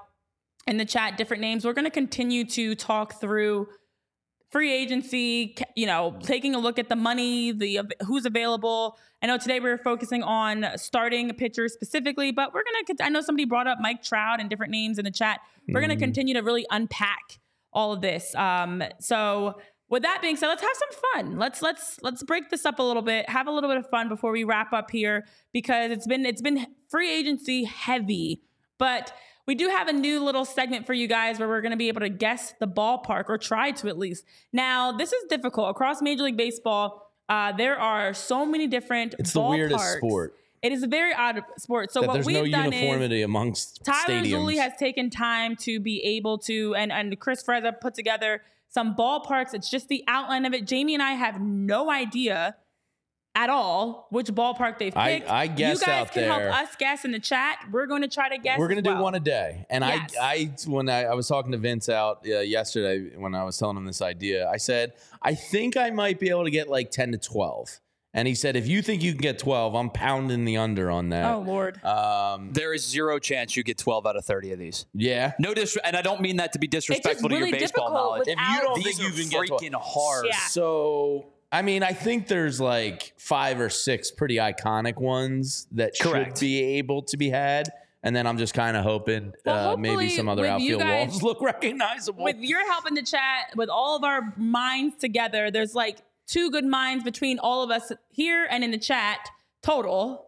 in 0.68 0.78
the 0.78 0.86
chat 0.86 1.18
different 1.18 1.42
names. 1.42 1.66
We're 1.66 1.74
going 1.74 1.86
to 1.86 1.92
continue 1.92 2.44
to 2.46 2.76
talk 2.76 3.20
through 3.20 3.68
free 4.52 4.72
agency, 4.72 5.56
you 5.76 5.86
know, 5.86 6.18
taking 6.22 6.56
a 6.56 6.60
look 6.60 6.80
at 6.80 6.90
the 6.90 6.96
money, 6.96 7.52
the 7.52 7.82
who's 8.06 8.26
available. 8.26 8.98
I 9.22 9.28
know 9.28 9.38
today 9.38 9.60
we 9.60 9.70
were 9.70 9.78
focusing 9.78 10.24
on 10.24 10.66
starting 10.76 11.34
pitchers 11.34 11.74
specifically, 11.74 12.32
but 12.32 12.54
we're 12.54 12.64
gonna. 12.64 13.00
I 13.02 13.10
know 13.10 13.22
somebody 13.22 13.46
brought 13.46 13.68
up 13.68 13.80
Mike 13.82 14.04
Trout 14.04 14.40
and 14.40 14.50
different 14.50 14.72
names 14.72 15.00
in 15.00 15.06
the 15.06 15.12
chat. 15.12 15.40
We're 15.68 15.82
gonna 15.82 15.96
mm. 15.96 16.00
continue 16.00 16.34
to 16.36 16.42
really 16.42 16.66
unpack 16.70 17.40
all 17.74 17.94
of 17.94 18.02
this. 18.02 18.34
Um, 18.36 18.84
so 19.00 19.60
with 19.90 20.04
that 20.04 20.22
being 20.22 20.36
said, 20.36 20.48
let's 20.48 20.62
have 20.62 20.72
some 20.76 21.02
fun. 21.14 21.38
Let's 21.38 21.62
let's 21.62 22.00
let's 22.02 22.24
break 22.24 22.50
this 22.50 22.66
up 22.66 22.80
a 22.80 22.84
little 22.84 23.02
bit, 23.02 23.30
have 23.30 23.48
a 23.48 23.52
little 23.52 23.70
bit 23.70 23.78
of 23.78 23.90
fun 23.90 24.10
before 24.10 24.32
we 24.32 24.44
wrap 24.44 24.74
up 24.74 24.92
here 24.92 25.26
because 25.54 25.92
it's 25.92 26.08
been 26.08 26.26
it's 26.26 26.42
been 26.42 26.68
free 26.90 27.12
agency 27.12 27.64
heavy, 27.64 28.42
but 28.78 29.14
we 29.48 29.56
do 29.56 29.70
have 29.70 29.88
a 29.88 29.94
new 29.94 30.24
little 30.24 30.44
segment 30.44 30.86
for 30.86 30.94
you 30.94 31.08
guys 31.08 31.40
where 31.40 31.48
we're 31.48 31.62
going 31.62 31.72
to 31.72 31.78
be 31.78 31.88
able 31.88 32.02
to 32.02 32.10
guess 32.10 32.54
the 32.60 32.68
ballpark 32.68 33.26
or 33.30 33.38
try 33.38 33.72
to 33.72 33.88
at 33.88 33.98
least. 33.98 34.26
Now, 34.52 34.92
this 34.92 35.14
is 35.14 35.24
difficult 35.30 35.70
across 35.70 36.02
Major 36.02 36.24
League 36.24 36.36
Baseball. 36.36 37.10
Uh, 37.30 37.54
there 37.54 37.80
are 37.80 38.14
so 38.14 38.46
many 38.46 38.68
different. 38.68 39.16
It's 39.18 39.32
the 39.32 39.42
weirdest 39.42 39.98
sport. 39.98 40.34
It 40.62 40.72
is 40.74 40.84
a 40.84 40.88
very 40.88 41.14
odd 41.14 41.42
sport. 41.58 41.94
So 41.94 42.02
that 42.02 42.10
what 42.10 42.26
we've 42.26 42.36
no 42.36 42.48
done 42.48 42.74
uniformity 42.74 43.22
amongst 43.22 43.86
Tyler 43.86 44.22
stadiums. 44.22 44.32
Zulli 44.32 44.58
has 44.58 44.76
taken 44.78 45.10
time 45.10 45.56
to 45.58 45.80
be 45.80 46.04
able 46.04 46.40
to, 46.40 46.76
and 46.76 46.92
and 46.92 47.18
Chris 47.20 47.42
Freza 47.44 47.80
put 47.80 47.94
together 47.94 48.42
some 48.70 48.96
ballparks. 48.96 49.54
It's 49.54 49.70
just 49.70 49.88
the 49.88 50.04
outline 50.08 50.46
of 50.46 50.54
it. 50.54 50.68
Jamie 50.68 50.94
and 50.94 51.04
I 51.04 51.14
have 51.14 51.42
no 51.42 51.90
idea 51.90 52.56
at 53.38 53.52
all 53.52 54.08
which 54.10 54.28
ballpark 54.28 54.80
they've 54.80 54.94
picked. 54.94 55.30
I, 55.30 55.44
I 55.44 55.48
guess 55.48 55.80
you 55.80 55.86
guys 55.86 56.10
can 56.10 56.24
there, 56.24 56.52
help 56.52 56.70
us 56.70 56.76
guess 56.76 57.06
in 57.06 57.12
the 57.12 57.20
chat. 57.20 57.60
We're 57.72 57.86
going 57.86 58.02
to 58.02 58.08
try 58.08 58.30
to 58.30 58.38
guess. 58.40 58.58
We're 58.58 58.68
going 58.68 58.84
to 58.84 58.90
do 58.90 58.98
one 58.98 59.14
a 59.14 59.20
day. 59.20 59.66
And 59.70 59.84
yes. 59.84 60.16
I, 60.20 60.34
I, 60.34 60.56
when 60.66 60.90
I, 60.90 61.04
I, 61.04 61.14
was 61.14 61.28
talking 61.28 61.52
to 61.52 61.58
Vince 61.60 61.88
out 61.88 62.26
uh, 62.28 62.40
yesterday 62.40 63.16
when 63.16 63.36
I 63.36 63.44
was 63.44 63.58
telling 63.58 63.78
him 63.78 63.86
this 63.86 64.02
idea, 64.02 64.50
I 64.50 64.58
said 64.58 64.94
I 65.22 65.36
think 65.36 65.78
I 65.78 65.92
might 65.92 66.20
be 66.20 66.30
able 66.30 66.46
to 66.46 66.52
get 66.52 66.68
like 66.68 66.90
ten 66.90 67.12
to 67.12 67.18
twelve. 67.20 67.80
And 68.18 68.28
he 68.28 68.34
said, 68.34 68.56
if 68.56 68.68
you 68.68 68.82
think 68.82 69.04
you 69.04 69.12
can 69.12 69.22
get 69.22 69.38
12, 69.38 69.76
I'm 69.76 69.92
pounding 69.92 70.44
the 70.44 70.58
under 70.58 70.90
on 70.90 71.10
that. 71.10 71.36
Oh, 71.36 71.42
Lord. 71.42 71.84
Um, 71.86 72.52
there 72.52 72.74
is 72.74 72.84
zero 72.84 73.20
chance 73.20 73.56
you 73.56 73.62
get 73.62 73.78
12 73.78 74.08
out 74.08 74.16
of 74.16 74.26
30 74.26 74.54
of 74.54 74.60
these. 74.60 74.88
Yeah. 74.96 75.34
No 75.38 75.54
dis- 75.54 75.78
And 75.84 75.96
I 75.96 76.02
don't 76.02 76.20
mean 76.20 76.38
that 76.38 76.52
to 76.54 76.60
be 76.60 76.66
disrespectful 76.66 77.30
really 77.30 77.44
to 77.44 77.50
your 77.50 77.60
baseball 77.60 77.94
knowledge. 77.94 78.28
If 78.28 78.40
you 78.40 78.62
don't 78.62 78.82
think 78.82 79.00
you 79.00 79.12
can 79.12 79.30
get 79.30 79.70
12, 79.70 79.74
hard. 79.76 80.26
Yeah. 80.26 80.36
So 80.48 81.28
I 81.52 81.62
mean, 81.62 81.84
I 81.84 81.94
think 81.94 82.28
there's 82.28 82.60
like 82.60 83.14
five 83.18 83.60
or 83.60 83.70
six 83.70 84.10
pretty 84.10 84.38
iconic 84.38 84.98
ones 84.98 85.68
that 85.74 85.94
Correct. 86.02 86.40
should 86.40 86.42
be 86.42 86.64
able 86.80 87.04
to 87.04 87.18
be 87.18 87.30
had. 87.30 87.70
And 88.02 88.16
then 88.16 88.26
I'm 88.26 88.40
just 88.40 88.56
kind 88.56 88.76
of 88.76 88.84
hoping 88.84 89.34
well, 89.46 89.74
uh, 89.74 89.78
maybe 89.78 90.10
some 90.10 90.28
other 90.28 90.46
outfield 90.46 90.82
guys, 90.82 91.10
walls 91.10 91.24
look 91.24 91.42
recognizable. 91.42 92.24
With 92.24 92.38
your 92.40 92.66
help 92.66 92.88
in 92.88 92.96
the 92.96 93.04
chat, 93.04 93.52
with 93.56 93.70
all 93.70 93.96
of 93.96 94.04
our 94.04 94.34
minds 94.38 94.96
together, 94.98 95.52
there's 95.52 95.76
like 95.76 96.00
two 96.28 96.52
good 96.52 96.66
minds 96.66 97.04
between 97.04 97.40
all 97.40 97.64
of 97.64 97.72
us 97.72 97.92
here 98.10 98.46
and 98.50 98.64
in 98.64 98.72
the 98.72 98.78
chat 98.78 99.30
total. 99.64 100.28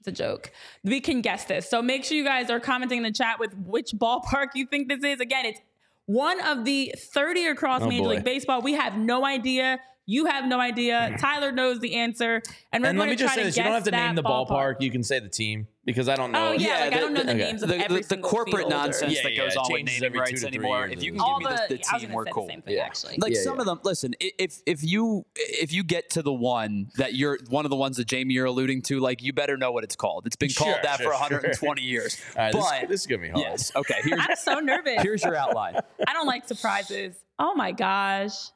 It's 0.00 0.08
a 0.08 0.12
joke. 0.12 0.52
We 0.84 1.00
can 1.00 1.22
guess 1.22 1.44
this. 1.44 1.68
So 1.68 1.82
make 1.82 2.04
sure 2.04 2.16
you 2.16 2.24
guys 2.24 2.50
are 2.50 2.60
commenting 2.60 2.98
in 2.98 3.04
the 3.04 3.12
chat 3.12 3.40
with 3.40 3.54
which 3.56 3.90
ballpark 3.92 4.48
you 4.54 4.66
think 4.66 4.88
this 4.88 5.02
is. 5.02 5.20
Again, 5.20 5.44
it's 5.46 5.60
one 6.06 6.40
of 6.40 6.64
the 6.64 6.94
30 6.96 7.46
across 7.46 7.82
oh 7.82 7.88
Major 7.88 8.04
boy. 8.04 8.08
League 8.10 8.24
Baseball. 8.24 8.62
We 8.62 8.74
have 8.74 8.96
no 8.96 9.26
idea. 9.26 9.80
You 10.10 10.24
have 10.24 10.46
no 10.46 10.58
idea. 10.58 10.94
Mm-hmm. 10.94 11.16
Tyler 11.16 11.52
knows 11.52 11.80
the 11.80 11.96
answer. 11.96 12.40
And, 12.72 12.82
and 12.86 12.98
let 12.98 13.10
me 13.10 13.14
just 13.14 13.34
say 13.34 13.44
this: 13.44 13.58
you 13.58 13.62
don't 13.62 13.74
have 13.74 13.84
to 13.84 13.90
name 13.90 14.14
the 14.14 14.22
ballpark. 14.22 14.48
ballpark. 14.48 14.80
You 14.80 14.90
can 14.90 15.02
say 15.02 15.18
the 15.18 15.28
team 15.28 15.68
because 15.84 16.08
I 16.08 16.16
don't 16.16 16.32
know. 16.32 16.48
Oh 16.48 16.52
yeah, 16.52 16.66
yeah 16.66 16.80
like 16.80 16.90
the, 16.92 16.96
I 16.96 17.00
don't 17.00 17.12
know 17.12 17.20
the, 17.20 17.26
the 17.26 17.34
names 17.34 17.62
of 17.62 17.70
every 17.70 18.00
the, 18.00 18.08
the 18.08 18.16
corporate 18.16 18.56
field 18.56 18.70
nonsense 18.70 19.12
yeah, 19.12 19.22
that 19.24 19.36
goes 19.36 19.54
yeah, 19.54 19.60
on 19.60 19.70
with 19.70 19.84
naming 19.84 20.18
rights 20.18 20.44
anymore. 20.44 20.86
If 20.86 21.02
you 21.02 21.12
can 21.12 21.20
give 21.20 21.50
me 21.50 21.56
the, 21.56 21.76
the 21.76 21.98
team, 21.98 22.12
we're 22.12 22.24
cool. 22.24 22.46
Thing, 22.46 22.62
yeah. 22.66 22.84
actually. 22.84 23.18
Like 23.18 23.36
some 23.36 23.60
of 23.60 23.66
them. 23.66 23.80
Listen, 23.84 24.14
if 24.18 24.62
if 24.64 24.82
you 24.82 25.26
if 25.36 25.74
you 25.74 25.84
get 25.84 26.08
to 26.12 26.22
the 26.22 26.32
one 26.32 26.88
that 26.96 27.12
you're 27.12 27.38
one 27.50 27.66
of 27.66 27.70
the 27.70 27.76
ones 27.76 27.98
that 27.98 28.06
Jamie 28.06 28.32
you're 28.32 28.46
alluding 28.46 28.80
to, 28.84 29.00
like 29.00 29.22
you 29.22 29.34
better 29.34 29.58
know 29.58 29.72
what 29.72 29.84
it's 29.84 29.96
called. 29.96 30.26
It's 30.26 30.36
been 30.36 30.48
called 30.48 30.76
sure, 30.76 30.82
that 30.84 31.00
sure, 31.00 31.12
for 31.12 31.20
120 31.20 31.82
sure. 31.82 31.86
years. 31.86 32.18
but 32.34 32.52
this, 32.52 32.70
this, 32.88 33.00
is 33.02 33.06
gonna 33.06 33.20
be 33.20 33.28
hard. 33.28 33.44
Yes. 33.44 33.72
Okay. 33.76 33.96
Here's, 34.02 34.18
I'm 34.18 34.36
so 34.36 34.60
nervous. 34.60 34.94
Here's 35.02 35.22
your 35.22 35.36
outline. 35.36 35.76
I 36.06 36.14
don't 36.14 36.26
like 36.26 36.48
surprises. 36.48 37.14
Oh 37.38 37.54
my 37.54 37.72
gosh. 37.72 38.50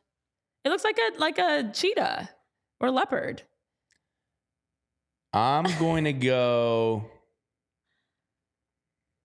It 0.64 0.68
looks 0.68 0.84
like 0.84 0.98
a 0.98 1.18
like 1.18 1.38
a 1.38 1.70
cheetah 1.72 2.28
or 2.80 2.90
leopard. 2.90 3.42
I'm 5.32 5.66
going 5.78 6.04
to 6.04 6.12
go. 6.12 7.06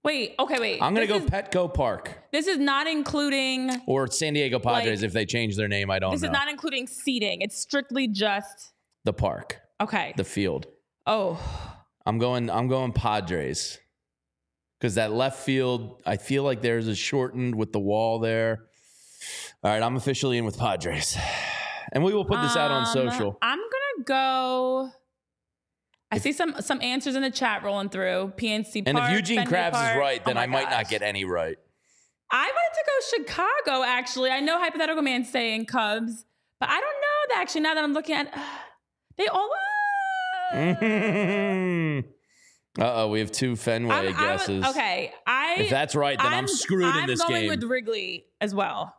Wait, 0.04 0.36
okay, 0.40 0.58
wait. 0.58 0.82
I'm 0.82 0.96
going 0.96 1.06
to 1.06 1.20
go 1.20 1.26
is, 1.26 1.30
Petco 1.30 1.74
Park. 1.74 2.18
This 2.32 2.48
is 2.48 2.58
not 2.58 2.88
including 2.88 3.70
or 3.88 4.08
San 4.08 4.34
Diego 4.34 4.58
Padres 4.58 5.02
like, 5.02 5.08
if 5.08 5.12
they 5.12 5.26
change 5.26 5.58
their 5.58 5.68
name. 5.68 5.92
I 5.92 6.00
don't 6.00 6.12
this 6.12 6.22
know. 6.22 6.30
This 6.30 6.34
is 6.34 6.40
not 6.40 6.50
including 6.50 6.88
seating. 6.88 7.42
It's 7.42 7.60
strictly 7.60 8.08
just 8.08 8.72
the 9.04 9.12
park. 9.12 9.60
Okay. 9.82 10.14
The 10.16 10.24
field. 10.24 10.68
Oh. 11.06 11.38
I'm 12.06 12.20
going. 12.20 12.50
I'm 12.50 12.70
going 12.70 12.94
Padres 12.94 13.78
because 14.80 14.96
that 14.96 15.12
left 15.12 15.40
field. 15.40 16.02
I 16.06 16.16
feel 16.16 16.44
like 16.44 16.62
there's 16.62 16.88
a 16.88 16.96
shortened 16.96 17.54
with 17.56 17.74
the 17.74 17.80
wall 17.80 18.20
there. 18.20 18.70
All 19.68 19.74
right, 19.74 19.84
I'm 19.84 19.98
officially 19.98 20.38
in 20.38 20.46
with 20.46 20.58
Padres. 20.58 21.18
And 21.94 22.04
we 22.04 22.14
will 22.14 22.26
put 22.26 22.42
this 22.42 22.58
out 22.58 22.70
on 22.70 22.82
um, 22.82 22.86
social. 22.86 23.38
I'm 23.42 23.58
gonna 23.58 24.04
go. 24.04 24.90
I 26.12 26.18
see 26.18 26.34
some 26.34 26.56
some 26.60 26.82
answers 26.82 27.16
in 27.16 27.22
the 27.22 27.32
chat 27.32 27.64
rolling 27.64 27.88
through. 27.88 28.34
PNC 28.36 28.84
And 28.86 28.98
Park, 28.98 29.10
if 29.10 29.16
Eugene 29.16 29.38
Fenway 29.38 29.58
Krabs 29.58 29.72
Park. 29.72 29.96
is 29.96 29.98
right, 29.98 30.26
then 30.26 30.38
oh 30.38 30.42
I 30.42 30.48
might 30.48 30.64
gosh. 30.64 30.72
not 30.72 30.90
get 30.90 31.02
any 31.02 31.24
right. 31.24 31.58
I 32.30 32.44
wanted 32.44 32.74
to 32.74 32.84
go 32.86 33.24
Chicago. 33.24 33.84
Actually, 33.88 34.32
I 34.32 34.42
know 34.42 34.60
hypothetical 34.60 35.02
man 35.02 35.24
saying 35.24 35.68
Cubs, 35.68 36.26
but 36.60 36.68
I 36.68 36.74
don't 36.74 36.84
know. 36.84 37.36
That 37.36 37.38
actually, 37.40 37.62
now 37.62 37.74
that 37.74 37.84
I'm 37.86 37.94
looking 37.94 38.16
at, 38.16 38.28
uh, 38.34 38.42
they 39.18 39.28
all. 39.28 39.50
Uh 42.80 42.94
oh, 42.94 43.08
we 43.08 43.20
have 43.22 43.32
two 43.32 43.56
Fenway 43.56 43.96
I'm, 43.96 44.14
guesses. 44.14 44.64
I'm, 44.64 44.70
okay, 44.72 45.14
I. 45.26 45.56
If 45.60 45.70
that's 45.70 45.96
right, 45.96 46.18
then 46.18 46.34
I'm, 46.34 46.48
screwed 46.48 46.84
I'm 46.84 47.04
in 47.04 47.08
this 47.08 47.24
game. 47.24 47.36
I'm 47.36 47.46
going 47.48 47.60
with 47.60 47.64
Wrigley 47.64 48.26
as 48.40 48.54
well. 48.54 48.94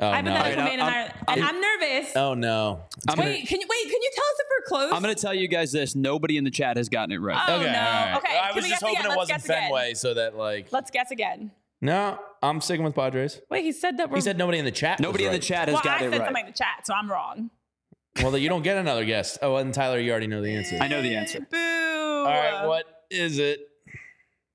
Oh, 0.00 0.08
I've 0.08 0.24
been 0.24 0.32
no. 0.32 0.40
right, 0.40 0.56
and, 0.56 0.80
I, 0.80 1.12
and 1.28 1.44
I'm 1.44 1.60
nervous. 1.60 2.16
Oh 2.16 2.32
no! 2.32 2.84
wait, 3.08 3.16
gonna, 3.16 3.32
can 3.46 3.60
you 3.60 3.66
wait? 3.68 3.82
Can 3.82 4.02
you 4.02 4.10
tell 4.14 4.24
us 4.24 4.40
if 4.40 4.46
we're 4.48 4.66
close? 4.66 4.92
I'm 4.94 5.02
going 5.02 5.14
to 5.14 5.20
tell 5.20 5.34
you 5.34 5.46
guys 5.46 5.72
this: 5.72 5.94
nobody 5.94 6.38
in 6.38 6.44
the 6.44 6.50
chat 6.50 6.78
has 6.78 6.88
gotten 6.88 7.12
it 7.12 7.18
right. 7.18 7.38
Oh 7.46 7.56
okay, 7.56 7.64
no! 7.64 7.70
Right. 7.72 8.14
Okay, 8.16 8.38
I 8.38 8.52
was 8.54 8.66
just 8.66 8.82
hoping 8.82 8.96
again? 8.96 9.06
it 9.06 9.08
Let's 9.10 9.18
wasn't 9.18 9.42
Fenway, 9.42 9.82
again. 9.82 9.94
so 9.96 10.14
that 10.14 10.36
like. 10.36 10.72
Let's 10.72 10.90
guess 10.90 11.10
again. 11.10 11.50
No, 11.82 12.18
I'm 12.42 12.60
sticking 12.62 12.84
with 12.84 12.94
Padres. 12.94 13.40
Wait, 13.50 13.64
he 13.64 13.72
said 13.72 13.98
that. 13.98 14.10
We're... 14.10 14.16
He 14.16 14.22
said 14.22 14.38
nobody 14.38 14.58
in 14.58 14.64
the 14.64 14.70
chat. 14.70 15.00
Nobody 15.00 15.26
in 15.26 15.32
the 15.32 15.38
chat 15.38 15.68
has 15.68 15.74
well, 15.74 15.82
got 15.82 16.00
I 16.00 16.04
it 16.04 16.08
right. 16.08 16.14
I 16.14 16.16
said 16.16 16.24
something 16.26 16.46
in 16.46 16.52
the 16.52 16.56
chat, 16.56 16.86
so 16.86 16.94
I'm 16.94 17.10
wrong. 17.10 17.50
Well, 18.22 18.36
you 18.38 18.48
don't 18.48 18.62
get 18.62 18.78
another 18.78 19.04
guess. 19.04 19.38
Oh, 19.42 19.56
and 19.56 19.72
Tyler, 19.72 19.98
you 19.98 20.10
already 20.10 20.26
know 20.26 20.42
the 20.42 20.54
answer. 20.54 20.78
I 20.80 20.88
know 20.88 21.02
the 21.02 21.14
answer. 21.14 21.40
Boo! 21.40 21.56
All 21.56 22.24
right, 22.24 22.66
what 22.66 22.86
is 23.10 23.38
it? 23.38 23.69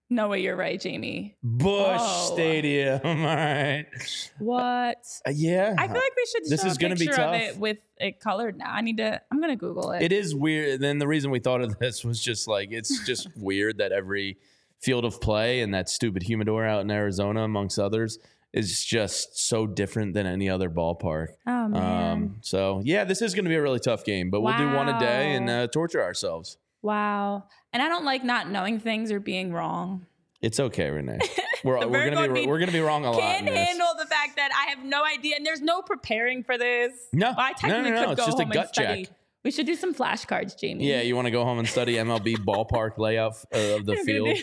No 0.09 0.29
way, 0.29 0.41
you're 0.41 0.55
right, 0.55 0.79
Jamie. 0.79 1.35
Busch 1.41 1.99
oh. 1.99 2.31
Stadium. 2.33 3.01
All 3.03 3.15
right. 3.15 3.85
What? 4.37 5.03
Uh, 5.27 5.31
yeah. 5.33 5.73
I 5.77 5.87
feel 5.87 5.95
like 5.95 6.15
we 6.15 6.25
should. 6.31 6.49
This 6.49 6.63
is 6.63 6.77
going 6.77 6.95
to 6.95 6.99
be 6.99 7.07
tough. 7.07 7.35
Of 7.35 7.41
it 7.41 7.57
with 7.57 7.77
it 7.97 8.19
colored 8.19 8.55
now. 8.55 8.71
I 8.71 8.81
need 8.81 8.97
to. 8.97 9.19
I'm 9.31 9.39
going 9.39 9.49
to 9.49 9.55
Google 9.55 9.91
it. 9.91 10.03
It 10.03 10.11
is 10.11 10.35
weird. 10.35 10.79
Then 10.79 10.99
the 10.99 11.07
reason 11.07 11.31
we 11.31 11.39
thought 11.39 11.61
of 11.61 11.79
this 11.79 12.05
was 12.05 12.21
just 12.21 12.47
like 12.47 12.69
it's 12.71 13.03
just 13.05 13.29
weird 13.35 13.79
that 13.79 13.91
every 13.91 14.37
field 14.79 15.05
of 15.05 15.19
play 15.19 15.61
and 15.61 15.73
that 15.73 15.89
stupid 15.89 16.21
humidor 16.21 16.65
out 16.65 16.81
in 16.81 16.91
Arizona, 16.91 17.43
amongst 17.43 17.79
others, 17.79 18.19
is 18.53 18.85
just 18.85 19.47
so 19.47 19.65
different 19.65 20.13
than 20.13 20.27
any 20.27 20.49
other 20.49 20.69
ballpark. 20.69 21.29
Oh 21.47 21.67
man. 21.67 22.11
Um, 22.11 22.35
so 22.41 22.81
yeah, 22.85 23.05
this 23.05 23.23
is 23.23 23.33
going 23.33 23.45
to 23.45 23.49
be 23.49 23.55
a 23.55 23.61
really 23.61 23.79
tough 23.79 24.05
game, 24.05 24.29
but 24.29 24.41
wow. 24.41 24.55
we'll 24.57 24.69
do 24.69 24.75
one 24.75 24.87
a 24.87 24.99
day 24.99 25.33
and 25.33 25.49
uh, 25.49 25.67
torture 25.67 26.03
ourselves. 26.03 26.57
Wow. 26.86 27.45
And 27.73 27.81
I 27.81 27.89
don't 27.89 28.05
like 28.05 28.23
not 28.23 28.49
knowing 28.49 28.79
things 28.79 29.11
or 29.11 29.19
being 29.19 29.51
wrong. 29.51 30.05
It's 30.39 30.59
okay, 30.59 30.91
Renee. 30.91 31.17
We're, 31.63 31.88
we're 31.88 32.11
gonna 32.11 32.31
be 32.31 32.45
we're 32.45 32.59
gonna 32.59 32.71
be 32.71 32.79
wrong 32.79 33.05
a 33.05 33.11
lot. 33.11 33.19
I 33.19 33.39
can't 33.39 33.47
handle 33.47 33.88
the 33.97 34.05
fact 34.05 34.36
that 34.36 34.51
I 34.53 34.69
have 34.69 34.86
no 34.86 35.03
idea, 35.03 35.36
and 35.36 35.43
there's 35.43 35.63
no 35.63 35.81
preparing 35.81 36.43
for 36.43 36.59
this. 36.59 36.91
No, 37.11 37.29
well, 37.31 37.36
I 37.39 37.53
technically 37.53 37.89
no, 37.89 37.95
no, 37.95 38.01
no. 38.01 38.01
could 38.01 38.11
it's 38.11 38.21
go 38.21 38.25
just 38.27 38.38
home 38.38 38.51
a 38.51 38.53
gut 38.53 38.65
and 38.65 38.73
study. 38.75 39.07
We 39.45 39.51
should 39.51 39.67
do 39.67 39.75
some 39.75 39.93
flashcards, 39.93 40.57
Jamie. 40.57 40.89
Yeah, 40.89 41.01
you 41.01 41.15
want 41.15 41.27
to 41.27 41.31
go 41.31 41.43
home 41.43 41.59
and 41.59 41.67
study 41.67 41.97
MLB 41.97 42.37
ballpark 42.37 42.97
layout 42.97 43.35
uh, 43.53 43.75
of 43.75 43.85
the 43.85 43.95
field. 43.97 44.39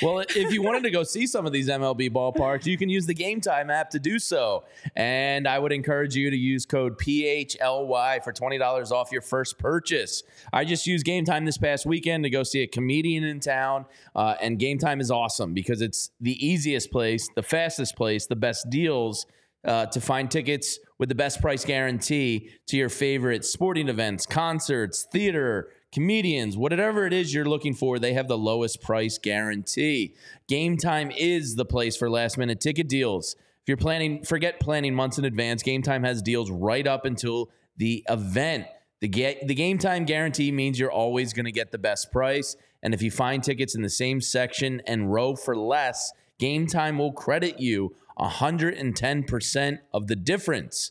well, 0.00 0.20
if 0.20 0.50
you 0.50 0.62
wanted 0.62 0.84
to 0.84 0.90
go 0.90 1.02
see 1.02 1.26
some 1.26 1.44
of 1.44 1.52
these 1.52 1.68
MLB 1.68 2.10
ballparks, 2.10 2.64
you 2.64 2.78
can 2.78 2.88
use 2.88 3.04
the 3.04 3.12
Game 3.12 3.42
Time 3.42 3.68
app 3.68 3.90
to 3.90 3.98
do 3.98 4.18
so. 4.18 4.64
And 4.96 5.46
I 5.46 5.58
would 5.58 5.72
encourage 5.72 6.16
you 6.16 6.30
to 6.30 6.36
use 6.36 6.64
code 6.64 6.98
PHLY 6.98 8.24
for 8.24 8.32
$20 8.32 8.90
off 8.92 9.12
your 9.12 9.20
first 9.20 9.58
purchase. 9.58 10.22
I 10.54 10.64
just 10.64 10.86
used 10.86 11.04
Game 11.04 11.26
Time 11.26 11.44
this 11.44 11.58
past 11.58 11.84
weekend 11.84 12.24
to 12.24 12.30
go 12.30 12.42
see 12.42 12.62
a 12.62 12.66
comedian 12.66 13.24
in 13.24 13.40
town. 13.40 13.84
Uh, 14.14 14.36
and 14.40 14.58
Game 14.58 14.78
Time 14.78 15.02
is 15.02 15.10
awesome 15.10 15.52
because 15.52 15.82
it's 15.82 16.12
the 16.18 16.32
easiest 16.44 16.90
place, 16.90 17.28
the 17.34 17.42
fastest 17.42 17.94
place, 17.94 18.26
the 18.26 18.36
best 18.36 18.70
deals 18.70 19.26
uh, 19.66 19.86
to 19.86 20.00
find 20.00 20.30
tickets 20.30 20.78
with 20.98 21.08
the 21.08 21.14
best 21.14 21.40
price 21.40 21.64
guarantee 21.64 22.50
to 22.66 22.76
your 22.76 22.88
favorite 22.88 23.44
sporting 23.44 23.88
events, 23.88 24.24
concerts, 24.24 25.06
theater, 25.12 25.68
comedians, 25.92 26.56
whatever 26.56 27.06
it 27.06 27.12
is 27.12 27.34
you're 27.34 27.44
looking 27.44 27.74
for, 27.74 27.98
they 27.98 28.12
have 28.12 28.28
the 28.28 28.38
lowest 28.38 28.82
price 28.82 29.18
guarantee. 29.18 30.14
Game 30.48 30.76
time 30.76 31.10
is 31.10 31.56
the 31.56 31.64
place 31.64 31.96
for 31.96 32.08
last 32.08 32.38
minute 32.38 32.60
ticket 32.60 32.88
deals. 32.88 33.34
If 33.34 33.68
you're 33.68 33.76
planning, 33.76 34.22
forget 34.22 34.60
planning 34.60 34.94
months 34.94 35.18
in 35.18 35.24
advance. 35.24 35.62
Game 35.62 35.82
time 35.82 36.04
has 36.04 36.22
deals 36.22 36.50
right 36.50 36.86
up 36.86 37.04
until 37.04 37.50
the 37.76 38.04
event. 38.08 38.66
The, 39.00 39.08
the 39.08 39.54
game 39.54 39.78
time 39.78 40.04
guarantee 40.04 40.52
means 40.52 40.78
you're 40.78 40.92
always 40.92 41.32
going 41.32 41.46
to 41.46 41.52
get 41.52 41.72
the 41.72 41.78
best 41.78 42.12
price. 42.12 42.56
And 42.82 42.94
if 42.94 43.02
you 43.02 43.10
find 43.10 43.42
tickets 43.42 43.74
in 43.74 43.82
the 43.82 43.90
same 43.90 44.20
section 44.20 44.80
and 44.86 45.12
row 45.12 45.34
for 45.34 45.56
less, 45.56 46.12
game 46.38 46.66
time 46.66 46.98
will 46.98 47.12
credit 47.12 47.58
you 47.58 47.94
110% 48.18 49.78
of 49.92 50.06
the 50.06 50.16
difference. 50.16 50.90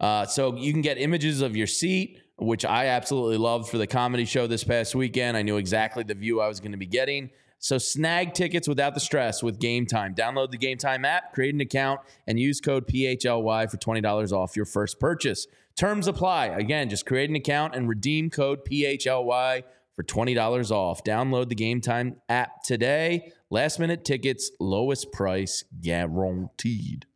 Uh, 0.00 0.26
so 0.26 0.56
you 0.56 0.72
can 0.72 0.82
get 0.82 0.98
images 0.98 1.40
of 1.40 1.56
your 1.56 1.66
seat, 1.66 2.20
which 2.38 2.64
I 2.64 2.86
absolutely 2.86 3.38
loved 3.38 3.68
for 3.68 3.78
the 3.78 3.86
comedy 3.86 4.24
show 4.24 4.46
this 4.46 4.64
past 4.64 4.94
weekend. 4.94 5.36
I 5.36 5.42
knew 5.42 5.56
exactly 5.56 6.04
the 6.04 6.14
view 6.14 6.40
I 6.40 6.48
was 6.48 6.60
going 6.60 6.72
to 6.72 6.78
be 6.78 6.86
getting. 6.86 7.30
So 7.58 7.78
snag 7.78 8.34
tickets 8.34 8.68
without 8.68 8.94
the 8.94 9.00
stress 9.00 9.42
with 9.42 9.58
Game 9.58 9.86
Time. 9.86 10.14
Download 10.14 10.50
the 10.50 10.58
Game 10.58 10.76
Time 10.76 11.04
app, 11.04 11.32
create 11.32 11.54
an 11.54 11.60
account, 11.60 12.00
and 12.26 12.38
use 12.38 12.60
code 12.60 12.86
PHLY 12.86 13.70
for 13.70 13.76
$20 13.78 14.32
off 14.32 14.56
your 14.56 14.66
first 14.66 15.00
purchase. 15.00 15.46
Terms 15.76 16.06
apply. 16.06 16.46
Again, 16.46 16.88
just 16.90 17.06
create 17.06 17.30
an 17.30 17.36
account 17.36 17.74
and 17.74 17.88
redeem 17.88 18.30
code 18.30 18.64
PHLY 18.64 19.62
for 19.96 20.02
$20 20.04 20.70
off. 20.70 21.02
Download 21.02 21.48
the 21.48 21.54
Game 21.54 21.80
Time 21.80 22.16
app 22.28 22.62
today. 22.62 23.32
Last 23.50 23.78
minute 23.80 24.04
tickets, 24.04 24.50
lowest 24.60 25.10
price 25.10 25.64
guaranteed. 25.80 27.06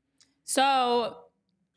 So 0.45 1.17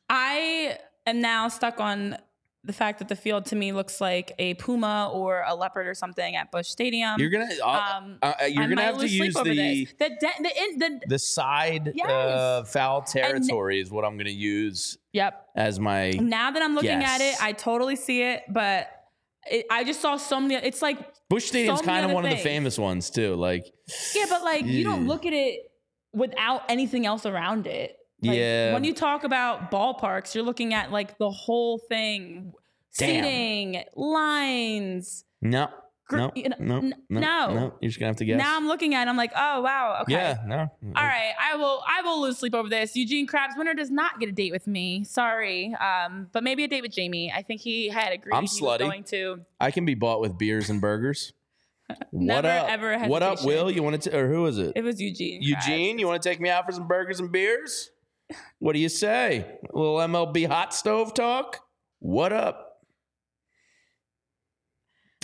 I 0.10 0.78
am 1.06 1.22
now 1.22 1.49
stuck 1.49 1.80
on 1.80 2.18
the 2.66 2.72
fact 2.72 2.99
that 2.99 3.10
the 3.10 3.16
field 3.16 3.45
to 3.47 3.58
me 3.58 3.74
looks 3.74 3.99
like 3.99 4.32
a 4.39 4.54
puma 4.54 5.10
or 5.14 5.43
a 5.45 5.54
leopard 5.54 5.86
or 5.86 5.93
something 5.93 6.38
at 6.38 6.49
Busch 6.49 6.70
Stadium. 6.70 7.20
You're 7.20 7.30
gonna, 7.30 7.49
uh, 7.62 7.97
Um, 7.97 8.20
uh, 8.22 8.34
you're 8.47 8.64
I 8.64 8.68
gonna 8.68 8.82
have 8.84 8.99
to 8.99 9.08
sleep 9.10 9.24
use 9.24 9.36
over 9.36 9.49
the 9.49 9.84
this. 9.84 9.93
the 9.99 10.10
de- 10.10 10.43
the, 10.43 10.64
in, 10.64 10.80
the 10.80 11.01
the 11.10 11.20
side 11.20 11.91
Yes. 11.93 12.10
uh, 12.10 12.64
foul 12.64 13.01
territory 13.01 13.82
is 13.82 13.91
what 13.91 14.06
I'm 14.06 14.16
gonna 14.18 14.30
use 14.30 14.97
yep. 15.12 15.45
as 15.58 15.78
my. 15.78 16.12
Now 16.12 16.51
that 16.51 16.62
I'm 16.64 16.74
looking 16.74 17.04
at 17.04 17.20
it, 17.20 17.36
I 17.43 17.51
totally 17.51 17.97
see 17.97 18.22
it, 18.22 18.43
but 18.47 18.88
it, 19.50 19.66
I 19.70 19.84
just 19.84 20.02
saw 20.02 20.18
so 20.18 20.39
many. 20.39 20.56
It's 20.56 20.82
like 20.82 20.98
Busch 21.30 21.46
Stadium's 21.46 21.80
so 21.80 21.86
kind 21.86 22.06
of 22.06 22.12
one 22.12 22.26
of 22.26 22.32
the 22.32 22.38
famous 22.38 22.78
ones 22.78 23.10
too. 23.10 23.36
Like, 23.36 23.66
yeah, 24.16 24.26
but 24.30 24.44
like 24.44 24.66
you 24.66 24.84
don't 24.84 25.08
look 25.08 25.26
at 25.26 25.34
it 25.34 25.62
without 26.14 26.62
anything 26.70 27.06
else 27.06 27.26
around 27.26 27.68
it. 27.68 27.98
Like, 28.22 28.38
Yeah. 28.38 28.74
When 28.74 28.84
you 28.84 28.94
talk 28.94 29.24
about 29.24 29.72
ballparks, 29.72 30.34
you're 30.36 30.44
looking 30.44 30.74
at 30.74 30.91
like 30.91 31.18
the 31.18 31.30
whole 31.30 31.80
thing, 31.89 32.54
Damn. 32.98 33.24
seating, 33.24 33.84
lines. 33.96 35.26
no, 35.41 35.70
Gr- 36.14 36.18
no, 36.20 36.32
you 36.36 36.49
know, 36.49 36.55
no, 36.59 36.78
n- 36.78 36.95
no, 37.09 37.20
no. 37.20 37.53
no. 37.53 37.74
You're 37.82 37.89
just 37.89 37.99
gonna 37.99 38.09
have 38.09 38.18
to 38.18 38.26
guess. 38.26 38.38
Now 38.38 38.55
I'm 38.55 38.68
looking 38.68 38.93
at. 38.93 39.07
it, 39.07 39.09
I'm 39.09 39.18
like, 39.18 39.32
oh 39.36 39.61
wow, 39.61 39.99
okay. 40.03 40.14
Yeah, 40.14 40.38
no. 40.45 40.57
All 40.57 41.03
right, 41.03 41.34
I 41.39 41.55
will. 41.55 41.84
I 41.88 42.01
will 42.01 42.22
lose 42.22 42.38
sleep 42.38 42.55
over 42.55 42.70
this. 42.70 42.95
Eugene 42.95 43.28
Krabs 43.28 43.57
winner 43.57 43.74
does 43.74 43.91
not 43.91 44.20
get 44.20 44.30
a 44.30 44.32
date 44.32 44.51
with 44.51 44.68
me. 44.68 45.03
Sorry, 45.03 45.76
um, 45.76 46.28
but 46.32 46.43
maybe 46.43 46.64
a 46.64 46.68
date 46.68 46.82
with 46.82 46.91
Jamie. 46.91 47.32
I 47.36 47.41
think 47.41 47.61
he 47.61 47.89
had 47.89 48.14
agreed. 48.14 48.36
I'm 48.36 48.45
slutty. 48.45 48.82
Was 48.82 48.89
going 48.89 49.03
to. 49.05 49.41
I 49.59 49.72
can 49.72 49.86
be 49.86 49.95
bought 49.95 50.22
with 50.22 50.38
beers 50.38 50.70
and 50.70 50.80
burgers. 50.80 51.34
what 52.11 52.43
Never, 52.43 52.47
up? 52.47 52.70
ever 52.70 52.99
what 53.07 53.24
up. 53.24 53.43
Will? 53.43 53.70
You 53.70 53.84
want 53.84 54.01
to, 54.03 54.18
or 54.18 54.30
who 54.30 54.45
is 54.45 54.57
it? 54.57 54.74
It 54.76 54.84
was 54.84 55.01
Eugene. 55.01 55.41
Krabs. 55.41 55.68
Eugene, 55.68 55.99
you 55.99 56.07
want 56.07 56.22
to 56.22 56.30
take 56.30 56.39
me 56.39 56.49
out 56.49 56.66
for 56.66 56.72
some 56.72 56.88
burgers 56.88 57.20
and 57.20 57.32
beers? 57.32 57.89
What 58.59 58.74
do 58.74 58.80
you 58.80 58.89
say? 58.89 59.59
A 59.74 59.78
little 59.78 59.97
MLB 59.97 60.47
hot 60.47 60.74
stove 60.74 61.14
talk? 61.14 61.59
What 61.99 62.34
up? 62.34 62.72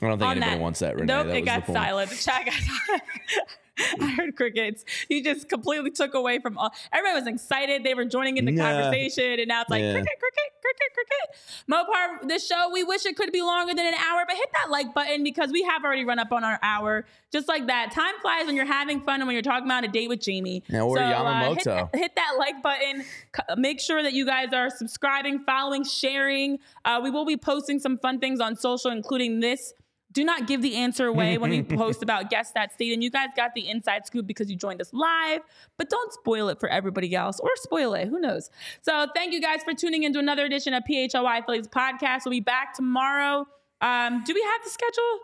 I 0.01 0.07
don't 0.07 0.19
think 0.19 0.31
anybody 0.31 0.51
that- 0.51 0.59
wants 0.61 0.79
that, 0.79 0.95
Renee. 0.95 1.05
Nope, 1.13 1.27
that 1.27 1.35
it 1.35 1.41
got 1.41 1.65
silent. 1.67 2.09
The 2.09 2.15
chat 2.15 2.45
got. 2.45 3.01
I 4.01 4.07
heard 4.09 4.35
crickets. 4.35 4.83
You 5.07 5.23
just 5.23 5.47
completely 5.47 5.91
took 5.91 6.13
away 6.13 6.39
from 6.39 6.57
all. 6.57 6.69
Everybody 6.91 7.21
was 7.23 7.27
excited. 7.33 7.85
They 7.85 7.93
were 7.93 8.03
joining 8.03 8.35
in 8.35 8.43
the 8.43 8.51
Yeah. 8.51 8.73
conversation, 8.73 9.39
and 9.39 9.47
now 9.47 9.61
it's 9.61 9.69
like 9.69 9.81
Yeah. 9.81 9.93
cricket, 9.93 10.19
cricket, 10.19 10.61
cricket, 10.61 10.93
cricket. 10.93 11.35
Mopar, 11.71 12.27
this 12.27 12.45
show, 12.45 12.69
we 12.73 12.83
wish 12.83 13.05
it 13.05 13.15
could 13.15 13.31
be 13.31 13.41
longer 13.41 13.73
than 13.73 13.85
an 13.85 13.93
hour, 13.93 14.25
but 14.27 14.35
hit 14.35 14.49
that 14.61 14.69
like 14.69 14.93
button 14.93 15.23
because 15.23 15.51
we 15.53 15.63
have 15.63 15.85
already 15.85 16.03
run 16.03 16.19
up 16.19 16.33
on 16.33 16.43
our 16.43 16.59
hour. 16.61 17.05
Just 17.31 17.47
like 17.47 17.67
that. 17.67 17.91
Time 17.91 18.13
flies 18.21 18.47
when 18.47 18.57
you're 18.57 18.65
having 18.65 18.99
fun 18.99 19.21
and 19.21 19.27
when 19.27 19.33
you're 19.33 19.41
talking 19.43 19.65
about 19.65 19.85
a 19.85 19.87
date 19.87 20.09
with 20.09 20.19
Jamie. 20.19 20.61
Yeah, 20.67 20.81
or 20.81 20.99
uh, 20.99 21.07
hit, 21.07 21.15
Yamamoto. 21.15 21.63
that, 21.91 21.95
hit 21.97 22.15
that 22.15 22.33
like 22.37 22.61
button. 22.61 23.05
Make 23.55 23.79
sure 23.79 24.03
that 24.03 24.11
you 24.11 24.25
guys 24.25 24.51
are 24.51 24.69
subscribing, 24.69 25.39
following, 25.45 25.85
sharing. 25.85 26.59
Uh, 26.83 26.99
we 27.01 27.11
will 27.11 27.25
be 27.25 27.37
posting 27.37 27.79
some 27.79 27.97
fun 27.97 28.19
things 28.19 28.41
on 28.41 28.57
social, 28.57 28.91
including 28.91 29.39
this. 29.39 29.73
Do 30.11 30.23
not 30.23 30.47
give 30.47 30.61
the 30.63 30.75
answer 30.75 31.05
away 31.05 31.37
when 31.37 31.51
we 31.51 31.61
post 31.77 32.01
about 32.01 32.29
guess 32.31 32.51
that 32.53 32.73
state. 32.73 32.93
And 32.93 33.03
you 33.03 33.11
guys 33.11 33.29
got 33.35 33.53
the 33.53 33.69
inside 33.69 34.07
scoop 34.07 34.25
because 34.25 34.49
you 34.49 34.55
joined 34.55 34.81
us 34.81 34.91
live, 34.91 35.41
but 35.77 35.89
don't 35.89 36.11
spoil 36.13 36.49
it 36.49 36.59
for 36.59 36.67
everybody 36.67 37.13
else 37.15 37.39
or 37.39 37.49
spoil 37.55 37.93
it. 37.93 38.07
Who 38.07 38.19
knows? 38.19 38.49
So 38.81 39.05
thank 39.15 39.33
you 39.33 39.41
guys 39.41 39.61
for 39.63 39.73
tuning 39.73 40.03
into 40.03 40.17
another 40.17 40.45
edition 40.45 40.73
of 40.73 40.83
PHLY 40.89 41.45
Phillies 41.45 41.67
podcast. 41.67 42.21
We'll 42.25 42.31
be 42.31 42.39
back 42.39 42.73
tomorrow. 42.73 43.47
Um, 43.81 44.23
do 44.25 44.33
we 44.33 44.41
have 44.41 44.63
the 44.63 44.69
schedule? 44.71 45.19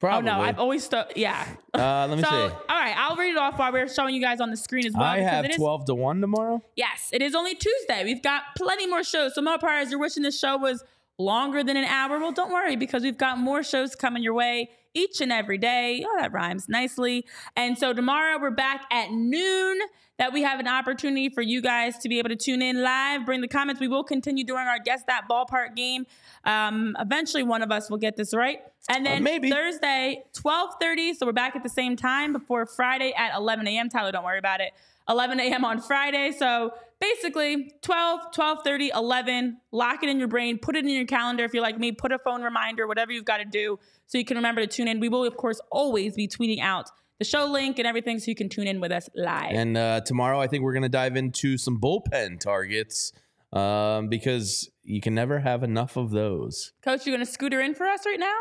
Probably. 0.00 0.28
Oh 0.30 0.36
no, 0.36 0.42
I've 0.42 0.58
always 0.58 0.84
stu- 0.84 1.04
yeah. 1.16 1.46
uh, 1.72 2.06
let 2.08 2.18
me 2.18 2.22
so 2.22 2.28
see. 2.28 2.34
all 2.34 2.50
right, 2.68 2.94
I'll 2.96 3.16
read 3.16 3.30
it 3.30 3.38
off 3.38 3.58
while 3.58 3.72
we're 3.72 3.88
showing 3.88 4.14
you 4.14 4.20
guys 4.20 4.40
on 4.40 4.50
the 4.50 4.56
screen 4.56 4.86
as 4.86 4.92
well. 4.92 5.04
I 5.04 5.20
have 5.20 5.46
it 5.46 5.52
is- 5.52 5.56
12 5.56 5.86
to 5.86 5.94
1 5.94 6.20
tomorrow. 6.20 6.62
Yes, 6.76 7.08
it 7.12 7.22
is 7.22 7.34
only 7.34 7.54
Tuesday. 7.54 8.04
We've 8.04 8.22
got 8.22 8.42
plenty 8.56 8.86
more 8.86 9.02
shows. 9.02 9.34
So, 9.34 9.40
Mopar, 9.40 9.80
as 9.80 9.90
you're 9.90 10.00
wishing 10.00 10.22
this 10.22 10.38
show 10.38 10.58
was 10.58 10.84
longer 11.18 11.62
than 11.62 11.76
an 11.76 11.84
hour, 11.84 12.18
well, 12.18 12.32
don't 12.32 12.52
worry 12.52 12.76
because 12.76 13.02
we've 13.02 13.18
got 13.18 13.38
more 13.38 13.62
shows 13.62 13.94
coming 13.94 14.22
your 14.22 14.34
way 14.34 14.70
each 14.94 15.20
and 15.20 15.32
every 15.32 15.58
day. 15.58 16.04
Oh, 16.06 16.16
that 16.20 16.32
rhymes 16.32 16.68
nicely. 16.68 17.26
And 17.56 17.76
so, 17.76 17.92
tomorrow 17.92 18.38
we're 18.40 18.50
back 18.50 18.84
at 18.90 19.10
noon. 19.10 19.78
That 20.16 20.32
we 20.32 20.42
have 20.42 20.60
an 20.60 20.68
opportunity 20.68 21.28
for 21.28 21.42
you 21.42 21.60
guys 21.60 21.98
to 21.98 22.08
be 22.08 22.20
able 22.20 22.28
to 22.28 22.36
tune 22.36 22.62
in 22.62 22.84
live, 22.84 23.26
bring 23.26 23.40
the 23.40 23.48
comments. 23.48 23.80
We 23.80 23.88
will 23.88 24.04
continue 24.04 24.44
doing 24.44 24.64
our 24.68 24.78
guess 24.78 25.02
that 25.08 25.22
ballpark 25.28 25.74
game. 25.74 26.06
Um, 26.44 26.96
eventually, 27.00 27.42
one 27.42 27.62
of 27.62 27.72
us 27.72 27.90
will 27.90 27.98
get 27.98 28.16
this 28.16 28.32
right. 28.32 28.60
And 28.88 29.04
then 29.04 29.24
maybe. 29.24 29.50
Thursday, 29.50 30.22
12:30. 30.34 31.16
So 31.16 31.26
we're 31.26 31.32
back 31.32 31.56
at 31.56 31.64
the 31.64 31.68
same 31.68 31.96
time 31.96 32.32
before 32.32 32.64
Friday 32.64 33.12
at 33.16 33.34
11 33.34 33.66
a.m. 33.66 33.88
Tyler, 33.88 34.12
don't 34.12 34.24
worry 34.24 34.38
about 34.38 34.60
it. 34.60 34.72
11 35.08 35.40
a.m. 35.40 35.64
on 35.64 35.80
Friday. 35.80 36.30
So 36.30 36.74
basically 37.12 37.72
12, 37.82 38.20
12:30, 38.34 38.90
11. 38.94 39.58
Lock 39.72 40.02
it 40.02 40.08
in 40.08 40.18
your 40.18 40.28
brain. 40.28 40.58
Put 40.58 40.76
it 40.76 40.84
in 40.84 40.90
your 40.90 41.06
calendar. 41.06 41.44
If 41.44 41.54
you're 41.54 41.62
like 41.62 41.78
me, 41.78 41.92
put 41.92 42.12
a 42.12 42.18
phone 42.18 42.42
reminder, 42.42 42.86
whatever 42.86 43.12
you've 43.12 43.24
got 43.24 43.38
to 43.38 43.44
do, 43.44 43.78
so 44.06 44.18
you 44.18 44.24
can 44.24 44.36
remember 44.36 44.60
to 44.60 44.66
tune 44.66 44.88
in. 44.88 45.00
We 45.00 45.08
will, 45.08 45.24
of 45.24 45.36
course, 45.36 45.60
always 45.70 46.14
be 46.14 46.28
tweeting 46.28 46.60
out 46.60 46.90
the 47.18 47.24
show 47.24 47.46
link 47.46 47.78
and 47.78 47.86
everything, 47.86 48.18
so 48.18 48.30
you 48.30 48.34
can 48.34 48.48
tune 48.48 48.66
in 48.66 48.80
with 48.80 48.92
us 48.92 49.08
live. 49.14 49.52
And 49.52 49.76
uh, 49.76 50.00
tomorrow, 50.00 50.40
I 50.40 50.46
think 50.46 50.62
we're 50.64 50.72
going 50.72 50.82
to 50.82 50.88
dive 50.88 51.16
into 51.16 51.56
some 51.58 51.80
bullpen 51.80 52.40
targets 52.40 53.12
um, 53.54 54.08
because 54.08 54.68
you 54.82 55.00
can 55.00 55.14
never 55.14 55.40
have 55.40 55.62
enough 55.62 55.96
of 55.96 56.10
those. 56.10 56.72
Coach, 56.82 57.06
you're 57.06 57.16
gonna 57.16 57.26
scooter 57.26 57.60
in 57.60 57.74
for 57.74 57.86
us 57.86 58.04
right 58.04 58.20
now? 58.20 58.36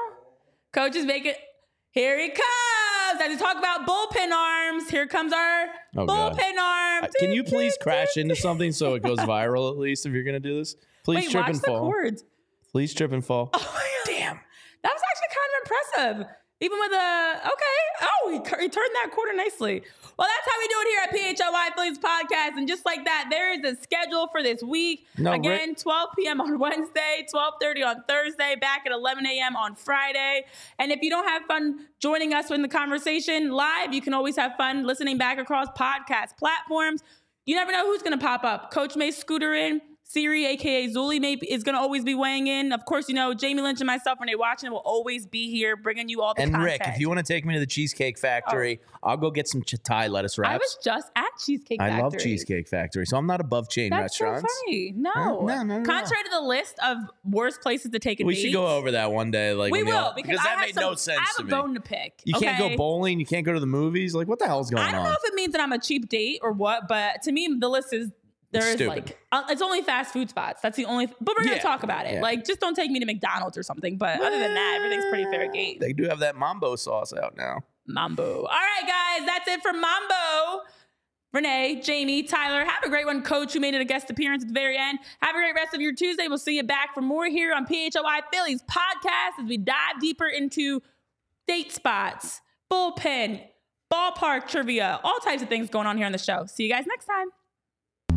Coach 0.73 0.95
is 0.95 1.05
making. 1.05 1.35
Here 1.91 2.19
he 2.19 2.29
comes. 2.29 2.72
As 3.21 3.29
we 3.29 3.37
talk 3.37 3.57
about 3.57 3.85
bullpen 3.87 4.31
arms, 4.31 4.89
here 4.89 5.07
comes 5.07 5.31
our 5.33 5.67
Oh, 5.95 6.05
bullpen 6.05 6.57
arm. 6.57 7.07
Can 7.19 7.31
you 7.31 7.43
please 7.43 7.77
crash 7.79 8.17
into 8.17 8.35
something 8.35 8.71
so 8.71 8.95
it 8.95 9.03
goes 9.03 9.17
viral 9.19 9.71
at 9.71 9.77
least 9.77 10.05
if 10.05 10.13
you're 10.13 10.23
going 10.23 10.33
to 10.33 10.39
do 10.39 10.57
this? 10.57 10.75
Please 11.03 11.25
Wait, 11.25 11.31
trip 11.31 11.47
and 11.47 11.61
fall. 11.61 11.79
chords. 11.81 12.23
Please 12.71 12.93
trip 12.93 13.11
and 13.11 13.23
fall. 13.25 13.49
Oh, 13.53 13.79
Damn. 14.05 14.39
That 14.83 14.91
was 14.91 15.01
actually 15.11 15.29
kind 15.33 15.49
of 15.53 16.13
impressive. 16.17 16.35
Even 16.59 16.77
with 16.79 16.91
a 16.91 17.39
okay, 17.45 18.07
oh, 18.23 18.29
he, 18.31 18.37
he 18.63 18.69
turned 18.69 18.91
that 18.95 19.11
quarter 19.11 19.33
nicely. 19.33 19.83
Well, 20.17 20.27
that's 20.27 20.53
how 20.53 20.59
we 20.59 20.67
do 20.67 20.75
it 20.79 20.87
here 20.87 21.31
at 21.31 21.37
PHLY 21.37 21.75
Phillies 21.75 21.97
Podcast, 21.99 22.57
and 22.57 22.67
just 22.67 22.85
like 22.85 23.03
that, 23.05 23.27
there 23.31 23.51
is 23.53 23.63
a 23.63 23.81
schedule 23.81 24.27
for 24.31 24.43
this 24.43 24.61
week. 24.61 25.07
No, 25.17 25.31
Rick- 25.31 25.39
Again, 25.39 25.75
12 25.75 26.09
p.m. 26.17 26.39
on 26.41 26.59
Wednesday, 26.65 27.25
12:30 27.33 27.85
on 27.85 28.03
Thursday, 28.07 28.55
back 28.59 28.83
at 28.85 28.91
11 28.91 29.25
a.m. 29.25 29.55
on 29.55 29.75
Friday. 29.75 30.45
And 30.77 30.91
if 30.91 31.01
you 31.01 31.09
don't 31.09 31.27
have 31.27 31.43
fun 31.43 31.87
joining 31.99 32.33
us 32.33 32.51
in 32.51 32.61
the 32.61 32.67
conversation 32.67 33.51
live, 33.51 33.93
you 33.93 34.01
can 34.01 34.13
always 34.13 34.35
have 34.35 34.55
fun 34.55 34.85
listening 34.85 35.17
back 35.17 35.39
across 35.39 35.67
podcast 35.77 36.37
platforms. 36.37 37.01
You 37.45 37.55
never 37.55 37.71
know 37.71 37.85
who's 37.85 38.01
going 38.01 38.17
to 38.17 38.23
pop 38.23 38.43
up. 38.43 38.71
Coach 38.71 38.95
may 38.95 39.11
scooter 39.11 39.53
in. 39.53 39.81
Siri, 40.13 40.45
aka 40.45 40.87
Zulli, 40.89 41.19
may 41.19 41.33
is 41.33 41.63
going 41.63 41.73
to 41.73 41.81
always 41.81 42.03
be 42.03 42.13
weighing 42.13 42.45
in. 42.45 42.71
Of 42.71 42.85
course, 42.85 43.09
you 43.09 43.15
know 43.15 43.33
Jamie 43.33 43.63
Lynch 43.63 43.81
and 43.81 43.87
myself, 43.87 44.19
Renee 44.21 44.35
Washington, 44.35 44.71
will 44.73 44.83
always 44.85 45.25
be 45.25 45.49
here, 45.49 45.75
bringing 45.75 46.07
you 46.07 46.21
all 46.21 46.35
the 46.35 46.41
content. 46.41 46.55
And 46.55 46.63
content. 46.63 46.81
Rick, 46.85 46.93
if 46.93 46.99
you 46.99 47.07
want 47.07 47.17
to 47.17 47.25
take 47.25 47.45
me 47.45 47.55
to 47.55 47.59
the 47.59 47.65
Cheesecake 47.65 48.19
Factory, 48.19 48.79
oh. 48.83 49.09
I'll 49.09 49.17
go 49.17 49.31
get 49.31 49.47
some 49.47 49.63
Thai 49.63 50.07
lettuce 50.09 50.37
Oh. 50.37 50.43
I 50.43 50.57
was 50.57 50.77
just 50.83 51.09
at 51.15 51.25
Cheesecake 51.43 51.79
Factory. 51.79 51.99
I 51.99 52.01
love 52.03 52.15
Cheesecake 52.19 52.67
Factory, 52.67 53.07
so 53.07 53.17
I'm 53.17 53.25
not 53.25 53.41
above 53.41 53.69
chain 53.69 53.89
That's 53.89 54.15
so 54.15 54.25
restaurants. 54.25 54.55
funny. 54.65 54.93
No. 54.95 55.11
No, 55.15 55.39
no, 55.41 55.63
no, 55.63 55.79
no. 55.79 55.83
Contrary 55.83 56.23
to 56.25 56.29
the 56.31 56.41
list 56.41 56.75
of 56.85 56.97
worst 57.23 57.61
places 57.61 57.89
to 57.89 57.97
take 57.97 58.21
a 58.21 58.23
We 58.23 58.35
date, 58.35 58.41
should 58.41 58.53
go 58.53 58.67
over 58.67 58.91
that 58.91 59.11
one 59.11 59.31
day. 59.31 59.53
Like 59.55 59.71
we 59.71 59.81
will 59.81 59.93
y'all- 59.93 60.13
because, 60.15 60.37
I 60.39 60.43
that 60.43 60.59
made 60.59 60.75
some, 60.75 60.83
no 60.83 60.93
sense 60.93 61.17
I 61.17 61.23
have 61.23 61.35
to 61.37 61.41
a 61.41 61.45
me. 61.45 61.49
bone 61.51 61.73
to 61.73 61.81
pick. 61.81 62.21
You 62.23 62.35
can't 62.35 62.59
go 62.59 62.77
bowling. 62.77 63.19
You 63.19 63.25
can't 63.25 63.47
go 63.47 63.53
to 63.53 63.59
the 63.59 63.65
movies. 63.65 64.13
Like 64.13 64.27
what 64.27 64.37
the 64.37 64.45
hell's 64.45 64.69
going 64.69 64.83
on? 64.83 64.89
I 64.89 64.91
don't 64.91 65.01
on? 65.01 65.07
know 65.07 65.17
if 65.19 65.27
it 65.27 65.33
means 65.33 65.53
that 65.53 65.61
I'm 65.61 65.71
a 65.71 65.79
cheap 65.79 66.07
date 66.07 66.39
or 66.43 66.51
what, 66.51 66.87
but 66.87 67.23
to 67.23 67.31
me, 67.31 67.49
the 67.59 67.67
list 67.67 67.93
is 67.93 68.11
There 68.53 68.67
is 68.67 68.75
Stupid. 68.75 68.87
like 68.87 69.19
uh, 69.31 69.43
it's 69.49 69.61
only 69.61 69.81
fast 69.81 70.13
food 70.13 70.29
spots. 70.29 70.61
That's 70.61 70.77
the 70.77 70.85
only. 70.85 71.07
but 71.07 71.35
we're 71.37 71.43
gonna 71.43 71.55
Yeah, 71.57 71.61
talk 71.61 71.83
about 71.83 72.05
it. 72.05 72.13
yeah. 72.13 72.21
Like, 72.21 72.45
just 72.45 72.59
don't 72.59 72.75
take 72.75 72.89
me 72.91 72.99
to 72.99 73.05
McDonald's 73.05 73.57
or 73.57 73.63
something. 73.63 73.97
But 73.97 74.21
other 74.21 74.39
than 74.39 74.53
that, 74.53 74.73
everything's 74.77 75.05
pretty 75.09 75.25
fair 75.25 75.51
game. 75.51 75.77
They 75.79 75.91
do 75.93 76.03
have 76.07 76.19
that 76.19 76.35
mambo 76.35 76.75
sauce 76.75 77.13
out 77.13 77.35
now. 77.35 77.61
Mambo. 77.87 78.43
All 78.43 78.47
right, 78.47 78.87
guys, 78.87 79.25
that's 79.27 79.47
it 79.49 79.61
for 79.61 79.73
Mambo. 79.73 80.61
Renee, 81.33 81.81
Jamie, 81.83 82.21
Tyler, 82.21 82.63
have 82.63 82.83
a 82.83 82.89
great 82.89 83.07
one. 83.07 83.23
Coach, 83.23 83.53
who 83.53 83.59
made 83.59 83.73
it 83.73 83.81
a 83.81 83.85
guest 83.85 84.09
appearance 84.11 84.43
at 84.43 84.49
the 84.49 84.53
very 84.53 84.77
end. 84.77 84.99
Have 85.21 85.35
a 85.35 85.39
great 85.39 85.55
rest 85.55 85.73
of 85.73 85.81
your 85.81 85.91
Tuesday. 85.93 86.27
We'll 86.27 86.37
see 86.37 86.55
you 86.57 86.63
back 86.63 86.93
for 86.93 87.01
more 87.01 87.25
here 87.25 87.53
on 87.55 87.65
PHLY 87.65 88.21
Phillies 88.31 88.61
podcast 88.69 89.41
as 89.41 89.49
we 89.49 89.57
dive 89.57 89.99
deeper 89.99 90.27
into 90.27 90.79
date 91.47 91.71
spots, 91.71 92.39
bullpen, 92.71 93.41
ballpark 93.91 94.47
trivia, 94.47 94.99
all 95.03 95.17
types 95.19 95.41
of 95.41 95.49
things 95.49 95.69
going 95.71 95.87
on 95.87 95.97
here 95.97 96.05
on 96.05 96.11
the 96.11 96.17
show. 96.19 96.45
See 96.45 96.63
you 96.65 96.69
guys 96.71 96.85
next 96.85 97.05
time. 97.05 97.27